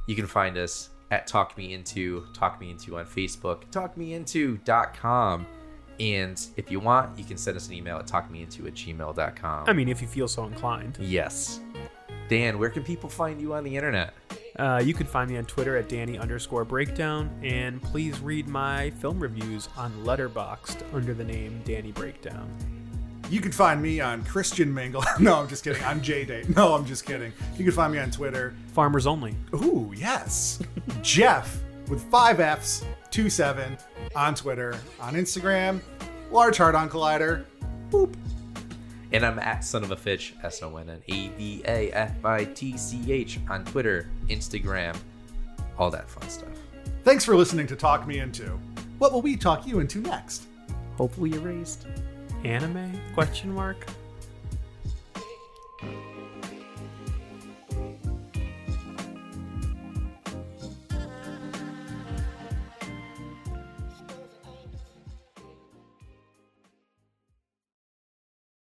You 0.07 0.15
can 0.15 0.27
find 0.27 0.59
us 0.59 0.91
at 1.11 1.27
Talk 1.27 1.57
Me 1.57 1.73
Into, 1.73 2.25
Talk 2.33 2.59
Me 2.59 2.71
Into 2.71 2.97
on 2.97 3.05
Facebook, 3.05 3.63
talkmeinto.com. 3.71 5.45
And 5.99 6.45
if 6.57 6.69
you 6.69 6.79
want, 6.79 7.17
you 7.17 7.23
can 7.23 7.37
send 7.37 7.55
us 7.55 7.67
an 7.67 7.73
email 7.73 7.97
at 7.97 8.07
talkmeinto 8.07 8.67
at 8.67 8.73
gmail.com. 8.73 9.63
I 9.67 9.73
mean, 9.73 9.87
if 9.87 10.01
you 10.01 10.07
feel 10.07 10.27
so 10.27 10.45
inclined. 10.45 10.97
yes. 10.99 11.59
Dan, 12.27 12.57
where 12.57 12.71
can 12.71 12.83
people 12.83 13.07
find 13.07 13.39
you 13.39 13.53
on 13.53 13.63
the 13.63 13.75
internet? 13.75 14.15
Uh, 14.57 14.81
you 14.83 14.95
can 14.95 15.05
find 15.05 15.29
me 15.29 15.37
on 15.37 15.45
Twitter 15.45 15.77
at 15.77 15.87
Danny 15.87 16.17
underscore 16.17 16.65
breakdown, 16.65 17.29
and 17.43 17.79
please 17.83 18.19
read 18.19 18.47
my 18.47 18.89
film 18.89 19.19
reviews 19.19 19.69
on 19.77 19.91
Letterboxd 20.03 20.81
under 20.91 21.13
the 21.13 21.23
name 21.23 21.61
Danny 21.65 21.91
Breakdown. 21.91 22.49
You 23.30 23.41
can 23.41 23.51
find 23.51 23.82
me 23.82 23.99
on 23.99 24.23
Christian 24.23 24.71
Mingle. 24.71 25.03
no, 25.19 25.36
I'm 25.36 25.47
just 25.47 25.63
kidding. 25.63 25.84
I'm 25.84 26.01
J 26.01 26.26
Date. 26.26 26.55
No, 26.55 26.76
I'm 26.76 26.86
just 26.86 27.05
kidding. 27.05 27.34
You 27.57 27.63
can 27.63 27.73
find 27.73 27.91
me 27.91 27.99
on 27.99 28.11
Twitter. 28.11 28.53
Farmers 28.73 29.07
only. 29.07 29.36
Ooh, 29.55 29.91
yes. 29.95 30.59
Jeff 31.01 31.59
with 31.88 32.03
five 32.11 32.39
F's, 32.39 32.86
two 33.09 33.30
seven 33.30 33.78
on 34.15 34.36
Twitter, 34.36 34.78
on 34.99 35.15
Instagram, 35.15 35.80
large 36.32 36.57
heart 36.57 36.76
on 36.76 36.89
Collider. 36.89 37.45
Boop. 37.89 38.15
And 39.11 39.26
I'm 39.26 39.39
at 39.39 39.63
Son 39.63 39.84
of 39.84 39.91
a 39.91 39.95
Fitch, 39.95 40.36
S 40.43 40.61
O 40.61 40.78
N 40.78 40.89
N 40.89 41.01
A 41.07 41.30
V 41.30 41.63
A 41.65 41.91
F 41.91 42.23
I 42.26 42.43
T 42.45 42.78
C 42.78 43.11
H 43.11 43.39
on 43.49 43.65
Twitter, 43.65 44.09
Instagram, 44.30 44.95
all 45.80 45.89
that 45.89 46.09
fun 46.09 46.30
stuff. 46.30 46.49
Thanks 47.03 47.26
for 47.26 47.36
listening 47.36 47.65
to 47.67 47.76
Talk 47.76 48.05
Me 48.07 48.19
Into. 48.19 48.59
What 48.99 49.13
will 49.13 49.21
we 49.21 49.36
talk 49.36 49.65
you 49.65 49.80
into 49.80 49.99
next? 49.99 50.47
Hopefully 50.97 51.34
erased. 51.34 51.88
Anime? 52.45 53.01
Question 53.15 53.51
mark. 53.55 53.87